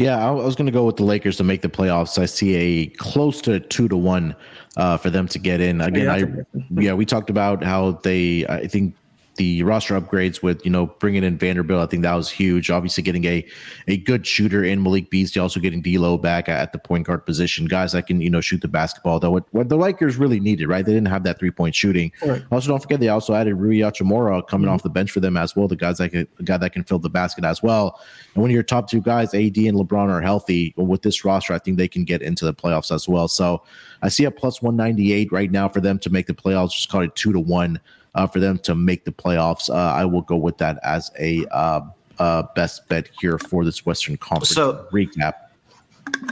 Yeah, 0.00 0.26
I 0.26 0.30
was 0.30 0.56
going 0.56 0.66
to 0.66 0.72
go 0.72 0.84
with 0.84 0.96
the 0.96 1.04
Lakers 1.04 1.36
to 1.36 1.44
make 1.44 1.60
the 1.62 1.68
playoffs. 1.68 2.18
I 2.18 2.26
see 2.26 2.54
a 2.54 2.86
close 2.86 3.40
to 3.42 3.60
two 3.60 3.88
to 3.88 3.96
one 3.96 4.34
uh, 4.76 4.96
for 4.96 5.10
them 5.10 5.28
to 5.28 5.38
get 5.38 5.60
in. 5.60 5.80
Again, 5.80 6.04
yeah, 6.04 6.12
I 6.12 6.80
yeah, 6.80 6.94
we 6.94 7.04
talked 7.04 7.30
about 7.30 7.62
how 7.62 7.92
they. 8.02 8.46
I 8.46 8.66
think 8.66 8.94
the 9.36 9.62
roster 9.62 9.98
upgrades 9.98 10.42
with 10.42 10.64
you 10.64 10.70
know 10.70 10.86
bringing 10.86 11.24
in 11.24 11.38
Vanderbilt. 11.38 11.82
I 11.82 11.86
think 11.86 12.02
that 12.02 12.14
was 12.14 12.30
huge. 12.30 12.70
Obviously, 12.70 13.02
getting 13.02 13.24
a 13.24 13.46
a 13.88 13.96
good 13.98 14.26
shooter 14.26 14.64
in 14.64 14.82
Malik 14.82 15.10
Beasley, 15.10 15.40
also 15.40 15.60
getting 15.60 15.82
D'Lo 15.82 16.18
back 16.18 16.48
at 16.48 16.72
the 16.72 16.78
point 16.78 17.06
guard 17.06 17.24
position, 17.24 17.66
guys 17.66 17.92
that 17.92 18.06
can 18.06 18.20
you 18.20 18.30
know 18.30 18.40
shoot 18.40 18.60
the 18.60 18.68
basketball. 18.68 19.20
Though 19.20 19.30
what, 19.30 19.44
what 19.52 19.68
the 19.68 19.76
Lakers 19.76 20.16
really 20.16 20.40
needed, 20.40 20.68
right? 20.68 20.84
They 20.84 20.92
didn't 20.92 21.08
have 21.08 21.22
that 21.24 21.38
three 21.38 21.50
point 21.50 21.74
shooting. 21.74 22.12
Right. 22.24 22.42
Also, 22.50 22.68
don't 22.68 22.80
forget 22.80 23.00
they 23.00 23.08
also 23.08 23.34
added 23.34 23.54
Rui 23.54 23.76
Hachimura 23.76 24.46
coming 24.46 24.66
mm-hmm. 24.66 24.74
off 24.74 24.82
the 24.82 24.90
bench 24.90 25.10
for 25.10 25.20
them 25.20 25.36
as 25.36 25.54
well. 25.54 25.68
The 25.68 25.76
guys 25.76 25.98
that 25.98 26.10
can, 26.10 26.26
guy 26.44 26.56
that 26.56 26.72
can 26.72 26.84
fill 26.84 26.98
the 26.98 27.10
basket 27.10 27.44
as 27.44 27.62
well. 27.62 28.00
And 28.34 28.42
when 28.42 28.52
your 28.52 28.62
top 28.62 28.90
two 28.90 29.00
guys, 29.00 29.34
AD 29.34 29.56
and 29.56 29.76
LeBron, 29.76 30.10
are 30.10 30.20
healthy 30.20 30.74
with 30.76 31.02
this 31.02 31.24
roster, 31.24 31.52
I 31.52 31.58
think 31.58 31.78
they 31.78 31.88
can 31.88 32.04
get 32.04 32.22
into 32.22 32.44
the 32.44 32.54
playoffs 32.54 32.94
as 32.94 33.08
well. 33.08 33.28
So 33.28 33.62
I 34.02 34.08
see 34.08 34.24
a 34.24 34.30
plus 34.30 34.60
one 34.60 34.76
ninety 34.76 35.12
eight 35.12 35.30
right 35.32 35.50
now 35.50 35.68
for 35.68 35.80
them 35.80 35.98
to 36.00 36.10
make 36.10 36.26
the 36.26 36.34
playoffs. 36.34 36.72
Just 36.72 36.88
call 36.88 37.02
it 37.02 37.14
two 37.14 37.32
to 37.32 37.40
one 37.40 37.80
uh, 38.14 38.26
for 38.26 38.40
them 38.40 38.58
to 38.58 38.74
make 38.74 39.04
the 39.04 39.12
playoffs. 39.12 39.70
Uh, 39.70 39.74
I 39.74 40.04
will 40.04 40.22
go 40.22 40.36
with 40.36 40.58
that 40.58 40.78
as 40.82 41.10
a 41.18 41.44
uh, 41.50 41.80
uh 42.18 42.42
best 42.54 42.88
bet 42.88 43.08
here 43.20 43.38
for 43.38 43.64
this 43.64 43.86
Western 43.86 44.16
Conference 44.16 44.50
so, 44.50 44.86
recap. 44.92 45.34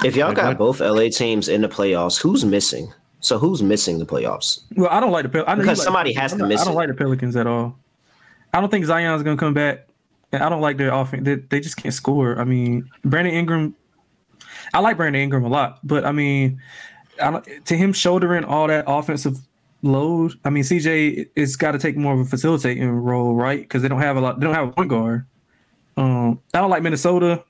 If 0.05 0.16
y'all 0.16 0.33
got 0.33 0.59
both 0.59 0.81
LA 0.81 1.09
teams 1.09 1.49
in 1.49 1.62
the 1.62 1.68
playoffs, 1.68 2.20
who's 2.20 2.45
missing? 2.45 2.93
So 3.20 3.39
who's 3.39 3.62
missing 3.62 3.99
the 3.99 4.07
playoffs? 4.07 4.61
Well, 4.76 4.89
I 4.91 5.01
don't 5.01 5.11
like 5.11 5.24
the 5.24 5.29
Pelicans 5.29 5.59
because 5.59 5.83
somebody 5.83 6.11
like, 6.11 6.22
has 6.22 6.35
to 6.35 6.47
miss. 6.47 6.61
I 6.61 6.64
don't 6.64 6.74
like 6.74 6.89
the 6.89 6.95
Pelicans 6.95 7.37
at 7.37 7.47
all. 7.47 7.76
I 8.53 8.61
don't 8.61 8.70
think 8.70 8.85
Zion's 8.87 9.22
going 9.22 9.37
to 9.37 9.41
come 9.41 9.55
back. 9.55 9.89
I 10.33 10.49
don't 10.49 10.61
like 10.61 10.76
their 10.76 10.93
offense. 10.93 11.24
They, 11.24 11.37
they 11.37 11.61
just 11.61 11.76
can't 11.76 11.95
score. 11.95 12.39
I 12.39 12.45
mean, 12.45 12.89
Brandon 13.05 13.35
Ingram. 13.35 13.74
I 14.72 14.81
like 14.81 14.97
Brandon 14.97 15.22
Ingram 15.22 15.45
a 15.45 15.49
lot, 15.49 15.81
but 15.83 16.05
I 16.05 16.12
mean, 16.12 16.61
I 17.20 17.41
to 17.64 17.76
him 17.76 17.93
shouldering 17.93 18.45
all 18.45 18.66
that 18.68 18.85
offensive 18.87 19.39
load. 19.83 20.35
I 20.45 20.51
mean, 20.51 20.64
CJ 20.64 21.31
it's 21.37 21.57
got 21.57 21.72
to 21.72 21.79
take 21.79 21.97
more 21.97 22.14
of 22.14 22.20
a 22.20 22.24
facilitating 22.24 22.89
role, 22.89 23.35
right? 23.35 23.61
Because 23.61 23.83
they 23.83 23.89
don't 23.89 24.01
have 24.01 24.16
a 24.16 24.20
lot. 24.20 24.41
They 24.41 24.47
don't 24.47 24.55
have 24.55 24.68
a 24.68 24.72
point 24.72 24.91
guard. 24.91 25.26
Um, 25.97 26.41
I 26.55 26.61
don't 26.61 26.70
like 26.70 26.83
Minnesota. 26.83 27.45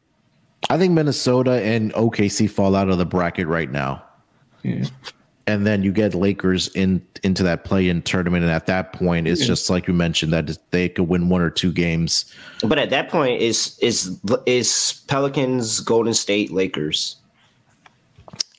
I 0.70 0.78
think 0.78 0.92
Minnesota 0.92 1.62
and 1.62 1.92
OKC 1.94 2.50
fall 2.50 2.74
out 2.74 2.88
of 2.88 2.98
the 2.98 3.06
bracket 3.06 3.46
right 3.46 3.70
now. 3.70 4.02
Yeah. 4.62 4.86
And 5.46 5.66
then 5.66 5.82
you 5.82 5.92
get 5.92 6.14
Lakers 6.14 6.68
in 6.74 7.06
into 7.22 7.42
that 7.42 7.64
play-in 7.64 8.02
tournament, 8.02 8.44
and 8.44 8.52
at 8.52 8.66
that 8.66 8.92
point, 8.92 9.26
it's 9.26 9.40
yeah. 9.40 9.46
just 9.46 9.70
like 9.70 9.88
you 9.88 9.94
mentioned 9.94 10.32
that 10.32 10.58
they 10.70 10.90
could 10.90 11.08
win 11.08 11.30
one 11.30 11.40
or 11.40 11.48
two 11.48 11.72
games. 11.72 12.34
But 12.62 12.78
at 12.78 12.90
that 12.90 13.08
point, 13.08 13.40
is 13.40 13.78
is 13.80 14.20
is 14.44 15.02
Pelicans, 15.06 15.80
Golden 15.80 16.12
State, 16.12 16.50
Lakers, 16.50 17.16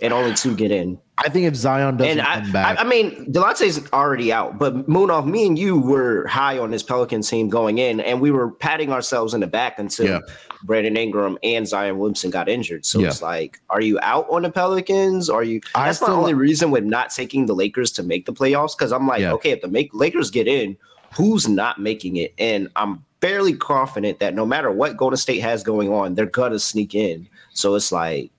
and 0.01 0.11
only 0.11 0.33
two 0.33 0.55
get 0.55 0.71
in. 0.71 0.99
I 1.25 1.29
think 1.29 1.45
if 1.45 1.55
Zion 1.55 1.97
doesn't 1.97 2.19
I, 2.19 2.41
come 2.41 2.51
back, 2.51 2.77
I, 2.77 2.81
I 2.81 2.83
mean, 2.85 3.31
Delonte's 3.31 3.91
already 3.91 4.31
out, 4.31 4.57
but 4.57 4.87
Munaf, 4.87 5.25
me 5.25 5.45
and 5.45 5.59
you 5.59 5.79
were 5.79 6.25
high 6.27 6.57
on 6.57 6.71
this 6.71 6.83
Pelican 6.83 7.21
team 7.21 7.49
going 7.49 7.77
in, 7.77 7.99
and 7.99 8.21
we 8.21 8.31
were 8.31 8.51
patting 8.51 8.91
ourselves 8.91 9.33
in 9.33 9.41
the 9.41 9.47
back 9.47 9.79
until 9.79 10.05
yeah. 10.05 10.19
Brandon 10.63 10.95
Ingram 10.95 11.37
and 11.43 11.67
Zion 11.67 11.97
Williamson 11.97 12.31
got 12.31 12.47
injured. 12.47 12.85
So 12.85 12.99
yeah. 12.99 13.07
it's 13.07 13.21
like, 13.21 13.59
are 13.69 13.81
you 13.81 13.99
out 14.01 14.27
on 14.29 14.43
the 14.43 14.49
Pelicans? 14.49 15.29
Are 15.29 15.43
you? 15.43 15.61
That's 15.75 15.99
the 15.99 16.07
only 16.07 16.33
reason 16.33 16.71
with 16.71 16.83
not 16.83 17.09
taking 17.09 17.45
the 17.45 17.53
Lakers 17.53 17.91
to 17.93 18.03
make 18.03 18.25
the 18.25 18.33
playoffs 18.33 18.77
because 18.77 18.91
I'm 18.91 19.07
like, 19.07 19.21
yeah. 19.21 19.33
okay, 19.33 19.51
if 19.51 19.61
the 19.61 19.67
make 19.67 19.93
Lakers 19.93 20.31
get 20.31 20.47
in, 20.47 20.77
who's 21.15 21.47
not 21.47 21.79
making 21.79 22.15
it? 22.15 22.33
And 22.37 22.69
I'm 22.75 23.03
fairly 23.21 23.53
confident 23.53 24.19
that 24.19 24.33
no 24.33 24.45
matter 24.45 24.71
what 24.71 24.97
Golden 24.97 25.17
State 25.17 25.39
has 25.39 25.63
going 25.63 25.91
on, 25.91 26.15
they're 26.15 26.25
gonna 26.25 26.59
sneak 26.59 26.95
in. 26.95 27.27
So 27.53 27.75
it's 27.75 27.91
like 27.91 28.31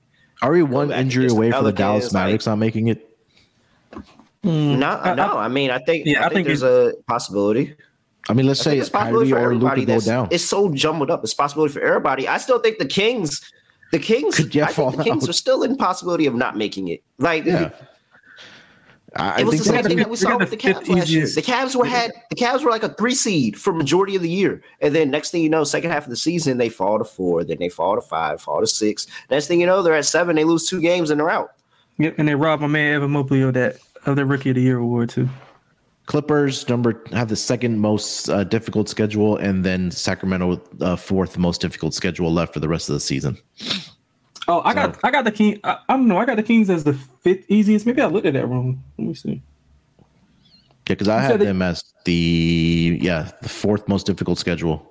are 0.42 0.52
we 0.52 0.62
one 0.62 0.92
injury 0.92 1.28
away 1.28 1.50
from 1.50 1.64
the 1.64 1.72
Dallas 1.72 2.12
Mavericks 2.12 2.46
like, 2.46 2.52
not 2.52 2.58
making 2.58 2.88
it? 2.88 3.06
Hmm. 4.42 4.78
No, 4.78 5.14
no. 5.14 5.36
I, 5.36 5.44
I, 5.44 5.48
mean, 5.48 5.70
I 5.70 5.78
think 5.78 6.06
yeah, 6.06 6.24
I, 6.24 6.28
think, 6.28 6.30
I 6.30 6.34
think 6.34 6.46
there's 6.46 6.62
a 6.62 6.94
possibility. 7.06 7.76
I 8.28 8.32
mean, 8.32 8.46
let's 8.46 8.60
say 8.60 8.78
it's 8.78 8.88
Kyrie 8.88 9.32
or 9.32 9.54
Luka 9.54 9.84
go 9.84 10.00
down. 10.00 10.28
It's 10.30 10.44
so 10.44 10.72
jumbled 10.72 11.10
up. 11.10 11.22
It's 11.24 11.34
possibility 11.34 11.74
for 11.74 11.80
everybody. 11.80 12.28
I 12.28 12.38
still 12.38 12.58
think 12.58 12.78
the 12.78 12.86
Kings, 12.86 13.40
the 13.92 13.98
Kings, 13.98 14.36
Could 14.36 14.56
I 14.56 14.66
think 14.66 14.96
the 14.96 15.04
Kings 15.04 15.24
out. 15.24 15.30
are 15.30 15.34
still 15.34 15.62
in 15.62 15.76
possibility 15.76 16.26
of 16.26 16.34
not 16.34 16.56
making 16.56 16.88
it. 16.88 17.02
Like, 17.18 17.44
yeah. 17.44 17.70
I, 19.16 19.40
it 19.40 19.46
was 19.46 19.58
the 19.58 19.64
same 19.64 19.84
thing 19.84 19.96
that 19.98 20.08
we 20.08 20.16
saw 20.16 20.36
with 20.36 20.50
the 20.50 20.56
Cavs 20.56 20.88
last 20.88 21.08
year. 21.08 21.26
The 21.26 21.42
Cavs 21.42 21.74
were 21.74 21.84
had 21.84 22.12
the 22.28 22.36
Cavs 22.36 22.62
were 22.62 22.70
like 22.70 22.84
a 22.84 22.90
three 22.94 23.14
seed 23.14 23.58
for 23.58 23.72
majority 23.72 24.14
of 24.14 24.22
the 24.22 24.30
year, 24.30 24.62
and 24.80 24.94
then 24.94 25.10
next 25.10 25.30
thing 25.30 25.42
you 25.42 25.48
know, 25.48 25.64
second 25.64 25.90
half 25.90 26.04
of 26.04 26.10
the 26.10 26.16
season 26.16 26.58
they 26.58 26.68
fall 26.68 26.98
to 26.98 27.04
four, 27.04 27.42
then 27.42 27.58
they 27.58 27.68
fall 27.68 27.96
to 27.96 28.02
five, 28.02 28.40
fall 28.40 28.60
to 28.60 28.66
six. 28.66 29.06
Next 29.30 29.48
thing 29.48 29.60
you 29.60 29.66
know, 29.66 29.82
they're 29.82 29.94
at 29.94 30.04
seven. 30.04 30.36
They 30.36 30.44
lose 30.44 30.68
two 30.68 30.80
games 30.80 31.10
and 31.10 31.18
they're 31.18 31.30
out. 31.30 31.54
Yep, 31.98 32.14
and 32.18 32.28
they 32.28 32.34
robbed 32.34 32.62
my 32.62 32.68
man 32.68 32.94
Evan 32.94 33.10
Mobley 33.10 33.42
of 33.42 33.54
that 33.54 33.78
of 34.06 34.16
the 34.16 34.24
Rookie 34.24 34.50
of 34.50 34.56
the 34.56 34.62
Year 34.62 34.78
award 34.78 35.10
too. 35.10 35.28
Clippers 36.06 36.68
number 36.68 37.02
have 37.12 37.28
the 37.28 37.36
second 37.36 37.78
most 37.78 38.28
uh, 38.28 38.44
difficult 38.44 38.88
schedule, 38.88 39.36
and 39.36 39.64
then 39.64 39.90
Sacramento 39.90 40.60
uh, 40.80 40.96
fourth 40.96 41.36
most 41.36 41.60
difficult 41.60 41.94
schedule 41.94 42.32
left 42.32 42.54
for 42.54 42.60
the 42.60 42.68
rest 42.68 42.88
of 42.88 42.94
the 42.94 43.00
season. 43.00 43.36
Oh, 44.48 44.62
I 44.64 44.70
so. 44.70 44.74
got 44.74 44.98
I 45.04 45.10
got 45.10 45.24
the 45.24 45.32
king. 45.32 45.60
I, 45.64 45.78
I, 45.88 45.96
don't 45.96 46.08
know. 46.08 46.18
I 46.18 46.24
got 46.24 46.36
the 46.36 46.42
Kings 46.42 46.70
as 46.70 46.84
the 46.84 46.94
fifth 46.94 47.44
easiest. 47.48 47.86
Maybe 47.86 48.00
I 48.00 48.06
looked 48.06 48.26
at 48.26 48.32
that 48.34 48.46
wrong. 48.46 48.82
Let 48.98 49.08
me 49.08 49.14
see. 49.14 49.42
Yeah, 50.88 50.94
because 50.94 51.08
I 51.08 51.20
had 51.20 51.40
them 51.40 51.62
as 51.62 51.84
the 52.04 52.98
yeah 53.00 53.30
the 53.42 53.48
fourth 53.48 53.86
most 53.86 54.06
difficult 54.06 54.38
schedule. 54.38 54.90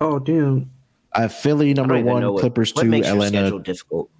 Oh 0.00 0.18
damn! 0.18 0.70
I 1.14 1.22
have 1.22 1.32
Philly 1.32 1.72
number 1.72 1.98
one, 2.00 2.22
Clippers 2.36 2.74
what, 2.74 2.82
two, 2.82 2.90
what 2.90 3.06
Atlanta. 3.06 3.58
difficult. 3.60 4.10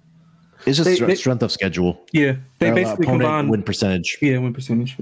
It's 0.65 0.77
just 0.77 0.85
they, 0.85 1.05
they, 1.05 1.15
strength 1.15 1.43
of 1.43 1.51
schedule. 1.51 1.99
Yeah, 2.11 2.37
they 2.59 2.71
uh, 2.71 2.75
basically 2.75 3.05
combine 3.05 3.49
win 3.49 3.63
percentage. 3.63 4.17
Yeah, 4.21 4.37
win 4.39 4.53
percentage. 4.53 4.97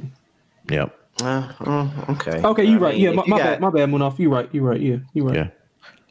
Yeah. 0.70 0.88
Uh, 1.22 1.52
uh, 1.60 1.90
okay. 2.10 2.42
Okay, 2.42 2.64
you're 2.64 2.80
right. 2.80 2.96
Mean, 2.96 3.04
yeah, 3.04 3.12
my, 3.12 3.24
my 3.28 3.38
bad. 3.38 3.62
My 3.62 3.70
bad, 3.70 3.90
Munoz. 3.90 4.18
You're 4.18 4.32
right. 4.32 4.50
You're 4.54 4.64
right. 4.64 4.80
Yeah, 4.80 4.98
you're 5.14 5.26
right. 5.26 5.36
Yeah. 5.36 5.48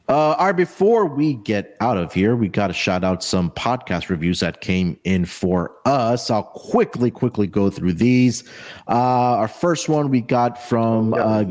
Uh, 0.08 0.34
all 0.38 0.46
right, 0.46 0.56
before 0.56 1.04
we 1.04 1.34
get 1.34 1.76
out 1.80 1.98
of 1.98 2.14
here, 2.14 2.34
we 2.34 2.48
got 2.48 2.68
to 2.68 2.72
shout 2.72 3.04
out 3.04 3.22
some 3.22 3.50
podcast 3.50 4.08
reviews 4.08 4.40
that 4.40 4.62
came 4.62 4.98
in 5.04 5.26
for 5.26 5.76
us. 5.84 6.30
I'll 6.30 6.44
quickly, 6.44 7.10
quickly 7.10 7.46
go 7.46 7.68
through 7.68 7.92
these. 7.92 8.42
Uh, 8.88 9.36
our 9.36 9.48
first 9.48 9.86
one 9.86 10.08
we 10.08 10.22
got 10.22 10.62
from 10.62 11.12
uh, 11.12 11.44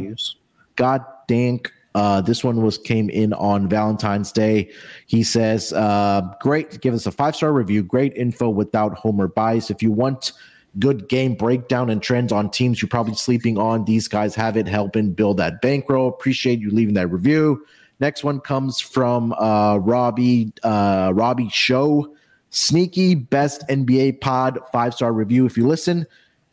God 0.76 1.06
Dank. 1.28 1.72
Uh, 1.94 2.22
this 2.22 2.44
one 2.44 2.64
was 2.64 2.80
came 2.80 3.12
in 3.12 3.32
on 3.34 3.70
Valentine's 3.70 4.32
Day. 4.32 4.72
He 5.06 5.22
says, 5.22 5.72
uh, 5.74 6.22
"Great, 6.42 6.82
give 6.82 6.96
us 6.96 7.06
a 7.06 7.12
five 7.12 7.36
star 7.36 7.54
review. 7.54 7.84
Great 7.84 8.14
info 8.16 8.50
without 8.50 8.96
Homer 8.96 9.28
bias. 9.28 9.70
If 9.70 9.84
you 9.84 9.92
want." 9.92 10.32
good 10.80 11.10
game 11.10 11.34
breakdown 11.34 11.90
and 11.90 12.04
trends 12.04 12.32
on 12.32 12.52
teams 12.52 12.80
you're 12.82 12.90
probably 12.90 13.16
sleeping 13.16 13.58
on. 13.58 13.86
These 13.86 14.08
guys 14.08 14.36
have 14.36 14.58
it 14.58 14.68
helping 14.68 15.12
build 15.12 15.38
that 15.38 15.60
bankroll. 15.60 16.08
Appreciate 16.08 16.60
you 16.60 16.70
leaving 16.70 16.94
that 16.94 17.08
review. 17.08 17.66
Next 18.00 18.24
one 18.24 18.40
comes 18.40 18.80
from 18.80 19.34
uh, 19.34 19.78
Robbie 19.78 20.54
uh, 20.64 21.12
Robbie 21.14 21.50
Show. 21.50 22.14
Sneaky 22.50 23.16
best 23.16 23.68
NBA 23.68 24.22
pod 24.22 24.60
five 24.72 24.94
star 24.94 25.12
review. 25.14 25.46
If 25.46 25.58
you 25.58 25.68
listen 25.68 26.06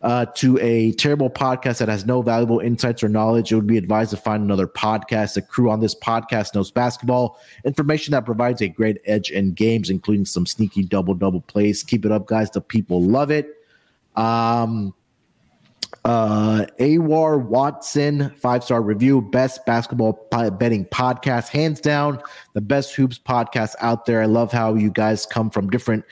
uh, 0.02 0.26
to 0.34 0.58
a 0.58 0.92
terrible 0.92 1.30
podcast 1.30 1.78
that 1.78 1.88
has 1.88 2.04
no 2.04 2.20
valuable 2.20 2.60
insights 2.60 3.02
or 3.02 3.08
knowledge, 3.08 3.52
it 3.52 3.54
would 3.54 3.66
be 3.66 3.78
advised 3.78 4.10
to 4.10 4.16
find 4.16 4.42
another 4.42 4.66
podcast. 4.66 5.34
The 5.34 5.42
crew 5.42 5.70
on 5.70 5.80
this 5.80 5.94
podcast 5.94 6.54
knows 6.54 6.70
basketball 6.70 7.38
information 7.64 8.12
that 8.12 8.24
provides 8.24 8.60
a 8.60 8.68
great 8.68 8.98
edge 9.04 9.30
in 9.30 9.52
games, 9.52 9.90
including 9.90 10.24
some 10.24 10.46
sneaky 10.46 10.82
double 10.82 11.14
double 11.14 11.40
plays. 11.42 11.82
Keep 11.82 12.04
it 12.04 12.12
up, 12.12 12.26
guys. 12.26 12.50
The 12.50 12.60
people 12.60 13.02
love 13.02 13.30
it. 13.30 13.54
Um, 14.16 14.94
uh, 16.04 16.66
Awar 16.80 17.38
Watson, 17.38 18.34
five 18.36 18.64
star 18.64 18.82
review, 18.82 19.20
best 19.22 19.64
basketball 19.66 20.28
betting 20.58 20.84
podcast, 20.86 21.48
hands 21.48 21.80
down, 21.80 22.20
the 22.52 22.60
best 22.60 22.94
hoops 22.94 23.18
podcast 23.18 23.74
out 23.80 24.06
there. 24.06 24.22
I 24.22 24.26
love 24.26 24.52
how 24.52 24.74
you 24.74 24.90
guys 24.90 25.26
come 25.26 25.50
from 25.50 25.70
different, 25.70 26.04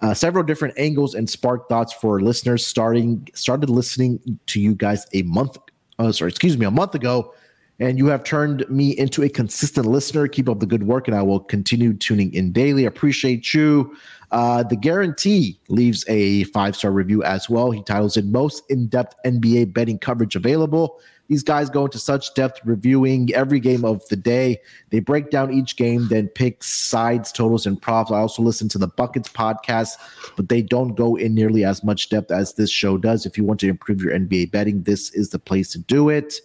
uh, 0.00 0.14
several 0.14 0.44
different 0.44 0.74
angles 0.78 1.14
and 1.14 1.28
spark 1.28 1.68
thoughts 1.68 1.92
for 1.92 2.20
listeners. 2.20 2.66
Starting 2.66 3.26
started 3.34 3.70
listening 3.70 4.38
to 4.46 4.60
you 4.60 4.74
guys 4.74 5.06
a 5.12 5.22
month, 5.22 5.56
uh, 5.98 6.12
sorry, 6.12 6.30
excuse 6.30 6.58
me, 6.58 6.66
a 6.66 6.70
month 6.70 6.94
ago, 6.94 7.34
and 7.80 7.96
you 7.96 8.06
have 8.06 8.24
turned 8.24 8.68
me 8.68 8.90
into 8.98 9.22
a 9.22 9.28
consistent 9.28 9.86
listener. 9.86 10.26
Keep 10.26 10.48
up 10.48 10.60
the 10.60 10.66
good 10.66 10.82
work, 10.82 11.08
and 11.08 11.16
I 11.16 11.22
will 11.22 11.40
continue 11.40 11.94
tuning 11.94 12.32
in 12.34 12.52
daily. 12.52 12.84
Appreciate 12.84 13.54
you. 13.54 13.96
Uh, 14.30 14.62
the 14.62 14.76
guarantee 14.76 15.58
leaves 15.68 16.04
a 16.08 16.44
five 16.44 16.76
star 16.76 16.90
review 16.90 17.22
as 17.22 17.48
well. 17.48 17.70
He 17.70 17.82
titles 17.82 18.16
it 18.16 18.26
Most 18.26 18.62
In 18.70 18.88
Depth 18.88 19.14
NBA 19.24 19.72
Betting 19.72 19.98
Coverage 19.98 20.36
Available. 20.36 21.00
These 21.28 21.42
guys 21.42 21.68
go 21.68 21.84
into 21.84 21.98
such 21.98 22.32
depth 22.34 22.60
reviewing 22.64 23.34
every 23.34 23.60
game 23.60 23.84
of 23.84 24.06
the 24.08 24.16
day. 24.16 24.58
They 24.90 25.00
break 25.00 25.30
down 25.30 25.52
each 25.52 25.76
game, 25.76 26.08
then 26.08 26.28
pick 26.28 26.64
sides, 26.64 27.30
totals, 27.30 27.66
and 27.66 27.80
props. 27.80 28.10
I 28.10 28.16
also 28.16 28.42
listen 28.42 28.68
to 28.70 28.78
the 28.78 28.88
Buckets 28.88 29.28
podcast, 29.28 29.98
but 30.36 30.48
they 30.48 30.62
don't 30.62 30.94
go 30.94 31.16
in 31.16 31.34
nearly 31.34 31.64
as 31.64 31.84
much 31.84 32.08
depth 32.08 32.30
as 32.30 32.54
this 32.54 32.70
show 32.70 32.96
does. 32.96 33.26
If 33.26 33.36
you 33.36 33.44
want 33.44 33.60
to 33.60 33.68
improve 33.68 34.00
your 34.00 34.18
NBA 34.18 34.52
betting, 34.52 34.84
this 34.84 35.10
is 35.10 35.28
the 35.28 35.38
place 35.38 35.70
to 35.72 35.78
do 35.80 36.08
it. 36.08 36.40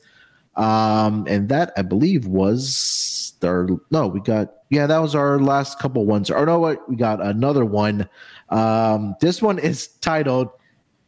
Um, 0.55 1.25
and 1.29 1.47
that 1.49 1.71
I 1.77 1.81
believe 1.81 2.27
was 2.27 3.33
our 3.43 3.67
no, 3.91 4.07
we 4.07 4.19
got 4.19 4.62
yeah, 4.73 4.87
that 4.87 4.97
was 4.97 5.13
our 5.13 5.39
last 5.39 5.77
couple 5.77 6.05
ones. 6.05 6.31
Or 6.31 6.45
no, 6.45 6.59
what 6.59 6.89
we 6.89 6.95
got 6.95 7.21
another 7.21 7.63
one. 7.63 8.09
Um, 8.49 9.15
this 9.21 9.41
one 9.41 9.59
is 9.59 9.87
titled 10.01 10.49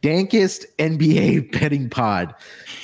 Dankest 0.02 0.64
NBA 0.78 1.50
Betting 1.60 1.90
Pod. 1.90 2.32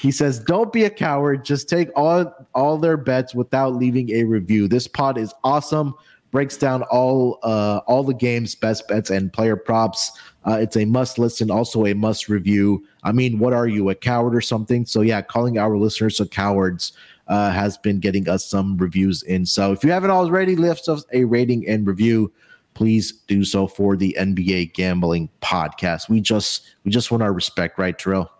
He 0.00 0.10
says, 0.10 0.40
Don't 0.40 0.72
be 0.72 0.84
a 0.84 0.90
coward. 0.90 1.44
Just 1.44 1.68
take 1.68 1.88
all 1.94 2.34
all 2.54 2.78
their 2.78 2.96
bets 2.96 3.32
without 3.32 3.76
leaving 3.76 4.10
a 4.10 4.24
review. 4.24 4.66
This 4.66 4.88
pod 4.88 5.18
is 5.18 5.32
awesome. 5.44 5.94
Breaks 6.32 6.56
down 6.56 6.82
all 6.84 7.38
uh, 7.44 7.80
all 7.86 8.02
the 8.02 8.14
games, 8.14 8.56
best 8.56 8.88
bets, 8.88 9.10
and 9.10 9.32
player 9.32 9.56
props. 9.56 10.10
Uh, 10.44 10.58
it's 10.60 10.76
a 10.76 10.84
must 10.84 11.18
listen, 11.18 11.50
also 11.50 11.86
a 11.86 11.94
must 11.94 12.28
review. 12.28 12.84
I 13.04 13.12
mean, 13.12 13.38
what 13.38 13.52
are 13.52 13.68
you, 13.68 13.90
a 13.90 13.94
coward 13.94 14.34
or 14.34 14.40
something? 14.40 14.84
So 14.86 15.02
yeah, 15.02 15.22
calling 15.22 15.58
our 15.58 15.76
listeners 15.76 16.18
a 16.18 16.26
cowards 16.26 16.92
uh, 17.28 17.50
has 17.50 17.78
been 17.78 18.00
getting 18.00 18.28
us 18.28 18.44
some 18.44 18.76
reviews 18.76 19.22
in. 19.22 19.46
So 19.46 19.72
if 19.72 19.84
you 19.84 19.90
haven't 19.90 20.10
already, 20.10 20.56
left 20.56 20.88
us 20.88 21.04
a 21.12 21.24
rating 21.24 21.68
and 21.68 21.86
review. 21.86 22.32
Please 22.74 23.12
do 23.12 23.44
so 23.44 23.66
for 23.66 23.96
the 23.96 24.16
NBA 24.18 24.72
gambling 24.72 25.28
podcast. 25.42 26.08
We 26.08 26.20
just 26.20 26.66
we 26.84 26.90
just 26.90 27.10
want 27.10 27.22
our 27.22 27.32
respect, 27.32 27.78
right, 27.78 27.98
Terrell? 27.98 28.30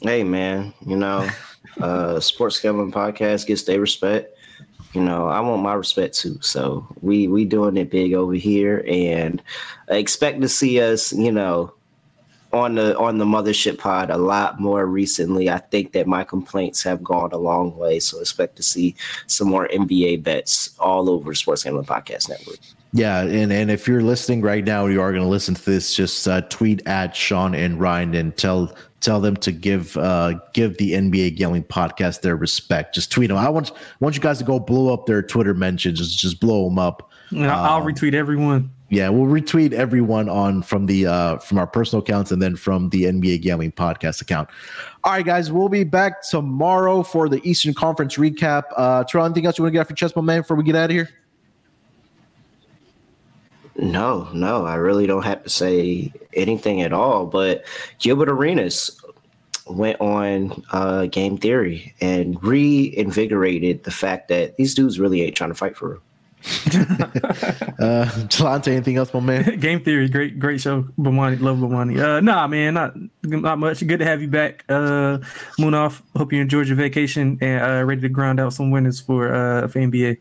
Hey 0.00 0.24
man, 0.24 0.72
you 0.86 0.96
know, 0.96 1.28
uh 1.80 2.18
sports 2.20 2.58
gambling 2.60 2.92
podcast 2.92 3.46
gets 3.46 3.64
their 3.64 3.80
respect. 3.80 4.36
You 4.94 5.02
know, 5.02 5.28
I 5.28 5.40
want 5.40 5.62
my 5.62 5.74
respect 5.74 6.14
too. 6.14 6.38
So 6.40 6.86
we 7.02 7.28
we 7.28 7.44
doing 7.44 7.76
it 7.76 7.90
big 7.90 8.14
over 8.14 8.32
here, 8.32 8.82
and 8.88 9.42
expect 9.88 10.40
to 10.40 10.48
see 10.48 10.80
us. 10.80 11.12
You 11.12 11.30
know, 11.30 11.74
on 12.56 12.74
the 12.74 12.96
on 12.98 13.18
the 13.18 13.24
mothership 13.24 13.78
pod 13.78 14.10
a 14.10 14.16
lot 14.16 14.60
more 14.60 14.86
recently. 14.86 15.50
I 15.50 15.58
think 15.58 15.92
that 15.92 16.06
my 16.06 16.24
complaints 16.24 16.82
have 16.82 17.02
gone 17.02 17.32
a 17.32 17.38
long 17.38 17.76
way. 17.76 18.00
So 18.00 18.20
expect 18.20 18.56
to 18.56 18.62
see 18.62 18.96
some 19.26 19.48
more 19.48 19.68
NBA 19.68 20.22
bets 20.22 20.76
all 20.78 21.10
over 21.10 21.34
Sports 21.34 21.64
Gambling 21.64 21.86
Podcast 21.86 22.28
Network. 22.28 22.58
Yeah, 22.92 23.22
and 23.22 23.52
and 23.52 23.70
if 23.70 23.86
you're 23.86 24.02
listening 24.02 24.40
right 24.40 24.64
now, 24.64 24.86
you 24.86 25.00
are 25.02 25.10
going 25.12 25.22
to 25.22 25.28
listen 25.28 25.54
to 25.54 25.64
this. 25.64 25.94
Just 25.94 26.26
uh, 26.26 26.40
tweet 26.42 26.86
at 26.86 27.14
Sean 27.14 27.54
and 27.54 27.78
Ryan 27.78 28.14
and 28.14 28.36
tell 28.36 28.74
tell 29.00 29.20
them 29.20 29.36
to 29.36 29.52
give 29.52 29.96
uh, 29.96 30.34
give 30.54 30.78
the 30.78 30.92
NBA 30.92 31.36
Gambling 31.36 31.64
Podcast 31.64 32.22
their 32.22 32.36
respect. 32.36 32.94
Just 32.94 33.12
tweet 33.12 33.28
them. 33.28 33.36
I 33.36 33.48
want 33.48 33.72
want 34.00 34.14
you 34.14 34.22
guys 34.22 34.38
to 34.38 34.44
go 34.44 34.58
blow 34.58 34.92
up 34.94 35.06
their 35.06 35.22
Twitter 35.22 35.52
mentions. 35.52 35.98
Just 35.98 36.18
just 36.18 36.40
blow 36.40 36.64
them 36.68 36.78
up. 36.78 37.10
I'll 37.36 37.82
um, 37.82 37.86
retweet 37.86 38.14
everyone. 38.14 38.70
Yeah, 38.88 39.08
we'll 39.08 39.26
retweet 39.28 39.72
everyone 39.72 40.28
on 40.28 40.62
from 40.62 40.86
the 40.86 41.06
uh 41.06 41.38
from 41.38 41.58
our 41.58 41.66
personal 41.66 42.02
accounts 42.02 42.30
and 42.30 42.40
then 42.40 42.54
from 42.54 42.88
the 42.90 43.04
NBA 43.04 43.42
Gambling 43.42 43.72
Podcast 43.72 44.22
account. 44.22 44.48
All 45.02 45.12
right, 45.12 45.26
guys, 45.26 45.50
we'll 45.50 45.68
be 45.68 45.82
back 45.82 46.22
tomorrow 46.22 47.02
for 47.02 47.28
the 47.28 47.40
Eastern 47.48 47.74
Conference 47.74 48.16
recap. 48.16 48.64
Uh 48.76 49.02
Terrell, 49.02 49.26
anything 49.26 49.46
else 49.46 49.58
you 49.58 49.64
want 49.64 49.72
to 49.72 49.78
get 49.78 49.80
off 49.80 49.90
your 49.90 49.96
chest, 49.96 50.14
my 50.14 50.22
man, 50.22 50.42
before 50.42 50.56
we 50.56 50.62
get 50.62 50.76
out 50.76 50.90
of 50.90 50.90
here? 50.92 51.08
No, 53.78 54.28
no, 54.32 54.64
I 54.64 54.76
really 54.76 55.06
don't 55.06 55.24
have 55.24 55.42
to 55.42 55.50
say 55.50 56.12
anything 56.32 56.80
at 56.80 56.92
all. 56.92 57.26
But 57.26 57.64
Gilbert 57.98 58.28
Arenas 58.30 58.98
went 59.66 60.00
on 60.00 60.64
uh, 60.72 61.06
Game 61.06 61.36
Theory 61.36 61.94
and 62.00 62.42
reinvigorated 62.42 63.84
the 63.84 63.90
fact 63.90 64.28
that 64.28 64.56
these 64.56 64.74
dudes 64.74 64.98
really 64.98 65.22
ain't 65.22 65.36
trying 65.36 65.50
to 65.50 65.54
fight 65.54 65.76
for 65.76 65.90
real. 65.90 66.02
uh, 66.76 68.06
Jelante, 68.28 68.68
anything 68.68 68.96
else, 68.96 69.12
my 69.12 69.18
man? 69.18 69.58
Game 69.60 69.82
Theory, 69.82 70.08
great, 70.08 70.38
great 70.38 70.60
show. 70.60 70.82
Bomani, 70.96 71.40
love 71.40 71.58
Bomani. 71.58 72.00
Uh, 72.00 72.20
nah, 72.20 72.46
man, 72.46 72.74
not 72.74 72.94
not 73.24 73.58
much. 73.58 73.84
Good 73.84 73.98
to 73.98 74.04
have 74.04 74.22
you 74.22 74.28
back, 74.28 74.64
uh, 74.68 75.18
Munaf. 75.58 76.02
Hope 76.14 76.32
you 76.32 76.40
enjoyed 76.40 76.68
your 76.68 76.76
vacation 76.76 77.36
and 77.40 77.64
uh, 77.64 77.84
ready 77.84 78.00
to 78.02 78.08
grind 78.08 78.38
out 78.38 78.52
some 78.52 78.70
winners 78.70 79.00
for 79.00 79.34
uh 79.34 79.66
for 79.66 79.80
NBA. 79.80 80.18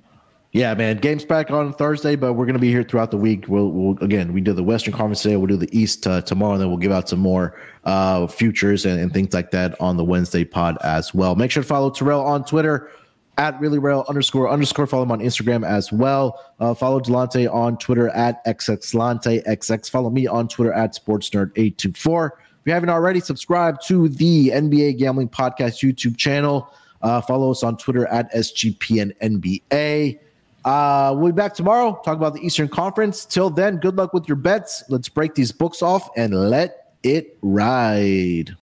Yeah, 0.52 0.74
man. 0.74 0.98
Games 0.98 1.26
back 1.26 1.52
on 1.52 1.74
Thursday, 1.74 2.16
but 2.16 2.34
we're 2.34 2.48
gonna 2.48 2.58
be 2.58 2.72
here 2.72 2.84
throughout 2.84 3.12
the 3.12 3.18
week. 3.18 3.48
We'll, 3.48 3.70
we'll 3.70 3.98
again, 4.04 4.34
we 4.34 4.42
do 4.42 4.54
the 4.54 4.64
Western 4.64 4.94
Conference 4.94 5.22
today. 5.22 5.36
We'll 5.36 5.48
do 5.48 5.58
the 5.58 5.78
East 5.78 6.08
uh, 6.08 6.22
tomorrow, 6.22 6.54
and 6.54 6.62
then 6.62 6.70
we'll 6.70 6.78
give 6.78 6.92
out 6.92 7.08
some 7.08 7.20
more 7.20 7.60
uh, 7.84 8.26
futures 8.26 8.86
and, 8.86 9.00
and 9.00 9.14
things 9.14 9.32
like 9.34 9.52
that 9.52 9.80
on 9.80 9.98
the 9.98 10.04
Wednesday 10.04 10.44
pod 10.44 10.78
as 10.82 11.14
well. 11.14 11.36
Make 11.36 11.52
sure 11.52 11.62
to 11.62 11.68
follow 11.68 11.92
Terrell 11.92 12.26
on 12.26 12.46
Twitter 12.46 12.90
at 13.38 13.60
really 13.60 13.80
rail 13.80 14.06
underscore 14.08 14.50
underscore. 14.50 14.88
Follow 14.88 15.04
him 15.04 15.12
on 15.12 15.20
Instagram 15.20 15.68
as 15.68 15.92
well. 15.92 16.40
Uh, 16.60 16.74
follow 16.74 17.00
Delonte 17.00 17.52
on 17.54 17.78
Twitter 17.78 18.10
at 18.10 18.44
xxlante 18.46 19.44
xx. 19.46 19.90
Follow 19.90 20.10
me 20.10 20.28
on 20.28 20.48
Twitter 20.48 20.74
at 20.74 20.96
sportsnerd824. 20.96 22.28
If 22.28 22.70
you 22.70 22.74
haven't 22.74 22.90
already, 22.90 23.20
subscribe 23.20 23.80
to 23.82 24.10
the 24.10 24.50
NBA 24.50 24.98
Gambling 24.98 25.30
Podcast 25.30 25.84
YouTube 25.84 26.18
channel. 26.18 26.74
Uh, 27.02 27.22
follow 27.22 27.52
us 27.52 27.62
on 27.62 27.78
Twitter 27.78 28.08
at 28.08 28.34
SGPNNBA. 28.34 30.20
Uh, 30.64 31.14
we'll 31.16 31.32
be 31.32 31.36
back 31.36 31.54
tomorrow, 31.54 32.02
talk 32.04 32.18
about 32.18 32.34
the 32.34 32.40
Eastern 32.40 32.68
Conference. 32.68 33.24
Till 33.24 33.52
then, 33.52 33.78
good 33.78 33.96
luck 33.96 34.14
with 34.14 34.28
your 34.28 34.38
bets. 34.38 34.84
Let's 34.90 35.08
break 35.10 35.36
these 35.36 35.52
books 35.52 35.84
off 35.84 36.10
and 36.18 36.34
let 36.34 36.96
it 37.04 37.38
ride. 37.44 38.56